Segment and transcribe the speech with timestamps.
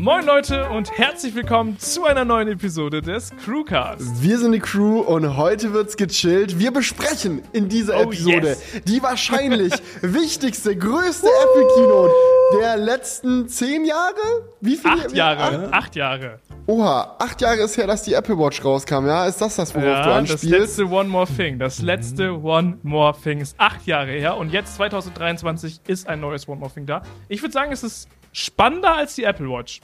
[0.00, 4.22] Moin Leute und herzlich willkommen zu einer neuen Episode des Crewcast.
[4.22, 6.60] Wir sind die Crew und heute wird's gechillt.
[6.60, 8.62] Wir besprechen in dieser Oh, Episode yes.
[8.86, 9.72] die wahrscheinlich
[10.02, 12.12] wichtigste, größte Apple Keynote
[12.60, 14.12] der letzten zehn Jahre?
[14.60, 14.94] Wie viele?
[14.94, 16.38] Acht Jahre, acht Jahre.
[16.66, 19.26] Oha, acht Jahre ist her, dass die Apple Watch rauskam, ja?
[19.26, 20.44] Ist das das, worauf du Ja, das anspielst?
[20.44, 21.58] letzte One More Thing.
[21.58, 26.46] Das letzte One More Thing ist acht Jahre her und jetzt 2023 ist ein neues
[26.46, 27.02] One More Thing da.
[27.28, 29.80] Ich würde sagen, es ist spannender als die Apple Watch.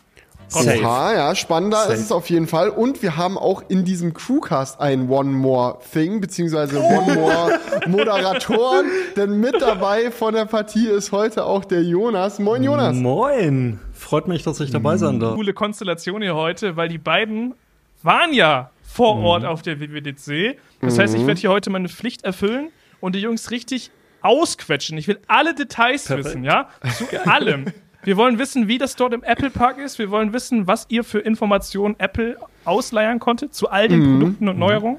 [0.48, 0.78] Safe.
[0.82, 1.94] Oha, ja, spannender Safe.
[1.94, 2.68] ist es auf jeden Fall.
[2.68, 8.86] Und wir haben auch in diesem Crewcast ein One More Thing, beziehungsweise One More Moderatoren.
[9.16, 12.38] Denn mit dabei von der Partie ist heute auch der Jonas.
[12.38, 12.94] Moin, Jonas.
[12.94, 13.80] Moin.
[13.94, 15.34] Freut mich, dass ich dabei sein darf.
[15.34, 17.54] Coole Konstellation hier heute, weil die beiden
[18.02, 20.58] waren ja vor Ort auf der WWDC.
[20.82, 22.68] Das heißt, ich werde hier heute meine Pflicht erfüllen
[23.00, 23.90] und die Jungs richtig
[24.20, 24.98] ausquetschen.
[24.98, 26.26] Ich will alle Details Perfekt.
[26.26, 26.68] wissen, ja?
[26.98, 27.66] Zu allem.
[28.04, 29.98] Wir wollen wissen, wie das dort im Apple Park ist.
[29.98, 34.58] Wir wollen wissen, was ihr für Informationen Apple ausleiern konntet zu all den Produkten und
[34.58, 34.98] Neuerungen.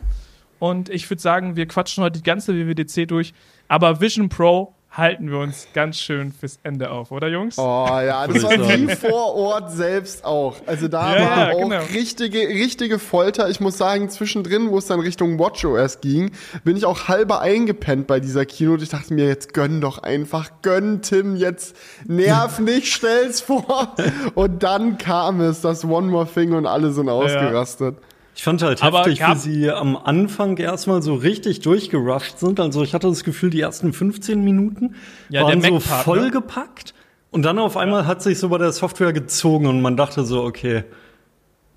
[0.60, 3.34] Und ich würde sagen, wir quatschen heute die ganze WWDC durch.
[3.68, 7.58] Aber Vision Pro halten wir uns ganz schön fürs Ende auf, oder Jungs?
[7.58, 10.56] Oh ja, das war wie vor Ort selbst auch.
[10.66, 11.82] Also da Ja, war ja, auch genau.
[11.94, 13.50] richtige, richtige Folter.
[13.50, 16.32] Ich muss sagen, zwischendrin, wo es dann Richtung WatchOS ging,
[16.64, 18.84] bin ich auch halber eingepennt bei dieser Keynote.
[18.84, 21.76] Ich dachte mir, jetzt gönn doch einfach, gönn Tim, jetzt
[22.08, 23.96] nerv nicht, stell's vor.
[24.36, 27.98] Und dann kam es, das One More Thing und alle sind ausgerastet.
[28.36, 32.60] Ich fand halt Aber heftig, wie sie am Anfang erstmal so richtig durchgerusht sind.
[32.60, 34.96] Also ich hatte das Gefühl, die ersten 15 Minuten
[35.30, 35.80] Ja, waren so ne?
[35.80, 36.94] vollgepackt.
[37.32, 40.44] Und dann auf einmal hat sich so bei der Software gezogen und man dachte so,
[40.44, 40.84] okay,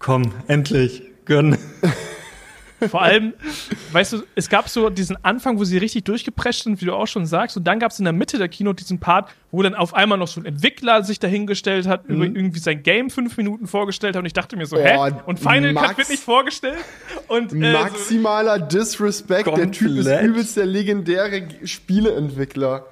[0.00, 1.56] komm, endlich, gönn.
[2.90, 3.32] Vor allem,
[3.92, 7.06] weißt du, es gab so diesen Anfang, wo sie richtig durchgeprescht sind, wie du auch
[7.06, 9.74] schon sagst, und dann gab es in der Mitte der Keynote diesen Part, wo dann
[9.74, 13.66] auf einmal noch so ein Entwickler sich dahingestellt hat, über irgendwie sein Game fünf Minuten
[13.66, 15.12] vorgestellt hat, und ich dachte mir so, Oh, hä?
[15.26, 16.76] Und Final Max- Cut wird nicht vorgestellt?
[17.26, 19.48] Und äh, so, Maximaler Disrespect.
[19.56, 22.86] Der Typ ist übelst der legendäre Spieleentwickler.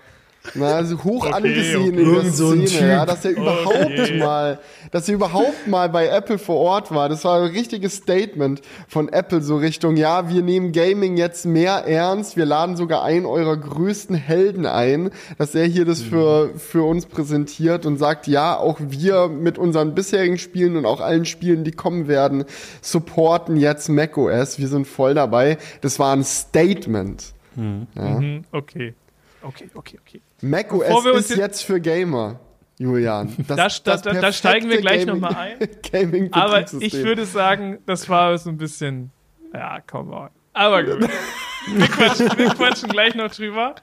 [0.54, 1.88] Na, also hoch Okay, angesehen okay.
[1.88, 4.18] in der Irgend so ein Szene, ja, dass er überhaupt Okay.
[4.18, 4.58] mal,
[4.90, 7.08] dass er überhaupt mal bei Apple vor Ort war.
[7.08, 11.86] Das war ein richtiges Statement von Apple so Richtung, ja, wir nehmen Gaming jetzt mehr
[11.86, 16.82] ernst, wir laden sogar einen eurer größten Helden ein, dass er hier das für, für
[16.82, 21.64] uns präsentiert und sagt, ja, auch wir mit unseren bisherigen Spielen und auch allen Spielen,
[21.64, 22.44] die kommen werden,
[22.80, 24.58] supporten jetzt macOS.
[24.58, 25.58] Wir sind voll dabei.
[25.80, 27.32] Das war ein Statement.
[27.54, 28.94] mhm, okay.
[29.42, 30.20] Okay, okay, okay.
[30.40, 32.38] macOS wir uns ist jetzt- jetzt für Gamer,
[32.78, 33.34] Julian.
[33.48, 35.68] Das, Da- da- da steigen wir gleich Gaming- noch mal ein.
[35.90, 39.10] Gaming Aber ich würde sagen, das war so ein bisschen,
[39.54, 40.28] ja, come on.
[40.52, 41.08] Aber gut.
[41.68, 43.74] Wir quatschen, wir quatschen gleich noch drüber.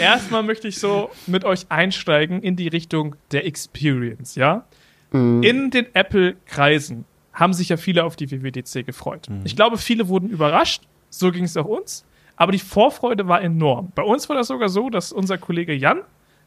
[0.00, 4.66] Erstmal möchte ich so mit euch einsteigen in die Richtung der Experience, ja?
[5.12, 9.28] In den Apple-Kreisen haben sich ja viele auf die WWDC gefreut.
[9.44, 10.82] Ich glaube, viele wurden überrascht.
[11.08, 12.04] So ging es auch uns.
[12.40, 13.92] Aber die Vorfreude war enorm.
[13.94, 16.00] Bei uns war das sogar so, dass unser Kollege Jan,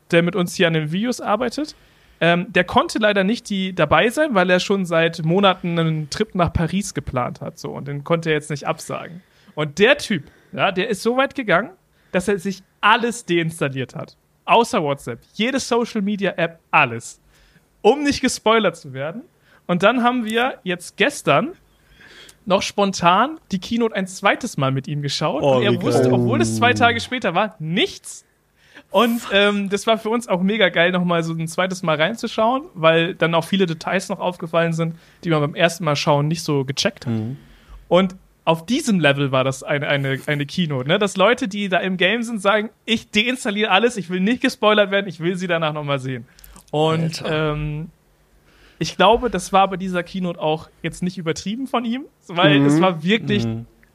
[0.10, 1.76] der mit uns hier an den Videos arbeitet,
[2.20, 6.34] ähm, der konnte leider nicht die dabei sein, weil er schon seit Monaten einen Trip
[6.34, 7.60] nach Paris geplant hat.
[7.60, 9.22] So, und den konnte er jetzt nicht absagen.
[9.54, 11.70] Und der Typ, ja, der ist so weit gegangen,
[12.12, 14.18] dass er sich alles deinstalliert hat.
[14.46, 15.20] Außer WhatsApp.
[15.34, 17.22] Jede Social Media App, alles.
[17.84, 19.22] Um nicht gespoilert zu werden.
[19.68, 21.52] Und dann haben wir jetzt gestern
[22.46, 25.44] noch spontan die Keynote ein zweites Mal mit ihm geschaut.
[25.44, 25.82] Oh, und er geil.
[25.82, 28.26] wusste, obwohl es zwei Tage später war, nichts.
[28.92, 32.66] Und ähm, das war für uns auch mega geil, nochmal so ein zweites Mal reinzuschauen,
[32.76, 36.44] weil dann auch viele Details noch aufgefallen sind, die man beim ersten Mal schauen nicht
[36.44, 37.14] so gecheckt hat.
[37.88, 38.16] Und
[38.46, 41.00] auf diesem Level war das eine, eine, eine Keynote, ne?
[41.00, 44.92] dass Leute, die da im Game sind, sagen, ich deinstalliere alles, ich will nicht gespoilert
[44.92, 46.28] werden, ich will sie danach nochmal sehen.
[46.72, 47.90] Und ähm,
[48.84, 52.66] ich glaube, das war bei dieser Keynote auch jetzt nicht übertrieben von ihm, weil Mhm.
[52.68, 53.48] es war wirklich,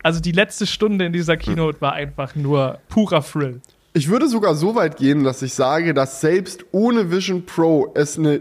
[0.02, 3.60] also die letzte Stunde in dieser Keynote war einfach nur purer Thrill.
[3.92, 8.18] Ich würde sogar so weit gehen, dass ich sage, dass selbst ohne Vision Pro es
[8.18, 8.40] eine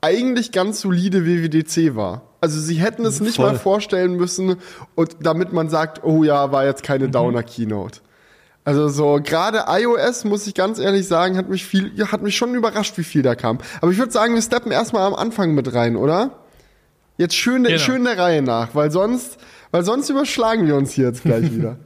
[0.00, 2.22] eigentlich ganz solide WWDC war.
[2.40, 3.52] Also sie hätten es nicht Voll.
[3.52, 4.56] mal vorstellen müssen,
[4.94, 7.12] und damit man sagt, oh ja, war jetzt keine Mhm.
[7.12, 8.00] Downer-Keynote.
[8.70, 12.54] Also so gerade iOS, muss ich ganz ehrlich sagen, hat mich viel, hat mich schon
[12.54, 13.58] überrascht, wie viel da kam.
[13.80, 16.38] Aber ich würde sagen, wir steppen erstmal am Anfang mit rein, oder?
[17.18, 17.78] Jetzt schön, Genau.
[17.78, 19.38] schön der Reihe nach, weil sonst,
[19.72, 21.78] weil sonst überschlagen wir uns hier jetzt gleich wieder.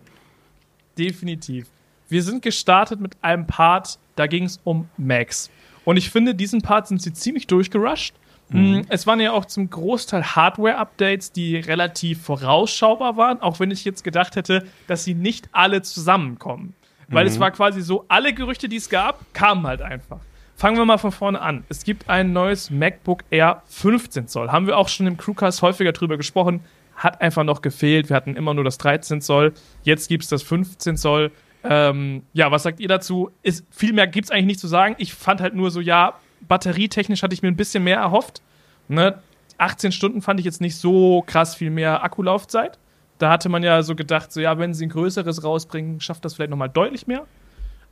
[0.98, 1.68] Definitiv.
[2.10, 5.48] Wir sind gestartet mit einem Part, da ging es um Macs.
[5.86, 8.14] Und ich finde, diesen Part sind sie ziemlich durchgerusht.
[8.50, 13.84] Mm, Es waren ja auch zum Großteil Hardware-Updates, die relativ vorausschaubar waren, auch wenn ich
[13.84, 16.74] jetzt gedacht hätte, dass sie nicht alle zusammenkommen.
[17.08, 20.18] Weil es war quasi so, alle Gerüchte, die es gab, kamen halt einfach.
[20.56, 21.64] fangen wir mal von vorne an.
[21.68, 24.50] Es gibt ein neues MacBook Air 15 Zoll.
[24.50, 26.60] Haben wir auch schon im Crewcast häufiger drüber gesprochen.
[26.96, 28.08] Hat einfach noch gefehlt.
[28.08, 29.52] Wir hatten immer nur das 13 Zoll.
[29.82, 31.30] Jetzt gibt es das 15 Zoll.
[31.62, 33.30] Ähm, ja, was sagt ihr dazu?
[33.42, 34.94] Ist, viel mehr gibt es eigentlich nicht zu sagen.
[34.98, 36.14] Ich fand halt nur so, ja,
[36.48, 38.42] batterietechnisch hatte ich mir ein bisschen mehr erhofft.
[38.88, 39.18] Ne?
[39.58, 42.78] 18 Stunden fand ich jetzt nicht so krass viel mehr Akkulaufzeit.
[43.18, 46.34] Da hatte man ja so gedacht, so ja, wenn sie ein größeres rausbringen, schafft das
[46.34, 47.24] vielleicht nochmal deutlich mehr.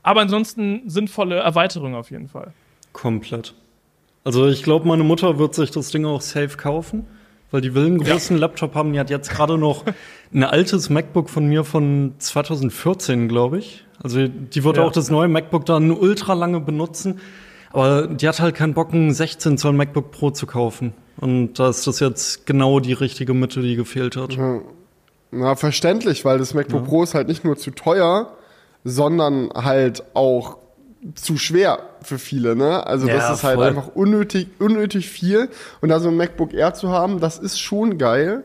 [0.03, 2.53] Aber ansonsten sinnvolle Erweiterung auf jeden Fall.
[2.93, 3.55] Komplett.
[4.25, 7.07] Also ich glaube, meine Mutter wird sich das Ding auch safe kaufen,
[7.51, 8.41] weil die will einen großen ja.
[8.41, 8.93] Laptop haben.
[8.93, 9.85] Die hat jetzt gerade noch
[10.35, 13.85] ein altes MacBook von mir von 2014, glaube ich.
[14.03, 14.85] Also die wird ja.
[14.85, 17.21] auch das neue MacBook dann ultra lange benutzen.
[17.73, 20.93] Aber die hat halt keinen Bock, einen 16 Zoll MacBook Pro zu kaufen.
[21.17, 24.35] Und da ist das jetzt genau die richtige Mitte, die gefehlt hat.
[24.35, 24.61] Ja,
[25.33, 26.89] ja verständlich, weil das MacBook ja.
[26.89, 28.33] Pro ist halt nicht nur zu teuer,
[28.85, 30.59] sondern halt auch
[31.15, 32.87] zu schwer für viele, ne?
[32.87, 33.67] Also ja, das ist halt voll.
[33.67, 35.49] einfach unnötig, unnötig viel.
[35.81, 38.45] Und da so ein MacBook Air zu haben, das ist schon geil.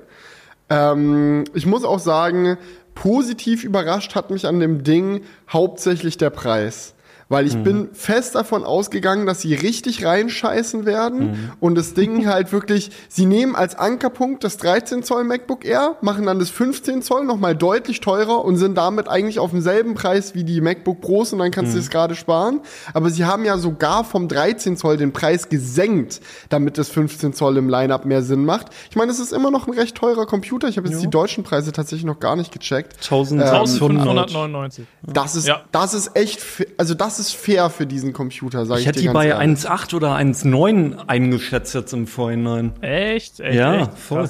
[0.70, 2.58] Ähm, ich muss auch sagen,
[2.96, 6.96] positiv überrascht hat mich an dem Ding hauptsächlich der Preis
[7.30, 7.64] weil ich mhm.
[7.64, 11.52] bin fest davon ausgegangen, dass sie richtig reinscheißen werden mhm.
[11.60, 16.26] und das Ding halt wirklich, sie nehmen als Ankerpunkt das 13 Zoll MacBook Air, machen
[16.26, 20.44] dann das 15 Zoll nochmal deutlich teurer und sind damit eigentlich auf demselben Preis wie
[20.44, 21.76] die MacBook Pros und dann kannst mhm.
[21.76, 22.62] du es gerade sparen.
[22.94, 27.58] Aber sie haben ja sogar vom 13 Zoll den Preis gesenkt, damit das 15 Zoll
[27.58, 28.68] im Lineup mehr Sinn macht.
[28.90, 30.68] Ich meine, es ist immer noch ein recht teurer Computer.
[30.68, 31.02] Ich habe jetzt jo.
[31.02, 32.94] die deutschen Preise tatsächlich noch gar nicht gecheckt.
[32.96, 34.86] 1599.
[35.08, 35.64] Ähm, das ist, ja.
[35.72, 36.42] das ist echt,
[36.78, 39.96] also das das ist fair für diesen Computer, sage ich, ich hätte die bei 1,8
[39.96, 42.72] oder 1,9 eingeschätzt jetzt im Vorhinein.
[42.81, 43.40] Echt?
[43.40, 43.98] echt ja, echt?
[43.98, 44.30] voll.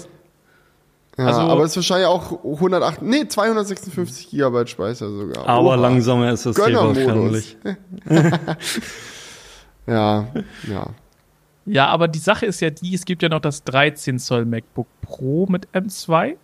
[1.18, 5.48] Ja, also, aber es ist wahrscheinlich auch 108, nee, 256 Gigabyte Speicher sogar.
[5.48, 5.76] Aber Oha.
[5.76, 7.58] langsamer ist es wahrscheinlich.
[9.88, 10.28] ja,
[10.70, 10.88] ja.
[11.66, 14.88] Ja, aber die Sache ist ja die, es gibt ja noch das 13 Zoll MacBook
[15.02, 16.36] Pro mit M2.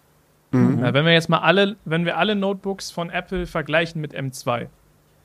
[0.52, 0.80] Mhm.
[0.80, 4.68] Ja, wenn wir jetzt mal alle, wenn wir alle Notebooks von Apple vergleichen mit M2,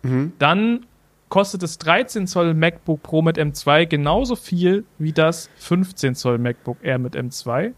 [0.03, 0.33] mhm.
[0.39, 0.87] dann
[1.29, 6.79] kostet das 13 Zoll MacBook Pro mit M2 genauso viel wie das 15 Zoll MacBook
[6.83, 7.73] Air mit M2.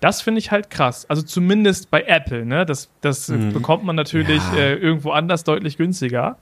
[0.00, 1.06] Das finde ich halt krass.
[1.08, 2.66] Also zumindest bei Apple, ne?
[2.66, 3.52] Das, das mhm.
[3.52, 4.58] bekommt man natürlich ja.
[4.58, 6.36] äh, irgendwo anders deutlich günstiger.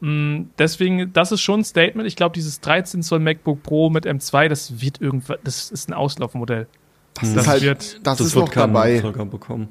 [0.00, 2.06] Mm, deswegen, das ist schon ein Statement.
[2.06, 5.94] Ich glaube, dieses 13 Zoll MacBook Pro mit M2, das wird irgendwas, das ist ein
[5.94, 6.66] Auslaufmodell.
[7.14, 9.00] Das, das, ist halt, wird, das, das ist noch dabei.
[9.00, 9.68] Bekommen.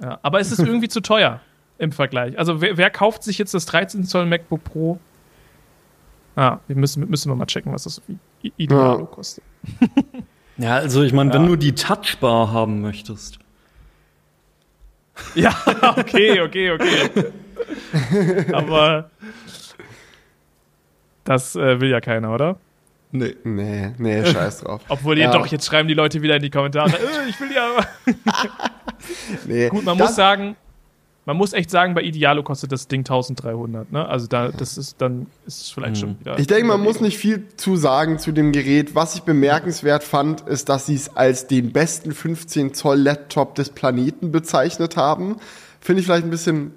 [0.00, 1.40] Ja, aber es ist irgendwie zu teuer
[1.82, 2.38] im Vergleich.
[2.38, 5.00] Also wer, wer, kauft sich jetzt das 13 Zoll MacBook Pro?
[6.36, 8.00] Ah, wir müssen, müssen wir mal checken, was das
[8.56, 9.06] Idealo ja.
[9.06, 9.44] kostet.
[10.56, 11.38] ja, also ich meine, ja.
[11.38, 13.38] wenn du die Touchbar haben möchtest.
[15.34, 15.54] Ja,
[15.96, 17.10] okay, okay, okay.
[18.52, 19.10] Aber
[21.24, 22.56] das äh, will ja keiner, oder?
[23.10, 23.36] Nee.
[23.44, 24.80] Nee, nee, scheiß drauf.
[24.88, 25.30] Obwohl ja.
[25.30, 27.76] doch, jetzt schreiben die Leute wieder in die Kommentare, äh, ich will ja.
[29.46, 30.56] nee, Gut, man muss sagen,
[31.24, 33.92] man muss echt sagen, bei Idealo kostet das Ding 1300.
[33.92, 34.08] Ne?
[34.08, 36.00] Also da, das ist dann ist es vielleicht mhm.
[36.00, 36.38] schon wieder.
[36.38, 38.94] Ich denke, man muss nicht viel zu sagen zu dem Gerät.
[38.94, 43.70] Was ich bemerkenswert fand, ist, dass sie es als den besten 15 Zoll Laptop des
[43.70, 45.36] Planeten bezeichnet haben.
[45.80, 46.72] Finde ich vielleicht ein bisschen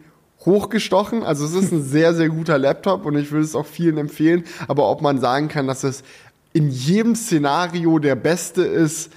[0.45, 1.23] hochgestochen.
[1.23, 4.43] Also es ist ein sehr, sehr guter Laptop und ich würde es auch vielen empfehlen.
[4.67, 6.03] Aber ob man sagen kann, dass es
[6.53, 9.11] in jedem Szenario der beste ist,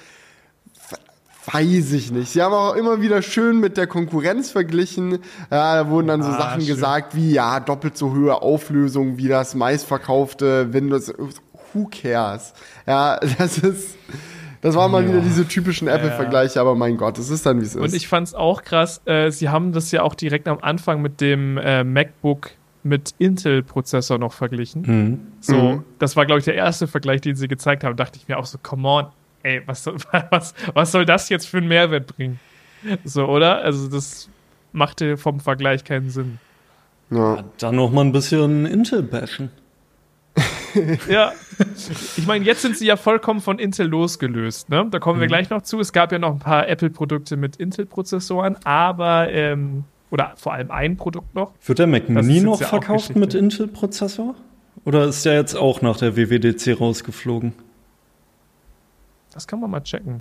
[1.52, 2.30] Weiß ich nicht.
[2.30, 5.18] Sie haben auch immer wieder schön mit der Konkurrenz verglichen.
[5.50, 6.74] Ja, da wurden dann so ah, Sachen schön.
[6.74, 11.12] gesagt wie, ja, doppelt so hohe Auflösung wie das meistverkaufte Windows.
[11.72, 12.52] Who cares?
[12.86, 13.96] Ja, das ist,
[14.60, 15.08] das waren mal ja.
[15.08, 17.80] wieder diese typischen Apple-Vergleiche, aber mein Gott, es ist dann, wie es ist.
[17.80, 21.20] Und ich fand's auch krass, äh, sie haben das ja auch direkt am Anfang mit
[21.20, 22.50] dem äh, MacBook
[22.82, 24.82] mit Intel-Prozessor noch verglichen.
[24.82, 25.20] Mhm.
[25.40, 25.84] So, mhm.
[25.98, 27.96] das war, glaube ich, der erste Vergleich, den sie gezeigt haben.
[27.96, 29.06] Dachte ich mir auch so, come on,
[29.42, 29.86] ey, was,
[30.30, 32.40] was, was soll das jetzt für einen Mehrwert bringen?
[33.04, 33.62] So, oder?
[33.62, 34.28] Also, das
[34.72, 36.38] machte vom Vergleich keinen Sinn.
[37.10, 37.36] Ja.
[37.36, 39.50] ja dann noch mal ein bisschen Intel bashen.
[41.08, 41.32] ja.
[42.16, 44.68] Ich meine, jetzt sind sie ja vollkommen von Intel losgelöst.
[44.68, 44.86] Ne?
[44.90, 45.22] Da kommen mhm.
[45.22, 45.80] wir gleich noch zu.
[45.80, 50.96] Es gab ja noch ein paar Apple-Produkte mit Intel-Prozessoren, aber ähm, oder vor allem ein
[50.96, 51.52] Produkt noch.
[51.64, 54.34] Wird der Mac Mini noch ja verkauft mit Intel-Prozessor?
[54.84, 57.52] Oder ist der jetzt auch nach der WWDC rausgeflogen?
[59.38, 60.20] Das kann man mal checken.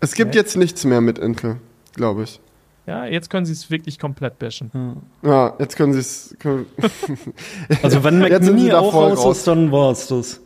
[0.00, 0.38] Es gibt okay.
[0.38, 1.56] jetzt nichts mehr mit Intel,
[1.92, 2.40] glaube ich.
[2.86, 5.02] Ja, jetzt können sie es wirklich komplett bashen.
[5.20, 6.34] Ja, jetzt können sie es.
[7.82, 10.40] also, wenn Mac Mini auch raus, ist, dann war es das.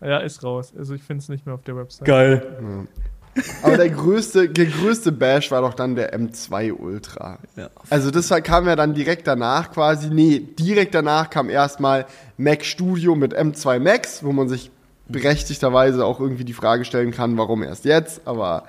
[0.00, 0.72] Ja, ist raus.
[0.76, 2.04] Also, ich finde es nicht mehr auf der Website.
[2.04, 2.88] Geil.
[3.36, 3.42] Ja.
[3.62, 7.38] Aber der größte, der größte Bash war doch dann der M2 Ultra.
[7.54, 7.70] Ja.
[7.90, 10.10] Also das kam ja dann direkt danach quasi.
[10.10, 12.06] Nee, direkt danach kam erstmal
[12.38, 14.72] Mac Studio mit M2 Max, wo man sich
[15.10, 18.22] berechtigterweise auch irgendwie die Frage stellen kann, warum erst jetzt.
[18.24, 18.64] Aber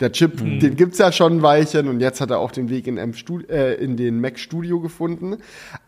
[0.00, 2.86] der Chip, den gibt's ja schon ein Weilchen und jetzt hat er auch den Weg
[2.86, 5.38] in, M Stu- äh, in den Mac Studio gefunden.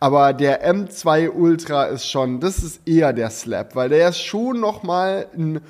[0.01, 4.61] Aber der M2 Ultra ist schon, das ist eher der Slap, weil der ist schon
[4.61, 5.61] noch mal ein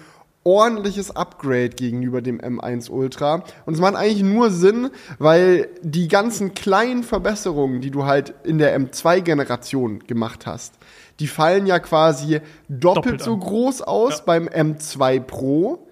[0.44, 3.42] ordentliches Upgrade gegenüber dem M1 Ultra.
[3.66, 8.58] Und es macht eigentlich nur Sinn, weil die ganzen kleinen Verbesserungen, die du halt in
[8.58, 10.74] der M2-Generation gemacht hast,
[11.20, 13.40] die fallen ja quasi doppelt, Doppelt so an.
[13.40, 14.24] groß aus Ja.
[14.26, 15.88] beim M2 Pro,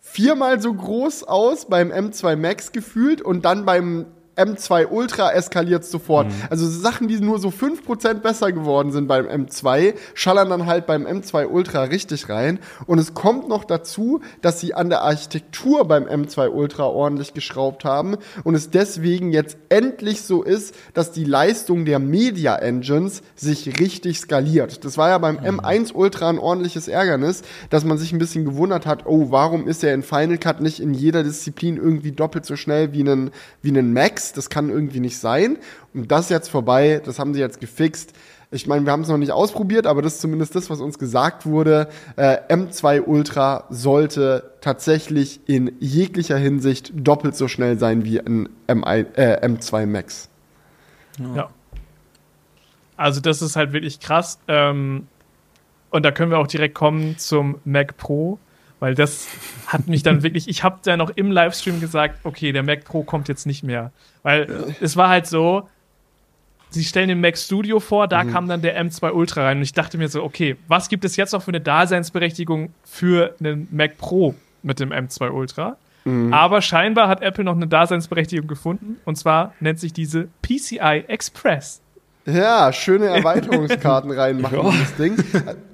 [0.00, 4.06] viermal so groß aus beim M2 Max gefühlt und dann beim
[4.36, 6.28] M2 Ultra eskaliert sofort.
[6.48, 11.06] Also Sachen, die nur so 5% besser geworden sind beim M2, schallern dann halt beim
[11.06, 12.58] M2 Ultra richtig rein.
[12.86, 17.84] Und es kommt noch dazu, dass sie an der Architektur beim M2 Ultra ordentlich geschraubt
[17.84, 23.78] haben und es deswegen jetzt endlich so ist, dass die Leistung der Media Engines sich
[23.80, 24.84] richtig skaliert.
[24.84, 28.86] Das war ja beim M1 Ultra ein ordentliches Ärgernis, dass man sich ein bisschen gewundert
[28.86, 32.56] hat, oh, warum ist er in Final Cut nicht in jeder Disziplin irgendwie doppelt so
[32.56, 33.30] schnell wie einen,
[33.62, 34.19] wie einen Max?
[34.32, 35.58] Das kann irgendwie nicht sein.
[35.94, 38.12] Und das ist jetzt vorbei, das haben sie jetzt gefixt.
[38.52, 40.98] Ich meine, wir haben es noch nicht ausprobiert, aber das ist zumindest das, was uns
[40.98, 41.88] gesagt wurde.
[42.16, 49.14] Äh, M2 Ultra sollte tatsächlich in jeglicher Hinsicht doppelt so schnell sein wie ein M1,
[49.14, 50.28] äh, M2 Max.
[51.36, 51.50] Ja.
[52.96, 54.40] Also das ist halt wirklich krass.
[54.48, 55.06] Ähm,
[55.90, 58.38] und da können wir auch direkt kommen zum Mac Pro,
[58.80, 59.28] weil das
[59.66, 63.04] hat mich dann wirklich, ich habe dann noch im Livestream gesagt, okay, der Mac Pro
[63.04, 63.92] kommt jetzt nicht mehr.
[64.22, 65.68] Weil es war halt so,
[66.70, 69.74] sie stellen den Mac Studio vor, da kam dann der M2 Ultra rein und ich
[69.74, 73.98] dachte mir so, okay, was gibt es jetzt noch für eine Daseinsberechtigung für einen Mac
[73.98, 75.76] Pro mit dem M2 Ultra?
[76.32, 81.82] Aber scheinbar hat Apple noch eine Daseinsberechtigung gefunden und zwar nennt sich diese PCI Express.
[82.26, 85.16] Ja, schöne Erweiterungskarten reinmachen in das Ding.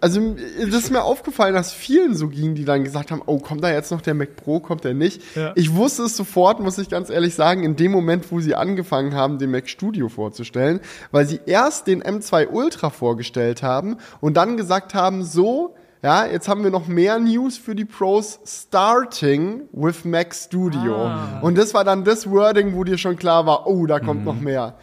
[0.01, 3.65] Also, das ist mir aufgefallen, dass vielen so ging, die dann gesagt haben, oh, kommt
[3.65, 5.23] da jetzt noch der Mac Pro, kommt der nicht?
[5.35, 5.53] Ja.
[5.57, 9.15] Ich wusste es sofort, muss ich ganz ehrlich sagen, in dem Moment, wo sie angefangen
[9.15, 14.57] haben, den Mac Studio vorzustellen, weil sie erst den M2 Ultra vorgestellt haben und dann
[14.57, 20.05] gesagt haben, so, ja, jetzt haben wir noch mehr News für die Pros, starting with
[20.05, 21.07] Mac Studio.
[21.07, 21.41] Ah.
[21.43, 24.41] Und das war dann das Wording, wo dir schon klar war, oh, da kommt noch
[24.41, 24.75] mehr.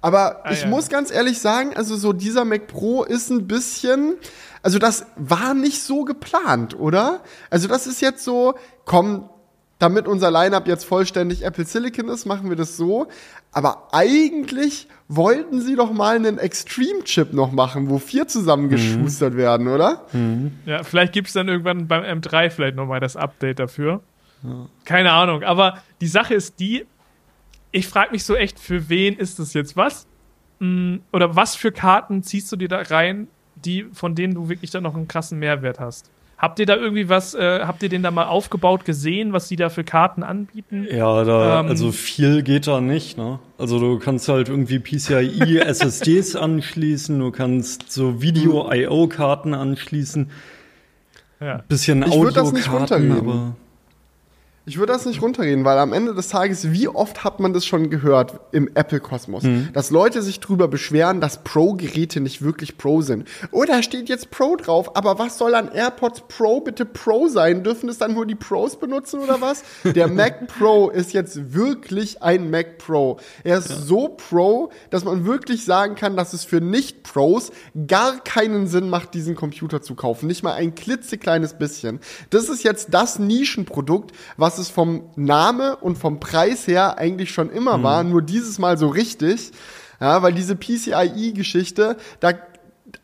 [0.00, 0.68] Aber Ah, ich ja.
[0.68, 4.14] muss ganz ehrlich sagen, also so dieser Mac Pro ist ein bisschen,
[4.62, 7.20] also das war nicht so geplant, oder?
[7.50, 8.54] Also das ist jetzt so,
[8.84, 9.28] komm,
[9.78, 13.08] damit unser Lineup jetzt vollständig Apple Silicon ist, machen wir das so.
[13.52, 19.68] Aber eigentlich wollten sie doch mal einen Extreme Chip noch machen, wo vier zusammengeschustert werden,
[19.68, 20.04] oder?
[20.66, 24.02] Ja, vielleicht gibt es dann irgendwann beim M3 vielleicht nochmal das Update dafür.
[24.84, 25.42] Keine Ahnung.
[25.42, 26.86] Aber die Sache ist die,
[27.72, 30.06] ich frage mich so echt, für wen ist das jetzt was?
[30.58, 34.70] Mm, Oder was für Karten ziehst du dir da rein, die, von denen du wirklich
[34.70, 36.10] dann noch einen krassen Mehrwert hast?
[36.38, 39.56] Habt ihr da irgendwie was, äh, habt ihr den da mal aufgebaut gesehen, was die
[39.56, 40.86] da für Karten anbieten?
[40.90, 43.38] Ja, da, Ähm, also viel geht da nicht, ne?
[43.58, 50.30] Also du kannst halt irgendwie PCIe SSDs anschließen, du kannst so Video-IO-Karten anschließen,
[51.40, 51.58] Ja.
[51.68, 53.56] bisschen Ich würd das nicht Audiokarten, aber
[54.70, 57.66] Ich würde das nicht runterreden, weil am Ende des Tages, wie oft hat man das
[57.66, 63.26] schon gehört im Apple-Kosmos, dass Leute sich drüber beschweren, dass Pro-Geräte nicht wirklich Pro sind.
[63.50, 67.64] Oh, da steht jetzt Pro drauf, aber was soll an AirPods Pro bitte Pro sein?
[67.64, 69.64] Dürfen es dann nur die Pros benutzen oder was?
[69.84, 73.18] Der Mac Pro ist jetzt wirklich ein Mac Pro.
[73.42, 77.50] Er ist so Pro, dass man wirklich sagen kann, dass es für Nicht-Pros
[77.88, 80.28] gar keinen Sinn macht, diesen Computer zu kaufen.
[80.28, 81.98] Nicht mal ein klitzekleines bisschen.
[82.30, 87.50] Das ist jetzt das Nischenprodukt, was es vom Name und vom Preis her eigentlich schon
[87.50, 89.50] immer war, nur dieses Mal so richtig.
[90.00, 92.32] Ja, weil diese PCIe-Geschichte, da,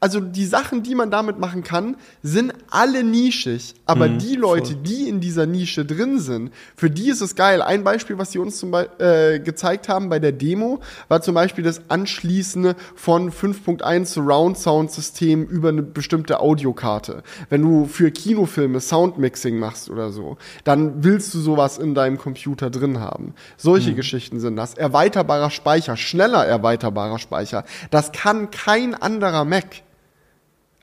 [0.00, 3.74] also die Sachen, die man damit machen kann, sind alle nischig.
[3.86, 7.62] Aber die Leute, die in dieser Nische drin sind, für die ist es geil.
[7.62, 11.34] Ein Beispiel, was sie uns zum Beispiel äh, gezeigt haben bei der Demo, war zum
[11.34, 17.22] Beispiel das Anschließen von 5.1 Surround Sound System über eine bestimmte Audiokarte.
[17.48, 22.70] Wenn du für Kinofilme Soundmixing machst oder so, dann willst du sowas in deinem Computer
[22.70, 23.34] drin haben.
[23.56, 24.74] Solche Geschichten sind das.
[24.74, 27.64] Erweiterbarer Speicher, schneller erweiterbarer Speicher.
[27.90, 29.75] Das kann kein anderer Mac.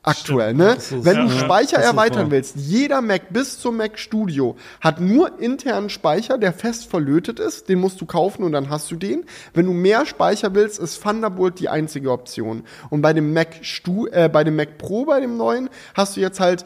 [0.04, 0.76] Aktuell, ne?
[0.76, 5.40] Ist- Wenn du ja, Speicher erweitern willst, jeder Mac bis zum Mac Studio hat nur
[5.40, 7.70] internen Speicher, der fest verlötet ist.
[7.70, 9.26] Den musst du kaufen und dann hast du den.
[9.54, 12.64] Wenn du mehr Speicher willst, ist Thunderbolt die einzige Option.
[12.90, 16.22] Und bei dem Mac Stu äh, bei dem Mac Pro, bei dem neuen, hast du
[16.22, 16.66] jetzt halt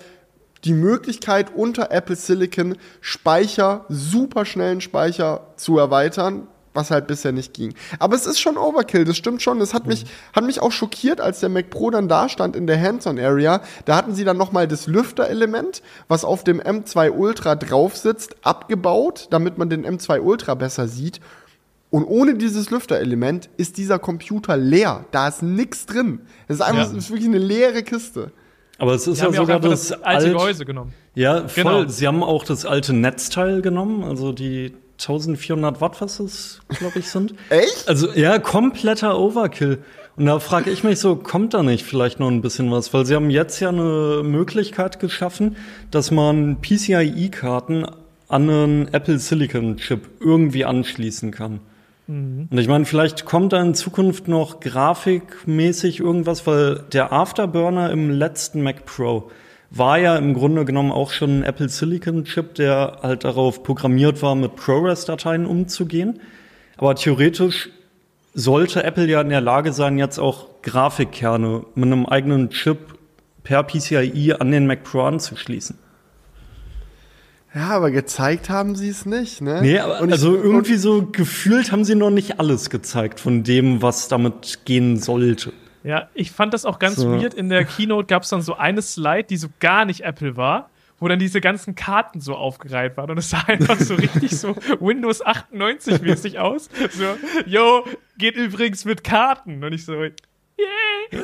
[0.64, 7.74] die Möglichkeit unter Apple Silicon Speicher, superschnellen Speicher zu erweitern, was halt bisher nicht ging.
[8.00, 9.60] Aber es ist schon Overkill, das stimmt schon.
[9.60, 12.68] Das hat mich, hat mich auch schockiert, als der Mac Pro dann da stand in
[12.68, 13.62] der Hands-on-Area.
[13.84, 19.28] Da hatten sie dann nochmal das Lüfterelement, was auf dem M2 Ultra drauf sitzt, abgebaut,
[19.32, 21.20] damit man den M2 Ultra besser sieht.
[21.90, 25.06] Und ohne dieses Lüfterelement ist dieser Computer leer.
[25.12, 26.20] Da ist nichts drin.
[26.48, 26.98] Es ist einfach, Ja.
[26.98, 28.32] ist wirklich eine leere Kiste.
[28.78, 30.94] Aber es ist Die ja haben ja auch sogar das, das alte alt- Gehäuse genommen.
[31.16, 31.64] Ja, voll.
[31.64, 31.88] Genau.
[31.88, 37.10] Sie haben auch das alte Netzteil genommen, also die 1400 Watt, was es, glaube ich,
[37.10, 37.36] sind.
[37.50, 37.88] Echt?
[37.88, 39.80] Also ja, kompletter Overkill.
[40.16, 42.94] Und da frage ich mich so, kommt da nicht vielleicht noch ein bisschen was?
[42.94, 45.56] Weil sie haben jetzt ja eine Möglichkeit geschaffen,
[45.92, 47.86] dass man PCIe-Karten
[48.28, 51.60] an einen Apple Silicon Chip irgendwie anschließen kann.
[52.52, 58.10] Und ich meine, vielleicht kommt da in Zukunft noch grafikmäßig irgendwas, weil der Afterburner im
[58.10, 59.30] letzten Mac Pro
[59.70, 64.22] war ja im Grunde genommen auch schon ein Apple Silicon Chip, der halt darauf programmiert
[64.22, 66.20] war, mit ProRes-Dateien umzugehen.
[66.78, 67.70] Aber theoretisch
[68.34, 72.78] sollte Apple ja in der Lage sein, jetzt auch Grafikkerne mit einem eigenen Chip
[73.44, 75.78] per PCIe an den Mac Pro anzuschließen.
[77.56, 79.62] Ja, aber gezeigt haben sie es nicht, ne?
[79.62, 83.82] Nee, aber ich- also irgendwie so gefühlt haben sie noch nicht alles gezeigt von dem,
[83.82, 85.54] was damit gehen sollte.
[85.88, 87.12] Ja, ich fand das auch ganz So.
[87.12, 87.34] weird.
[87.34, 90.70] In der Keynote gab es dann so eine Slide, die so gar nicht Apple war,
[91.00, 93.10] wo dann diese ganzen Karten so aufgereiht waren.
[93.12, 96.70] Und es sah einfach so richtig so Windows 98 mäßig aus.
[96.92, 97.06] So,
[97.46, 97.86] yo,
[98.18, 99.64] geht übrigens mit Karten.
[99.64, 99.94] Und ich so.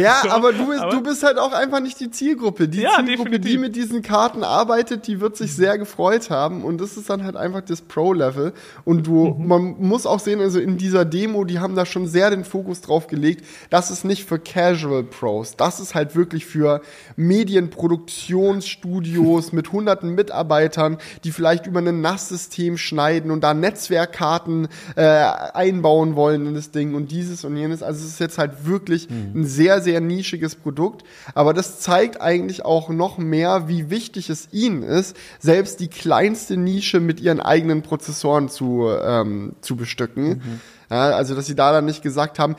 [0.00, 2.66] Ja, So, aber, du bist, aber- du bist halt auch einfach nicht die Zielgruppe.
[2.68, 3.60] Die Ja, Zielgruppe, die definitiv.
[3.60, 6.64] mit diesen Karten arbeitet, die wird sich sehr gefreut haben.
[6.64, 8.52] Und das ist dann halt einfach das Pro-Level.
[8.84, 9.46] Und du, Mhm.
[9.46, 12.80] man muss auch sehen, also in dieser Demo, die haben da schon sehr den Fokus
[12.80, 13.44] drauf gelegt.
[13.70, 15.56] Das ist nicht für Casual Pros.
[15.56, 16.80] Das ist halt wirklich für
[17.16, 26.16] Medienproduktionsstudios mit hunderten Mitarbeitern, die vielleicht über ein NAS-System schneiden und da Netzwerkkarten äh, einbauen
[26.16, 27.82] wollen in das Ding und dieses und jenes.
[27.82, 31.04] Also es ist jetzt halt wirklich ein sehr, sehr nischiges Produkt.
[31.34, 36.56] Aber das zeigt eigentlich auch noch mehr, wie wichtig es ihnen ist, selbst die kleinste
[36.56, 40.42] Nische mit ihren eigenen Prozessoren zu, ähm, zu bestücken.
[40.90, 42.56] Ja, also, dass sie da dann nicht gesagt haben,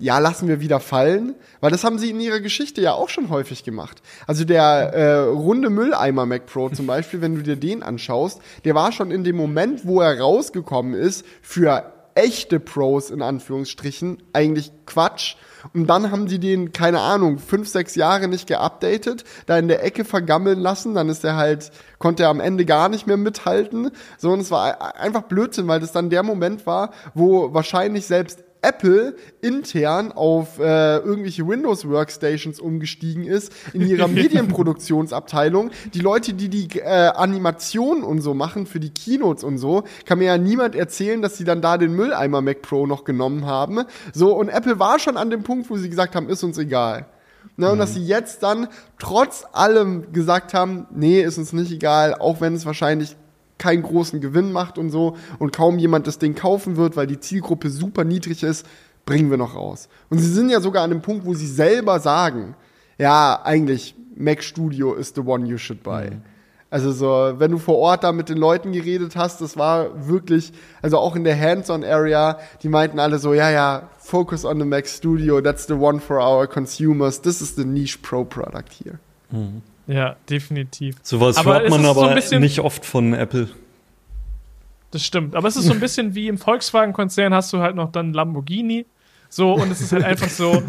[0.00, 3.30] ja, lassen wir wieder fallen, weil das haben sie in ihrer Geschichte ja auch schon
[3.30, 4.00] häufig gemacht.
[4.26, 8.74] Also der äh, runde Mülleimer Mac Pro zum Beispiel, wenn du dir den anschaust, der
[8.74, 14.72] war schon in dem Moment, wo er rausgekommen ist, für echte Pros in Anführungsstrichen eigentlich
[14.86, 15.36] Quatsch.
[15.72, 19.84] Und dann haben sie den, keine Ahnung, fünf, sechs Jahre nicht geupdatet, da in der
[19.84, 23.90] Ecke vergammeln lassen, dann ist er halt, konnte er am Ende gar nicht mehr mithalten.
[24.18, 28.42] So, und es war einfach Blödsinn, weil das dann der Moment war, wo wahrscheinlich selbst
[28.62, 35.70] Apple intern auf äh, irgendwelche Windows Workstations umgestiegen ist in ihrer Medienproduktionsabteilung.
[35.94, 40.18] Die Leute, die die äh, Animationen und so machen für die Keynotes und so, kann
[40.18, 43.84] mir ja niemand erzählen, dass sie dann da den Mülleimer Mac Pro noch genommen haben.
[44.12, 47.06] So und Apple war schon an dem Punkt, wo sie gesagt haben, ist uns egal.
[47.56, 48.68] Ne, und dass sie jetzt dann
[48.98, 53.16] trotz allem gesagt haben, nee, ist uns nicht egal, auch wenn es wahrscheinlich
[53.58, 57.20] keinen großen Gewinn macht und so und kaum jemand das Ding kaufen wird, weil die
[57.20, 58.66] Zielgruppe super niedrig ist,
[59.04, 59.88] bringen wir noch raus.
[60.10, 62.54] Und sie sind ja sogar an dem Punkt, wo sie selber sagen,
[62.98, 66.10] ja, eigentlich Mac Studio is the one you should buy.
[66.70, 70.52] Also so, wenn du vor Ort da mit den Leuten geredet hast, das war wirklich,
[70.82, 74.86] also auch in der Hands-on-Area, die meinten alle so, ja, ja, focus on the Mac
[74.86, 78.98] Studio, that's the one for our consumers, this is the niche pro product here.
[79.88, 80.96] Ja, definitiv.
[81.02, 83.48] Sowas Aber hört man so aber bisschen- nicht oft von Apple.
[84.90, 85.34] Das stimmt.
[85.34, 88.86] Aber es ist so ein bisschen wie im Volkswagen-Konzern hast du halt noch dann Lamborghini.
[89.30, 90.62] So, und es ist halt einfach so,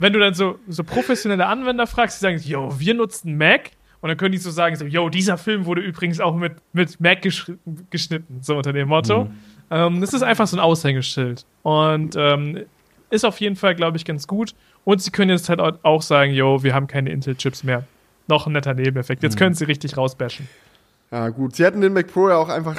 [0.00, 3.70] wenn du dann so, so professionelle Anwender fragst, die sagen, yo, wir nutzen Mac.
[4.00, 6.98] Und dann können die so sagen, so, yo, dieser Film wurde übrigens auch mit, mit
[7.00, 7.52] Mac gesch
[7.90, 9.28] geschnitten, so unter dem Motto.
[9.70, 11.44] Ähm, das ist einfach so ein Aushängeschild.
[11.62, 12.60] Und ähm,
[13.10, 14.54] ist auf jeden Fall, glaube ich, ganz gut.
[14.84, 17.84] Und sie können jetzt halt auch sagen, yo, wir haben keine Intel-Chips mehr.
[18.30, 19.24] Noch ein netter Nebeneffekt.
[19.24, 20.48] Jetzt können sie richtig rausbashen.
[21.10, 22.76] Ja, gut, sie hätten den Mac Pro ja auch einfach.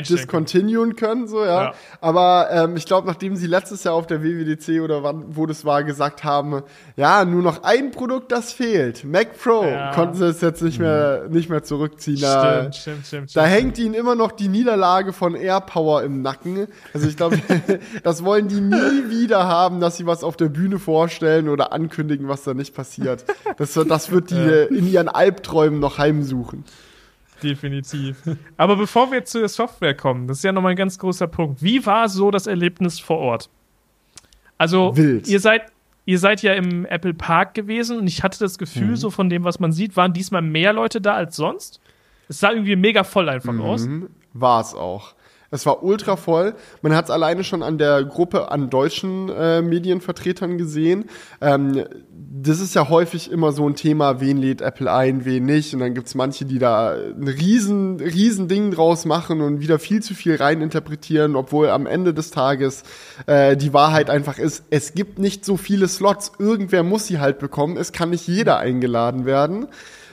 [0.00, 1.62] Discontinuen können, so, ja.
[1.64, 1.74] Ja.
[2.00, 5.64] Aber ähm, ich glaube, nachdem sie letztes Jahr auf der WWDC oder wann, wo das
[5.64, 6.62] war, gesagt haben,
[6.96, 9.04] ja, nur noch ein Produkt, das fehlt.
[9.04, 9.92] Mac Pro, Ja.
[9.94, 12.20] konnten sie es jetzt nicht mehr, nicht mehr zurückziehen.
[12.20, 13.36] Da, Stimmt, stimmt, stimmt.
[13.36, 13.46] da stimmt.
[13.56, 16.66] hängt ihnen immer noch die Niederlage von AirPower im Nacken.
[16.94, 17.38] Also ich glaube,
[18.02, 22.28] das wollen die nie wieder haben, dass sie was auf der Bühne vorstellen oder ankündigen,
[22.28, 23.24] was da nicht passiert.
[23.58, 26.64] Das, wird- das wird die äh, in ihren Albträumen noch heimsuchen.
[27.42, 28.16] Definitiv.
[28.56, 31.62] Aber bevor wir zu der Software kommen, das ist ja nochmal ein ganz großer Punkt.
[31.62, 33.50] Wie war so das Erlebnis vor Ort?
[34.58, 35.26] Also, Wild.
[35.28, 35.62] ihr seid,
[36.04, 38.96] ihr seid ja im Apple Park gewesen und ich hatte das Gefühl, Mhm.
[38.96, 41.80] so von dem, was man sieht, waren diesmal mehr Leute da als sonst.
[42.28, 43.86] Es sah irgendwie mega voll einfach aus.
[43.86, 44.08] Mhm.
[44.32, 45.14] War es auch.
[45.52, 46.54] Es war ultra voll.
[46.80, 51.10] Man hat es alleine schon an der Gruppe an deutschen äh, Medienvertretern gesehen.
[51.42, 55.74] Ähm, das ist ja häufig immer so ein Thema, wen lädt Apple ein, wen nicht.
[55.74, 60.02] Und dann gibt's manche, die da ein riesen, riesen Ding draus machen und wieder viel
[60.02, 62.82] zu viel reininterpretieren, obwohl am Ende des Tages
[63.26, 66.32] äh, die Wahrheit einfach ist, es gibt nicht so viele Slots.
[66.38, 67.76] Irgendwer muss sie halt bekommen.
[67.76, 69.68] Es kann nicht jeder eingeladen werden.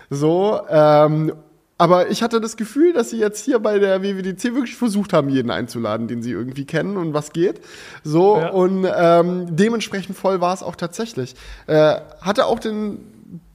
[0.09, 1.31] So, ähm,
[1.79, 5.29] aber ich hatte das Gefühl, dass sie jetzt hier bei der WWDC wirklich versucht haben,
[5.29, 7.61] jeden einzuladen, den sie irgendwie kennen und was geht.
[8.03, 8.49] So, Ja.
[8.49, 11.35] und ähm, dementsprechend voll war es auch tatsächlich.
[11.67, 12.99] Äh, hatte auch den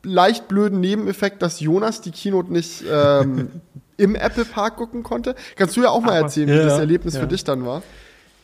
[0.02, 3.50] leicht blöden Nebeneffekt, dass Jonas die Keynote nicht ähm,
[3.98, 5.34] im Apple Park gucken konnte.
[5.56, 7.20] Kannst du ja auch mal erzählen, ja, wie das Erlebnis ja.
[7.20, 7.82] für dich dann war?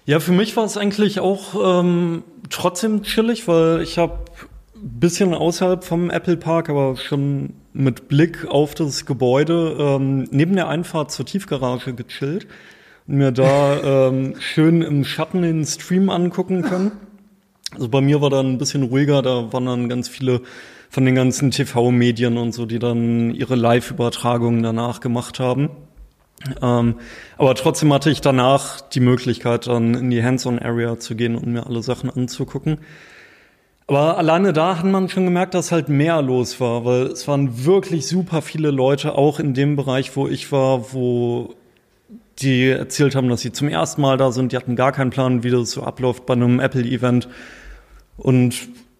[0.04, 4.18] Ja, für mich war es eigentlich auch ähm, trotzdem chillig, weil ich habe
[4.74, 10.68] bisschen außerhalb vom Apple Park, aber schon mit Blick auf das Gebäude ähm, neben der
[10.68, 12.46] Einfahrt zur Tiefgarage gechillt
[13.06, 16.92] und mir da ähm, schön im Schatten den Stream angucken können.
[17.72, 20.42] Also bei mir war dann ein bisschen ruhiger, da waren dann ganz viele
[20.88, 25.70] von den ganzen TV-Medien und so, die dann ihre Live-Übertragungen danach gemacht haben.
[26.62, 26.96] Ähm,
[27.37, 31.66] aber trotzdem hatte ich danach die Möglichkeit, dann in die Hands-on-Area zu gehen und mir
[31.66, 32.78] alle Sachen anzugucken.
[33.90, 37.64] Aber alleine da hat man schon gemerkt, dass halt mehr los war, weil es waren
[37.64, 41.55] wirklich super viele Leute, auch in dem Bereich, wo ich war, wo
[42.38, 44.53] die erzählt haben, dass sie zum ersten Mal da sind.
[44.53, 47.29] Die hatten gar keinen Plan, wie das so abläuft bei einem Apple-Event.
[48.16, 48.55] Und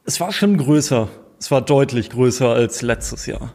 [0.05, 1.09] es war schon größer.
[1.39, 3.53] Es war deutlich größer als letztes Jahr.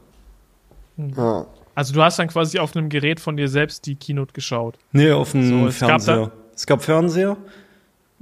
[0.97, 1.45] Ja.
[1.75, 4.77] Also du hast dann quasi auf einem Gerät von dir selbst die Keynote geschaut.
[4.93, 6.31] Nee, auf dem So, es gab Fernseher.
[6.55, 7.37] es gab Fernseher,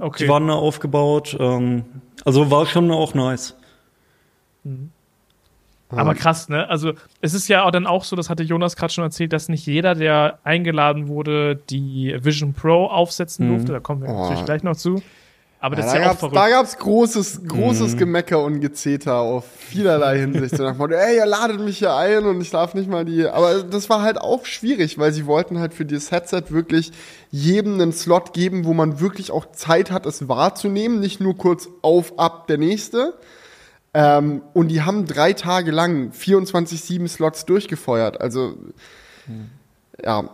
[0.00, 0.24] Okay.
[0.24, 1.36] die waren da aufgebaut.
[1.38, 1.84] Ähm,
[2.24, 3.54] also war schon auch nice.
[5.90, 6.68] Aber krass, ne?
[6.68, 9.48] Also es ist ja auch dann auch so, das hatte Jonas gerade schon erzählt, dass
[9.48, 13.72] nicht jeder, der eingeladen wurde, die Vision Pro aufsetzen durfte.
[13.72, 14.22] Da kommen wir Oh.
[14.22, 15.02] natürlich gleich noch zu.
[15.64, 16.36] Aber das Ja, ist da ja auch gab's, verrückt.
[16.36, 20.54] da gab's großes, großes Gemecker und Gezeter auf vielerlei Hinsicht.
[20.58, 23.06] So nach dem Motto, ey, ihr ladet mich hier ein und ich darf nicht mal
[23.06, 23.26] die.
[23.26, 26.92] Aber das war halt auch schwierig, weil sie wollten halt für dieses Headset wirklich
[27.30, 31.00] jedem einen Slot geben, wo man wirklich auch Zeit hat, es wahrzunehmen.
[31.00, 33.14] Nicht nur kurz auf, ab, der nächste.
[33.94, 38.20] Ähm, und die haben drei Tage lang 24-7 Slots durchgefeuert.
[38.20, 38.52] Also,
[40.04, 40.28] ja.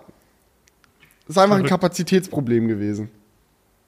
[1.29, 1.67] Ist einfach ein.
[1.67, 3.11] Kapazitätsproblem gewesen.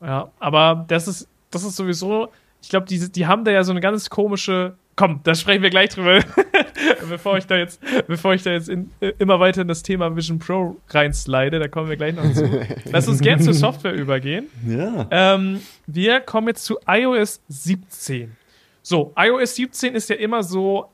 [0.00, 2.28] Ja, aber das ist, das ist sowieso,
[2.62, 4.76] ich glaube, die, die haben da ja so eine ganz komische.
[4.94, 6.20] Komm, da sprechen wir gleich drüber,
[7.08, 10.38] bevor ich da jetzt, bevor ich da jetzt in, immer weiter in das Thema Vision
[10.38, 12.66] Pro reinslide, da kommen wir gleich noch zu.
[12.92, 14.48] Lass uns gern zur Software übergehen.
[14.66, 15.06] Ja.
[15.10, 18.36] Ähm, wir kommen jetzt zu iOS 17.
[18.82, 20.90] So, iOS 17 ist ja immer so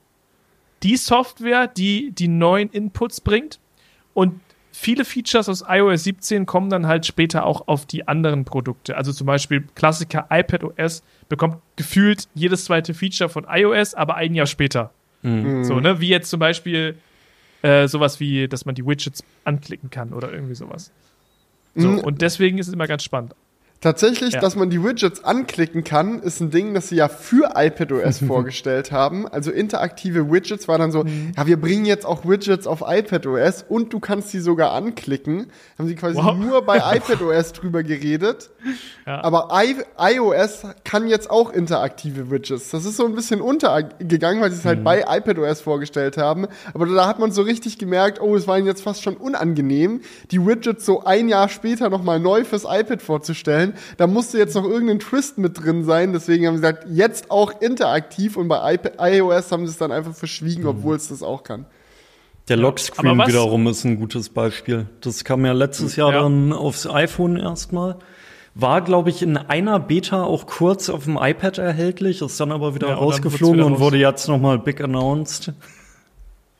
[0.81, 3.59] die Software, die die neuen Inputs bringt.
[4.13, 4.39] Und
[4.79, 8.95] viele Features aus iOS 17 kommen dann halt später auch auf die anderen Produkte.
[8.97, 14.47] Also zum Beispiel Klassiker iPadOS bekommt gefühlt jedes zweite Feature von iOS, aber ein Jahr
[14.47, 14.91] später.
[15.21, 15.99] So, ne?
[15.99, 16.95] Wie jetzt zum Beispiel
[17.61, 20.91] äh, sowas wie, dass man die Widgets anklicken kann oder irgendwie sowas.
[21.75, 21.99] So, Mhm.
[21.99, 23.35] und deswegen ist es immer ganz spannend.
[23.81, 24.41] Tatsächlich, Ja.
[24.41, 28.91] dass man die Widgets anklicken kann, ist ein Ding, das sie ja für iPadOS vorgestellt
[28.91, 29.25] haben.
[29.25, 31.31] Also interaktive Widgets war dann so, Mhm.
[31.37, 35.47] ja, wir bringen jetzt auch Widgets auf iPadOS und du kannst sie sogar anklicken.
[35.77, 36.35] Haben sie quasi Wow.
[36.37, 38.49] nur bei iPadOS drüber geredet.
[39.07, 39.23] Ja.
[39.23, 42.71] Aber I iOS kann jetzt auch interaktive Widgets.
[42.71, 46.47] Das ist so ein bisschen untergegangen, weil sie es halt bei iPadOS vorgestellt haben.
[46.73, 50.01] Aber da hat man so richtig gemerkt, oh, es war ihnen jetzt fast schon unangenehm,
[50.31, 53.68] die Widgets so ein Jahr später nochmal neu fürs iPad vorzustellen.
[53.97, 56.13] Da musste jetzt noch irgendein Twist mit drin sein.
[56.13, 58.37] Deswegen haben sie gesagt, jetzt auch interaktiv.
[58.37, 61.65] Und bei iOS haben sie es dann einfach verschwiegen, obwohl es das auch kann.
[62.47, 64.87] Der Lockscreen wiederum ist ein gutes Beispiel.
[65.01, 66.21] Das kam ja letztes Jahr Ja.
[66.23, 67.97] dann aufs iPhone erstmal.
[68.55, 72.73] War, glaube ich, in einer Beta auch kurz auf dem iPad erhältlich, ist dann aber
[72.73, 73.79] wieder Ja, rausgeflogen wieder und raus.
[73.81, 75.53] wurde jetzt nochmal big announced.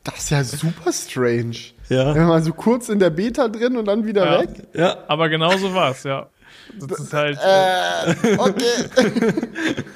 [0.03, 1.55] Das ist ja super strange.
[1.89, 2.13] Ja.
[2.15, 4.41] Wenn man so kurz in der Beta drin und dann wieder Ja.
[4.41, 4.49] weg.
[4.73, 6.27] Ja, Aber genau so war es, ja.
[6.77, 8.63] Das ist halt, Äh, okay.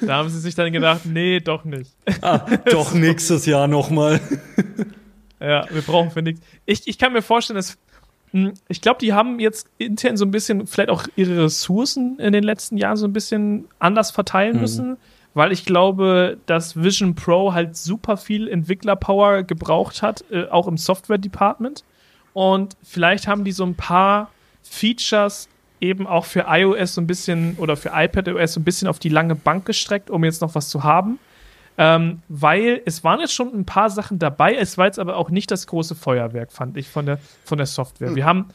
[0.00, 1.92] da haben sie sich dann gedacht, nee, doch nicht.
[2.20, 2.38] ah,
[2.70, 4.20] doch nächstes Jahr nochmal.
[5.40, 6.40] Ja, wir brauchen für nichts.
[6.64, 7.76] Ich, ich kann mir vorstellen, dass
[8.32, 12.32] mh, ich glaube, die haben jetzt intern so ein bisschen vielleicht auch ihre Ressourcen in
[12.32, 14.96] den letzten Jahren so ein bisschen anders verteilen müssen,
[15.34, 20.78] weil ich glaube, dass Vision Pro halt super viel Entwicklerpower gebraucht hat, äh, auch im
[20.78, 21.84] Software-Department.
[22.32, 24.30] Und vielleicht haben die so ein paar
[24.62, 25.48] Features
[25.84, 29.08] eben auch für iOS so ein bisschen oder für iPadOS so ein bisschen auf die
[29.10, 31.18] lange Bank gestreckt, um jetzt noch was zu haben.
[31.76, 35.30] ähm, weil es waren jetzt schon ein paar Sachen dabei, es war jetzt aber auch
[35.30, 38.08] nicht das große Feuerwerk, fand ich, von der, von der Software.
[38.10, 38.14] Hm.
[38.16, 38.48] Wir haben,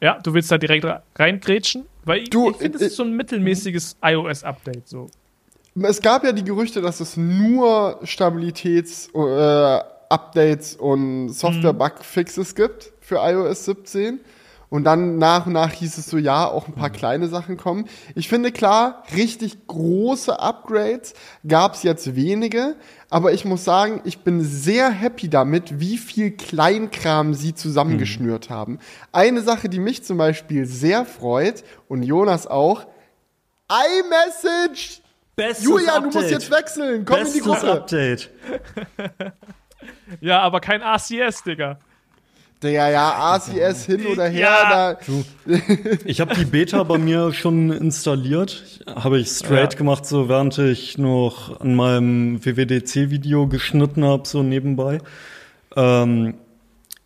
[0.00, 1.86] ja, du willst da direkt re- reingrätschen?
[2.04, 5.08] Weil ich, Du, ich finde, es äh, ist so ein mittelmäßiges iOS-Update, so.
[5.82, 13.64] Es gab ja die Gerüchte, dass es nur Stabilitäts- äh, und Software-Bug-Fixes gibt für iOS
[13.64, 14.20] 17.
[14.70, 17.86] Und dann nach und nach hieß es so, ja, auch ein paar kleine Sachen kommen.
[18.14, 21.14] Ich finde klar, richtig große Upgrades
[21.46, 22.76] gab es jetzt wenige,
[23.10, 28.78] aber ich muss sagen, ich bin sehr happy damit, wie viel Kleinkram sie zusammengeschnürt haben.
[29.10, 32.86] Eine Sache, die mich zum Beispiel sehr freut und Jonas auch,
[33.68, 35.02] iMessage
[35.34, 37.04] Bestes Julian, du musst jetzt wechseln.
[37.04, 37.72] Komm in die Bestes Gruppe.
[37.72, 38.30] Update.
[40.20, 41.78] Ja, aber kein ACS, Digga.
[42.62, 44.94] Der ja, ACS hin oder her, Ja.
[44.94, 44.98] da.
[46.04, 48.82] Ich habe die Beta bei mir schon installiert.
[48.86, 49.78] Habe ich straight Ja.
[49.78, 54.98] gemacht, so während ich noch an meinem WWDC-Video geschnitten habe, so nebenbei.
[55.74, 56.34] Ähm,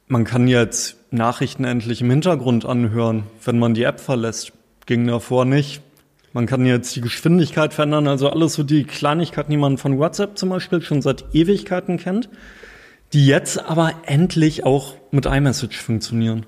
[0.09, 4.53] man kann jetzt Nachrichten endlich im Hintergrund anhören, wenn man die App verlässt.
[4.87, 5.81] Ging davor nicht.
[6.33, 10.37] Man kann jetzt die Geschwindigkeit verändern, also alles so die Kleinigkeiten, die man von WhatsApp
[10.37, 12.29] zum Beispiel schon seit Ewigkeiten kennt,
[13.15, 16.47] die jetzt aber endlich auch mit iMessage funktionieren.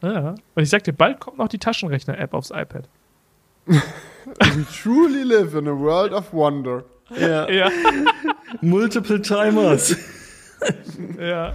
[0.00, 0.36] Ja.
[0.54, 2.88] Und ich sag dir, bald kommt noch die Taschenrechner-App aufs iPad.
[3.66, 6.84] We truly live in a world of wonder.
[7.18, 7.48] Ja.
[7.50, 7.70] Ja.
[8.60, 9.96] Multiple Timers.
[11.18, 11.54] Ja.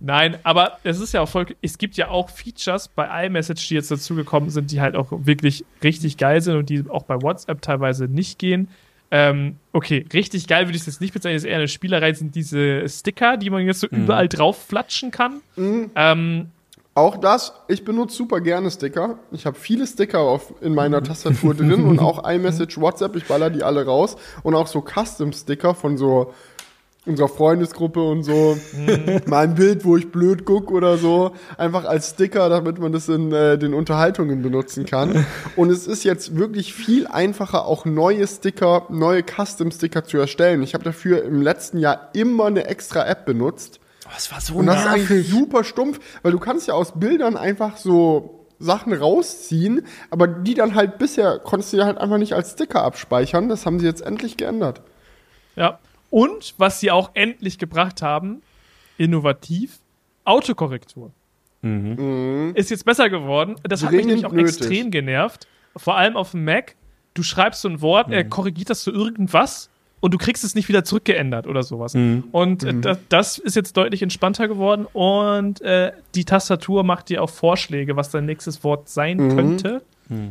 [0.00, 1.46] Nein, aber es ist ja auch voll.
[1.62, 5.64] Es gibt ja auch Features bei iMessage, die jetzt dazugekommen sind, die halt auch wirklich
[5.82, 8.68] richtig geil sind und die auch bei WhatsApp teilweise nicht gehen.
[9.16, 11.36] Ähm, okay, richtig geil würde ich es jetzt nicht bezeichnen.
[11.36, 15.12] Das ist eher eine Spielerei, sind diese Sticker, die man jetzt so überall drauf flatschen
[15.12, 15.40] kann.
[15.56, 16.48] Ähm,
[16.94, 19.20] Auch das, ich benutze super gerne Sticker.
[19.30, 23.50] Ich habe viele Sticker auf, in meiner Tastatur drin und auch iMessage, WhatsApp, ich baller
[23.50, 24.16] die alle raus.
[24.42, 26.34] Und auch so Custom-Sticker von so
[27.06, 28.56] unserer Freundesgruppe und so.
[29.26, 31.32] Mal ein Bild, wo ich blöd guck oder so.
[31.58, 35.26] Einfach als Sticker, damit man das in äh, den Unterhaltungen benutzen kann.
[35.56, 40.62] Und es ist jetzt wirklich viel einfacher, auch neue Sticker, neue Custom-Sticker zu erstellen.
[40.62, 43.80] Ich habe dafür im letzten Jahr immer eine extra App benutzt.
[44.12, 47.36] Das war so Und das ist eigentlich super stumpf, weil du kannst ja aus Bildern
[47.36, 52.34] einfach so Sachen rausziehen, aber die dann halt bisher konntest du ja halt einfach nicht
[52.34, 53.48] als Sticker abspeichern.
[53.48, 54.82] Das haben sie jetzt endlich geändert.
[55.56, 55.78] ja.
[56.14, 58.40] Und was sie auch endlich gebracht haben,
[58.98, 59.80] innovativ,
[60.24, 61.10] Autokorrektur.
[62.54, 63.56] Ist jetzt besser geworden.
[63.64, 64.60] Das hat mich Dringend nämlich auch nötig.
[64.60, 65.48] extrem genervt.
[65.76, 66.76] Vor allem auf dem Mac.
[67.14, 70.68] Du schreibst so ein Wort, er korrigiert das zu irgendwas und du kriegst es nicht
[70.68, 71.96] wieder zurückgeändert oder sowas.
[72.30, 77.24] Und äh, das, das ist jetzt deutlich entspannter geworden und äh, die Tastatur macht dir
[77.24, 79.82] auch Vorschläge, was dein nächstes Wort sein könnte.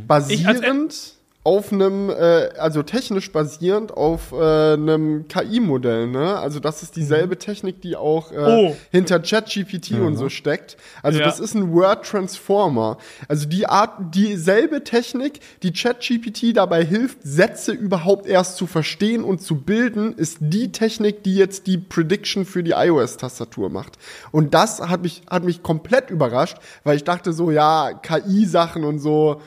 [0.08, 6.38] Basierend auf einem, äh, also technisch basierend auf äh, einem KI-Modell, ne?
[6.38, 8.76] Also das ist dieselbe Technik, die auch äh, Oh.
[8.92, 10.78] hinter ChatGPT und so steckt.
[11.02, 11.26] Also Ja.
[11.26, 12.98] das ist ein Word Transformer.
[13.28, 19.42] Also die Art, dieselbe Technik, die ChatGPT dabei hilft, Sätze überhaupt erst zu verstehen und
[19.42, 23.98] zu bilden, ist die Technik, die jetzt die Prediction für die iOS-Tastatur macht.
[24.32, 29.00] Und das hat mich, hat mich komplett überrascht, weil ich dachte so, ja, KI-Sachen und
[29.00, 29.42] so,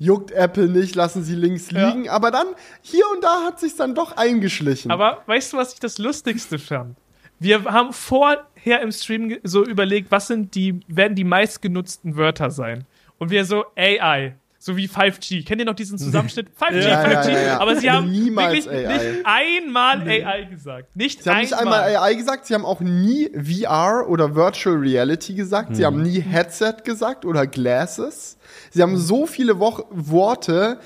[0.00, 1.90] juckt Apple nicht, lassen sie links Ja.
[1.90, 2.08] liegen.
[2.08, 2.46] Aber dann,
[2.80, 4.90] hier und da hat sich's dann doch eingeschlichen.
[4.90, 6.96] Aber weißt du, was ich das Lustigste fand?
[7.38, 12.84] Wir haben vorher im Stream so überlegt, was sind die, werden die meistgenutzten Wörter sein?
[13.18, 15.46] Und wir so AI, so wie 5G.
[15.46, 16.48] Kennt ihr noch diesen Zusammenschnitt?
[16.58, 17.12] 5G, Ja, 5G.
[17.12, 17.58] ja, ja, ja.
[17.60, 18.92] Aber sie haben Niemals wirklich AI.
[18.94, 20.96] nicht einmal AI gesagt.
[20.96, 25.34] Nicht Sie haben nicht einmal AI gesagt, sie haben auch nie VR oder Virtual Reality
[25.34, 28.36] gesagt, sie haben nie Headset gesagt oder Glasses.
[28.70, 30.78] Sie haben so viele Wo Worte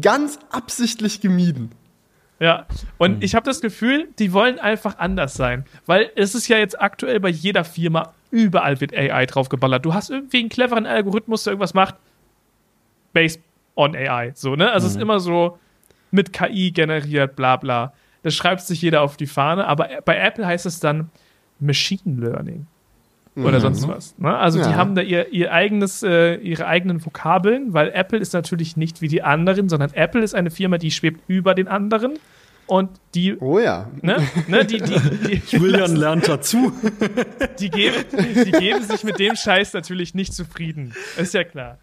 [0.00, 1.70] ganz absichtlich gemieden.
[2.38, 2.66] Ja,
[2.98, 5.64] und ich habe das Gefühl, die wollen einfach anders sein.
[5.86, 9.84] Weil es ist ja jetzt aktuell bei jeder Firma, überall wird AI draufgeballert.
[9.86, 11.94] Du hast irgendwie einen cleveren Algorithmus, der irgendwas macht,
[13.14, 13.40] based
[13.74, 14.32] on AI.
[14.34, 14.70] So, ne?
[14.70, 15.58] Also es ist immer so
[16.10, 17.94] mit KI generiert, bla bla.
[18.22, 21.10] Das schreibt sich jeder auf die Fahne, aber bei Apple heißt es dann
[21.58, 22.66] Machine Learning.
[23.36, 24.18] Oder sonst was.
[24.18, 24.34] Ne?
[24.36, 24.76] Also die Ja.
[24.76, 29.08] haben da ihr, ihr eigenes, äh, ihre eigenen Vokabeln, weil Apple ist natürlich nicht wie
[29.08, 32.18] die anderen, sondern Apple ist eine Firma, die schwebt über den anderen
[32.66, 33.90] und die, Oh ja.
[34.02, 34.16] ne,
[34.48, 36.72] ne, die, die, die, Julian lernt dazu.
[37.60, 37.96] die, geben,
[38.46, 40.94] die geben sich mit dem Scheiß natürlich nicht zufrieden.
[41.18, 41.78] Ist ja klar.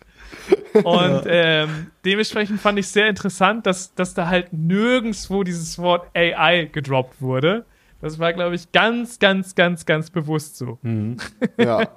[0.83, 6.67] Und ähm, dementsprechend fand ich sehr interessant, dass, dass da halt nirgendwo dieses Wort AI
[6.71, 7.65] gedroppt wurde.
[8.03, 10.77] Das war, glaube ich, ganz, ganz, ganz, ganz bewusst so.
[11.57, 11.87] ja.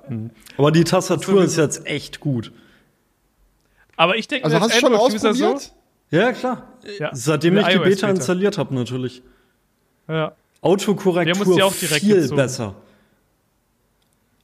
[0.57, 2.53] Aber die Tastatur ist jetzt echt gut.
[3.97, 5.73] Aber ich denke, Also als hast du schon ausprobiert?
[6.11, 6.69] Ja, klar.
[7.01, 7.11] Ja.
[7.13, 8.11] Seitdem Für ich die Beta später.
[8.11, 9.23] installiert habe, natürlich.
[10.09, 10.15] Ja.
[10.29, 12.37] Der Autokorrektur muss ja auch direkt viel gezogen.
[12.37, 12.75] besser.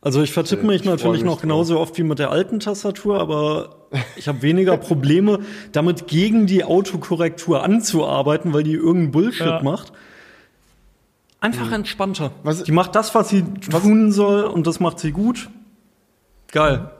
[0.00, 1.42] Also ich vertippe Äh, mich ich natürlich mich noch drauf.
[1.42, 6.64] genauso oft wie mit der alten Tastatur, aber ich habe weniger Probleme, damit gegen die
[6.64, 9.62] Autokorrektur anzuarbeiten, weil die irgendeinen Bullshit Ja.
[9.62, 9.92] macht.
[11.42, 12.26] Einfach entspannter.
[12.26, 12.32] Hm.
[12.44, 15.50] Was- die macht das, was sie tun soll, und das macht sie gut.
[16.50, 16.90] Geil.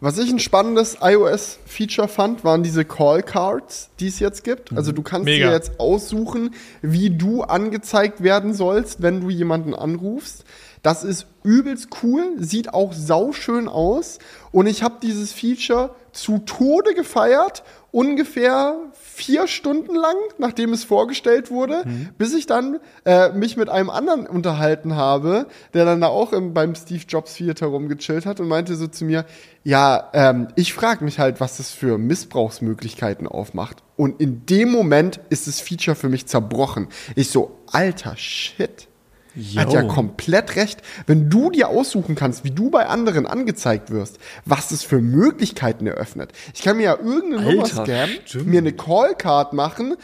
[0.00, 4.72] Was ich ein spannendes iOS-Feature fand, waren diese Call Cards, die es jetzt gibt.
[4.72, 5.48] Also du kannst Mega.
[5.48, 10.44] dir jetzt aussuchen, wie du angezeigt werden sollst, wenn du jemanden anrufst.
[10.84, 14.20] Das ist übelst cool, sieht auch sauschön aus.
[14.52, 18.76] Und ich habe dieses Feature zu Tode gefeiert, ungefähr
[19.18, 21.82] vier Stunden lang, nachdem es vorgestellt wurde,
[22.16, 26.54] bis ich dann äh, mich mit einem anderen unterhalten habe, der dann da auch im,
[26.54, 29.26] beim Steve Jobs Theater rumgechillt hat und meinte so zu mir,
[29.64, 33.82] ja, ähm, ich frage mich halt, was das für Missbrauchsmöglichkeiten aufmacht.
[33.96, 36.88] Und in dem Moment ist das Feature für mich zerbrochen.
[37.16, 38.87] Ich so, alter Shit.
[39.56, 39.88] Hat ja Jo.
[39.88, 40.82] komplett recht.
[41.06, 45.86] Wenn du dir aussuchen kannst, wie du bei anderen angezeigt wirst, was es für Möglichkeiten
[45.86, 46.32] eröffnet.
[46.54, 48.46] Ich kann mir ja irgendeine Nummer Alter, scammen, stimmt.
[48.46, 49.94] mir eine Callcard machen,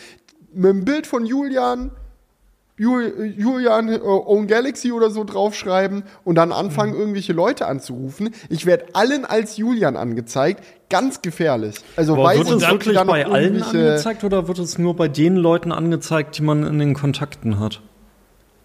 [0.53, 1.91] mit einem Bild von Julian,
[2.77, 6.99] Jul, Julian äh, Own Galaxy oder so draufschreiben und dann anfangen, Mhm.
[7.01, 8.31] irgendwelche Leute anzurufen.
[8.49, 10.63] Ich werde allen als Julian angezeigt.
[10.91, 11.77] Ganz gefährlich.
[11.97, 15.07] Also Aber weiß wird ich es wirklich bei allen angezeigt oder wird es nur bei
[15.07, 17.81] den Leuten angezeigt, die man in den Kontakten hat?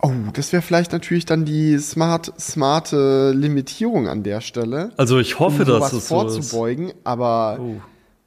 [0.02, 4.92] Oh, das wäre vielleicht natürlich dann die smart, smarte Limitierung an der Stelle.
[4.96, 6.08] Also ich hoffe, um dass es so ist.
[6.08, 7.76] vorzubeugen, aber Oh.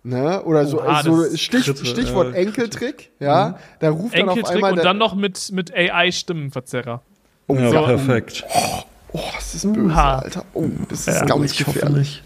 [0.02, 4.36] ne, oder so, Oha, so Stich, Kritisch, Stichwort äh, Enkeltrick, ja, da ruft dann auf
[4.36, 7.00] Enkeltrick einmal und der, dann noch mit, mit AI-Stimmenverzerrer.
[7.48, 8.44] oh, Ja, ja, perfekt.
[9.12, 9.94] oh, das ist böse.
[9.94, 10.44] Alter.
[10.52, 12.22] Oh, das ist Ja, ganz gefährlich.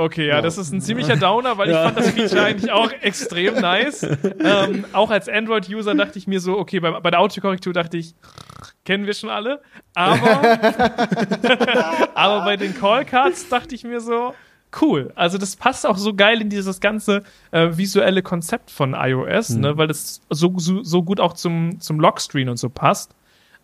[0.00, 1.88] Okay, ja, das ist ein ziemlicher Downer, weil Ja.
[1.88, 4.02] ich fand das Feature eigentlich auch extrem nice.
[4.40, 8.14] ähm, auch als Android-User dachte ich mir so, okay, bei, bei der Autokorrektur dachte ich,
[8.86, 9.60] kennen wir schon alle.
[9.94, 10.58] Aber,
[12.14, 14.34] aber bei den Callcards dachte ich mir so,
[14.80, 15.12] cool.
[15.16, 19.76] Also das passt auch so geil in dieses ganze äh, visuelle Konzept von iOS, ne,
[19.76, 23.14] weil das so, so, so gut auch zum, zum Lockscreen und so passt.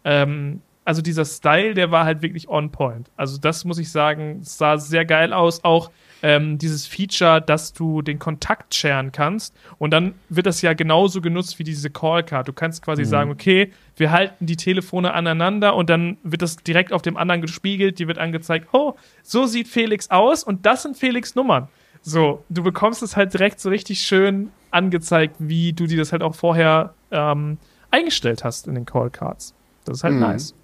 [0.05, 3.11] Ähm, also dieser Style, der war halt wirklich on point.
[3.17, 5.65] Also das muss ich sagen, sah sehr geil aus.
[5.65, 5.91] Auch
[6.23, 11.21] ähm, dieses Feature, dass du den Kontakt sharen kannst und dann wird das ja genauso
[11.21, 12.49] genutzt wie diese Callcard.
[12.49, 16.93] Du kannst quasi sagen, okay, wir halten die Telefone aneinander und dann wird das direkt
[16.93, 17.99] auf dem anderen gespiegelt.
[17.99, 21.69] Die wird angezeigt, oh, so sieht Felix aus und das sind Felix Nummern.
[22.03, 26.23] So, du bekommst es halt direkt so richtig schön angezeigt, wie du dir das halt
[26.23, 27.59] auch vorher ähm,
[27.91, 29.55] eingestellt hast in den Callcards.
[29.85, 30.21] Das ist halt Mhm.
[30.21, 30.55] nice.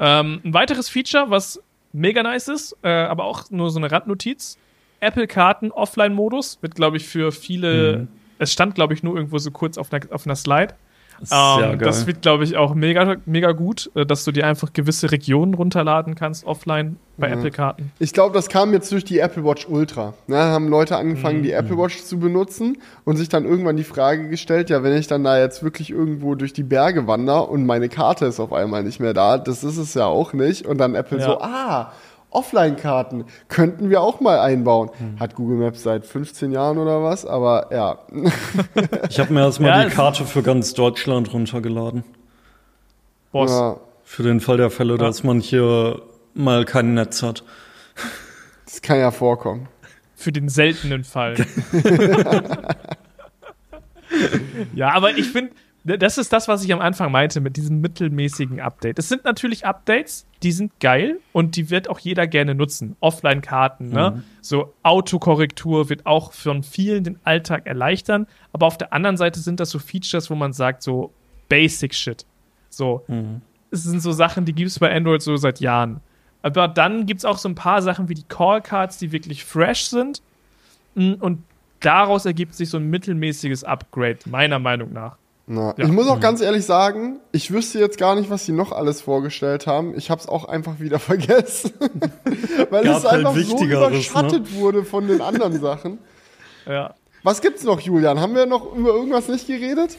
[0.00, 1.60] Ähm, ein weiteres Feature, was
[1.92, 4.58] mega nice ist, äh, aber auch nur so eine Randnotiz.
[5.00, 7.98] Apple-Karten Offline-Modus wird, glaube ich, für viele.
[7.98, 8.08] Mhm.
[8.38, 10.74] Es stand, glaube ich, nur irgendwo so kurz auf einer, auf einer Slide.
[11.30, 11.78] Ähm, geil.
[11.78, 15.54] das wird, glaube ich, auch mega, mega gut, äh, dass du dir einfach gewisse Regionen
[15.54, 17.34] runterladen kannst offline bei Mhm.
[17.34, 17.92] Apple-Karten.
[17.98, 20.14] Ich glaube, das kam jetzt durch die Apple Watch Ultra.
[20.26, 21.42] Ne, haben Leute angefangen, Mhm.
[21.44, 25.06] die Apple Watch zu benutzen und sich dann irgendwann die Frage gestellt, ja, wenn ich
[25.06, 28.82] dann da jetzt wirklich irgendwo durch die Berge wandere und meine Karte ist auf einmal
[28.82, 30.66] nicht mehr da, das ist es ja auch nicht.
[30.66, 31.24] Und dann Apple Ja.
[31.24, 31.92] so, ah,
[32.32, 34.90] Offline-Karten könnten wir auch mal einbauen.
[34.98, 35.20] Mhm.
[35.20, 37.98] Hat Google Maps seit 15 Jahren oder was, aber ja.
[39.10, 42.04] Ich habe mir erstmal Ja, die Karte für ganz Deutschland runtergeladen.
[43.32, 43.50] Boss.
[43.50, 43.76] ja.
[44.04, 46.02] Für den Fall der Fälle, dass man hier
[46.34, 47.44] mal kein Netz hat.
[48.66, 49.68] Das kann ja vorkommen.
[50.16, 51.34] Für den seltenen Fall.
[54.74, 55.52] ja, aber ich finde,
[55.84, 58.98] das ist das, was ich am Anfang meinte mit diesem mittelmäßigen Update.
[58.98, 62.96] Es sind natürlich Updates, die sind geil und die wird auch jeder gerne nutzen.
[63.00, 64.22] Offline-Karten, ne?
[64.40, 68.26] So Autokorrektur wird auch von vielen den Alltag erleichtern.
[68.52, 71.12] Aber auf der anderen Seite sind das so Features, wo man sagt, so
[71.48, 72.24] Basic Shit.
[72.70, 73.04] So,
[73.70, 76.00] es sind so Sachen, die gibt es bei Android so seit Jahren.
[76.42, 79.86] Aber dann gibt es auch so ein paar Sachen wie die Call-Cards, die wirklich fresh
[79.86, 80.22] sind.
[80.94, 81.42] Mm, Und
[81.80, 85.16] daraus ergibt sich so ein mittelmäßiges Upgrade, meiner Meinung nach.
[85.46, 85.84] Na, Ja.
[85.84, 89.00] Ich muss auch ganz ehrlich sagen, ich wüsste jetzt gar nicht, was sie noch alles
[89.00, 89.96] vorgestellt haben.
[89.96, 91.72] Ich habe es auch einfach wieder vergessen,
[92.70, 93.96] weil Gab es halt einfach so Wichtigeres, ne?
[93.96, 95.98] überschattet wurde von den anderen Sachen.
[96.66, 96.94] Ja.
[97.22, 98.20] Was gibt's noch, Julian?
[98.20, 99.96] Haben wir noch über irgendwas nicht geredet?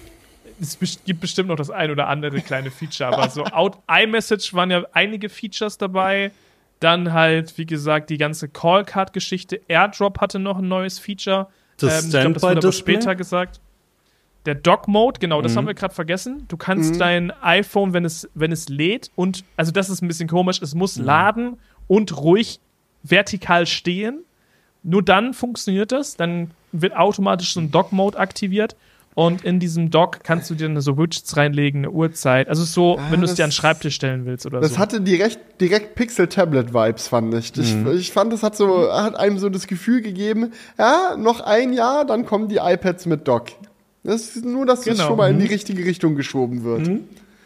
[0.61, 4.71] Es gibt bestimmt noch das ein oder andere kleine Feature, aber so Out iMessage waren
[4.71, 6.31] ja einige Features dabei.
[6.79, 9.61] Dann halt, wie gesagt, die ganze Call-Card-Geschichte.
[9.67, 11.47] AirDrop hatte noch ein neues Feature.
[11.77, 13.61] Das ich glaub, das wurde aber später gesagt.
[14.45, 15.57] Der Dock-Mode, genau, das Mhm.
[15.59, 16.45] haben wir gerade vergessen.
[16.49, 20.27] Du kannst dein iPhone, wenn es, wenn es lädt und, also das ist ein bisschen
[20.27, 22.59] komisch, es muss laden und ruhig
[23.03, 24.23] vertikal stehen.
[24.85, 28.75] nur dann funktioniert das, dann wird automatisch so ein Dock-Mode aktiviert
[29.15, 32.49] und in diesem Dock kannst du dir so Widgets reinlegen, eine Uhrzeit.
[32.49, 34.73] Also so, Ah, wenn du es das- dir an den Schreibtisch stellen willst oder Das
[34.73, 34.77] so.
[34.79, 37.57] hatte direkt, direkt Pixel-Tablet-Vibes, fand ich.
[37.57, 37.75] ich.
[37.93, 42.03] Ich fand, das hat so, hat einem so das Gefühl gegeben, ja, noch ein Jahr,
[42.05, 43.51] dann kommen die iPads mit Dock.
[44.03, 45.07] Das ist nur, dass es Genau.
[45.07, 46.89] schon mal in die richtige Richtung geschoben wird.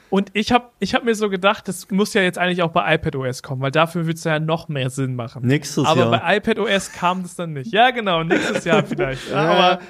[0.10, 2.96] Und ich habe ich hab mir so gedacht, das muss ja jetzt eigentlich auch bei
[2.96, 5.46] iPadOS kommen, weil dafür wird es ja noch mehr Sinn machen.
[5.46, 6.12] Nächstes aber Jahr.
[6.22, 7.74] bei iPadOS kam das dann nicht.
[7.74, 9.30] Ja, genau, nächstes Jahr vielleicht.
[9.30, 9.82] Ja, Ja, aber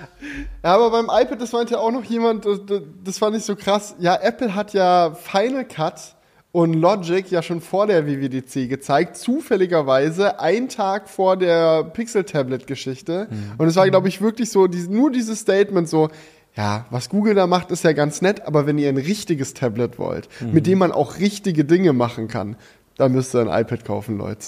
[0.63, 2.61] ja, aber beim iPad, das meinte auch noch jemand, das,
[3.03, 3.95] das- fand ich so krass.
[3.99, 6.15] Ja, Apple hat ja Final Cut
[6.51, 13.27] und Logic ja schon vor der WWDC gezeigt, zufälligerweise einen Tag vor der Pixel-Tablet-Geschichte.
[13.59, 16.09] Und es war, glaube ich, wirklich so, die, nur dieses Statement so,
[16.57, 19.97] ja, was Google da macht, ist ja ganz nett, aber wenn ihr ein richtiges Tablet
[19.99, 22.55] wollt, mit dem man auch richtige Dinge machen kann,
[22.97, 24.47] dann müsst ihr ein iPad kaufen, Leute.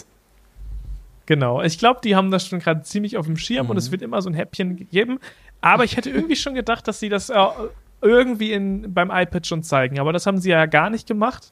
[1.27, 3.77] Genau, ich glaube, die haben das schon gerade ziemlich auf dem Schirm und Mhm.
[3.77, 5.19] es wird immer so ein Häppchen gegeben.
[5.61, 7.35] Aber ich hätte irgendwie schon gedacht, dass sie das äh,
[8.01, 9.99] irgendwie in, beim iPad schon zeigen.
[9.99, 11.51] Aber das haben sie ja gar nicht gemacht.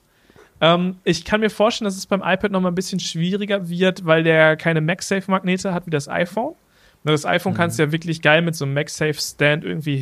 [0.62, 4.06] Ähm, ich kann mir vorstellen, dass es beim iPad noch mal ein bisschen schwieriger wird,
[4.06, 6.56] weil der keine MagSafe-Magnete hat wie das iPhone.
[7.04, 7.58] Und das iPhone Mhm.
[7.58, 9.98] kannst du ja wirklich geil mit so einem MagSafe-Stand irgendwie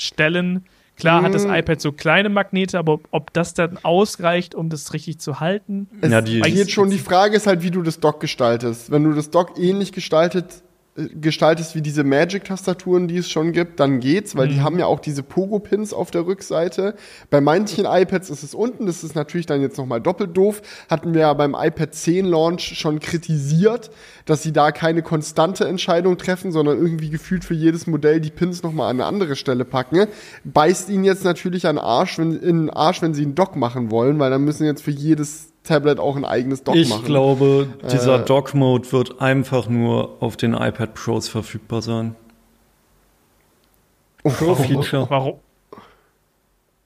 [0.00, 0.64] hinstellen.
[0.96, 1.54] Klar hat das Mhm.
[1.54, 6.10] iPad so kleine Magnete, aber ob, das dann ausreicht, um das richtig zu halten, Es
[6.12, 8.90] Ja, die- geht schon, die Frage ist halt, wie du das Dock gestaltest.
[8.90, 10.62] Wenn du das Dock ähnlich gestaltet,
[10.96, 14.50] gestaltest wie diese Magic-Tastaturen, die es schon gibt, dann geht's, weil Mhm.
[14.52, 16.94] die haben ja auch diese Pogo-Pins auf der Rückseite.
[17.30, 20.60] Bei manchen iPads ist es unten, das ist natürlich dann jetzt nochmal doppelt doof.
[20.90, 23.90] Hatten wir ja beim iPad 10 Launch schon kritisiert,
[24.26, 28.62] dass sie da keine konstante Entscheidung treffen, sondern irgendwie gefühlt für jedes Modell die Pins
[28.62, 30.06] nochmal an eine andere Stelle packen.
[30.44, 33.90] Beißt ihnen jetzt natürlich an Arsch, wenn, in den Arsch, wenn sie einen Dock machen
[33.90, 37.04] wollen, weil dann müssen sie jetzt für jedes Tablet auch ein eigenes Dock Ich machen.
[37.04, 42.14] glaube, dieser Äh, Dock-Mode wird einfach nur auf den iPad Pros verfügbar sein.
[44.22, 45.06] Pro-Feature.
[45.08, 45.38] Warum?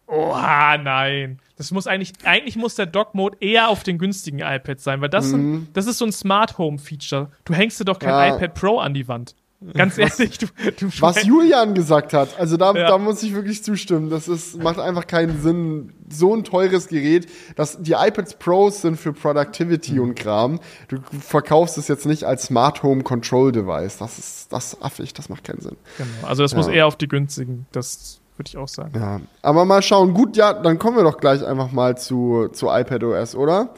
[0.07, 1.39] Oha, nein.
[1.57, 5.31] Das muss eigentlich, eigentlich muss der Dock-Mode eher auf den günstigen iPads sein, weil das,
[5.31, 7.31] sind, das ist so ein Smart Home-Feature.
[7.45, 8.37] Du hängst dir doch kein Ja.
[8.37, 9.35] iPad Pro an die Wand.
[9.73, 10.47] Ganz ehrlich, du,
[10.79, 12.87] du Was Julian gesagt hat, also da, Ja.
[12.89, 14.11] da muss ich wirklich zustimmen.
[14.11, 15.93] Das ist, macht einfach keinen Sinn.
[16.11, 17.27] So ein teures Gerät,
[17.57, 20.61] das, die iPads Pros sind für Productivity und Kram.
[20.89, 23.97] Du verkaufst es jetzt nicht als Smart Home Control Device.
[23.99, 25.77] Das ist, das ist affig, das macht keinen Sinn.
[25.97, 26.73] Genau, also das muss Ja.
[26.73, 28.93] eher auf die günstigen, das würde ich auch sagen.
[28.99, 29.21] Ja.
[29.41, 30.13] Aber mal schauen.
[30.13, 33.73] Gut, ja, dann kommen wir doch gleich einfach mal zu, zu iPadOS, oder?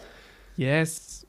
[0.56, 1.26] Yes.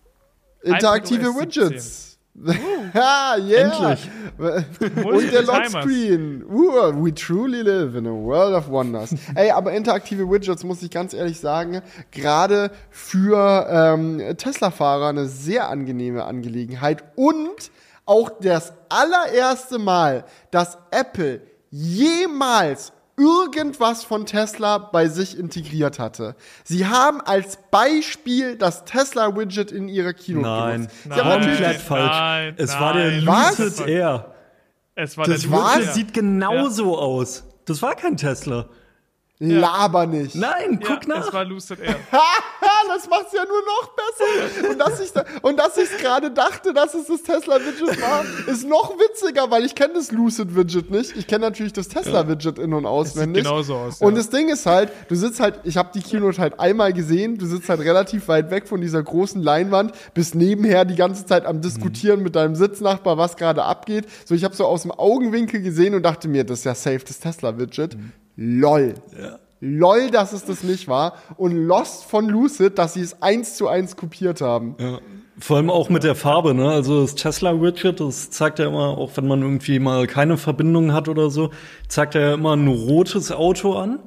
[0.63, 2.16] Interaktive Widgets.
[2.93, 3.61] ha, yeah.
[3.61, 4.09] Endlich.
[5.05, 5.41] Und der.
[5.43, 6.43] Lockscreen.
[6.47, 9.15] Uh, we truly live in a world of wonders.
[9.35, 11.81] Ey, aber interaktive Widgets, muss ich ganz ehrlich sagen,
[12.11, 17.71] gerade für ähm, Tesla-Fahrer eine sehr angenehme Angelegenheit und
[18.05, 26.35] auch das allererste Mal, dass Apple jemals irgendwas von Tesla bei sich integriert hatte.
[26.63, 30.95] Sie haben als Beispiel das Tesla-Widget in ihrer Keynote Nein, genutzt.
[31.03, 31.19] Sie Nein.
[31.41, 32.11] komplett falsch.
[32.11, 33.25] Nein, es war der nein.
[33.57, 34.33] Lucid Air.
[34.95, 35.51] Es war Das der?
[35.51, 37.43] Widget sieht genauso aus.
[37.65, 38.67] Das war kein Tesla.
[39.39, 40.35] Laber nicht.
[40.35, 41.27] Nein, Ja, guck nach.
[41.27, 41.95] es war Lucid Air.
[42.87, 44.69] das macht's ja nur noch besser.
[44.71, 48.25] Und dass ich da, und dass ich gerade dachte, dass es das Tesla Widget war,
[48.47, 51.15] ist noch witziger, weil ich kenne das Lucid Widget nicht.
[51.15, 53.43] Ich kenne natürlich das Tesla Widget in und auswendig.
[53.43, 54.17] genauso aus, Und ja.
[54.17, 57.45] das Ding ist halt, du sitzt halt, ich habe die Keynote halt einmal gesehen, du
[57.45, 61.61] sitzt halt relativ weit weg von dieser großen Leinwand, bist nebenher die ganze Zeit am
[61.61, 64.05] diskutieren mit deinem Sitznachbar, was gerade abgeht.
[64.25, 67.01] So, ich habe so aus dem Augenwinkel gesehen und dachte mir, das ist ja safe
[67.05, 67.95] das Tesla Widget.
[68.37, 68.93] LOL.
[69.59, 71.15] LOL, dass es das nicht war.
[71.35, 74.75] Und Lost von Lucid, dass sie es eins zu eins kopiert haben.
[75.39, 76.69] Vor allem auch mit der Farbe, ne?
[76.69, 81.09] Also das Tesla-Widget, das zeigt ja immer, auch wenn man irgendwie mal keine Verbindung hat
[81.09, 81.51] oder so,
[81.87, 83.99] zeigt er ja immer ein rotes Auto an.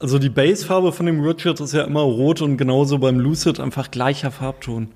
[0.00, 3.90] Also die Base-Farbe von dem Widget ist ja immer rot und genauso beim Lucid einfach
[3.90, 4.88] gleicher Farbton.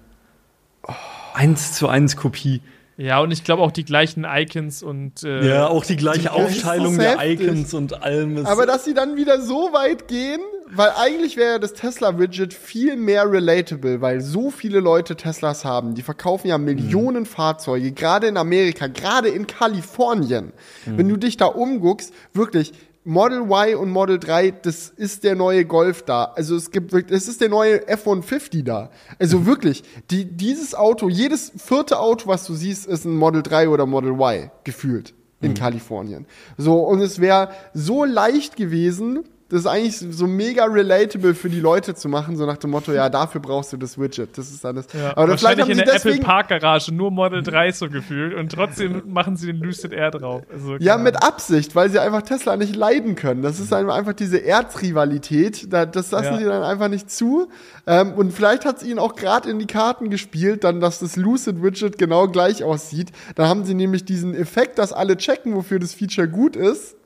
[1.35, 2.63] Eins zu eins Kopie.
[2.97, 6.29] Ja, und ich glaube auch die gleichen Icons und äh, Ja, auch die gleiche Die-
[6.29, 7.19] Aufteilung der.
[7.29, 8.37] Icons und allem.
[8.37, 10.41] Ist Aber dass sie dann wieder so weit gehen,
[10.71, 15.95] weil eigentlich wäre ja das Tesla-Widget viel mehr relatable, weil so viele Leute Teslas haben.
[15.95, 20.53] Die verkaufen ja Millionen Fahrzeuge, gerade in Amerika, gerade in Kalifornien.
[20.87, 22.73] Wenn du dich da umguckst, wirklich,
[23.05, 26.33] Model Y und Model 3, das ist der neue Golf da.
[26.37, 28.91] Also es gibt wirklich, es ist der neue F-150 da.
[29.19, 33.69] Also wirklich, die, dieses Auto, jedes vierte Auto, was du siehst, ist ein Model 3
[33.69, 36.27] oder Model Y, gefühlt in Kalifornien.
[36.57, 39.25] So, und es wäre so leicht gewesen,
[39.55, 42.93] das ist eigentlich so mega relatable für die Leute zu machen, so nach dem Motto,
[42.93, 44.37] ja, dafür brauchst du das Widget.
[44.37, 44.87] Das ist alles.
[44.93, 48.51] Ja, Aber vielleicht haben in der Apple Park Garage nur Model 3 so gefühlt und
[48.51, 50.43] trotzdem machen sie den Lucid Air drauf.
[50.53, 51.23] Also, ja, mit.
[51.23, 53.43] Absicht, weil sie einfach Tesla nicht leiden können.
[53.43, 55.73] Das ist einfach einfach diese Erzrivalität.
[55.73, 56.39] Da, das lassen Ja.
[56.39, 57.49] sie dann einfach nicht zu.
[57.87, 61.17] Ähm, und vielleicht hat es ihnen auch gerade in die Karten gespielt, dann, dass das
[61.17, 63.11] Lucid Widget genau gleich aussieht.
[63.37, 66.97] Dann haben sie nämlich diesen Effekt, dass alle checken, wofür das Feature gut ist,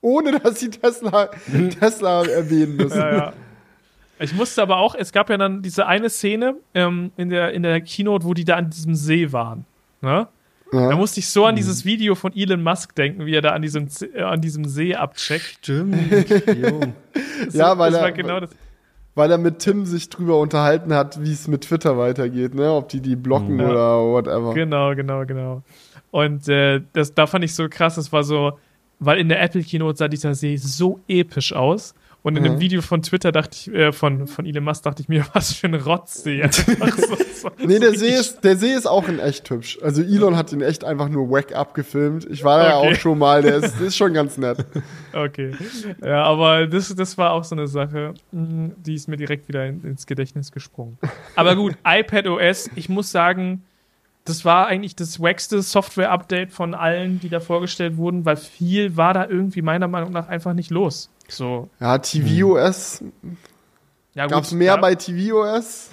[0.00, 1.28] ohne dass sie Tesla,
[1.78, 2.98] Tesla erwähnen müssen.
[2.98, 3.32] Ja, ja.
[4.18, 7.62] Ich musste aber auch, es gab ja dann diese eine Szene ähm, in, der, in
[7.62, 9.66] der Keynote, wo die da an diesem See waren.
[10.00, 10.26] Ne?
[10.72, 10.88] Ja.
[10.90, 13.60] Da musste ich so an dieses Video von Elon Musk denken, wie er da an
[13.62, 15.58] diesem, äh, an diesem See abcheckt.
[15.60, 15.96] Stimmt.
[16.18, 16.80] So,
[17.58, 18.50] Ja, weil das war er- genau das.
[19.14, 22.72] weil er mit Tim sich drüber unterhalten hat, wie es mit Twitter weitergeht, ne?
[22.72, 23.68] Ob die die blocken Ja.
[23.68, 24.54] oder whatever.
[24.54, 25.62] Genau, genau, genau.
[26.10, 28.58] Und äh, das, da fand ich so krass, das war so,
[28.98, 31.94] weil in der Apple Keynote sah dieser See so episch aus.
[32.22, 32.60] Und in dem Mhm.
[32.60, 35.68] Video von Twitter dachte ich, äh, von, von Elon Musk dachte ich mir, was für
[35.68, 36.42] ein Rotzsee.
[36.42, 39.78] Einfach so, Nee, der See, ist, der See ist auch in echt hübsch.
[39.80, 42.26] Also Elon hat ihn echt einfach nur wack abgefilmt.
[42.28, 42.90] Ich war da ja Okay.
[42.90, 44.58] auch schon mal, der ist, ist schon ganz nett.
[45.12, 45.52] Okay.
[46.04, 49.64] Ja, aber das, das war auch so eine Sache, mh, die ist mir direkt wieder
[49.66, 50.98] in, ins Gedächtnis gesprungen.
[51.36, 53.62] Aber gut, iPad OS, ich muss sagen,
[54.26, 59.14] das war eigentlich das wackste Software-Update von allen, die da vorgestellt wurden, weil viel war
[59.14, 61.10] da irgendwie meiner Meinung nach einfach nicht los.
[61.28, 63.02] So, Ja, tvOS,
[64.14, 65.90] ja, gab's mehr ja, bei tvOS?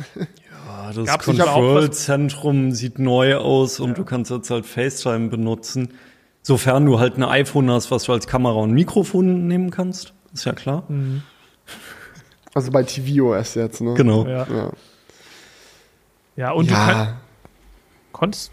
[0.68, 5.90] Ah, das Gab's Control-Zentrum sieht neu aus und du kannst jetzt halt FaceTime benutzen.
[6.42, 10.14] Sofern du halt ein iPhone hast, was du als Kamera und Mikrofon nehmen kannst.
[10.34, 10.84] Ist ja klar.
[12.54, 13.94] Also bei tvOS jetzt, ne?
[13.94, 14.26] Genau.
[14.26, 14.72] Ja, Ja,
[16.36, 17.23] ja und du kann, ja
[18.14, 18.52] konntest.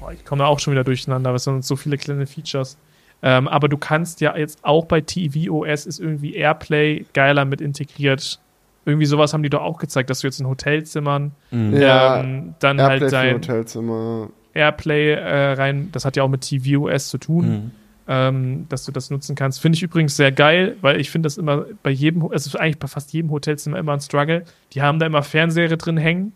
[0.00, 2.78] Boah, ich komme auch schon wieder durcheinander, weil es sind so viele kleine Features.
[3.22, 8.40] Ähm, aber du kannst ja jetzt auch bei tvOS ist irgendwie Airplay geiler mit integriert.
[8.84, 12.78] Irgendwie sowas haben die doch auch gezeigt, dass du jetzt in Hotelzimmern ja ähm, dann
[12.78, 14.28] Airplay halt dein Hotelzimmer.
[14.54, 17.70] Airplay äh, rein, das hat ja auch mit tvOS zu tun, Mhm.
[18.06, 19.60] ähm, dass du das nutzen kannst.
[19.60, 22.78] Finde ich übrigens sehr geil, weil ich finde das immer bei jedem, es ist eigentlich
[22.78, 24.44] bei fast jedem Hotelzimmer immer ein Struggle.
[24.74, 26.32] Die haben da immer Fernseher drin hängen,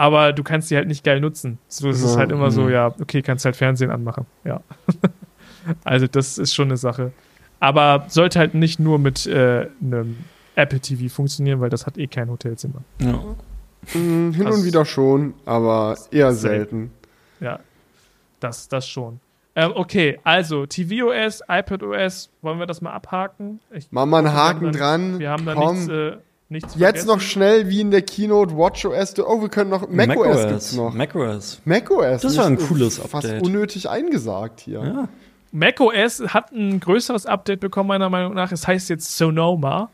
[0.00, 1.58] aber du kannst die halt nicht geil nutzen.
[1.68, 2.20] So es ist Ja.
[2.20, 2.70] halt immer so, Mhm.
[2.70, 4.24] ja, okay, kannst halt Fernsehen anmachen.
[4.44, 4.62] Ja.
[5.84, 7.12] also das ist schon eine Sache.
[7.60, 10.16] Aber sollte halt nicht nur mit äh, einem
[10.54, 12.82] Apple TV funktionieren, weil das hat eh kein Hotelzimmer.
[12.98, 13.20] Ja.
[13.92, 16.90] Hm, hin Das- und wieder schon, aber eher Selten.
[16.90, 16.90] selten.
[17.40, 17.60] Ja,
[18.40, 19.20] das, das schon.
[19.54, 23.60] Ähm, okay, also tvOS, iPadOS, wollen wir das mal abhaken?
[23.70, 25.18] Ich, Mach mal einen wir haben Haken dran.
[25.18, 25.74] Wir haben da Komm.
[25.74, 26.16] nichts, äh,
[26.50, 27.06] nichts Jetzt vergessen.
[27.08, 29.18] noch schnell wie in der Keynote WatchOS.
[29.20, 30.92] Oh, wir können noch macOS gibt's noch.
[30.94, 31.60] macOS.
[31.64, 32.22] macOS.
[32.22, 33.42] Das war ein cooles Fast Update.
[33.42, 34.80] unnötig eingesagt hier.
[34.84, 35.08] Ja.
[35.52, 38.52] macOS hat ein größeres Update bekommen, meiner Meinung nach.
[38.52, 39.90] Es heißt jetzt Sonoma.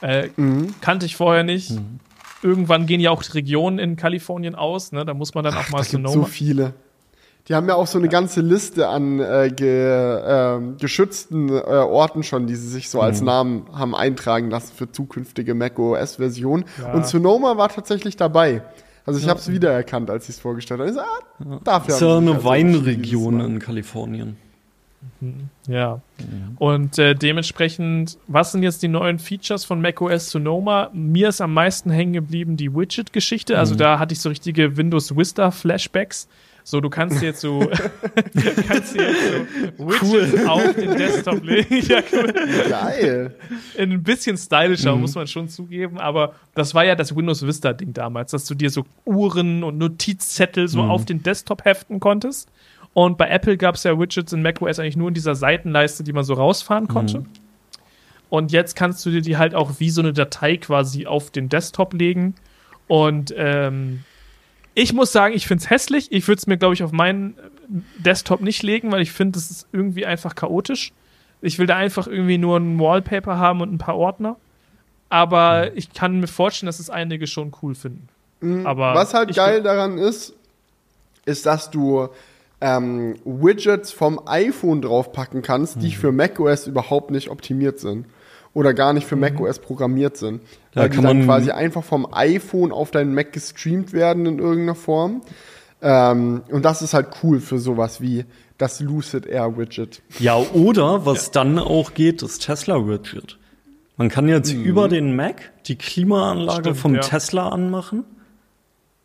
[0.00, 0.74] Äh, Mhm.
[0.80, 1.72] kannte ich vorher nicht.
[2.42, 5.04] Irgendwann gehen ja auch die Regionen in Kalifornien aus, ne?
[5.04, 6.12] Da muss man dann auch mal Da gibt Sonoma.
[6.12, 6.74] so viele.
[7.48, 12.22] Die haben ja auch so eine ganze Liste an äh, ge, ähm, geschützten äh, Orten
[12.22, 16.64] schon, die sie sich so als Namen haben eintragen lassen für zukünftige macOS-Versionen.
[16.80, 16.92] Ja.
[16.92, 18.62] Und Sonoma war tatsächlich dabei.
[19.04, 20.90] Also ich habe es wiedererkannt, als ich es vorgestellt habe.
[20.90, 24.36] Ich so, ah, dafür Ist ja eine also Weinregion in Kalifornien.
[25.66, 26.00] Ja.
[26.58, 30.90] Und äh, dementsprechend, was sind jetzt die neuen Features von macOS Sonoma?
[30.92, 33.58] Mir ist am meisten hängen geblieben die Widget-Geschichte.
[33.58, 36.28] Also da hatte ich so richtige Windows Vista Flashbacks.
[36.64, 37.60] So, du kannst dir jetzt so,
[38.68, 39.18] kannst jetzt
[39.76, 41.80] so Widgets auf den Desktop legen.
[41.88, 42.32] ja, cool.
[42.68, 43.34] Geil.
[43.78, 45.00] ein bisschen stylischer, Mhm.
[45.02, 48.70] muss man schon zugeben, aber das war ja das Windows Vista-Ding damals, dass du dir
[48.70, 50.68] so Uhren und Notizzettel Mhm.
[50.68, 52.48] so auf den Desktop heften konntest.
[52.94, 56.12] Und bei Apple gab es ja Widgets in macOS eigentlich nur in dieser Seitenleiste, die
[56.12, 57.20] man so rausfahren konnte.
[57.20, 57.26] Mhm.
[58.28, 61.48] Und jetzt kannst du dir die halt auch wie so eine Datei quasi auf den
[61.48, 62.34] Desktop legen.
[62.88, 64.04] Und ähm,
[64.74, 66.10] ich muss sagen, ich finde es hässlich.
[66.10, 67.34] Ich würde es mir, glaube ich, auf meinen
[67.98, 70.92] Desktop nicht legen, weil ich finde, das ist irgendwie einfach chaotisch.
[71.40, 74.36] Ich will da einfach irgendwie nur ein Wallpaper haben und ein paar Ordner.
[75.08, 78.08] Aber ich kann mir vorstellen, dass es einige schon cool finden.
[78.40, 78.66] Mhm.
[78.66, 80.34] Aber Was halt geil daran ist,
[81.26, 82.08] ist, dass du
[82.60, 85.80] ähm, Widgets vom iPhone draufpacken kannst, Mhm.
[85.80, 88.06] die für macOS überhaupt nicht optimiert sind.
[88.54, 90.42] Oder gar nicht für macOS programmiert sind.
[90.72, 94.26] Da weil die kann dann man- quasi einfach vom iPhone auf deinen Mac gestreamt werden
[94.26, 95.22] in irgendeiner Form.
[95.80, 98.24] Ähm, und das ist halt cool für sowas wie
[98.58, 100.02] das Lucid Air Widget.
[100.18, 103.38] Ja, oder was dann auch geht, das Tesla-Widget.
[103.96, 107.00] Man kann jetzt über den Mac die Klimaanlage Stimmt, vom ja.
[107.00, 108.04] Tesla anmachen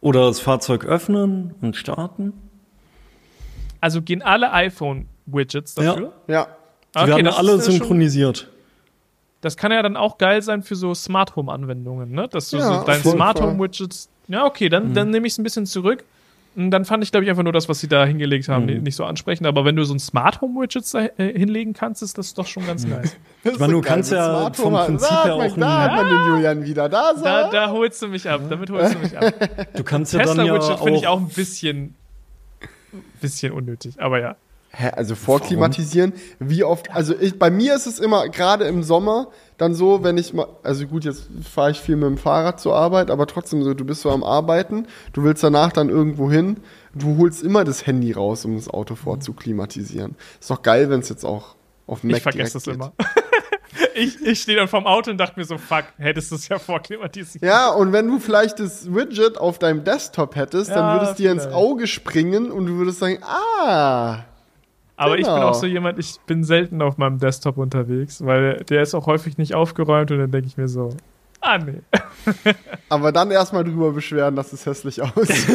[0.02, 2.34] oder das Fahrzeug öffnen und starten.
[3.82, 6.14] Also gehen alle iPhone-Widgets dafür?
[6.28, 6.48] Ja.
[6.96, 8.50] Die werden das alle synchronisiert.
[9.48, 12.28] Das kann ja dann auch geil sein für so Smart Home Anwendungen, ne?
[12.28, 13.42] Dass du Ja, so jeden Smart.
[13.42, 14.10] Home Widgets.
[14.28, 16.04] Ja, okay, dann, dann nehme ich es ein bisschen zurück.
[16.58, 18.96] Und dann fand ich, glaube ich, einfach nur das, was sie da hingelegt haben, nicht
[18.96, 19.48] so ansprechend.
[19.48, 22.48] Aber wenn du so ein Smart Home Widgets da äh, hinlegen kannst, ist das doch
[22.48, 23.16] schon ganz nice.
[23.44, 26.90] Ich meine, du kannst ja vom Prinzip her auch Da hat man den Julian wieder.
[26.90, 28.42] Da ist Da, da holst du mich ab.
[28.50, 29.34] Damit holst du mich ab.
[29.76, 31.96] Du kannst ja dann Tesla ja Widget finde ich auch auch ein bisschen,
[33.22, 34.02] bisschen unnötig.
[34.02, 34.36] Aber ja.
[34.80, 39.30] Hä, also vorklimatisieren, wie oft, also ich, bei mir ist es immer, gerade im Sommer,
[39.58, 42.76] dann so, wenn ich mal, also gut, jetzt fahre ich viel mit dem Fahrrad zur
[42.76, 46.58] Arbeit, aber trotzdem so, du bist so am Arbeiten, du willst danach dann irgendwo hin,
[46.94, 50.16] du holst immer das Handy raus, um das Auto vorzuklimatisieren.
[50.40, 51.56] Ist doch geil, wenn es jetzt auch
[51.88, 52.94] auf dem Mac Ich vergesse das direkt immer.
[53.96, 56.60] ich ich stehe dann vorm Auto und dachte mir so, fuck, hättest du es ja
[56.60, 57.44] vorklimatisiert.
[57.44, 61.18] Ja, und wenn du vielleicht das Widget auf deinem Desktop hättest, Ja, dann würde es
[61.18, 61.48] dir ins.
[61.48, 64.26] Auge springen und du würdest sagen, ah,
[64.98, 65.50] Aber ich bin Genau.
[65.50, 69.38] auch so jemand, ich bin selten auf meinem Desktop unterwegs, weil der ist auch häufig
[69.38, 70.90] nicht aufgeräumt und dann denke ich mir so,
[71.40, 71.82] ah nee.
[72.90, 75.48] aber dann erstmal drüber beschweren, dass es hässlich aussieht.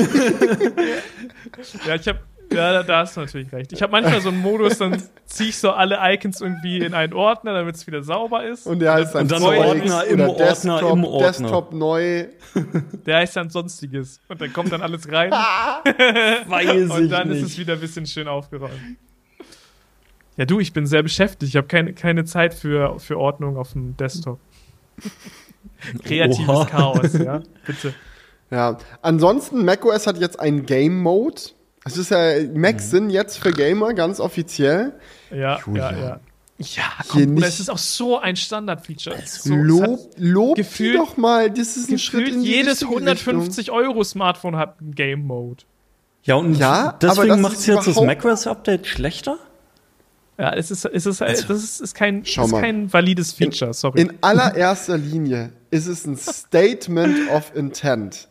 [1.87, 2.21] Ja, ich habe
[2.55, 3.73] ja, da, da hast du natürlich recht.
[3.73, 7.15] Ich habe manchmal so einen Modus, dann ziehe ich so alle Icons irgendwie in einen
[7.15, 8.67] Ordner, damit es wieder sauber ist.
[8.67, 11.27] Und der heißt dann, Und dann Ordner im Ordner Desktop, im Ordner.
[11.29, 12.27] Desktop neu.
[13.07, 14.21] Der heißt dann Sonstiges.
[14.29, 15.31] Und dann kommt dann alles rein
[16.47, 17.59] weiß und ich dann ist es nicht.
[17.59, 18.73] wieder ein bisschen schön aufgeräumt.
[20.43, 21.51] Ja, du, ich bin sehr beschäftigt.
[21.51, 24.41] Ich habe keine, keine Zeit für, für Ordnung auf dem Desktop.
[26.03, 26.65] Kreatives Oha.
[26.65, 27.43] Chaos, ja.
[27.67, 27.95] Bitte.
[28.51, 28.77] Ja.
[29.03, 31.41] Ansonsten, macOS hat jetzt einen Game Mode.
[31.85, 34.95] Es ist ja, Macs sind jetzt für Gamer ganz offiziell.
[35.31, 35.95] Ja, Julian.
[35.97, 36.21] ja, ja.
[36.59, 39.15] Ja, komm, es ist auch so ein Standard-Feature.
[39.17, 41.53] Es ist So, Lob, lob gefühlt- doch mal.
[41.53, 45.63] Das ist ein Schritt in die jedes richtige 150 Euro Smartphone hat einen Game Mode.
[46.25, 49.39] Ja, und Ja, aber deswegen das macht es jetzt das macOS-Update schlechter?
[50.39, 52.63] Ja, es ist, es ist, das ist, ist, kein, Schau ist mal.
[52.63, 54.01] kein valides Feature, sorry.
[54.01, 58.29] In allererster Linie ist es ein Statement of Intent.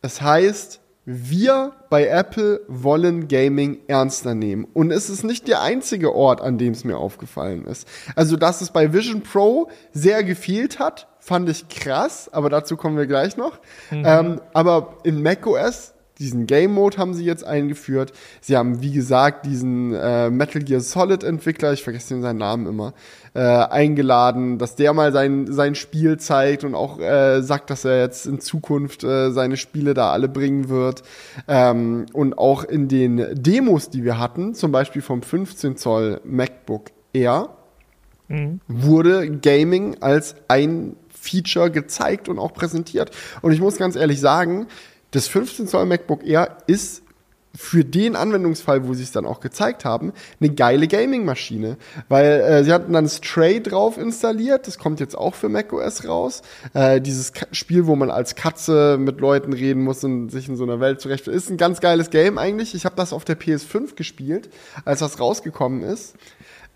[0.00, 4.66] Es heißt, wir bei Apple wollen Gaming ernster nehmen.
[4.72, 7.86] Und es ist nicht der einzige Ort, an dem es mir aufgefallen ist.
[8.16, 12.96] Also, dass es bei Vision Pro sehr gefehlt hat, fand ich krass, aber dazu kommen
[12.96, 13.58] wir gleich noch.
[13.90, 18.12] Ähm, aber in macOS, diesen Game Mode haben sie jetzt eingeführt.
[18.40, 22.66] Sie haben, wie gesagt, diesen äh, Metal Gear Solid Entwickler, ich vergesse den seinen Namen
[22.66, 22.94] immer,
[23.34, 28.00] äh, eingeladen, dass der mal sein, sein Spiel zeigt und auch äh, sagt, dass er
[28.00, 31.02] jetzt in Zukunft äh, seine Spiele da alle bringen wird.
[31.48, 36.90] Ähm, und auch in den Demos, die wir hatten, zum Beispiel vom 15 Zoll MacBook
[37.12, 37.48] Air,
[38.68, 43.10] wurde Gaming als ein Feature gezeigt und auch präsentiert.
[43.42, 44.66] Und ich muss ganz ehrlich sagen,
[45.14, 47.04] das 15 Zoll MacBook Air ist
[47.56, 51.76] für den Anwendungsfall, wo sie es dann auch gezeigt haben, eine geile Gaming-Maschine.
[52.08, 56.42] Weil äh, sie hatten dann Stray drauf installiert, das kommt jetzt auch für macOS raus.
[56.72, 60.56] Äh, dieses Ka Spiel, wo man als Katze mit Leuten reden muss und sich in
[60.56, 62.74] so einer Welt zurechtfindet, ist ein ganz geiles Game eigentlich.
[62.74, 64.50] Ich habe das auf der PS5 gespielt,
[64.84, 66.16] als das rausgekommen ist.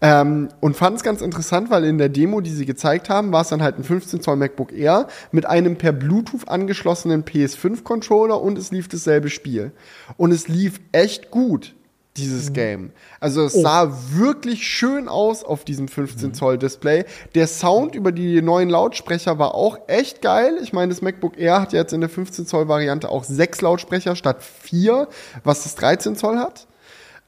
[0.01, 3.43] Ähm, und fand es ganz interessant, weil in der Demo, die sie gezeigt haben, war
[3.43, 8.57] es dann halt ein 15 Zoll MacBook Air mit einem per Bluetooth angeschlossenen PS5-Controller und
[8.59, 9.73] es lief dasselbe Spiel.
[10.17, 11.75] Und es lief echt gut,
[12.17, 12.93] dieses Game.
[13.19, 17.05] Also es sah wirklich schön aus auf diesem 15 Zoll Display.
[17.35, 20.59] Der Sound über die neuen Lautsprecher war auch echt geil.
[20.63, 24.15] Ich meine, das MacBook Air hat jetzt in der 15 Zoll Variante auch sechs Lautsprecher
[24.15, 25.09] statt vier,
[25.43, 26.68] was das 13 Zoll hat.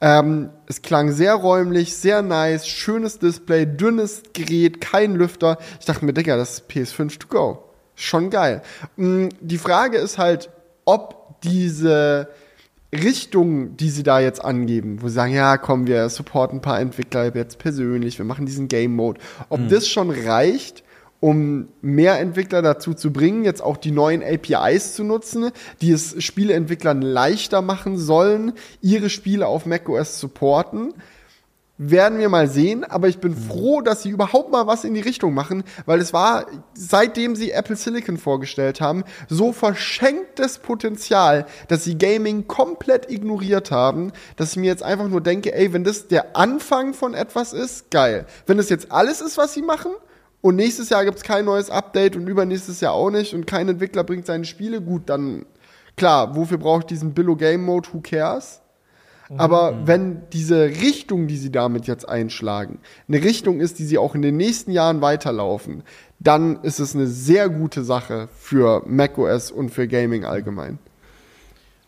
[0.00, 5.58] Ähm, es klang sehr räumlich, sehr nice, schönes Display, dünnes Gerät, kein Lüfter.
[5.78, 7.64] Ich dachte mir, Digga, das ist PS5 to go.
[7.94, 8.62] Schon geil.
[8.96, 10.48] Mm, Die Frage ist halt,
[10.86, 12.28] ob diese
[12.92, 16.80] Richtung, die sie da jetzt angeben, wo sie sagen, ja, komm, wir supporten ein paar
[16.80, 20.82] Entwickler jetzt persönlich, wir machen diesen Game Mode, ob das schon reicht,
[21.20, 25.50] um mehr Entwickler dazu zu bringen, jetzt auch die neuen APIs zu nutzen,
[25.82, 30.94] die es Spieleentwicklern leichter machen sollen, ihre Spiele auf macOS zu supporten.
[31.82, 35.00] Werden wir mal sehen, aber ich bin froh, dass sie überhaupt mal was in die
[35.00, 36.44] Richtung machen, weil es war,
[36.74, 44.12] seitdem sie Apple Silicon vorgestellt haben, so verschenktes Potenzial, dass sie Gaming komplett ignoriert haben,
[44.36, 47.90] dass ich mir jetzt einfach nur denke, ey, wenn das der Anfang von etwas ist,
[47.90, 48.26] geil.
[48.44, 49.92] Wenn das jetzt alles ist, was sie machen,
[50.40, 54.04] und nächstes Jahr gibt's kein neues Update und übernächstes Jahr auch nicht und kein Entwickler
[54.04, 55.46] bringt seine Spiele, gut, dann
[55.96, 58.62] klar, wofür brauche ich diesen Billo Game Mode, who cares?
[59.38, 64.16] Aber wenn diese Richtung, die sie damit jetzt einschlagen, eine Richtung ist, die sie auch
[64.16, 65.84] in den nächsten Jahren weiterlaufen,
[66.18, 70.80] dann ist es eine sehr gute Sache für macOS und für Gaming allgemein.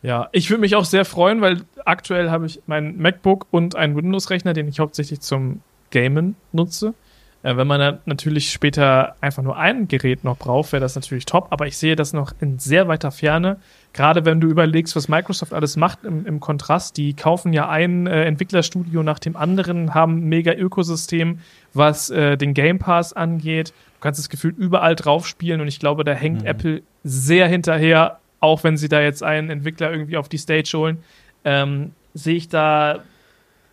[0.03, 3.97] Ja, ich würde mich auch sehr freuen, weil aktuell habe ich mein MacBook und einen
[3.97, 6.95] Windows-Rechner, den ich hauptsächlich zum Gamen nutze.
[7.43, 11.27] Äh, wenn man dann natürlich später einfach nur ein Gerät noch braucht, wäre das natürlich
[11.27, 13.59] top, aber ich sehe das noch in sehr weiter Ferne.
[13.93, 18.07] Gerade wenn du überlegst, was Microsoft alles macht im, im Kontrast, die kaufen ja ein
[18.07, 21.41] äh, Entwicklerstudio nach dem anderen, haben ein mega Ökosystem,
[21.75, 23.71] was äh, den Game Pass angeht.
[23.71, 26.47] Du kannst das Gefühl überall drauf spielen und ich glaube, da hängt mhm.
[26.47, 30.99] Apple sehr hinterher, auch wenn sie da jetzt einen Entwickler irgendwie auf die Stage holen.
[31.45, 33.01] Ähm, sehe ich da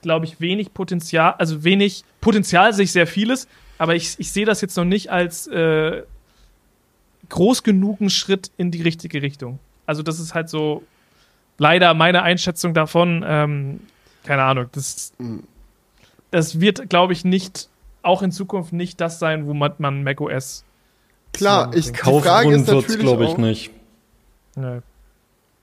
[0.01, 3.47] glaube ich, wenig Potenzial, also wenig Potenzial sehe ich sehr vieles,
[3.77, 6.03] aber ich, ich sehe das jetzt noch nicht als äh,
[7.29, 9.59] groß genugen Schritt in die richtige Richtung.
[9.85, 10.83] Also das ist halt so
[11.57, 13.23] leider meine Einschätzung davon.
[13.27, 13.79] Ähm,
[14.23, 15.13] keine Ahnung, das,
[16.31, 17.69] das wird, glaube ich, nicht,
[18.01, 20.63] auch in Zukunft nicht das sein, wo man, man macOS
[21.33, 23.71] Klar, ich die Frage ist natürlich glaube ich nicht.
[24.55, 24.79] Nee.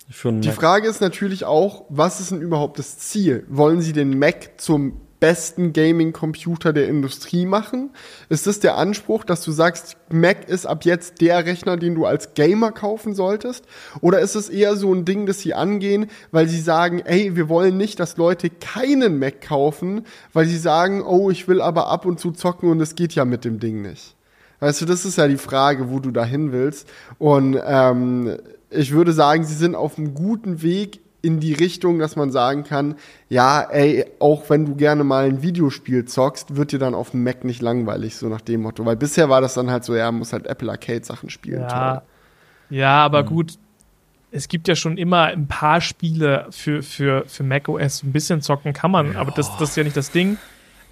[0.08, 3.44] Die Frage ist natürlich auch, was ist denn überhaupt das Ziel?
[3.48, 7.90] Wollen Sie den Mac zum besten Gaming-Computer der Industrie machen?
[8.28, 12.04] Ist das der Anspruch, dass du sagst, Mac ist ab jetzt der Rechner, den du
[12.04, 13.64] als Gamer kaufen solltest?
[14.00, 17.48] Oder ist es eher so ein Ding, das sie angehen, weil sie sagen, ey, wir
[17.48, 22.06] wollen nicht, dass Leute keinen Mac kaufen, weil sie sagen, oh, ich will aber ab
[22.06, 24.14] und zu zocken und es geht ja mit dem Ding nicht.
[24.60, 26.88] Weißt du, das ist ja die Frage, wo du dahin willst.
[27.18, 28.38] Und ähm,
[28.70, 32.62] ich würde sagen, sie sind auf einem guten Weg in die Richtung, dass man sagen
[32.62, 32.94] kann,
[33.28, 37.24] ja, ey, auch wenn du gerne mal ein Videospiel zockst, wird dir dann auf dem
[37.24, 38.84] Mac nicht langweilig, so nach dem Motto.
[38.84, 41.62] Weil bisher war das dann halt so, ja, muss halt Apple Arcade Sachen spielen.
[41.62, 42.02] Ja, toll.
[42.70, 43.26] ja aber mhm.
[43.26, 43.58] gut,
[44.30, 48.04] es gibt ja schon immer ein paar Spiele für, für, für macOS.
[48.04, 49.18] Ein bisschen zocken kann man, ja.
[49.18, 50.38] aber das, das ist ja nicht das Ding.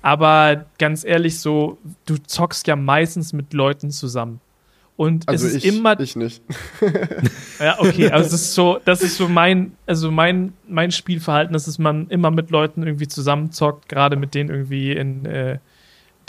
[0.02, 4.40] Aber ganz ehrlich, so, du zockst ja meistens mit Leuten zusammen.
[4.96, 5.98] Und also es ist ich, immer.
[5.98, 6.42] Ich nicht.
[7.58, 11.66] ja, okay, also das ist so, das ist so mein, also mein, mein Spielverhalten, dass
[11.66, 15.58] es man immer mit Leuten irgendwie zusammenzockt, gerade mit denen irgendwie in äh,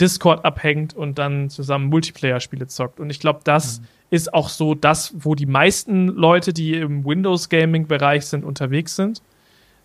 [0.00, 2.98] Discord abhängt und dann zusammen Multiplayer-Spiele zockt.
[2.98, 3.86] Und ich glaube, das mhm.
[4.10, 9.22] ist auch so das, wo die meisten Leute, die im Windows-Gaming-Bereich sind, unterwegs sind.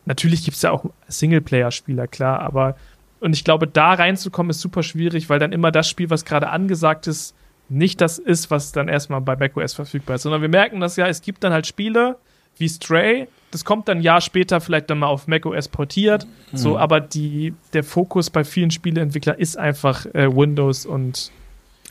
[0.05, 2.75] Natürlich gibt es ja auch Singleplayer-Spieler, klar, aber
[3.19, 6.49] und ich glaube, da reinzukommen ist super schwierig, weil dann immer das Spiel, was gerade
[6.49, 7.35] angesagt ist,
[7.71, 11.07] nicht das ist, was dann erstmal bei macOS verfügbar ist, sondern wir merken das ja,
[11.07, 12.17] es gibt dann halt Spiele
[12.57, 16.57] wie Stray, das kommt dann ein Jahr später vielleicht dann mal auf macOS portiert, mhm.
[16.57, 21.31] so, aber die, der Fokus bei vielen Spieleentwicklern ist einfach äh, Windows und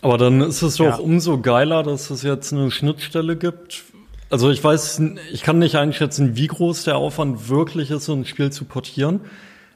[0.03, 0.97] aber dann ist es doch ja.
[0.97, 3.85] umso geiler, dass es jetzt eine Schnittstelle gibt.
[4.31, 5.03] Also ich weiß,
[5.33, 9.21] ich kann nicht einschätzen, wie groß der Aufwand wirklich ist, so ein Spiel zu portieren.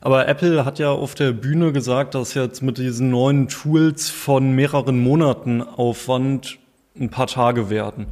[0.04, 4.52] Aber Apple hat ja auf der Bühne gesagt, dass jetzt mit diesen neuen Tools von
[4.52, 6.58] mehreren Monaten Aufwand
[6.94, 8.08] ein paar Tage werden.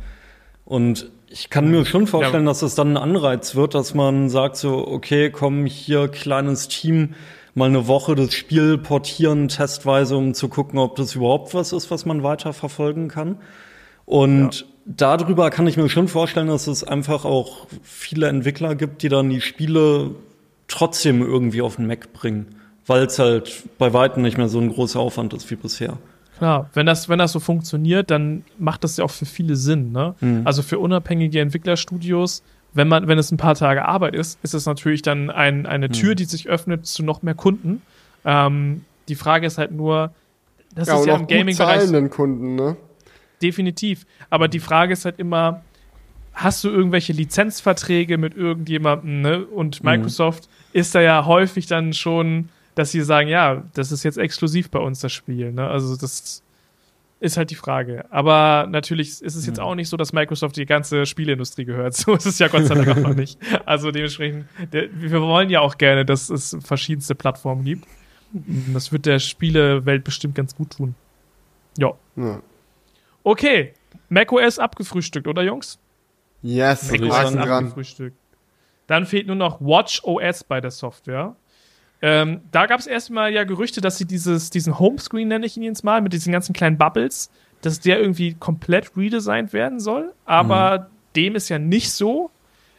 [0.65, 2.51] Und ich kann mir schon vorstellen, ja.
[2.51, 7.15] dass es dann ein Anreiz wird, dass man sagt so, okay, komm hier, kleines Team,
[7.55, 11.91] mal eine Woche das Spiel portieren, testweise, um zu gucken, ob das überhaupt was ist,
[11.91, 13.37] was man weiter verfolgen kann.
[14.07, 14.67] Und ja.
[14.87, 19.29] darüber kann ich mir schon vorstellen, dass es einfach auch viele Entwickler gibt, die dann
[19.29, 20.13] die Spiele
[20.73, 22.47] trotzdem irgendwie auf den Mac bringen,
[22.87, 25.99] weil es halt bei weitem nicht mehr so ein großer Aufwand ist wie bisher.
[26.39, 29.93] Klar, wenn das, wenn das so funktioniert, dann macht das ja auch für viele Sinn.
[29.93, 30.15] Ne?
[30.21, 30.43] Mhm.
[30.45, 32.43] Also für unabhängige Entwicklerstudios,
[32.75, 35.89] wenn man, wenn es ein paar Tage Arbeit ist, ist es natürlich dann ein, eine
[35.89, 35.93] mhm.
[35.93, 37.83] Tür, die sich öffnet zu noch mehr Kunden.
[38.25, 40.13] Ähm, die Frage ist halt nur,
[40.75, 42.11] das ja, ist ja im Gaming-Bereich.
[42.11, 42.77] Kunden, ne?
[43.43, 44.07] Definitiv.
[44.31, 45.63] Aber die Frage ist halt immer,
[46.35, 49.45] hast du irgendwelche Lizenzverträge mit irgendjemandem, ne?
[49.45, 49.91] Und mhm.
[49.91, 50.81] Microsoft mhm.
[50.81, 54.79] ist da ja häufig dann schon, dass sie sagen, ja, das ist jetzt exklusiv bei
[54.79, 55.69] uns das Spiel, ne?
[55.69, 56.43] Also das
[57.21, 58.05] ist halt die Frage.
[58.11, 59.65] Aber natürlich ist es jetzt mhm.
[59.65, 61.95] auch nicht so, dass Microsoft die ganze Spieleindustrie gehört.
[62.03, 63.39] So ist es ja Gott sei Dank auch noch nicht.
[63.65, 67.87] Also dementsprechend, wir wollen ja auch gerne, dass es verschiedenste Plattformen gibt.
[68.73, 70.95] Das wird der Spielewelt bestimmt ganz gut tun.
[71.79, 71.93] Ja.
[72.17, 72.41] ja.
[73.23, 73.75] Okay,
[74.09, 75.79] macOS abgefrühstückt, oder Jungs?
[76.43, 77.73] Yes, sagen, dran.
[78.87, 81.37] Dann fehlt nur noch Watch OS bei der Software.
[82.05, 85.63] Ähm, da gab es erstmal ja Gerüchte, dass sie dieses, diesen Homescreen, nenne ich ihn
[85.63, 87.31] jetzt mal, mit diesen ganzen kleinen Bubbles,
[87.61, 90.13] dass der irgendwie komplett redesigned werden soll.
[90.25, 90.85] Aber mhm.
[91.15, 92.31] dem ist ja nicht so.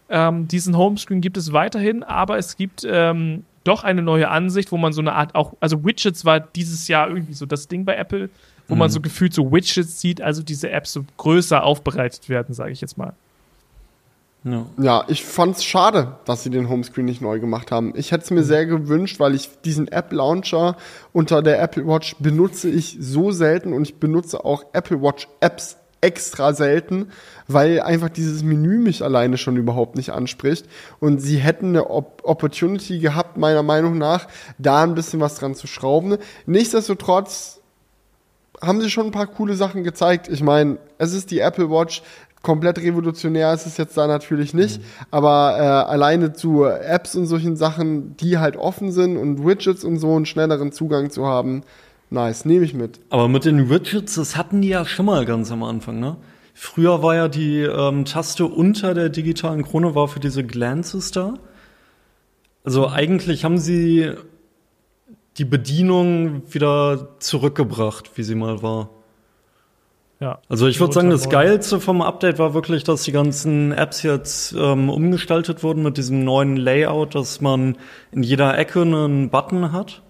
[0.09, 4.77] Ähm, diesen Homescreen gibt es weiterhin, aber es gibt ähm, doch eine neue Ansicht, wo
[4.77, 7.95] man so eine Art auch, also Widgets war dieses Jahr irgendwie so das Ding bei
[7.95, 8.29] Apple,
[8.67, 8.79] wo mhm.
[8.79, 12.81] man so gefühlt so Widgets sieht, also diese Apps so größer aufbereitet werden, sage ich
[12.81, 13.13] jetzt mal.
[14.45, 14.65] Ja.
[14.77, 17.93] ja, ich fand's schade, dass sie den Homescreen nicht neu gemacht haben.
[17.95, 18.45] Ich hätte es mir mhm.
[18.45, 20.75] sehr gewünscht, weil ich diesen App-Launcher
[21.13, 25.77] unter der Apple Watch benutze ich so selten und ich benutze auch Apple Watch Apps
[26.01, 27.11] extra selten,
[27.47, 30.65] weil einfach dieses Menü mich alleine schon überhaupt nicht anspricht.
[30.99, 34.27] Und sie hätten eine Op Opportunity gehabt, meiner Meinung nach,
[34.57, 36.17] da ein bisschen was dran zu schrauben.
[36.45, 37.61] Nichtsdestotrotz
[38.61, 40.27] haben sie schon ein paar coole Sachen gezeigt.
[40.27, 42.03] Ich meine, es ist die Apple Watch.
[42.43, 44.85] Komplett revolutionär ist es jetzt da natürlich nicht, Mhm.
[45.11, 49.97] aber äh, alleine zu Apps und solchen Sachen, die halt offen sind und Widgets und
[49.97, 51.63] so einen schnelleren Zugang zu haben,
[52.11, 52.99] nice, nehme ich mit.
[53.09, 56.17] Aber mit den Widgets, das hatten die ja schon mal ganz am Anfang, ne?
[56.53, 61.33] Früher war ja die ähm, Taste unter der digitalen Krone war für diese Glances da.
[62.63, 64.11] Also eigentlich haben sie
[65.37, 68.89] die Bedienung wieder zurückgebracht, wie sie mal war.
[70.23, 70.39] Ja.
[70.47, 71.29] Also ich würde sagen, das.
[71.29, 76.23] Geilste vom Update war wirklich, dass die ganzen Apps jetzt ähm, umgestaltet wurden mit diesem
[76.23, 77.75] neuen Layout, dass man
[78.13, 80.01] in jeder Ecke einen Button hat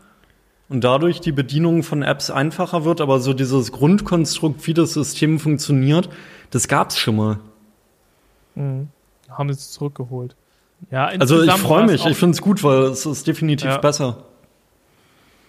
[0.70, 3.02] und dadurch die Bedienung von Apps einfacher wird.
[3.02, 6.10] Aber so dieses Grundkonstrukt, wie das System funktioniert,
[6.52, 7.40] das gab's schon mal.
[8.54, 8.90] Mhm.
[9.30, 10.36] Haben sie es zurückgeholt.
[10.92, 13.78] Ja, Also ich freue mich, ich finde es gut, weil es ist definitiv Ja.
[13.80, 14.26] besser.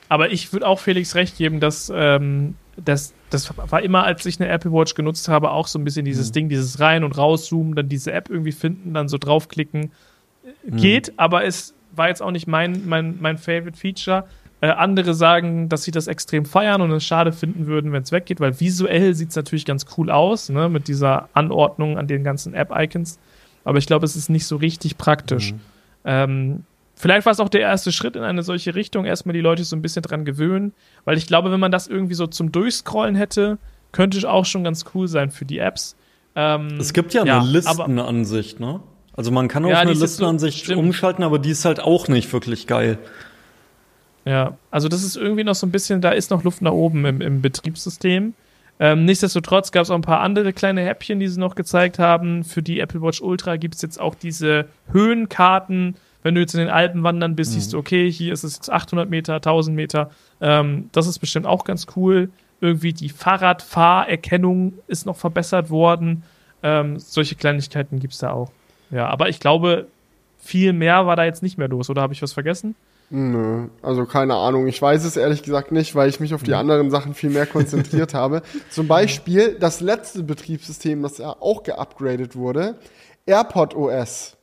[0.09, 4.41] Aber ich würde auch Felix recht geben, dass ähm, das, das war immer, als ich
[4.41, 7.75] eine Apple Watch genutzt habe, auch so ein bisschen dieses Ding, dieses rein und rauszoomen,
[7.75, 9.93] dann diese App irgendwie finden, dann so draufklicken.
[10.67, 14.25] Geht, aber es war jetzt auch nicht mein, mein, mein Favorite Feature.
[14.61, 18.13] Äh, andere sagen, dass sie das extrem feiern und es schade finden würden, wenn es
[18.13, 22.25] weggeht, weil visuell sieht es natürlich ganz cool aus, ne, mit dieser Anordnung an den
[22.25, 23.19] ganzen App-Icons.
[23.65, 25.55] Aber ich glaube, es ist nicht so richtig praktisch.
[26.05, 26.65] Ähm,
[27.05, 29.77] vielleicht war es auch der erste Schritt in eine solche Richtung, erstmal die Leute so
[29.77, 30.73] ein bisschen dran gewöhnen,
[31.05, 33.59] weil ich glaube, wenn man das irgendwie so zum Durchscrollen hätte,
[33.93, 35.97] könnte es auch schon ganz cool sein für die Apps.
[36.35, 38.81] Ähm, Es gibt ja, Ja, eine Listenansicht, ne?
[39.15, 40.79] Also man kann auf Ja, eine so- Listenansicht stimmt.
[40.81, 42.97] umschalten, aber die ist halt auch nicht wirklich geil.
[44.25, 47.05] Ja, also das ist irgendwie noch so ein bisschen, da ist noch Luft nach oben
[47.05, 48.33] im, im Betriebssystem.
[48.81, 52.43] Ähm, nichtsdestotrotz gab es auch ein paar andere kleine Häppchen, die sie noch gezeigt haben.
[52.43, 55.97] Für die Apple Watch Ultra gibt es jetzt auch diese Höhenkarten.
[56.25, 58.73] Wenn du jetzt in den Alpen wandern bist, siehst du, okay, hier ist es jetzt
[58.73, 60.11] 800 Meter, 1000 Meter.
[60.41, 62.31] Ähm, das ist bestimmt auch ganz cool.
[62.63, 66.23] Irgendwie die Fahrradfahrerkennung ist noch verbessert worden.
[66.63, 68.51] Ähm, solche Kleinigkeiten gibt es da auch.
[68.91, 69.87] Ja, aber ich glaube,
[70.39, 71.91] viel mehr war da jetzt nicht mehr los.
[71.91, 72.75] Oder habe ich was vergessen?
[73.11, 74.67] Nö, also keine Ahnung.
[74.67, 77.45] Ich weiß es ehrlich gesagt nicht, weil ich mich auf die anderen Sachen viel mehr
[77.45, 78.41] konzentriert habe.
[78.71, 82.77] Zum Beispiel das letzte Betriebssystem, das ja auch geupgradet wurde,
[83.27, 84.39] AirPod OS.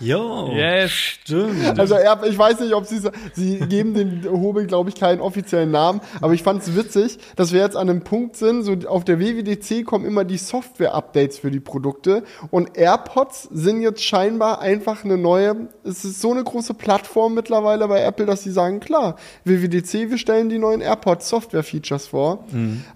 [0.00, 0.90] Ja, Yes.
[0.92, 1.78] stimmt.
[1.78, 3.00] Also Air, ich weiß nicht, ob sie
[3.34, 7.52] sie geben den Hobel, glaube ich, keinen offiziellen Namen, aber ich fand es witzig, dass
[7.52, 11.50] wir jetzt an einem Punkt sind, so auf der WWDC kommen immer die Software-Updates für
[11.50, 16.72] die Produkte und AirPods sind jetzt scheinbar einfach eine neue, es ist so eine große
[16.72, 22.06] Plattform mittlerweile bei Apple, dass sie sagen, klar, WWDC, wir stellen die neuen AirPods Software-Features
[22.06, 22.44] vor.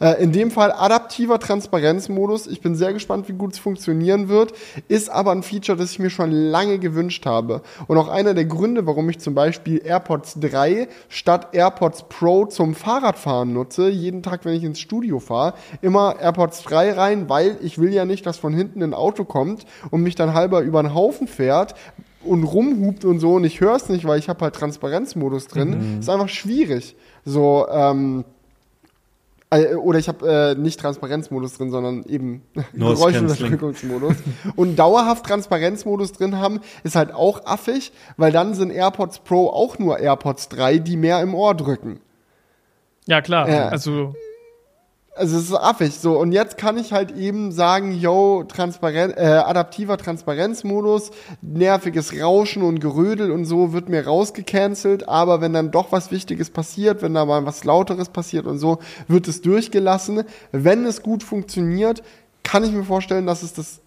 [0.00, 2.46] Äh, in dem Fall adaptiver Transparenzmodus.
[2.46, 4.52] Ich bin sehr gespannt, wie gut es funktionieren wird.
[4.88, 6.93] Ist aber ein Feature, das ich mir schon lange gewünscht
[7.26, 7.62] habe.
[7.86, 12.74] Und auch einer der Gründe, warum ich zum Beispiel AirPods 3 statt AirPods Pro zum
[12.74, 17.78] Fahrradfahren nutze, jeden Tag, wenn ich ins Studio fahre, immer AirPods 3 rein, weil ich
[17.78, 20.94] will ja nicht, dass von hinten ein Auto kommt und mich dann halber über den
[20.94, 21.74] Haufen fährt
[22.24, 25.98] und rumhupt und so und ich höre es nicht, weil ich habe halt Transparenzmodus drin.
[26.00, 26.96] Ist einfach schwierig.
[27.24, 28.33] So, ähm, äh,
[29.52, 32.42] oder ich habe äh, nicht Transparenzmodus drin, sondern eben
[32.72, 34.14] Geräuschunterdrückungsmodus.
[34.56, 39.78] Und dauerhaft Transparenzmodus drin haben, ist halt auch affig, weil dann sind AirPods Pro auch
[39.78, 42.00] nur AirPods 3, die mehr im Ohr drücken.
[43.06, 43.48] Ja, klar.
[43.48, 43.68] Ja.
[43.68, 44.14] Also,
[45.16, 49.42] Also es ist affig so und jetzt kann ich halt eben sagen, yo, Transparen äh,
[49.46, 55.92] adaptiver Transparenzmodus, nerviges Rauschen und Gerödel und so wird mir rausgecancelt, aber wenn dann doch
[55.92, 60.24] was Wichtiges passiert, wenn da mal was lauteres passiert und so, wird es durchgelassen.
[60.50, 62.02] Wenn es gut funktioniert,
[62.42, 63.80] kann ich mir vorstellen, dass es das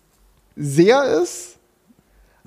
[0.56, 1.57] sehr ist.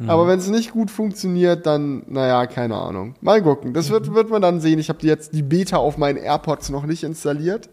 [0.07, 3.15] Aber wenn es nicht gut funktioniert, dann, naja, keine Ahnung.
[3.21, 3.75] Mal gucken.
[3.75, 4.79] Das wird, wird man dann sehen.
[4.79, 7.69] Ich habe jetzt die Beta auf meinen AirPods noch nicht installiert.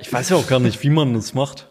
[0.00, 1.68] Ich weiß ja auch gar nicht, wie man das macht.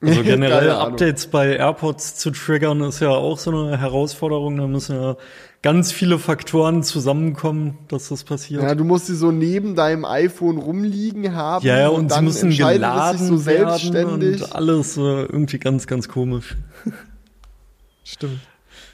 [0.00, 0.70] Also generell.
[0.70, 4.56] Updates bei AirPods zu triggern ist ja auch so eine Herausforderung.
[4.56, 5.16] Da müssen ja
[5.62, 8.62] ganz viele Faktoren zusammenkommen, dass das passiert.
[8.62, 11.64] Ja, du musst sie so neben deinem iPhone rumliegen haben.
[11.64, 14.42] Ja, ja, und, sie dann müssen entscheidet es geladen sich so werden selbstständig.
[14.42, 16.56] und alles äh, irgendwie ganz, ganz komisch.
[18.04, 18.40] stimmt.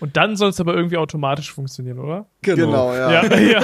[0.00, 2.26] Und dann soll es aber irgendwie automatisch funktionieren, oder?
[2.40, 3.22] Genau, ja.
[3.22, 3.60] Ja, ja.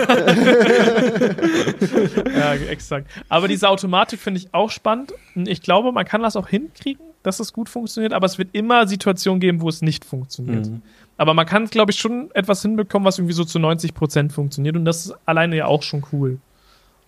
[2.36, 3.10] ja, exakt.
[3.28, 5.14] Aber diese Automatik finde ich auch spannend.
[5.34, 8.86] Ich glaube, man kann das auch hinkriegen, dass es gut funktioniert, aber es wird immer
[8.86, 10.66] Situationen geben, wo es nicht funktioniert.
[10.66, 10.82] Mhm.
[11.16, 14.76] Aber man kann, glaube ich, schon etwas hinbekommen, was irgendwie so zu 90 Prozent funktioniert.
[14.76, 16.38] Und das ist alleine ja auch schon cool.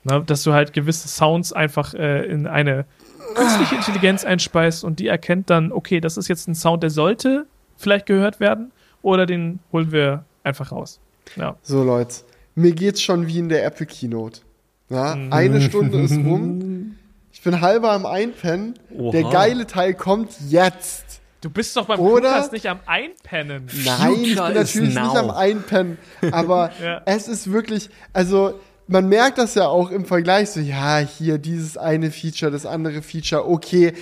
[0.04, 2.86] Na, dass du halt gewisse Sounds einfach äh, in eine
[3.34, 7.46] künstliche Intelligenz einspeist und die erkennt dann, okay, das ist jetzt ein Sound, der sollte
[7.76, 8.72] vielleicht gehört werden
[9.02, 11.00] oder den holen wir einfach raus.
[11.36, 11.56] Ja.
[11.62, 12.16] So, Leute.
[12.54, 14.40] Mir geht's schon wie in der Apple Keynote.
[14.88, 15.32] Ja, Mhm.
[15.32, 16.96] eine Stunde ist rum.
[17.32, 18.74] Ich bin halber am Einpennen.
[18.96, 19.12] Oha.
[19.12, 21.20] Der geile Teil kommt jetzt.
[21.40, 23.68] Du bist doch beim Oder- Podcast nicht am Einpennen.
[23.84, 25.98] Nein, ich bin natürlich nicht am Einpennen.
[26.32, 27.02] Aber Ja.
[27.04, 31.76] es ist wirklich, also man merkt das ja auch im Vergleich so, ja, hier dieses
[31.76, 33.92] eine Feature, das andere Feature, okay.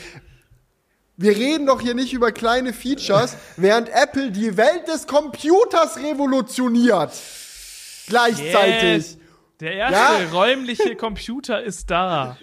[1.16, 7.12] Wir reden doch hier nicht über kleine Features, während Apple die Welt des Computers revolutioniert.
[8.06, 8.82] Gleichzeitig.
[8.82, 9.18] Yes.
[9.60, 9.94] Der erste
[10.24, 10.30] Ja.
[10.32, 12.36] räumliche Computer ist da.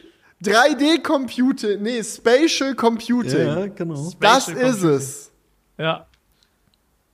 [0.43, 3.47] 3D-Computing, nee, Spatial Computing.
[3.47, 3.93] Ja, genau.
[3.93, 5.31] das Spatial ist es.
[5.77, 6.07] Ja.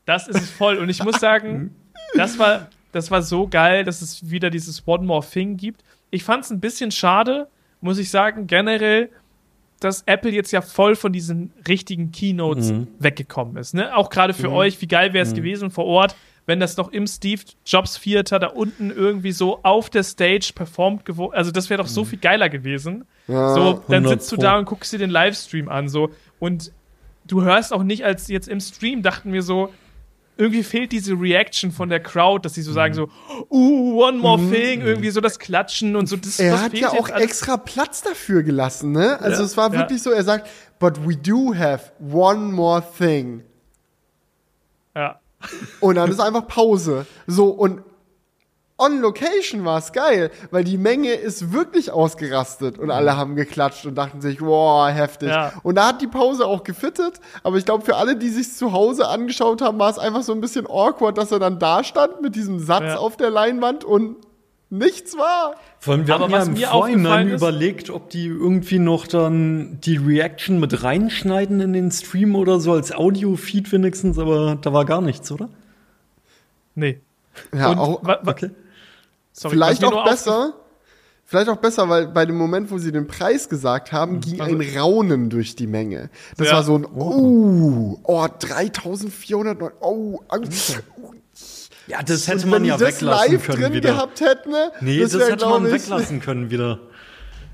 [0.06, 0.78] Das ist es voll.
[0.78, 1.76] Und ich muss sagen,
[2.16, 5.84] das war, das war so geil, dass es wieder dieses One More Thing gibt.
[6.10, 7.48] Ich fand es ein bisschen schade,
[7.82, 9.12] muss ich sagen, generell,
[9.80, 13.74] dass Apple jetzt ja voll von diesen richtigen Keynotes weggekommen ist.
[13.74, 13.96] Ne?
[13.96, 16.16] Auch gerade für euch, wie geil wäre es gewesen vor Ort,
[16.46, 21.06] wenn das noch im Steve Jobs Theater da unten irgendwie so auf der Stage performt
[21.06, 21.36] geworden.
[21.36, 23.06] Also das wäre doch so viel geiler gewesen.
[23.28, 26.10] Ja, so, dann 100 sitzt du da und guckst dir den Livestream an, so
[26.40, 26.72] und
[27.28, 29.72] du hörst auch nicht, als jetzt im Stream dachten wir so,
[30.40, 33.10] irgendwie fehlt diese Reaction von der Crowd, dass sie so sagen so,
[33.52, 36.16] uh, one more thing, irgendwie so das Klatschen und so.
[36.16, 39.20] Das, Er das hat ja auch extra Platz dafür gelassen, ne?
[39.22, 39.46] Also Ja.
[39.46, 39.80] es war Ja.
[39.80, 40.48] wirklich so, er sagt,
[40.80, 43.44] but we do have one more thing.
[44.96, 45.20] Ja.
[45.82, 47.06] Und dann ist einfach Pause.
[47.28, 47.82] So, und
[48.80, 53.86] on location war es geil, weil die Menge ist wirklich ausgerastet und alle haben geklatscht
[53.86, 55.30] und dachten sich, wow, heftig.
[55.30, 55.54] Ja.
[55.64, 58.72] Und da hat die Pause auch gefittet, aber ich glaube, für alle, die sich zu
[58.72, 62.22] Hause angeschaut haben, war es einfach so ein bisschen awkward, dass er dann da stand
[62.22, 62.98] mit diesem Satz Ja.
[62.98, 64.16] auf der Leinwand und
[64.72, 65.56] nichts war.
[65.80, 69.80] Vor allem, wir Aber haben ja im mir Vorhinein überlegt, ob die irgendwie noch dann
[69.82, 74.86] die Reaction mit reinschneiden in den Stream oder so als Audio-Feed wenigstens, aber da war
[74.86, 75.50] gar nichts, oder?
[76.76, 77.00] Nee.
[77.54, 78.52] Ja, und auch, Okay.
[79.40, 80.54] Sorry, Vielleicht auch besser.
[81.26, 84.56] Vielleicht auch besser, weil bei dem Moment, wo sie den Preis gesagt haben, ging Also-
[84.56, 86.10] ein Raunen durch die Menge.
[86.38, 86.54] Das Ja.
[86.56, 90.42] war so ein, oh, oh, 3400, oh, au.
[91.86, 93.92] Ja, das hätte wenn man ja das weglassen live können drin wieder.
[93.94, 94.72] gehabt hätten, ne?
[94.82, 96.80] nee, das, wär, hätte man ich, weglassen können wieder.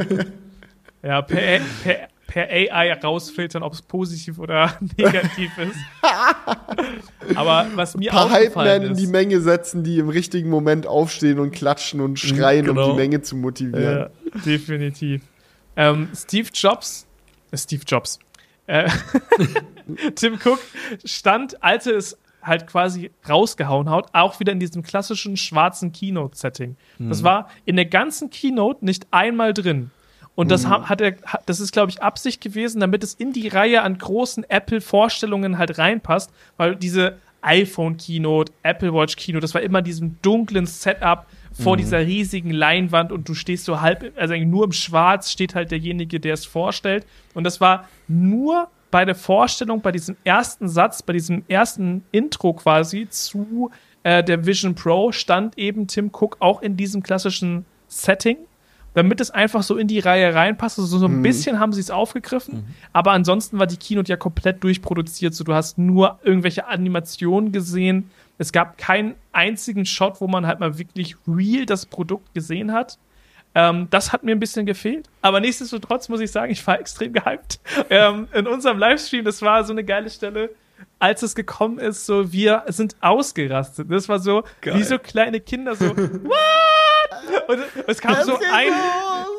[1.02, 5.76] Ja, per, per, per AI rausfiltern, ob es positiv oder negativ ist.
[7.34, 10.48] Aber was mir Ein paar aufgefallen Hype-Men in ist, die Menge setzen, die im richtigen
[10.48, 12.90] Moment aufstehen und klatschen und schreien, um genau.
[12.92, 14.10] die Menge zu motivieren.
[14.32, 15.22] Ja, definitiv.
[15.74, 17.08] Ähm, Steve Jobs,
[17.50, 18.20] äh, Steve Jobs,
[18.68, 18.88] äh,
[20.14, 20.60] Tim Cook
[21.04, 26.76] stand, als er es halt quasi rausgehauen hat, auch wieder in diesem klassischen schwarzen Keynote-Setting.
[26.98, 29.90] Das war in der ganzen Keynote nicht einmal drin.
[30.40, 33.48] Und das ha- hat er, das ist, glaube ich, Absicht gewesen, damit es in die
[33.48, 40.16] Reihe an großen Apple-Vorstellungen halt reinpasst, weil diese iPhone-Keynote, Apple Watch-Keynote, das war immer diesem
[40.22, 45.30] dunklen Setup vor dieser riesigen Leinwand und du stehst so halb, also nur im Schwarz
[45.30, 47.04] steht halt derjenige, der es vorstellt.
[47.34, 52.54] Und das war nur bei der Vorstellung, bei diesem ersten Satz, bei diesem ersten Intro
[52.54, 53.70] quasi zu
[54.04, 58.38] äh, der Vision Pro, stand eben Tim Cook auch in diesem klassischen Setting
[58.94, 60.78] damit es einfach so in die Reihe reinpasst.
[60.78, 64.62] Also so ein bisschen haben sie es aufgegriffen, aber ansonsten war die Keynote ja komplett
[64.64, 65.34] durchproduziert.
[65.34, 68.10] So, du hast nur irgendwelche Animationen gesehen.
[68.38, 72.98] Es gab keinen einzigen Shot, wo man halt mal wirklich real das Produkt gesehen hat.
[73.54, 75.08] Ähm, das hat mir ein bisschen gefehlt.
[75.22, 77.60] Aber nichtsdestotrotz muss ich sagen, ich war extrem gehypt.
[77.90, 80.50] Ähm, in unserem Livestream, das war so eine geile Stelle,
[80.98, 83.90] als es gekommen ist, so wir sind ausgerastet.
[83.90, 84.76] Das war so Geil.
[84.76, 86.69] wie so kleine Kinder, so What?
[87.48, 88.72] Und es kam so ein,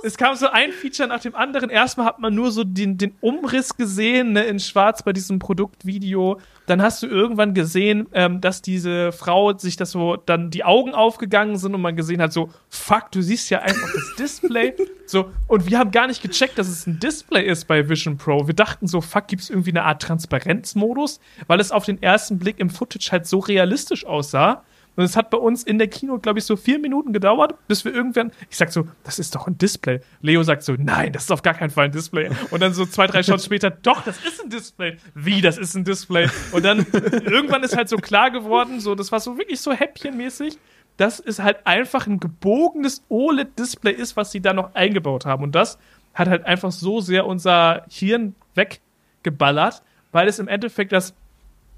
[0.04, 1.70] es kam so ein Feature nach dem anderen.
[1.70, 6.40] Erstmal hat man nur so den, den Umriss gesehen, ne, in Schwarz bei diesem Produktvideo.
[6.66, 10.94] Dann hast du irgendwann gesehen, ähm, dass diese Frau sich das so, dann die Augen
[10.94, 14.74] aufgegangen sind und man gesehen hat, so, fuck, du siehst ja einfach das Display.
[15.06, 18.48] So, und wir haben gar nicht gecheckt, dass es ein Display ist bei Vision Pro.
[18.48, 22.40] Wir dachten so, fuck, gibt es irgendwie eine Art Transparenzmodus, weil es auf den ersten
[22.40, 24.64] Blick im Footage halt so realistisch aussah.
[24.96, 27.86] Und es hat bei uns in der Kino, glaube ich, so vier Minuten gedauert, bis
[27.86, 30.02] wir irgendwann, ich sag so, das ist doch ein Display.
[30.22, 32.30] Leo sagt so, nein, das ist auf gar keinen Fall ein Display.
[32.52, 34.98] Und dann so zwei, drei Shots später, doch, das ist ein Display.
[35.16, 36.30] Wie, das ist ein Display?
[36.52, 36.86] Und dann
[37.26, 40.58] irgendwann ist halt so klar geworden, so, das war so wirklich so häppchenmäßig,
[40.98, 45.44] dass es halt einfach ein gebogenes OLED-Display ist, was sie da noch eingebaut haben.
[45.44, 45.80] Und das
[46.14, 49.82] hat halt einfach so sehr unser Hirn weggeballert,
[50.12, 51.16] weil es im Endeffekt das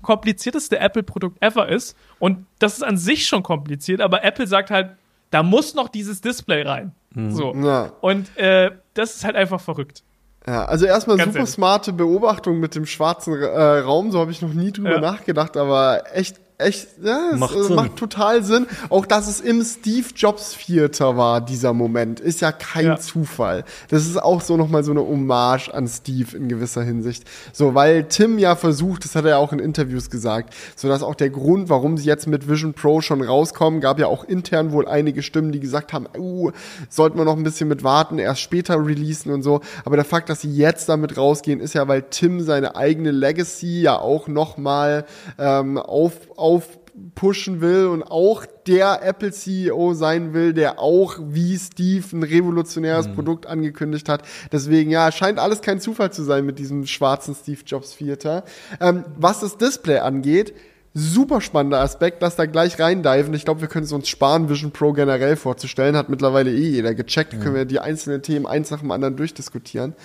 [0.04, 1.98] komplizierteste Apple-Produkt ever ist.
[2.20, 4.92] Und das ist an sich schon kompliziert, aber Apple sagt halt,
[5.32, 6.92] da muss noch dieses Display rein.
[7.30, 7.54] So.
[7.56, 7.92] Ja.
[8.02, 10.04] Und äh, das ist halt einfach verrückt.
[10.46, 11.50] Ja, also erstmal Ganz super ehrlich.
[11.54, 13.46] smarte Beobachtung mit dem schwarzen äh,
[13.80, 15.00] Raum, so habe ich noch nie drüber Ja.
[15.00, 17.76] nachgedacht, aber echt, echt, ja, es Macht Sinn.
[17.76, 18.66] macht total Sinn.
[18.90, 22.98] Auch dass es im Steve Jobs Theater war, dieser Moment, ist ja kein Ja.
[22.98, 23.64] Zufall.
[23.90, 27.24] Das ist auch so nochmal so eine Hommage an Steve in gewisser Hinsicht.
[27.52, 31.04] So, weil Tim ja versucht, das hat er ja auch in Interviews gesagt, so dass
[31.04, 34.72] auch der Grund, warum sie jetzt mit Vision Pro schon rauskommen, gab ja auch intern
[34.72, 36.52] wohl einige Stimmen, die gesagt haben, uh,
[36.90, 39.62] sollten wir noch ein bisschen mit warten, erst später releasen und so.
[39.86, 43.82] Aber der Fakt, dass sie jetzt damit rausgehen, ist ja, weil Tim seine eigene Legacy
[43.82, 45.06] ja auch nochmal
[45.38, 46.14] ähm, auf,
[46.54, 53.08] aufpushen will und auch der Apple CEO sein will, der auch wie Steve ein revolutionäres
[53.10, 54.24] Produkt angekündigt hat.
[54.52, 58.44] Deswegen, ja, scheint alles kein Zufall zu sein mit diesem schwarzen Steve Jobs Vierter.
[58.80, 60.54] Ähm, was das Display angeht,
[60.94, 63.34] super spannender Aspekt, lass da gleich reindiven.
[63.34, 65.98] Ich glaube, wir können es uns sparen, Vision Pro generell vorzustellen.
[65.98, 67.40] Hat mittlerweile eh jeder gecheckt.
[67.42, 69.96] Können wir die einzelnen Themen eins nach dem anderen durchdiskutieren.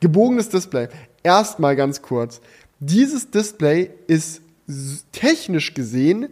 [0.00, 0.88] Gebogenes Display.
[1.22, 2.40] Erstmal ganz kurz.
[2.80, 4.40] Dieses Display ist
[5.12, 6.28] technisch gesehen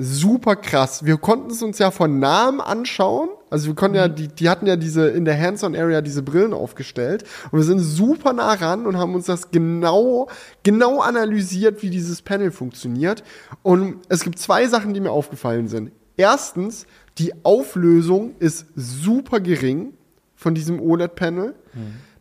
[0.00, 1.04] super krass.
[1.04, 3.28] Wir konnten es uns ja von Namen anschauen.
[3.50, 7.24] Also wir konnten ja, die, die hatten ja diese in der Hands-on-Area diese Brillen aufgestellt
[7.50, 10.28] und wir sind super nah ran und haben uns das genau,
[10.62, 13.24] genau analysiert, wie dieses Panel funktioniert.
[13.62, 15.90] Und es gibt zwei Sachen, die mir aufgefallen sind.
[16.16, 16.86] Erstens,
[17.18, 19.94] die Auflösung ist super gering
[20.36, 21.54] von diesem OLED-Panel.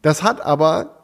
[0.01, 0.98] Das hat aber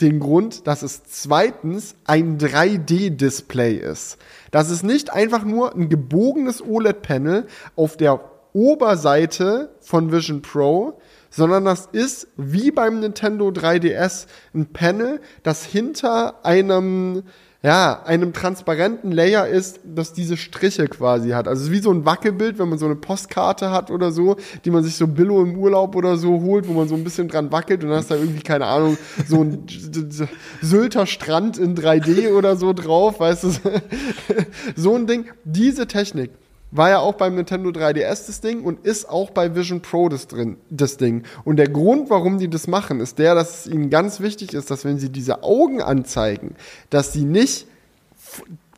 [0.00, 4.18] den Grund, dass es zweitens ein 3D-Display ist.
[4.50, 8.20] Das ist nicht einfach nur ein gebogenes OLED-Panel auf der
[8.52, 16.44] Oberseite von Vision Pro, sondern das ist wie beim Nintendo 3DS ein Panel, das hinter
[16.44, 17.24] einem
[17.60, 21.48] ja, einem transparenten Layer ist, das diese Striche quasi hat.
[21.48, 24.36] Also es ist wie so ein Wackelbild, wenn man so eine Postkarte hat oder so,
[24.64, 27.26] die man sich so Billo im Urlaub oder so holt, wo man so ein bisschen
[27.26, 28.96] dran wackelt und dann ist da irgendwie, keine Ahnung,
[29.26, 29.64] so ein
[30.62, 33.50] Sylter Strand in 3D oder so drauf, weißt du.
[34.76, 35.26] so ein Ding.
[35.44, 36.30] Diese Technik
[36.70, 40.26] war ja auch beim Nintendo 3DS das Ding und ist auch bei Vision Pro das
[40.26, 41.24] drin, das Ding.
[41.44, 44.70] Und der Grund, warum die das machen, ist der, dass es ihnen ganz wichtig ist,
[44.70, 46.56] dass wenn sie diese Augen anzeigen,
[46.90, 47.66] dass sie nicht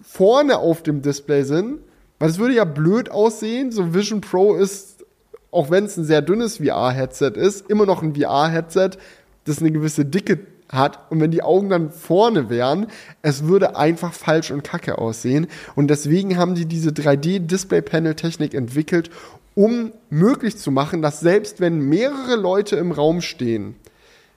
[0.02, 1.80] vorne auf dem Display sind,
[2.18, 3.72] weil es würde ja blöd aussehen.
[3.72, 5.04] So Vision Pro ist,
[5.50, 8.90] auch wenn es ein sehr dünnes VR-Headset ist, immer noch ein VR-Headset,
[9.44, 10.38] das eine gewisse Dicke
[10.70, 11.10] hat.
[11.10, 12.86] Und wenn die Augen dann vorne wären,
[13.22, 15.46] es würde einfach falsch und kacke aussehen.
[15.74, 19.10] Und deswegen haben die diese 3D-Display-Panel-Technik entwickelt,
[19.54, 23.74] um möglich zu machen, dass selbst wenn mehrere Leute im Raum stehen,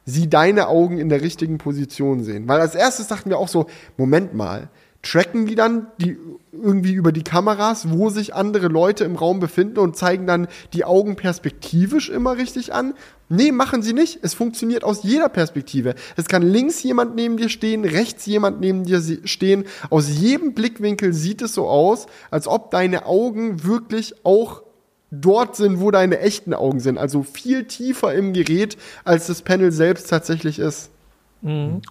[0.06, 2.48] sie deine Augen in der richtigen Position sehen.
[2.48, 3.68] Weil als erstes dachten wir auch so,
[3.98, 4.70] Moment mal,
[5.04, 6.18] tracken die dann die
[6.52, 10.86] irgendwie über die Kameras, wo sich andere Leute im Raum befinden und zeigen dann die
[10.86, 12.94] Augen perspektivisch immer richtig an?
[13.28, 14.20] Nee, machen sie nicht.
[14.22, 15.96] Es funktioniert aus jeder Perspektive.
[16.16, 19.66] Es kann links jemand neben dir stehen, rechts jemand neben dir stehen.
[19.90, 24.64] Aus jedem Blickwinkel sieht es so aus, als ob deine Augen wirklich auch
[25.12, 26.98] dort sind, wo deine echten Augen sind.
[26.98, 30.93] Also viel tiefer im Gerät, als das Panel selbst tatsächlich ist.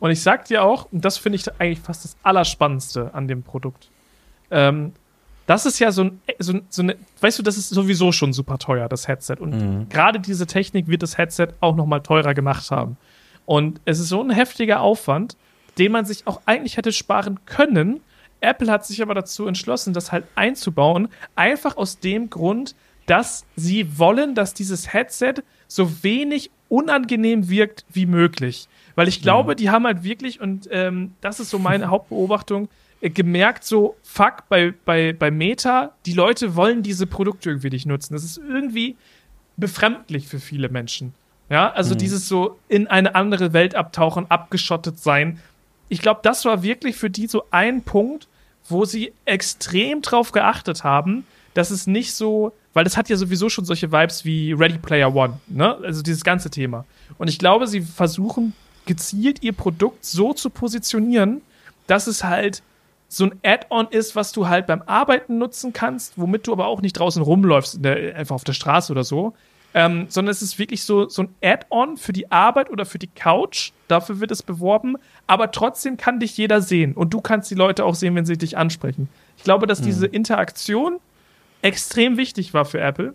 [0.00, 3.42] Und ich sag dir auch, und das finde ich eigentlich fast das Allerspannendste an dem
[3.42, 3.88] Produkt.
[4.50, 4.92] Ähm,
[5.46, 8.58] das ist ja so, ein, so, so eine, weißt du, das ist sowieso schon super
[8.58, 9.36] teuer, das Headset.
[9.40, 12.96] Und gerade diese Technik wird das Headset auch noch mal teurer gemacht haben.
[13.44, 15.36] Und es ist so ein heftiger Aufwand,
[15.78, 18.00] den man sich auch eigentlich hätte sparen können.
[18.40, 22.74] Apple hat sich aber dazu entschlossen, das halt einzubauen, einfach aus dem Grund,
[23.06, 25.34] dass sie wollen, dass dieses Headset
[25.66, 28.68] so wenig unangenehm wirkt wie möglich.
[28.94, 32.68] Weil ich glaube, die haben halt wirklich, und ähm, das ist so meine Hauptbeobachtung,
[33.00, 37.86] äh, gemerkt, so, fuck, bei, bei, bei Meta, die Leute wollen diese Produkte irgendwie nicht
[37.86, 38.14] nutzen.
[38.14, 38.96] Das ist irgendwie
[39.56, 41.14] befremdlich für viele Menschen.
[41.50, 45.38] Ja, also dieses so in eine andere Welt abtauchen, abgeschottet sein.
[45.90, 48.26] Ich glaube, das war wirklich für die so ein Punkt,
[48.68, 53.50] wo sie extrem drauf geachtet haben, dass es nicht so, weil das hat ja sowieso
[53.50, 55.76] schon solche Vibes wie Ready Player One, ne?
[55.82, 56.86] Also dieses ganze Thema.
[57.18, 58.54] Und ich glaube, sie versuchen
[58.86, 61.42] gezielt ihr Produkt so zu positionieren,
[61.86, 62.62] dass es halt
[63.08, 66.80] so ein Add-on ist, was du halt beim Arbeiten nutzen kannst, womit du aber auch
[66.80, 69.34] nicht draußen rumläufst, der, einfach auf der Straße oder so.
[69.74, 73.08] Ähm, sondern es ist wirklich so, so ein Add-on für die Arbeit oder für die
[73.08, 73.72] Couch.
[73.88, 74.96] Dafür wird es beworben.
[75.26, 76.92] Aber trotzdem kann dich jeder sehen.
[76.94, 79.08] Und du kannst die Leute auch sehen, wenn sie dich ansprechen.
[79.38, 80.98] Ich glaube, dass diese Interaktion
[81.62, 83.14] extrem wichtig war für Apple.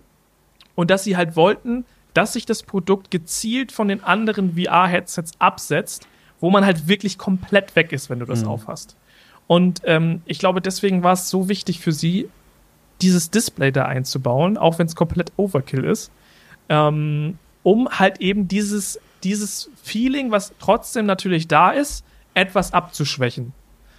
[0.73, 1.85] Und dass sie halt wollten,
[2.17, 6.07] dass sich das Produkt gezielt von den anderen VR-Headsets absetzt,
[6.39, 8.95] wo man halt wirklich komplett weg ist, wenn du das aufhast.
[9.45, 12.27] Und ähm, ich glaube, deswegen war es so wichtig für sie,
[13.01, 16.11] dieses Display da einzubauen, auch wenn es komplett Overkill ist,
[16.69, 22.03] ähm, um halt eben dieses, dieses Feeling, was trotzdem natürlich da ist,
[22.33, 23.53] etwas abzuschwächen.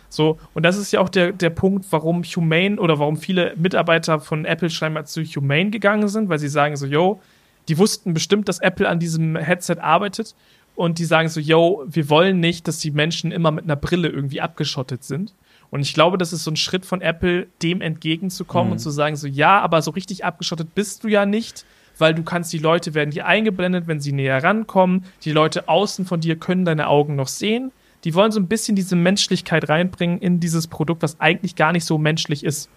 [0.09, 4.19] So, und das ist ja auch der, der Punkt, warum Humane oder warum viele Mitarbeiter
[4.19, 7.21] von Apple scheinbar zu Humane gegangen sind, weil sie sagen so, yo,
[7.69, 10.35] die wussten bestimmt, dass Apple an diesem Headset arbeitet
[10.75, 14.09] und die sagen so, yo, wir wollen nicht, dass die Menschen immer mit einer Brille
[14.09, 15.35] irgendwie abgeschottet sind.
[15.71, 18.73] Und ich glaube, das ist so ein Schritt von Apple, dem entgegenzukommen Mhm.
[18.73, 21.67] und zu sagen so, ja, aber so richtig abgeschottet bist du ja nicht,
[21.99, 25.05] weil du kannst, die Leute werden dir eingeblendet, wenn sie näher rankommen.
[25.25, 27.73] Die Leute außen von dir können deine Augen noch sehen.
[28.05, 31.85] Die wollen so ein bisschen diese Menschlichkeit reinbringen in dieses Produkt, was eigentlich gar nicht
[31.85, 32.71] so menschlich ist.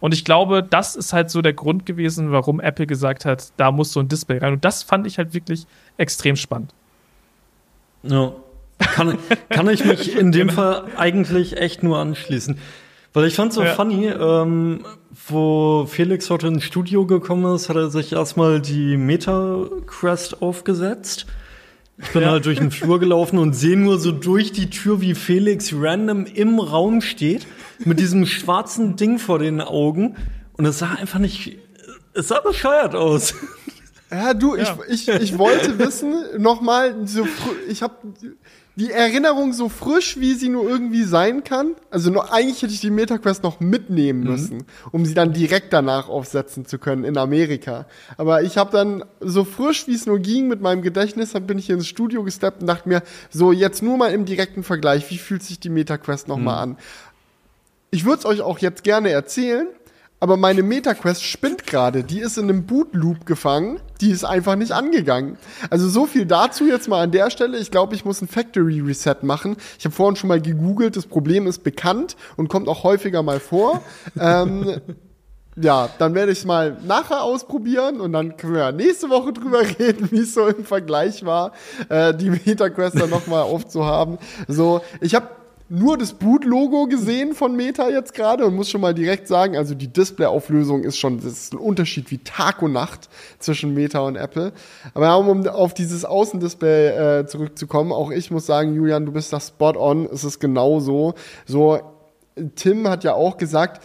[0.00, 3.70] Und ich glaube, das ist halt so der Grund gewesen, warum Apple gesagt hat, da
[3.72, 4.52] muss so ein Display rein.
[4.54, 5.66] Und das fand ich halt wirklich
[5.96, 6.74] extrem spannend.
[8.02, 8.32] Ja.
[8.78, 9.16] Kann,
[9.48, 12.58] kann ich mich in dem Fall eigentlich echt nur anschließen.
[13.14, 13.72] Weil ich fand so Ja.
[13.74, 14.84] funny, ähm,
[15.28, 21.24] wo Felix heute ins Studio gekommen ist, hat er sich erstmal die Meta-Crest aufgesetzt.
[21.98, 22.30] Ich bin Ja.
[22.32, 26.26] halt durch den Flur gelaufen und sehe nur so durch die Tür, wie Felix random
[26.26, 27.46] im Raum steht,
[27.84, 30.16] mit diesem schwarzen Ding vor den Augen.
[30.54, 31.58] Und es sah einfach nicht,
[32.12, 33.34] es sah bescheuert aus.
[34.10, 34.78] Ja, du, Ja.
[34.88, 37.26] Ich, ich, ich wollte wissen, nochmal, so
[37.68, 37.94] ich habe
[38.76, 41.74] die Erinnerung so frisch, wie sie nur irgendwie sein kann.
[41.90, 46.10] Also noch, eigentlich hätte ich die MetaQuest noch mitnehmen müssen, um sie dann direkt danach
[46.10, 47.86] aufsetzen zu können in Amerika.
[48.18, 51.58] Aber ich habe dann so frisch, wie es nur ging, mit meinem Gedächtnis, dann bin
[51.58, 55.10] ich hier ins Studio gesteppt und dachte mir, so jetzt nur mal im direkten Vergleich,
[55.10, 56.76] wie fühlt sich die MetaQuest nochmal an?
[57.90, 59.68] Ich würde es euch auch jetzt gerne erzählen,
[60.18, 62.02] aber meine MetaQuest spinnt gerade.
[62.02, 63.80] Die ist in einem Bootloop gefangen.
[64.00, 65.36] Die ist einfach nicht angegangen.
[65.68, 67.58] Also so viel dazu jetzt mal an der Stelle.
[67.58, 69.56] Ich glaube, ich muss ein Factory Reset machen.
[69.78, 70.96] Ich habe vorhin schon mal gegoogelt.
[70.96, 73.82] Das Problem ist bekannt und kommt auch häufiger mal vor.
[74.20, 74.80] ähm,
[75.56, 79.32] ja, dann werde ich es mal nachher ausprobieren und dann können wir ja nächste Woche
[79.32, 81.52] drüber reden, wie es so im Vergleich war,
[81.88, 84.18] äh, die MetaQuest dann nochmal aufzuhaben.
[84.48, 85.28] So, ich habe
[85.68, 89.74] nur das Boot-Logo gesehen von Meta jetzt gerade und muss schon mal direkt sagen, also
[89.74, 94.16] die Display-Auflösung ist schon, das ist ein Unterschied wie Tag und Nacht zwischen Meta und
[94.16, 94.52] Apple.
[94.94, 99.40] Aber um auf dieses Außendisplay äh, zurückzukommen, auch ich muss sagen, Julian, du bist da
[99.40, 101.14] spot on, es ist genau so.
[101.46, 101.80] So,
[102.54, 103.82] Tim hat ja auch gesagt,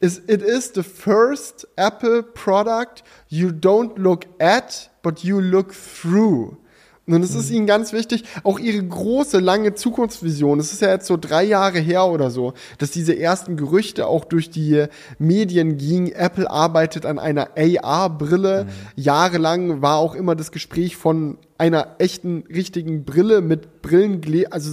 [0.00, 6.58] it is the first Apple product you don't look at, but you look through.
[7.06, 11.06] Und es ist ihnen ganz wichtig, auch ihre große, lange Zukunftsvision, es ist ja jetzt
[11.06, 14.86] so drei Jahre her oder so, dass diese ersten Gerüchte auch durch die
[15.18, 18.68] Medien gingen, Apple arbeitet an einer AR-Brille.
[18.96, 24.70] Jahrelang war auch immer das Gespräch von einer echten, richtigen Brille mit Brillengle, also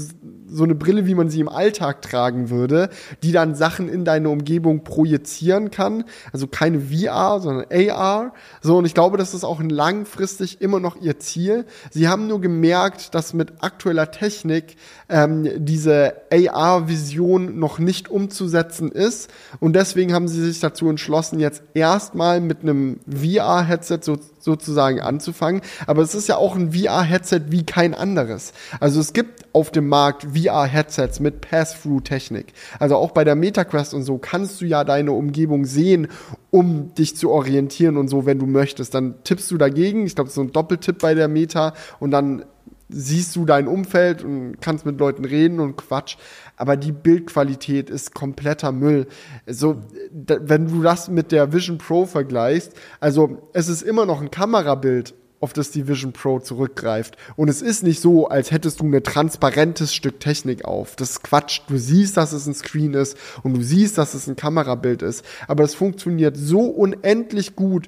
[0.52, 2.90] so eine Brille, wie man sie im Alltag tragen würde,
[3.24, 6.04] die dann Sachen in deine Umgebung projizieren kann.
[6.34, 8.34] Also keine VR, sondern AR.
[8.62, 11.66] So, und ich glaube, das ist auch langfristig immer noch ihr Ziel.
[11.90, 14.76] Sie haben nur gemerkt, dass mit aktueller Technik
[15.08, 19.30] ähm, diese AR-Vision noch nicht umzusetzen ist.
[19.60, 25.62] Und deswegen haben sie sich dazu entschlossen, jetzt erstmal mit einem VR-Headset so, sozusagen anzufangen.
[25.88, 28.54] Aber es ist ja auch ein VR-Headset wie kein anderes.
[28.80, 32.54] Also es gibt auf dem Markt VR-Headsets mit Pass-Through-Technik.
[32.80, 36.08] Also auch bei der MetaQuest und so kannst du ja deine Umgebung sehen,
[36.50, 38.94] um dich zu orientieren und so, wenn du möchtest.
[38.94, 40.06] Dann tippst du dagegen.
[40.06, 42.46] Ich glaube, so ein Doppeltipp bei der Meta und dann
[42.92, 46.18] siehst du dein Umfeld und kannst mit Leuten reden und Quatsch.
[46.58, 49.08] Aber die Bildqualität ist kompletter Müll.
[49.48, 49.82] So,
[50.12, 54.32] da, wenn du das mit der Vision Pro vergleichst, also es ist immer noch ein
[54.32, 57.18] Kamerabild, auf das die Vision Pro zurückgreift.
[57.36, 60.96] Und es ist nicht so, als hättest du ein transparentes Stück Technik auf.
[60.96, 61.62] Das ist Quatsch.
[61.68, 65.26] Du siehst, dass es ein Screen ist und du siehst, dass es ein Kamerabild ist.
[65.48, 67.88] Aber es funktioniert so unendlich gut,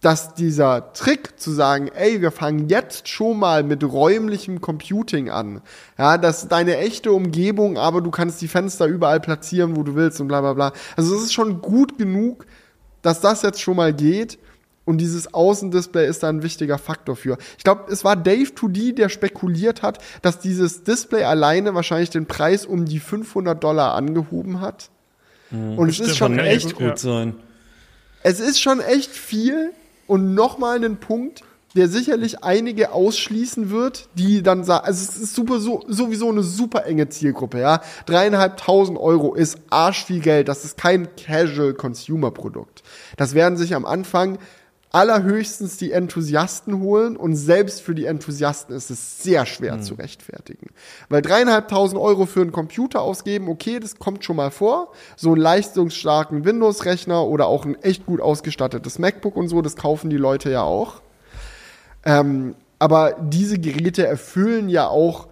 [0.00, 5.60] dass dieser Trick zu sagen, ey, wir fangen jetzt schon mal mit räumlichem Computing an.
[5.98, 9.94] Ja, das ist deine echte Umgebung, aber du kannst die Fenster überall platzieren, wo du
[9.94, 10.72] willst und bla bla bla.
[10.96, 12.46] Also es ist schon gut genug,
[13.02, 14.38] dass das jetzt schon mal geht.
[14.90, 17.38] Und dieses Außendisplay ist da ein wichtiger Faktor für.
[17.56, 22.26] Ich glaube, es war Dave 2D, der spekuliert hat, dass dieses Display alleine wahrscheinlich den
[22.26, 24.90] Preis um die 500 Dollar angehoben hat.
[25.52, 27.36] Und es ist schon echt gut sein.
[28.24, 29.70] es ist schon echt viel
[30.08, 31.44] und nochmal ein Punkt,
[31.76, 36.42] der sicherlich einige ausschließen wird, die dann sagen, also es ist super, so, sowieso eine
[36.42, 37.80] super enge Zielgruppe, ja.
[38.06, 42.82] Dreieinhalbtausend Euro ist arsch viel Geld, das ist kein Casual-Consumer-Produkt.
[43.16, 44.38] Das werden sich am Anfang
[44.92, 50.70] allerhöchstens die Enthusiasten holen und selbst für die Enthusiasten ist es sehr schwer zu rechtfertigen.
[51.08, 54.92] Weil dreieinhalbtausend Euro für einen Computer ausgeben, okay, das kommt schon mal vor.
[55.16, 60.10] So einen leistungsstarken Windows-Rechner oder auch ein echt gut ausgestattetes MacBook und so, das kaufen
[60.10, 61.02] die Leute ja auch.
[62.04, 65.28] Ähm, aber diese Geräte erfüllen ja auch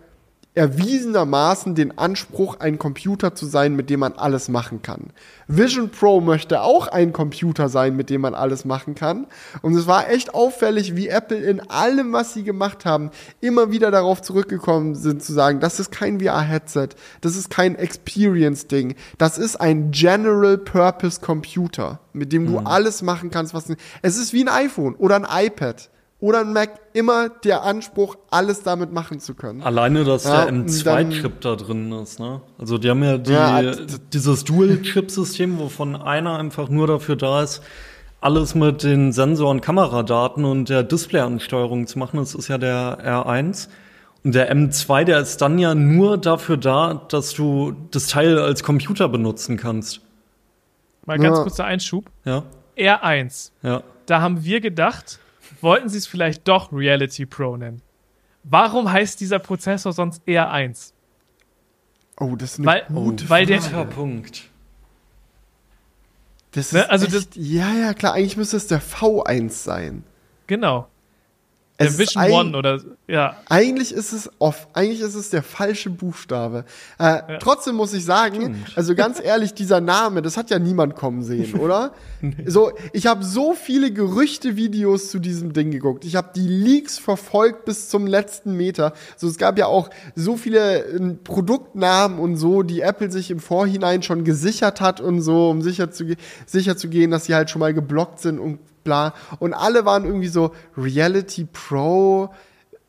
[0.55, 5.11] erwiesenermaßen den Anspruch, ein Computer zu sein, mit dem man alles machen kann.
[5.47, 9.27] Vision Pro möchte auch ein Computer sein, mit dem man alles machen kann.
[9.63, 13.11] Und es war echt auffällig, wie Apple in allem, was sie gemacht haben,
[13.41, 16.89] immer wieder darauf zurückgekommen sind, zu sagen, das ist kein VR-Headset,
[17.21, 23.31] das ist kein Experience-Ding, das ist ein General Purpose Computer, mit dem du alles machen
[23.31, 23.67] kannst, was.
[24.03, 25.89] Es ist wie ein iPhone oder ein iPad
[26.21, 29.63] oder ein Mac immer der Anspruch, alles damit machen zu können.
[29.63, 32.41] Alleine, dass Ja, der und M2-Chip da drin ist, ne?
[32.59, 33.63] Also die haben ja, die, Ja,
[34.13, 37.63] dieses Dual-Chip-System, wovon einer einfach nur dafür da ist,
[38.21, 42.17] alles mit den Sensor- und Kameradaten und der Displayansteuerung zu machen.
[42.17, 43.69] Das ist ja der R1.
[44.25, 48.65] Und der M2, der ist dann ja nur dafür da, dass du das Teil als
[48.65, 50.01] Computer benutzen kannst.
[51.07, 51.43] Mal ganz Ja.
[51.45, 52.11] kurzer Einschub.
[52.25, 52.43] Ja,
[52.77, 53.53] R1.
[53.63, 53.83] ja.
[54.07, 55.21] Da haben wir gedacht,
[55.63, 57.83] wollten sie es vielleicht doch Reality Pro nennen.
[58.45, 60.93] Warum heißt dieser Prozessor sonst R1?
[62.21, 64.45] Oh, das ist eine Weil, gute weil der, Guter Punkt.
[66.53, 70.05] Das Ne, ist also echt, ja, ja, klar, eigentlich müsste es der V1 sein.
[70.47, 70.89] genau, der
[71.81, 75.91] Es ist Vision One oder, ja, Eigentlich ist es off, eigentlich ist es der falsche
[75.91, 76.65] Buchstabe.
[76.99, 81.23] Äh, Trotzdem muss ich sagen, also ganz ehrlich, dieser Name, das hat ja niemand kommen
[81.23, 81.93] sehen, oder?
[82.47, 86.05] So, ich habe so viele Gerüchte-Videos zu diesem Ding geguckt.
[86.05, 88.93] Ich habe die Leaks verfolgt bis zum letzten Meter.
[89.17, 93.39] So, es gab ja auch so viele äh, Produktnamen und so, die Apple sich im
[93.39, 97.51] Vorhinein schon gesichert hat und so, um sicher zu, sicher zu gehen, dass sie halt
[97.51, 98.59] schon mal geblockt sind und
[98.89, 99.13] bla.
[99.39, 102.31] Und alle waren irgendwie so Reality Pro,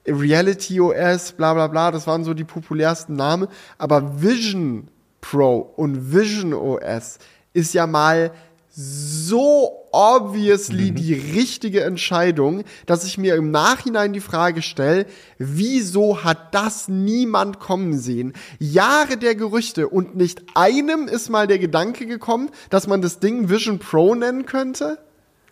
[0.08, 3.50] Reality OS, bla bla bla, das waren so die populärsten Namen.
[3.78, 4.90] Aber Vision
[5.20, 7.20] Pro und Vision OS
[7.54, 8.32] ist ja mal
[8.72, 15.06] so obviously die richtige Entscheidung, dass ich mir im Nachhinein die Frage stelle,
[15.38, 18.34] wieso hat das niemand kommen sehen?
[18.60, 23.50] Jahre der Gerüchte und nicht einem ist mal der Gedanke gekommen, dass man das Ding
[23.50, 25.00] Vision Pro nennen könnte?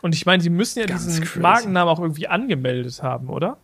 [0.01, 1.39] Und ich meine, sie müssen ja Ganz diesen crazy.
[1.39, 3.57] Markennamen auch irgendwie angemeldet haben, oder?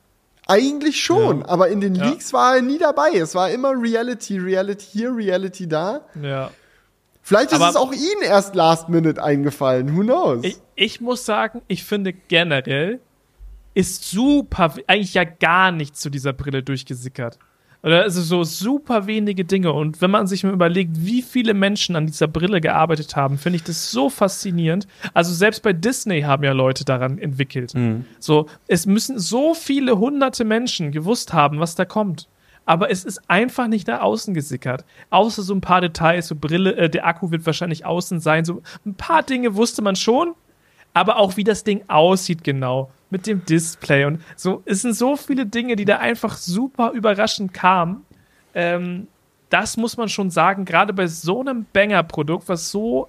[0.47, 2.05] Eigentlich schon, aber in den Ja.
[2.09, 3.11] Leaks war er nie dabei.
[3.13, 6.01] Es war immer Reality, Reality hier, Reality da.
[6.21, 6.51] Ja.
[7.21, 9.95] Vielleicht ist Aber- es auch ihnen erst last minute eingefallen.
[9.95, 10.43] Who knows?
[10.43, 12.99] Ich, ich muss sagen, ich finde generell
[13.73, 17.39] ist super, eigentlich ja gar nichts zu dieser Brille durchgesickert.
[17.83, 19.73] Oder also so super wenige Dinge.
[19.73, 23.57] Und wenn man sich mal überlegt, wie viele Menschen an dieser Brille gearbeitet haben, finde
[23.57, 24.87] ich das so faszinierend.
[25.13, 27.73] Also selbst bei Disney haben ja Leute daran entwickelt.
[28.19, 32.29] So, es müssen so viele hunderte Menschen gewusst haben, was da kommt.
[32.65, 34.85] Aber es ist einfach nicht nach außen gesickert.
[35.09, 38.45] Außer so ein paar Details, so Brille, äh, der Akku wird wahrscheinlich außen sein.
[38.45, 40.33] So ein paar Dinge wusste man schon,
[40.93, 44.63] aber auch wie das Ding aussieht genau mit dem Display und so.
[44.65, 48.03] Es sind so viele Dinge, die da einfach super überraschend kamen.
[48.55, 49.07] Ähm,
[49.49, 53.07] das muss man schon sagen, gerade bei so einem Banger-Produkt, was so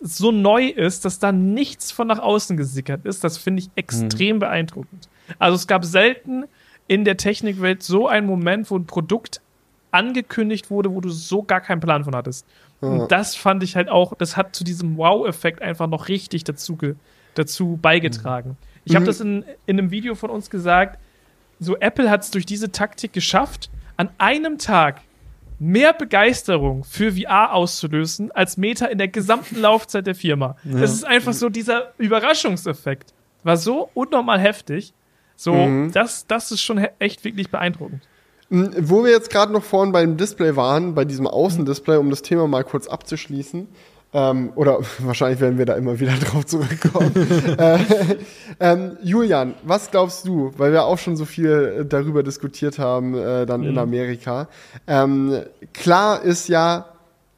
[0.00, 4.38] so neu ist, dass da nichts von nach außen gesickert ist, das finde ich extrem
[4.38, 5.08] beeindruckend.
[5.38, 6.44] Also es gab selten
[6.88, 9.40] in der Technikwelt so einen Moment, wo ein Produkt
[9.92, 12.46] angekündigt wurde, wo du so gar keinen Plan von hattest.
[12.80, 16.76] Und das fand ich halt auch, das hat zu diesem Wow-Effekt einfach noch richtig dazu,
[17.34, 18.58] dazu beigetragen.
[18.84, 20.98] Ich habe das in, in einem Video von uns gesagt,
[21.58, 25.00] so Apple hat es durch diese Taktik geschafft, an einem Tag
[25.58, 30.56] mehr Begeisterung für VR auszulösen als Meta in der gesamten Laufzeit der Firma.
[30.64, 33.14] Das ist einfach so dieser Überraschungseffekt.
[33.44, 34.92] War so unnormal heftig.
[35.36, 38.02] So, das, das ist schon echt wirklich beeindruckend.
[38.50, 42.22] Mm, Wo wir jetzt gerade noch vorhin beim Display waren, bei diesem Außendisplay, um das
[42.22, 43.68] Thema mal kurz abzuschließen,
[44.14, 47.12] ähm, oder wahrscheinlich werden wir da immer wieder drauf zurückkommen.
[47.58, 47.78] äh,
[48.60, 53.14] ähm, Julian, was glaubst du, weil wir auch schon so viel äh, darüber diskutiert haben,
[53.14, 54.48] äh, dann in Amerika.
[54.86, 55.42] Ähm,
[55.72, 56.86] klar ist ja,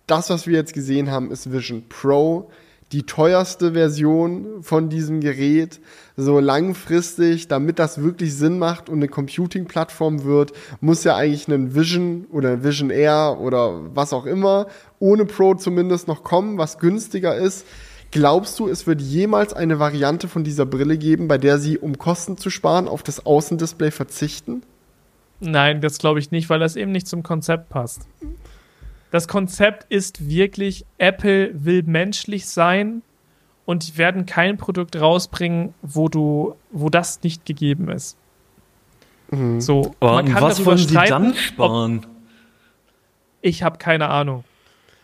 [0.06, 2.50] das, was wir jetzt gesehen haben, ist Vision Pro.
[2.92, 5.80] Die teuerste Version von diesem Gerät,
[6.16, 11.74] so langfristig, damit das wirklich Sinn macht und eine Computing-Plattform wird, muss ja eigentlich ein
[11.74, 14.68] Vision oder Vision Air oder was auch immer,
[15.00, 17.66] ohne Pro zumindest noch kommen, was günstiger ist.
[18.12, 21.98] Glaubst du, es wird jemals eine Variante von dieser Brille geben, bei der sie, um
[21.98, 24.62] Kosten zu sparen, auf das Außendisplay verzichten?
[25.40, 28.06] Nein, das glaube ich nicht, weil das eben nicht zum Konzept passt.
[29.16, 33.00] Das Konzept ist wirklich, Apple will menschlich sein
[33.64, 38.18] und die werden kein Produkt rausbringen, wo du, wo das nicht gegeben ist.
[39.56, 42.06] So, Aber man an kann was darüber wollen sie dann sparen?
[43.40, 44.44] ich habe keine Ahnung.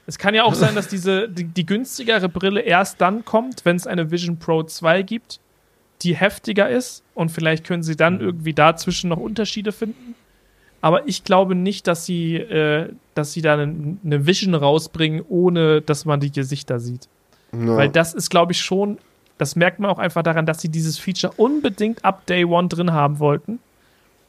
[0.07, 3.77] Es kann ja auch sein, dass diese die, die günstigere Brille erst dann kommt, wenn
[3.77, 5.41] es eine Vision Pro 2 gibt,
[6.03, 10.15] die heftiger ist und vielleicht können sie dann irgendwie dazwischen noch Unterschiede finden.
[10.83, 15.81] Aber ich glaube nicht, dass sie, äh, dass sie da eine, eine Vision rausbringen, ohne
[15.81, 17.09] dass man die Gesichter sieht.
[17.53, 17.77] Ja.
[17.77, 18.99] Weil das ist, glaube ich, schon,
[19.39, 22.93] das merkt man auch einfach daran, dass sie dieses Feature unbedingt ab Day One drin
[22.93, 23.61] haben wollten.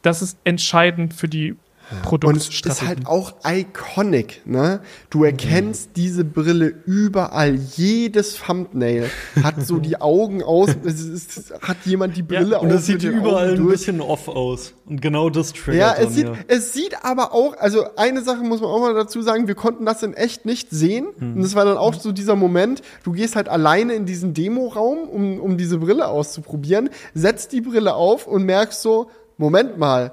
[0.03, 1.55] Das ist entscheidend für die
[1.91, 2.87] Und es ist Produktstrategie.
[2.87, 4.81] halt auch iconic, ne?
[5.09, 7.55] Du erkennst diese Brille überall.
[7.55, 9.09] Jedes Thumbnail
[9.43, 10.69] hat so die Augen aus.
[10.85, 13.71] Es ist, hat jemand die Brille Und auf es sieht überall Augen ein durch.
[13.73, 14.73] bisschen off aus.
[14.85, 16.33] Und genau das triggert Ja, dann, es sieht, ja.
[16.47, 19.85] es sieht aber auch, also eine Sache muss man auch mal dazu sagen, wir konnten
[19.85, 21.07] das in echt nicht sehen.
[21.17, 21.35] Hm.
[21.35, 25.07] Und das war dann auch so dieser Moment, du gehst halt alleine in diesen Demoraum,
[25.09, 30.11] um, um diese Brille auszuprobieren, setzt die Brille auf und merkst so, Moment mal,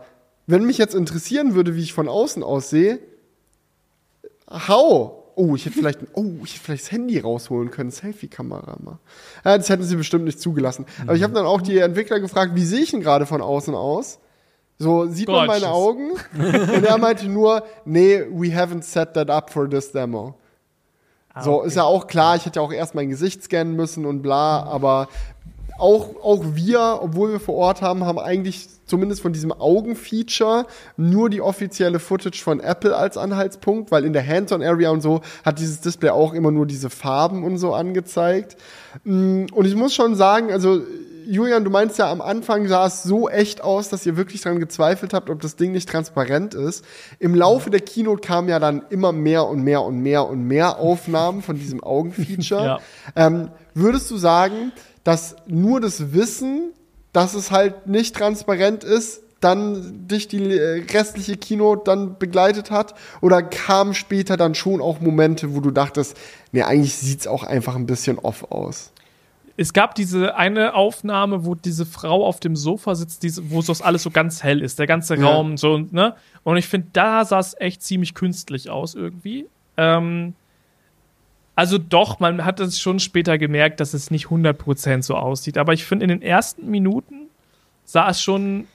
[0.50, 2.98] wenn mich jetzt interessieren würde, wie ich von außen aussehe,
[4.50, 5.12] how?
[5.36, 8.98] Oh, ich hätte vielleicht, oh, ich hätte vielleicht das Handy rausholen können, Selfie-Kamera mal.
[9.44, 10.84] Ja, das hätten sie bestimmt nicht zugelassen.
[11.02, 13.74] Aber ich habe dann auch die Entwickler gefragt, wie sehe ich denn gerade von außen
[13.74, 14.18] aus?
[14.78, 15.76] So, sieht man meine Gorgeous.
[15.76, 16.10] Augen?
[16.74, 20.34] Und er meinte nur, nee, we haven't set that up for this demo.
[21.32, 21.68] Ah, so, okay.
[21.68, 24.62] ist ja auch klar, ich hätte ja auch erst mein Gesicht scannen müssen und bla,
[24.64, 25.08] aber
[25.80, 30.66] auch, auch wir, obwohl wir vor Ort haben, haben eigentlich zumindest von diesem Augenfeature
[30.96, 35.58] nur die offizielle Footage von Apple als Anhaltspunkt, weil in der Hands-on-Area und so hat
[35.58, 38.56] dieses Display auch immer nur diese Farben und so angezeigt.
[39.04, 40.82] Mm, Und ich muss schon sagen, also
[41.26, 44.58] Julian, du meinst ja, am Anfang sah es so echt aus, dass ihr wirklich dran
[44.58, 46.84] gezweifelt habt, ob das Ding nicht transparent ist.
[47.20, 50.78] Im Laufe der Keynote kamen ja dann immer mehr und mehr und mehr und mehr
[50.80, 52.60] Aufnahmen von diesem Augenfeature.
[52.64, 52.80] Ja.
[53.14, 54.72] ähm, würdest du sagen,
[55.04, 56.72] dass nur das Wissen,
[57.12, 62.94] dass es halt nicht transparent ist, dann dich die äh, restliche Keynote dann begleitet hat?
[63.20, 66.16] Oder kamen später dann schon auch Momente, wo du dachtest,
[66.52, 68.92] nee, eigentlich sieht's auch einfach ein bisschen off aus?
[69.56, 73.82] Es gab diese eine Aufnahme, wo diese Frau auf dem Sofa sitzt, diese, wo das
[73.82, 75.28] alles so ganz hell ist, der ganze Ja.
[75.28, 76.14] Raum so, ne?
[76.44, 79.46] Und ich finde, da sah es echt ziemlich künstlich aus irgendwie.
[79.76, 80.34] Ähm,
[81.60, 85.58] also doch, man hat es schon später gemerkt, dass es nicht 100% so aussieht.
[85.58, 87.28] Aber ich finde, in den ersten Minuten
[87.84, 88.66] sah es schon.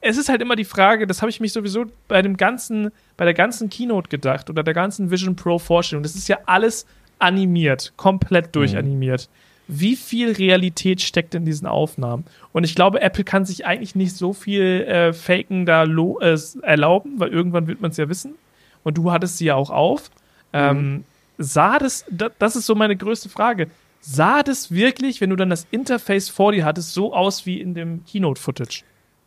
[0.00, 3.24] Es ist halt immer die Frage, das habe ich mich sowieso bei dem ganzen, bei
[3.24, 6.04] der ganzen Keynote gedacht oder der ganzen Vision Pro Vorstellung.
[6.04, 6.86] Das ist ja alles
[7.18, 9.28] animiert, komplett durchanimiert.
[9.66, 12.24] Wie viel Realität steckt in diesen Aufnahmen?
[12.52, 17.18] Und ich glaube, Apple kann sich eigentlich nicht so viel äh, Faken da äh, erlauben,
[17.18, 18.36] weil irgendwann wird man es ja wissen.
[18.84, 20.12] Und du hattest sie ja auch auf.
[20.52, 21.02] Ähm,
[21.38, 23.68] sah das, da, das ist so meine größte Frage.
[24.00, 27.74] Sah das wirklich, wenn du dann das Interface vor dir hattest, so aus wie in
[27.74, 28.84] dem Keynote-Footage?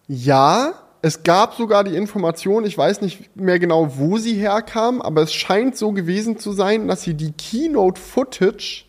[0.08, 5.22] Ja, es gab sogar die Information, ich weiß nicht mehr genau, wo sie herkam, aber
[5.22, 8.86] es scheint so gewesen zu sein, dass sie die Keynote-Footage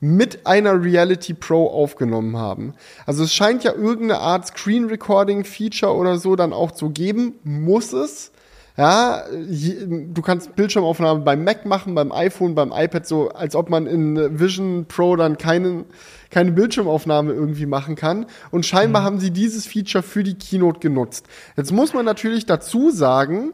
[0.00, 2.74] mit einer Reality Pro aufgenommen haben.
[3.06, 7.36] Also es scheint ja irgendeine Art Screen Recording Feature oder so dann auch zu geben,
[7.42, 8.30] muss es.
[8.76, 13.86] Ja, du kannst Bildschirmaufnahmen beim Mac machen, beim iPhone, beim iPad, so als ob man
[13.86, 15.84] in Vision Pro dann keinen,
[16.30, 18.26] keine Bildschirmaufnahme irgendwie machen kann.
[18.50, 21.26] Und scheinbar haben sie dieses Feature für die Keynote genutzt.
[21.56, 23.52] Jetzt muss man natürlich dazu sagen,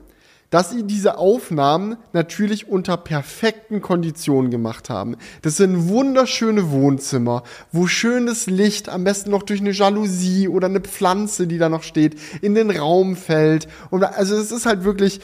[0.50, 5.16] dass sie diese Aufnahmen natürlich unter perfekten Konditionen gemacht haben.
[5.42, 10.80] Das sind wunderschöne Wohnzimmer, wo schönes Licht, am besten noch durch eine Jalousie oder eine
[10.80, 13.68] Pflanze, die da noch steht, in den Raum fällt.
[13.90, 15.20] Und also es ist halt wirklich,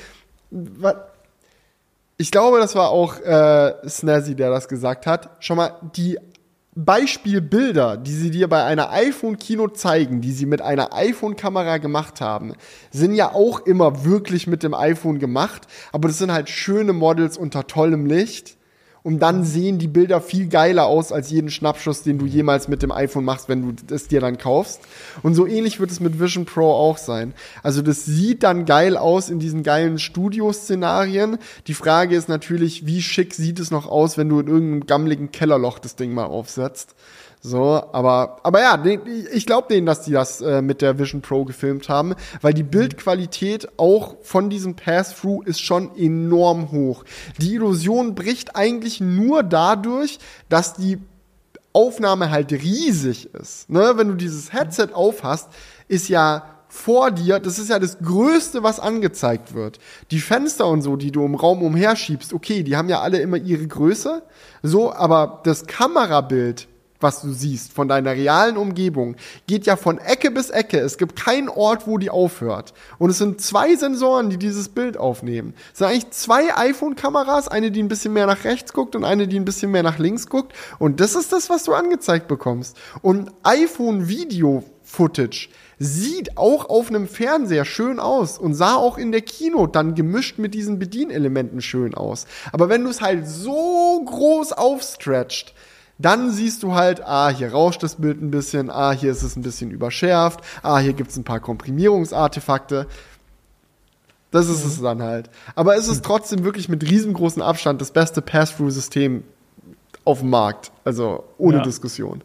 [2.16, 5.30] ich glaube, das war auch äh, Snazzy, der das gesagt hat.
[5.40, 6.18] Schon mal die
[6.78, 12.52] Beispielbilder, die sie dir bei einer iPhone-Kino zeigen, die sie mit einer iPhone-Kamera gemacht haben,
[12.90, 17.38] sind ja auch immer wirklich mit dem iPhone gemacht, aber das sind halt schöne Models
[17.38, 18.55] unter tollem Licht.
[19.06, 22.82] Und dann sehen die Bilder viel geiler aus als jeden Schnappschuss, den du jemals mit
[22.82, 24.80] dem iPhone machst, wenn du es dir dann kaufst.
[25.22, 27.32] Und so ähnlich wird es mit Vision Pro auch sein.
[27.62, 31.38] Also das sieht dann geil aus in diesen geilen Studio-Szenarien.
[31.68, 35.30] Die Frage ist natürlich, wie schick sieht es noch aus, wenn du in irgendeinem gammeligen
[35.30, 36.96] Kellerloch das Ding mal aufsetzt.
[37.46, 38.82] So, aber, aber ja,
[39.32, 42.64] ich glaube denen, dass die das äh, mit der Vision Pro gefilmt haben, weil die
[42.64, 47.04] Bildqualität auch von diesem Pass-Through ist schon enorm hoch.
[47.38, 50.18] Die Illusion bricht eigentlich nur dadurch,
[50.48, 50.98] dass die
[51.72, 53.70] Aufnahme halt riesig ist.
[53.70, 53.92] Ne?
[53.94, 55.48] Wenn du dieses Headset aufhast,
[55.86, 59.78] ist ja vor dir, das ist ja das Größte, was angezeigt wird.
[60.10, 63.36] Die Fenster und so, die du im Raum umherschiebst, okay, die haben ja alle immer
[63.36, 64.24] ihre Größe,
[64.64, 66.66] so, aber das Kamerabild
[67.00, 69.16] was du siehst von deiner realen Umgebung,
[69.46, 70.78] geht ja von Ecke bis Ecke.
[70.78, 72.74] Es gibt keinen Ort, wo die aufhört.
[72.98, 75.54] Und es sind zwei Sensoren, die dieses Bild aufnehmen.
[75.72, 79.28] Es sind eigentlich zwei iPhone-Kameras, eine, die ein bisschen mehr nach rechts guckt und eine,
[79.28, 80.54] die ein bisschen mehr nach links guckt.
[80.78, 82.76] Und das ist das, was du angezeigt bekommst.
[83.02, 85.48] Und iPhone-Video-Footage
[85.78, 90.38] sieht auch auf einem Fernseher schön aus und sah auch in der Kino dann gemischt
[90.38, 92.26] mit diesen Bedienelementen schön aus.
[92.52, 95.54] Aber wenn du es halt so groß aufstretcht,
[95.98, 99.36] dann siehst du halt, ah, hier rauscht das Bild ein bisschen, ah, hier ist es
[99.36, 102.86] ein bisschen überschärft, ah, hier gibt es ein paar Komprimierungsartefakte.
[104.30, 105.30] Das ist es dann halt.
[105.54, 109.24] Aber es ist trotzdem wirklich mit riesengroßem Abstand das beste Pass-Through-System
[110.04, 110.72] auf dem Markt.
[110.84, 111.62] Also ohne Ja.
[111.62, 112.22] Diskussion.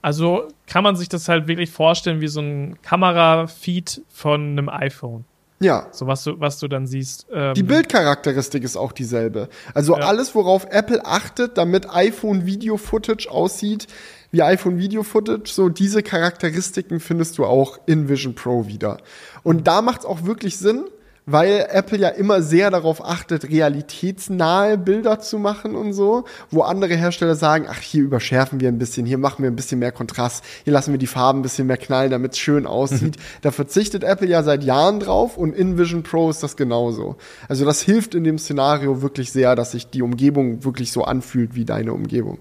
[0.00, 5.24] Also kann man sich das halt wirklich vorstellen wie so ein Kamerafeed von einem iPhone.
[5.62, 5.88] Ja.
[5.92, 7.26] So was du, was du dann siehst.
[7.32, 9.48] Ähm, Die Bildcharakteristik ist auch dieselbe.
[9.74, 10.04] Also Ja.
[10.06, 13.86] alles, worauf Apple achtet, damit iPhone Video Footage aussieht,
[14.30, 18.98] wie iPhone Video Footage, so diese Charakteristiken findest du auch in Vision Pro wieder.
[19.42, 20.84] Und da macht es auch wirklich Sinn,
[21.24, 26.94] weil Apple ja immer sehr darauf achtet, realitätsnahe Bilder zu machen und so, wo andere
[26.94, 30.44] Hersteller sagen, ach, hier überschärfen wir ein bisschen, hier machen wir ein bisschen mehr Kontrast,
[30.64, 33.16] hier lassen wir die Farben ein bisschen mehr knallen, damit es schön aussieht.
[33.42, 37.16] da verzichtet Apple ja seit Jahren drauf und in Vision Pro ist das genauso.
[37.48, 41.54] Also das hilft in dem Szenario wirklich sehr, dass sich die Umgebung wirklich so anfühlt
[41.54, 42.38] wie deine Umgebung.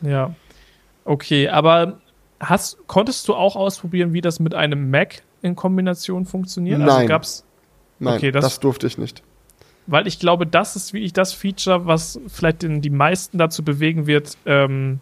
[0.00, 0.34] Ja.
[1.04, 2.00] Okay, aber
[2.40, 6.80] hast, konntest du auch ausprobieren, wie das mit einem Mac in Kombination funktioniert?
[6.80, 7.06] Also Nein.
[7.06, 7.44] gab's,
[7.98, 9.22] Nein, Okay, das, das- durfte ich nicht.
[9.86, 14.06] weil ich glaube, das ist wirklich das Feature, was vielleicht den, die meisten dazu bewegen
[14.06, 15.00] wird, ähm,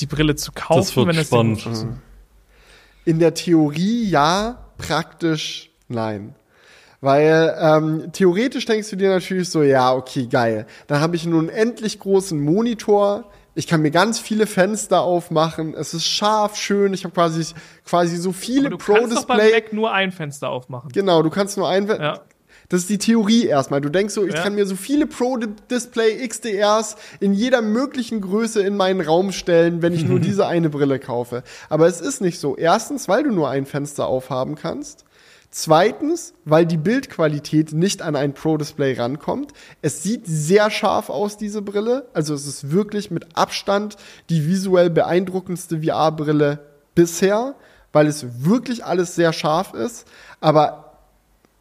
[0.00, 1.68] die Brille zu kaufen, Das wird wenn es spannend.
[3.04, 6.34] In der Theorie ja, praktisch nein.
[7.00, 10.66] Weil ähm, theoretisch denkst du dir natürlich so, ja, okay, geil.
[10.86, 13.30] Dann habe ich einen unendlich großen Monitor.
[13.54, 15.74] Ich kann mir ganz viele Fenster aufmachen.
[15.74, 16.92] Es ist scharf, schön.
[16.92, 17.54] Ich habe quasi,
[17.84, 19.64] quasi so viele Aber du kannst Pro-Display.
[19.72, 20.90] Nur ein Fenster aufmachen.
[20.92, 21.86] Genau, du kannst nur ein.
[21.86, 22.20] Ja.
[22.68, 23.80] Das ist die Theorie erstmal.
[23.80, 24.42] Du denkst so, ich Ja.
[24.42, 29.92] kann mir so viele Pro-Display XDRs in jeder möglichen Größe in meinen Raum stellen, wenn
[29.92, 31.42] ich nur diese eine Brille kaufe.
[31.68, 32.56] Aber es ist nicht so.
[32.56, 35.04] Erstens, weil du nur ein Fenster aufhaben kannst.
[35.56, 39.52] Zweitens, weil die Bildqualität nicht an ein Pro-Display rankommt.
[39.82, 42.08] Es sieht sehr scharf aus, diese Brille.
[42.12, 43.96] Also es ist wirklich mit Abstand
[44.30, 46.58] die visuell beeindruckendste VR-Brille
[46.96, 47.54] bisher,
[47.92, 50.08] weil es wirklich alles sehr scharf ist.
[50.40, 50.96] Aber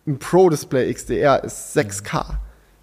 [0.07, 2.37] ein Pro-Display XDR ist 6K.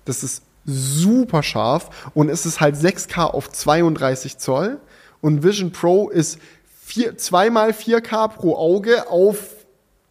[0.05, 4.79] Das ist super scharf und es ist halt 6K auf 32 Zoll
[5.21, 6.39] und Vision Pro ist
[6.85, 9.60] vier, zweimal 4K pro Auge auf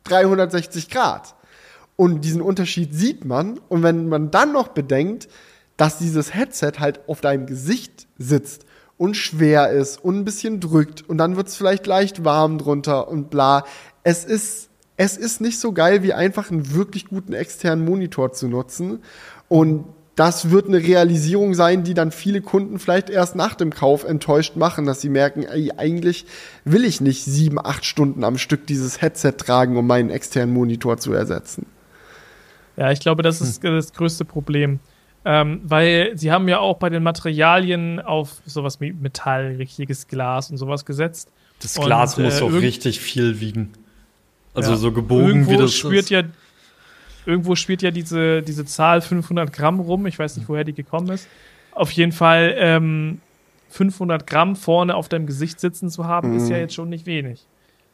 [0.05, 1.35] 360 Grad.
[1.95, 3.59] Und diesen Unterschied sieht man.
[3.69, 5.27] Und wenn man dann noch bedenkt,
[5.77, 8.65] dass dieses Headset halt auf deinem Gesicht sitzt
[8.97, 13.07] und schwer ist und ein bisschen drückt und dann wird es vielleicht leicht warm drunter
[13.07, 13.63] und bla.
[14.03, 18.49] Es ist, es ist nicht so geil, wie einfach einen wirklich guten externen Monitor zu
[18.49, 19.01] nutzen.
[19.47, 19.85] Und
[20.19, 24.57] das wird eine Realisierung sein, die dann viele Kunden vielleicht erst nach dem Kauf enttäuscht
[24.57, 26.25] machen, dass sie merken, ey, eigentlich
[26.65, 30.97] will ich nicht sieben, acht Stunden am Stück dieses Headset tragen, um meinen externen Monitor
[30.97, 31.65] zu ersetzen.
[32.75, 34.79] Ja, ich glaube, das ist das größte Problem.
[35.25, 40.49] Ähm, weil sie haben ja auch bei den Materialien auf sowas wie Metall, richtiges Glas
[40.49, 41.29] und sowas gesetzt.
[41.61, 43.71] Das Und, Glas muss äh, doch irgend- richtig viel wiegen.
[44.53, 44.77] Also Ja.
[44.77, 46.09] so gebogen irgendwo wie das spürt ist.
[46.09, 46.23] ja
[47.25, 50.05] irgendwo spielt ja diese, diese Zahl 500 Gramm rum.
[50.07, 51.27] Ich weiß nicht, woher die gekommen ist.
[51.71, 53.19] Auf jeden Fall ähm,
[53.69, 56.61] 500 Gramm vorne auf deinem Gesicht sitzen zu haben, ist ja Mhm.
[56.61, 57.45] jetzt schon nicht wenig.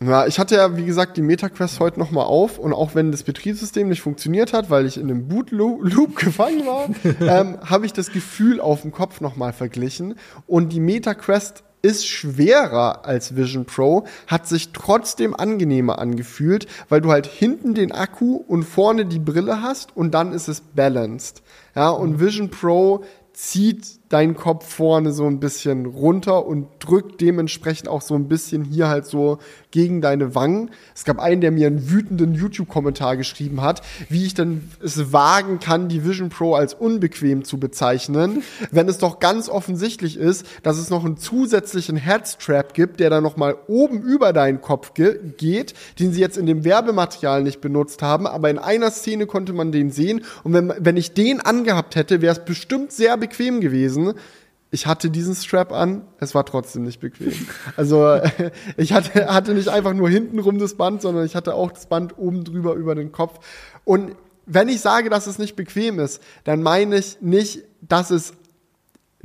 [0.02, 3.23] Ja, ich hatte ja, wie gesagt, die MetaQuest heute nochmal auf und auch wenn das
[3.23, 6.89] Betriebssystem nicht funktioniert hat, weil ich in einem Boot-Loop gefangen war,
[7.22, 10.15] ähm, habe ich das Gefühl auf dem Kopf nochmal verglichen
[10.47, 17.12] und die MetaQuest ist schwerer als Vision Pro, hat sich trotzdem angenehmer angefühlt, weil du
[17.12, 21.44] halt hinten den Akku und vorne die Brille hast und dann ist es balanced.
[21.76, 23.03] Ja, und Vision Pro
[23.34, 28.63] zieht deinen Kopf vorne so ein bisschen runter und drückt dementsprechend auch so ein bisschen
[28.63, 29.39] hier halt so
[29.71, 30.71] gegen deine Wangen.
[30.95, 35.59] Es gab einen, der mir einen wütenden YouTube-Kommentar geschrieben hat, wie ich denn es wagen
[35.59, 40.77] kann, die Vision Pro als unbequem zu bezeichnen, wenn es doch ganz offensichtlich ist, dass
[40.77, 45.19] es noch einen zusätzlichen Headstrap gibt, der dann noch mal oben über deinen Kopf ge
[45.35, 49.51] geht, den sie jetzt in dem Werbematerial nicht benutzt haben, aber in einer Szene konnte
[49.51, 53.59] man den sehen und wenn, wenn ich den angehabt hätte, wäre es bestimmt sehr bequem
[53.59, 54.05] gewesen.
[54.72, 57.34] Ich hatte diesen Strap an, es war trotzdem nicht bequem.
[57.77, 58.19] Also
[58.77, 62.18] ich hatte, hatte nicht einfach nur hintenrum das Band, sondern ich hatte auch das Band
[62.18, 63.40] oben drüber über den Kopf.
[63.86, 64.15] Und
[64.45, 68.34] wenn ich sage, dass es nicht bequem ist, dann meine ich nicht, dass es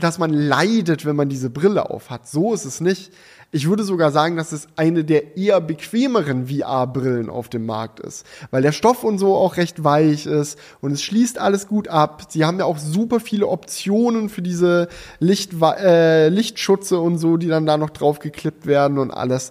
[0.01, 2.27] dass man leidet, wenn man diese Brille aufhat.
[2.27, 3.13] So ist es nicht.
[3.53, 8.25] Ich würde sogar sagen, dass es eine der eher bequemeren VR-Brillen auf dem Markt ist,
[8.53, 12.27] weil der Stoff und so auch recht weich ist und es schließt alles gut ab.
[12.29, 14.87] Sie haben ja auch super viele Optionen für diese
[15.19, 19.51] Licht, äh, Lichtschutze und so, die dann da noch drauf geklippt werden und alles.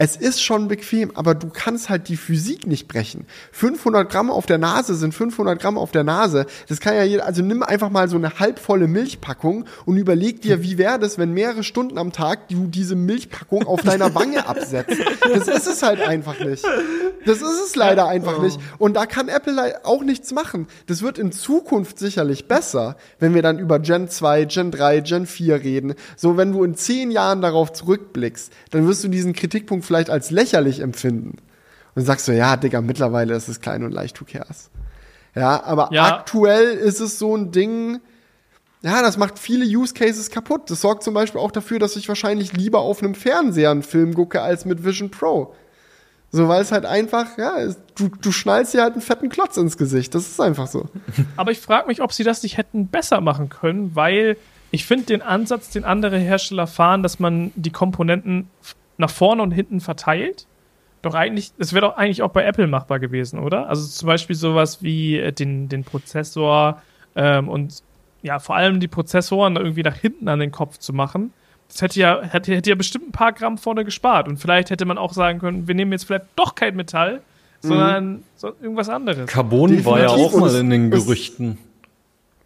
[0.00, 3.26] Es ist schon bequem, aber du kannst halt die Physik nicht brechen.
[3.50, 6.46] 500 Gramm auf der Nase sind 500 Gramm auf der Nase.
[6.68, 10.62] Das kann ja jeder, also nimm einfach mal so eine halbvolle Milchpackung und überleg dir,
[10.62, 14.96] wie wäre das, wenn mehrere Stunden am Tag du diese Milchpackung auf deiner Wange absetzt.
[15.34, 16.64] Das ist es halt einfach nicht.
[17.26, 18.60] Das ist es leider einfach nicht.
[18.78, 20.68] Und da kann Apple auch nichts machen.
[20.86, 25.26] Das wird in Zukunft sicherlich besser, wenn wir dann über Gen 2, Gen 3, Gen
[25.26, 25.94] 4 reden.
[26.16, 30.30] So, wenn du in zehn Jahren darauf zurückblickst, dann wirst du diesen Kritikpunkt vielleicht als
[30.30, 31.38] lächerlich empfinden.
[31.96, 34.70] Und sagst du, ja, Digga, mittlerweile ist es klein und leicht, who cares.
[35.34, 36.06] Ja, aber Ja.
[36.18, 37.98] aktuell ist es so ein Ding,
[38.82, 40.70] ja, das macht viele Use Cases kaputt.
[40.70, 44.14] Das sorgt zum Beispiel auch dafür, dass ich wahrscheinlich lieber auf einem Fernseher einen Film
[44.14, 45.52] gucke als mit Vision Pro.
[46.30, 47.54] So, weil es halt einfach, ja,
[47.96, 50.14] du, du schnallst dir halt einen fetten Klotz ins Gesicht.
[50.14, 50.86] Das ist einfach so.
[51.36, 54.36] Aber ich frage mich, ob sie das nicht hätten besser machen können, weil
[54.70, 58.48] ich finde den Ansatz, den andere Hersteller fahren, dass man die Komponenten
[58.98, 60.46] nach vorne und hinten verteilt,
[61.02, 63.68] doch eigentlich, das wäre doch eigentlich auch bei Apple machbar gewesen, oder?
[63.68, 66.82] Also zum Beispiel sowas wie äh, den, den Prozessor
[67.14, 67.82] ähm, und
[68.22, 71.32] ja, vor allem die Prozessoren irgendwie nach hinten an den Kopf zu machen.
[71.68, 74.26] Das hätte ja, hätte, hätte ja bestimmt ein paar Gramm vorne gespart.
[74.26, 77.20] Und vielleicht hätte man auch sagen können, wir nehmen jetzt vielleicht doch kein Metall,
[77.60, 79.26] sondern so irgendwas anderes.
[79.26, 80.34] Carbon war ja Definitiv.
[80.34, 81.58] auch mal in den Gerüchten.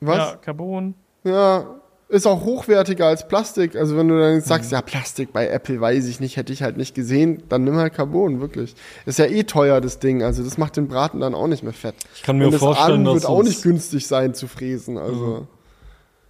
[0.00, 0.16] Was?
[0.16, 0.94] Ja, Carbon.
[1.24, 1.64] Ja,
[2.12, 3.74] ist auch hochwertiger als Plastik.
[3.74, 4.76] Also wenn du dann sagst, Mhm.
[4.76, 7.94] ja, Plastik bei Apple weiß ich nicht, hätte ich halt nicht gesehen, dann nimm halt
[7.94, 8.74] Carbon, wirklich.
[9.06, 10.22] Ist ja eh teuer, das Ding.
[10.22, 11.94] Also das macht den Braten dann auch nicht mehr fett.
[12.14, 14.98] Ich kann mir Und das vorstellen, dass wird auch nicht günstig sein zu fräsen.
[14.98, 15.46] Also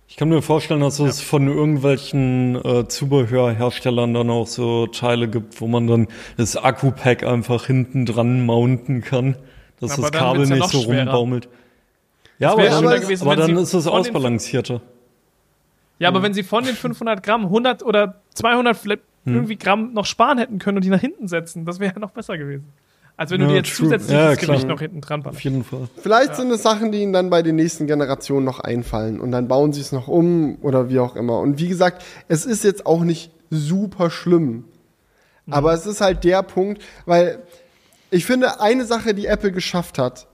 [0.08, 5.60] Ich kann mir vorstellen, dass es von irgendwelchen äh, Zubehörherstellern dann auch so Teile gibt,
[5.60, 9.36] wo man dann das Akku-Pack einfach hinten dran mounten kann,
[9.80, 11.04] dass Aber das Kabel ja nicht so schwerer.
[11.12, 11.48] rumbaumelt.
[12.38, 14.80] Ja, Das aber dann, gewesen, aber dann ist es ausbalancierter.
[16.02, 19.34] Ja, aber wenn sie von den 500 Gramm 100 oder 200 vielleicht Hm.
[19.36, 22.10] irgendwie Gramm noch sparen hätten können und die nach hinten setzen, das wäre ja noch
[22.10, 22.66] besser gewesen.
[23.16, 23.86] Als wenn du Ja, dir jetzt true.
[23.86, 24.34] zusätzliches Ja.
[24.34, 25.44] Gewicht noch hinten dran Auf ballerst.
[25.44, 25.88] jeden Fall.
[26.02, 29.20] vielleicht sind es Sachen, die ihnen dann bei den nächsten Generationen noch einfallen.
[29.20, 31.38] Und dann bauen sie es noch um oder wie auch immer.
[31.38, 34.64] Und wie gesagt, es ist jetzt auch nicht super schlimm.
[35.50, 37.38] Aber es ist halt der Punkt, weil
[38.10, 40.26] ich finde, eine Sache, die Apple geschafft hat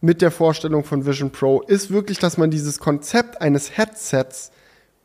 [0.00, 4.50] mit der Vorstellung von Vision Pro, ist wirklich, dass man dieses Konzept eines Headsets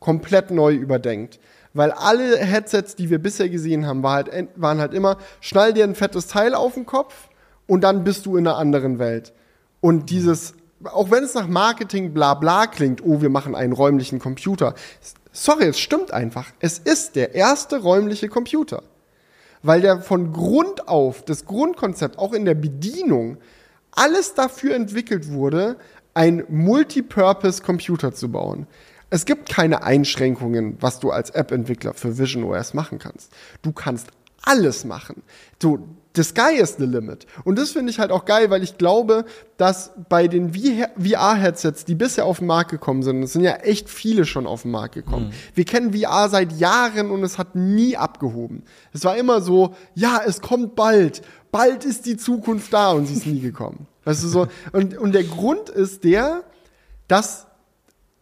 [0.06, 1.40] komplett neu überdenkt.
[1.74, 5.72] Weil alle Headsets, die wir bisher gesehen haben, war halt, en- waren halt immer, schnall
[5.72, 7.28] dir ein fettes Teil auf den Kopf
[7.66, 9.32] und dann bist du in einer anderen Welt.
[9.80, 10.54] Und dieses,
[10.84, 14.74] auch wenn es nach Marketing bla bla klingt, oh, wir machen einen räumlichen Computer.
[15.32, 16.46] Sorry, es stimmt einfach.
[16.60, 18.82] Es ist der erste räumliche Computer
[19.62, 23.38] weil der von Grund auf, das Grundkonzept, auch in der Bedienung,
[23.90, 25.76] alles dafür entwickelt wurde,
[26.14, 28.68] ein Multipurpose-Computer zu bauen.
[29.08, 33.32] Es gibt keine Einschränkungen, was du als App-Entwickler für Vision OS machen kannst.
[33.62, 34.08] Du kannst
[34.42, 35.22] alles machen.
[35.60, 35.78] So,
[36.14, 37.26] the sky is the limit.
[37.44, 39.24] Und das finde ich halt auch geil, weil ich glaube,
[39.58, 43.90] dass bei den VR-Headsets, die bisher auf den Markt gekommen sind, es sind ja echt
[43.90, 45.32] viele schon auf den Markt gekommen.
[45.54, 48.62] Wir kennen VR seit Jahren und es hat nie abgehoben.
[48.92, 51.22] Es war immer so, ja, es kommt bald.
[51.52, 53.86] Bald ist die Zukunft da und sie ist nie gekommen.
[54.04, 54.46] Weißt du so?
[54.72, 56.44] Und, und der Grund ist der,
[57.08, 57.46] dass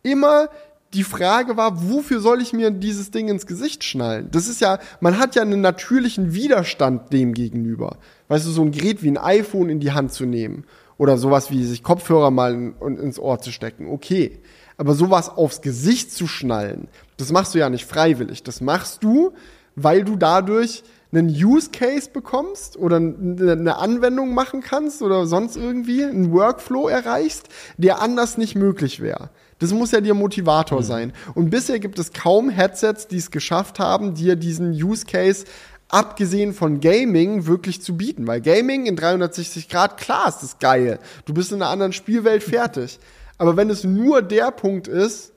[0.02, 0.48] immer
[0.94, 4.28] die Frage war, wofür soll ich mir dieses Ding ins Gesicht schnallen?
[4.30, 7.98] Das ist ja, man hat ja einen natürlichen Widerstand dem gegenüber.
[8.28, 10.64] Weißt du, so ein Gerät wie ein iPhone in die Hand zu nehmen
[10.96, 14.40] oder sowas wie sich Kopfhörer mal in, in, ins Ohr zu stecken, okay.
[14.76, 18.42] Aber sowas aufs Gesicht zu schnallen, das machst du ja nicht freiwillig.
[18.42, 19.32] Das machst du,
[19.76, 25.56] weil du dadurch einen Use Case bekommst oder eine eine Anwendung machen kannst oder sonst
[25.56, 29.30] irgendwie einen Workflow erreichst, der anders nicht möglich wäre.
[29.64, 31.14] Das muss ja dir Motivator sein.
[31.34, 35.46] Und bisher gibt es kaum Headsets, die es geschafft haben, dir diesen Use Case
[35.88, 38.26] abgesehen von Gaming wirklich zu bieten.
[38.26, 40.98] Weil Gaming in 360 Grad, klar ist das geil.
[41.24, 42.98] Du bist in einer anderen Spielwelt fertig.
[43.38, 45.32] Aber wenn es nur der Punkt ist,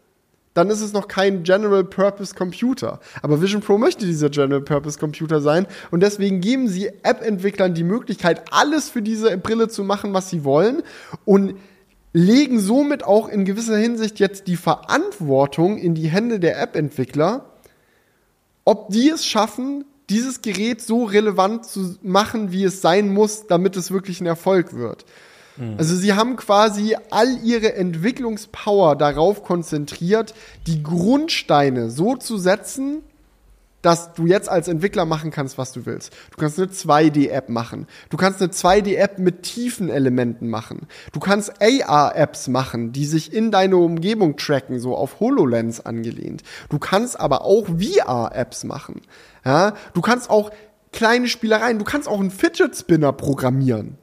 [0.53, 2.99] dann ist es noch kein General Purpose Computer.
[3.21, 7.85] Aber Vision Pro möchte dieser General Purpose Computer sein und deswegen geben sie App-Entwicklern die
[7.85, 10.83] Möglichkeit, alles für diese Brille zu machen, was sie wollen
[11.23, 11.53] und
[12.17, 17.45] legen somit auch in gewisser Hinsicht jetzt die Verantwortung in die Hände der App-Entwickler,
[18.65, 23.75] ob die es schaffen, dieses Gerät so relevant zu machen, wie es sein muss, damit
[23.75, 25.05] es wirklich ein Erfolg wird.
[25.77, 30.35] Also sie haben quasi all ihre Entwicklungspower darauf konzentriert,
[30.67, 33.03] die Grundsteine so zu setzen,
[33.81, 36.13] dass du jetzt als Entwickler machen kannst, was du willst.
[36.31, 37.87] Du kannst eine 2D-App machen.
[38.09, 40.87] Du kannst eine 2D-App mit tiefen Elementen machen.
[41.13, 46.43] Du kannst AR-Apps machen, die sich in deine Umgebung tracken, so auf HoloLens angelehnt.
[46.69, 49.01] Du kannst aber auch VR-Apps machen.
[49.45, 49.73] Ja?
[49.93, 50.51] Du kannst auch
[50.91, 53.97] kleine Spielereien, du kannst auch einen Fidget Spinner programmieren.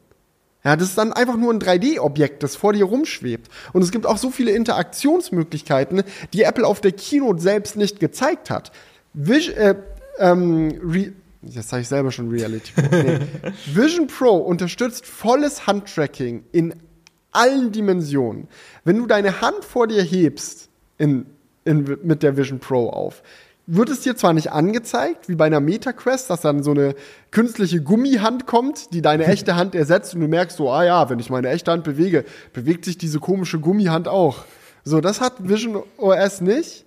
[0.64, 3.50] Ja, das ist dann einfach nur ein 3D-Objekt, das vor dir rumschwebt.
[3.74, 8.48] Und es gibt auch so viele Interaktionsmöglichkeiten, die Apple auf der Keynote selbst nicht gezeigt
[8.48, 8.72] hat.
[9.14, 9.74] Vis äh,
[10.18, 11.12] ähm, Re
[11.46, 12.96] Jetzt sage ich selber schon Reality Pro.
[12.96, 13.18] Nee.
[13.74, 16.74] Vision Pro unterstützt volles Handtracking in
[17.32, 18.48] allen Dimensionen.
[18.84, 21.26] Wenn du deine Hand vor dir hebst in,
[21.64, 23.22] in, mit der Vision Pro auf,
[23.66, 26.94] wird es dir zwar nicht angezeigt, wie bei einer MetaQuest, dass dann so eine
[27.30, 31.18] künstliche Gummihand kommt, die deine echte Hand ersetzt und du merkst so, ah ja, wenn
[31.18, 34.44] ich meine echte Hand bewege, bewegt sich diese komische Gummihand auch.
[34.84, 36.83] So, das hat Vision OS nicht,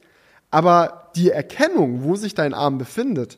[0.52, 3.38] aber die Erkennung, wo sich dein Arm befindet,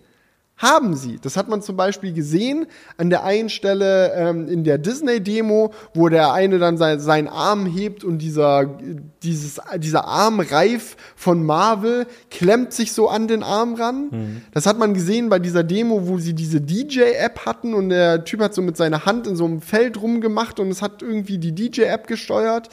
[0.59, 1.19] haben sie.
[1.21, 2.67] Das hat man zum Beispiel gesehen
[2.97, 7.65] an der einen Stelle ähm, in der Disney-Demo, wo der eine dann sein, seinen Arm
[7.65, 8.77] hebt und dieser,
[9.23, 14.09] dieses, dieser Armreif von Marvel klemmt sich so an den Arm ran.
[14.11, 14.41] Mhm.
[14.51, 18.41] Das hat man gesehen bei dieser Demo, wo sie diese DJ-App hatten und der Typ
[18.41, 21.55] hat so mit seiner Hand in so einem Feld rumgemacht und es hat irgendwie die
[21.55, 22.67] DJ-App gesteuert.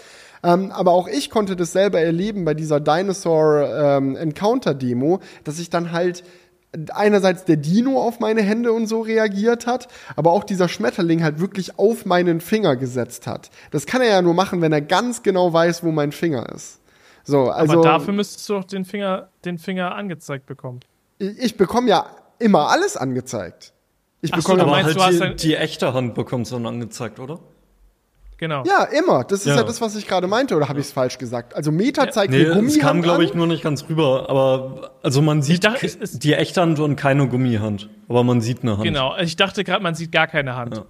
[0.46, 5.58] Ähm, aber auch ich konnte das selber erleben bei dieser Dinosaur ähm, Encounter Demo, dass
[5.58, 6.22] ich dann halt
[6.92, 11.40] einerseits der Dino auf meine Hände und so reagiert hat, aber auch dieser Schmetterling halt
[11.40, 13.50] wirklich auf meinen Finger gesetzt hat.
[13.72, 16.80] Das kann er ja nur machen, wenn er ganz genau weiß, wo mein Finger ist.
[17.24, 20.78] So, also, aber dafür müsstest du doch den Finger, den Finger angezeigt bekommen.
[21.18, 22.06] Ich, ich bekomme ja
[22.38, 23.72] immer alles angezeigt.
[24.20, 27.40] Ich bekomme so, aber halt die, die echte Hand bekommt so angezeigt, oder?
[28.38, 28.64] Genau.
[28.66, 29.24] Ja, immer.
[29.24, 31.54] Das ist ja, ja das, was ich gerade meinte, oder habe ich es falsch gesagt?
[31.56, 34.28] Also Meta zeigt nee, mir Gummihand Es kam, glaube ich, nur nicht ganz rüber.
[34.28, 35.88] Aber also man sieht dachte,
[36.18, 37.88] die echte Hand und keine Gummihand.
[38.08, 38.84] Aber man sieht eine Hand.
[38.84, 39.16] Genau.
[39.18, 40.76] Ich dachte gerade, man sieht gar keine Hand.
[40.76, 40.84] Ja.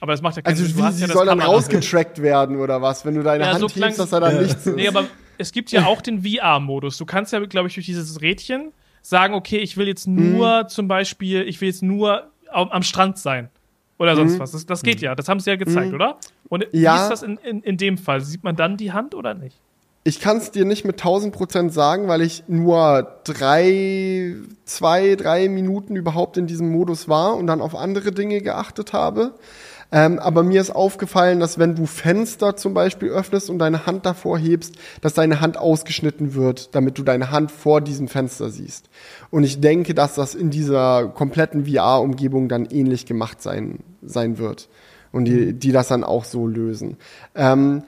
[0.00, 0.82] Aber das macht ja keinen also Sinn.
[0.82, 3.68] Also sie ja soll dann rausgetrackt werden oder was, wenn du deine ja, Hand so
[3.68, 4.42] hebst, dass er dann ja.
[4.42, 4.76] nichts ist.
[4.76, 5.04] Nee, aber
[5.38, 6.98] es gibt ja auch den VR-Modus.
[6.98, 8.72] Du kannst ja, glaube ich, durch dieses Rädchen
[9.02, 10.68] sagen, okay, ich will jetzt nur mhm.
[10.68, 13.50] zum Beispiel, ich will jetzt nur am Strand sein.
[13.98, 14.38] Oder sonst mhm.
[14.38, 14.52] was.
[14.52, 15.14] Das, das, geht ja.
[15.14, 15.94] Das haben sie ja gezeigt, mhm.
[15.94, 16.18] oder?
[16.48, 16.94] Und ja.
[16.94, 18.20] wie ist das in, in, in dem Fall?
[18.20, 19.58] Sieht man dann die Hand oder nicht?
[20.04, 25.48] Ich kann es dir nicht mit 1000 Prozent sagen, weil ich nur drei, zwei, drei
[25.48, 29.34] Minuten überhaupt in diesem Modus war und dann auf andere Dinge geachtet habe.
[29.90, 34.04] Ähm, aber mir ist aufgefallen, dass wenn du Fenster zum Beispiel öffnest und deine Hand
[34.04, 38.90] davor hebst, dass deine Hand ausgeschnitten wird, damit du deine Hand vor diesem Fenster siehst.
[39.30, 44.68] Und ich denke, dass das in dieser kompletten VR-Umgebung dann ähnlich gemacht sein, sein wird.
[45.10, 46.98] Und die, die das dann auch so lösen.
[47.34, 47.82] Ähm,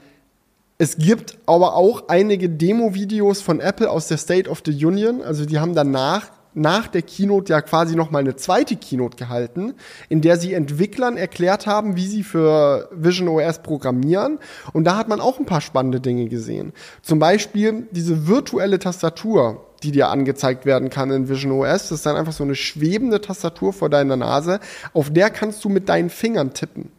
[0.79, 5.21] es gibt aber auch einige Demo-Videos von Apple aus der State of the Union.
[5.21, 9.73] Also die haben danach nach der Keynote ja quasi noch mal eine zweite Keynote gehalten,
[10.09, 14.39] in der sie Entwicklern erklärt haben, wie sie für Vision OS programmieren.
[14.73, 16.73] Und da hat man auch ein paar spannende Dinge gesehen.
[17.01, 21.89] Zum Beispiel diese virtuelle Tastatur, die dir angezeigt werden kann in Vision OS.
[21.89, 24.59] Das ist dann einfach so eine schwebende Tastatur vor deiner Nase.
[24.93, 26.91] Auf der kannst du mit deinen Fingern tippen.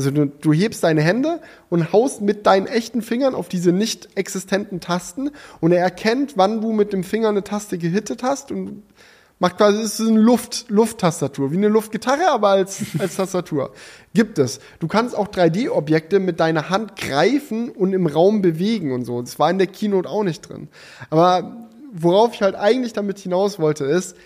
[0.00, 4.08] Also du, du, hebst deine Hände und haust mit deinen echten Fingern auf diese nicht
[4.16, 8.82] existenten Tasten und er erkennt, wann du mit dem Finger eine Taste gehittet hast und
[9.40, 13.74] macht quasi, es ist eine Luft, Lufttastatur, wie eine Luftgitarre, aber als, als Tastatur.
[14.14, 14.60] Gibt es.
[14.78, 19.20] Du kannst auch 3D-Objekte mit deiner Hand greifen und im Raum bewegen und so.
[19.20, 20.68] Das war in der Keynote auch nicht drin.
[21.10, 24.16] Aber worauf ich halt eigentlich damit hinaus wollte, ist,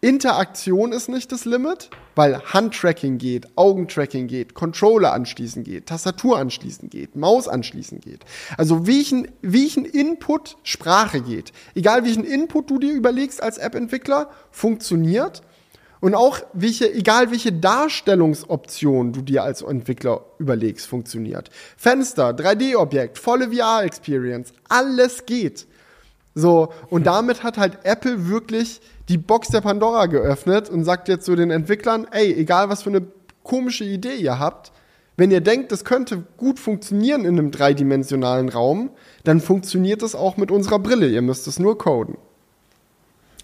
[0.00, 6.88] Interaktion ist nicht das Limit, weil Handtracking geht, Augentracking geht, Controller anschließen geht, Tastatur anschließen
[6.88, 8.24] geht, Maus anschließen geht.
[8.56, 11.52] Also welchen, welchen Input Sprache geht.
[11.74, 15.42] Egal welchen Input du dir überlegst als App-Entwickler, funktioniert.
[15.98, 21.50] Und auch welche, egal welche Darstellungsoption du dir als Entwickler überlegst, funktioniert.
[21.76, 25.66] Fenster, 3D-Objekt, volle VR-Experience, alles geht.
[26.36, 31.24] So, und damit hat halt Apple wirklich die Box der Pandora geöffnet und sagt jetzt
[31.24, 33.02] zu den Entwicklern, ey, egal was für eine
[33.42, 34.72] komische Idee ihr habt,
[35.16, 38.90] wenn ihr denkt, das könnte gut funktionieren in einem dreidimensionalen Raum,
[39.24, 41.08] dann funktioniert das auch mit unserer Brille.
[41.08, 42.16] Ihr müsst es nur coden.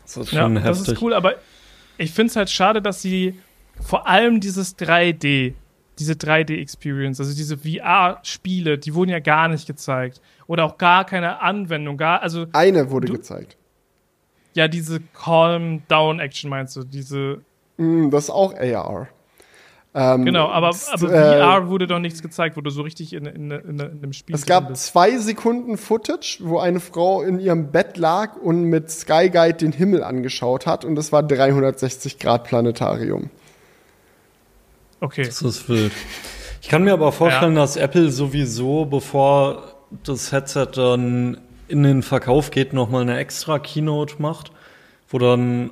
[0.04, 0.84] Das ist schon ja, heftig.
[0.84, 1.34] Das ist cool, aber
[1.98, 3.40] ich finde es halt schade, dass sie
[3.80, 5.54] vor allem dieses 3D,
[5.98, 10.20] diese 3D-Experience, also diese VR-Spiele, die wurden ja gar nicht gezeigt.
[10.46, 11.96] Oder auch gar keine Anwendung.
[11.96, 13.56] Gar, also, Eine wurde du, gezeigt.
[14.54, 16.84] Ja, diese Calm Down Action meinst du?
[16.84, 17.40] Diese.
[17.76, 19.08] Mm, das ist auch AR.
[19.96, 23.26] Ähm, Genau, aber, aber äh, VR wurde doch nichts gezeigt, wo du so richtig in,
[23.26, 24.86] in, in, in einem Spiel Es drin gab bist.
[24.86, 29.70] zwei Sekunden Footage, wo eine Frau in ihrem Bett lag und mit Sky Guide den
[29.72, 33.30] Himmel angeschaut hat und das war 360 Grad Planetarium.
[35.00, 35.24] Okay.
[35.24, 35.92] Das ist wild.
[36.60, 41.38] Ich kann mir aber vorstellen, dass Apple sowieso, bevor das Headset dann
[41.68, 44.52] in den Verkauf geht, nochmal eine extra Keynote macht,
[45.08, 45.70] wo dann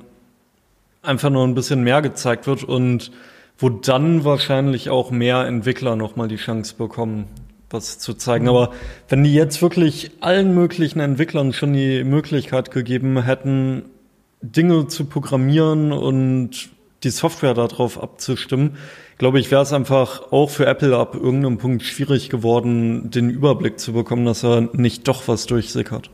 [1.01, 3.11] einfach nur ein bisschen mehr gezeigt wird und
[3.57, 7.27] wo dann wahrscheinlich auch mehr Entwickler nochmal die Chance bekommen,
[7.69, 8.47] was zu zeigen.
[8.47, 8.71] Aber
[9.09, 13.83] wenn die jetzt wirklich allen möglichen Entwicklern schon die Möglichkeit gegeben hätten,
[14.41, 16.69] Dinge zu programmieren und
[17.03, 18.77] die Software darauf abzustimmen,
[19.17, 23.79] glaube ich, wäre es einfach auch für Apple ab irgendeinem Punkt schwierig geworden, den Überblick
[23.79, 26.09] zu bekommen, dass er nicht doch was durchsickert.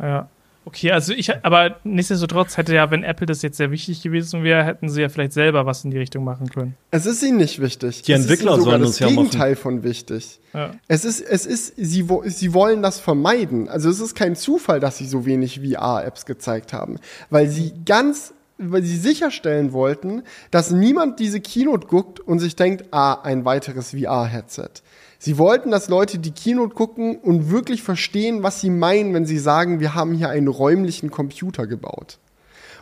[0.00, 0.28] Ja.
[0.64, 4.62] Okay, also ich, aber nichtsdestotrotz hätte ja, wenn Apple das jetzt sehr wichtig gewesen wäre,
[4.64, 6.74] hätten sie ja vielleicht selber was in die Richtung machen können.
[6.90, 8.02] Es ist ihnen nicht wichtig.
[8.02, 9.16] Die es ist Entwickler sogar sollen das das ja machen.
[9.16, 10.40] Gegenteil von wichtig.
[10.52, 10.72] Ja.
[10.86, 13.70] Es ist, es ist, sie, wo- sie wollen das vermeiden.
[13.70, 16.98] Also es ist kein Zufall, dass sie so wenig VR-Apps gezeigt haben,
[17.30, 22.86] weil sie ganz, weil sie sicherstellen wollten, dass niemand diese Keynote guckt und sich denkt,
[22.90, 24.82] ah, ein weiteres VR-Headset.
[25.20, 29.38] Sie wollten, dass Leute die Keynote gucken und wirklich verstehen, was sie meinen, wenn sie
[29.38, 32.18] sagen, wir haben hier einen räumlichen Computer gebaut.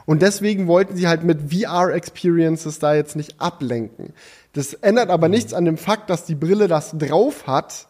[0.07, 4.13] Und deswegen wollten sie halt mit VR-Experiences da jetzt nicht ablenken.
[4.53, 7.89] Das ändert aber nichts an dem Fakt, dass die Brille das drauf hat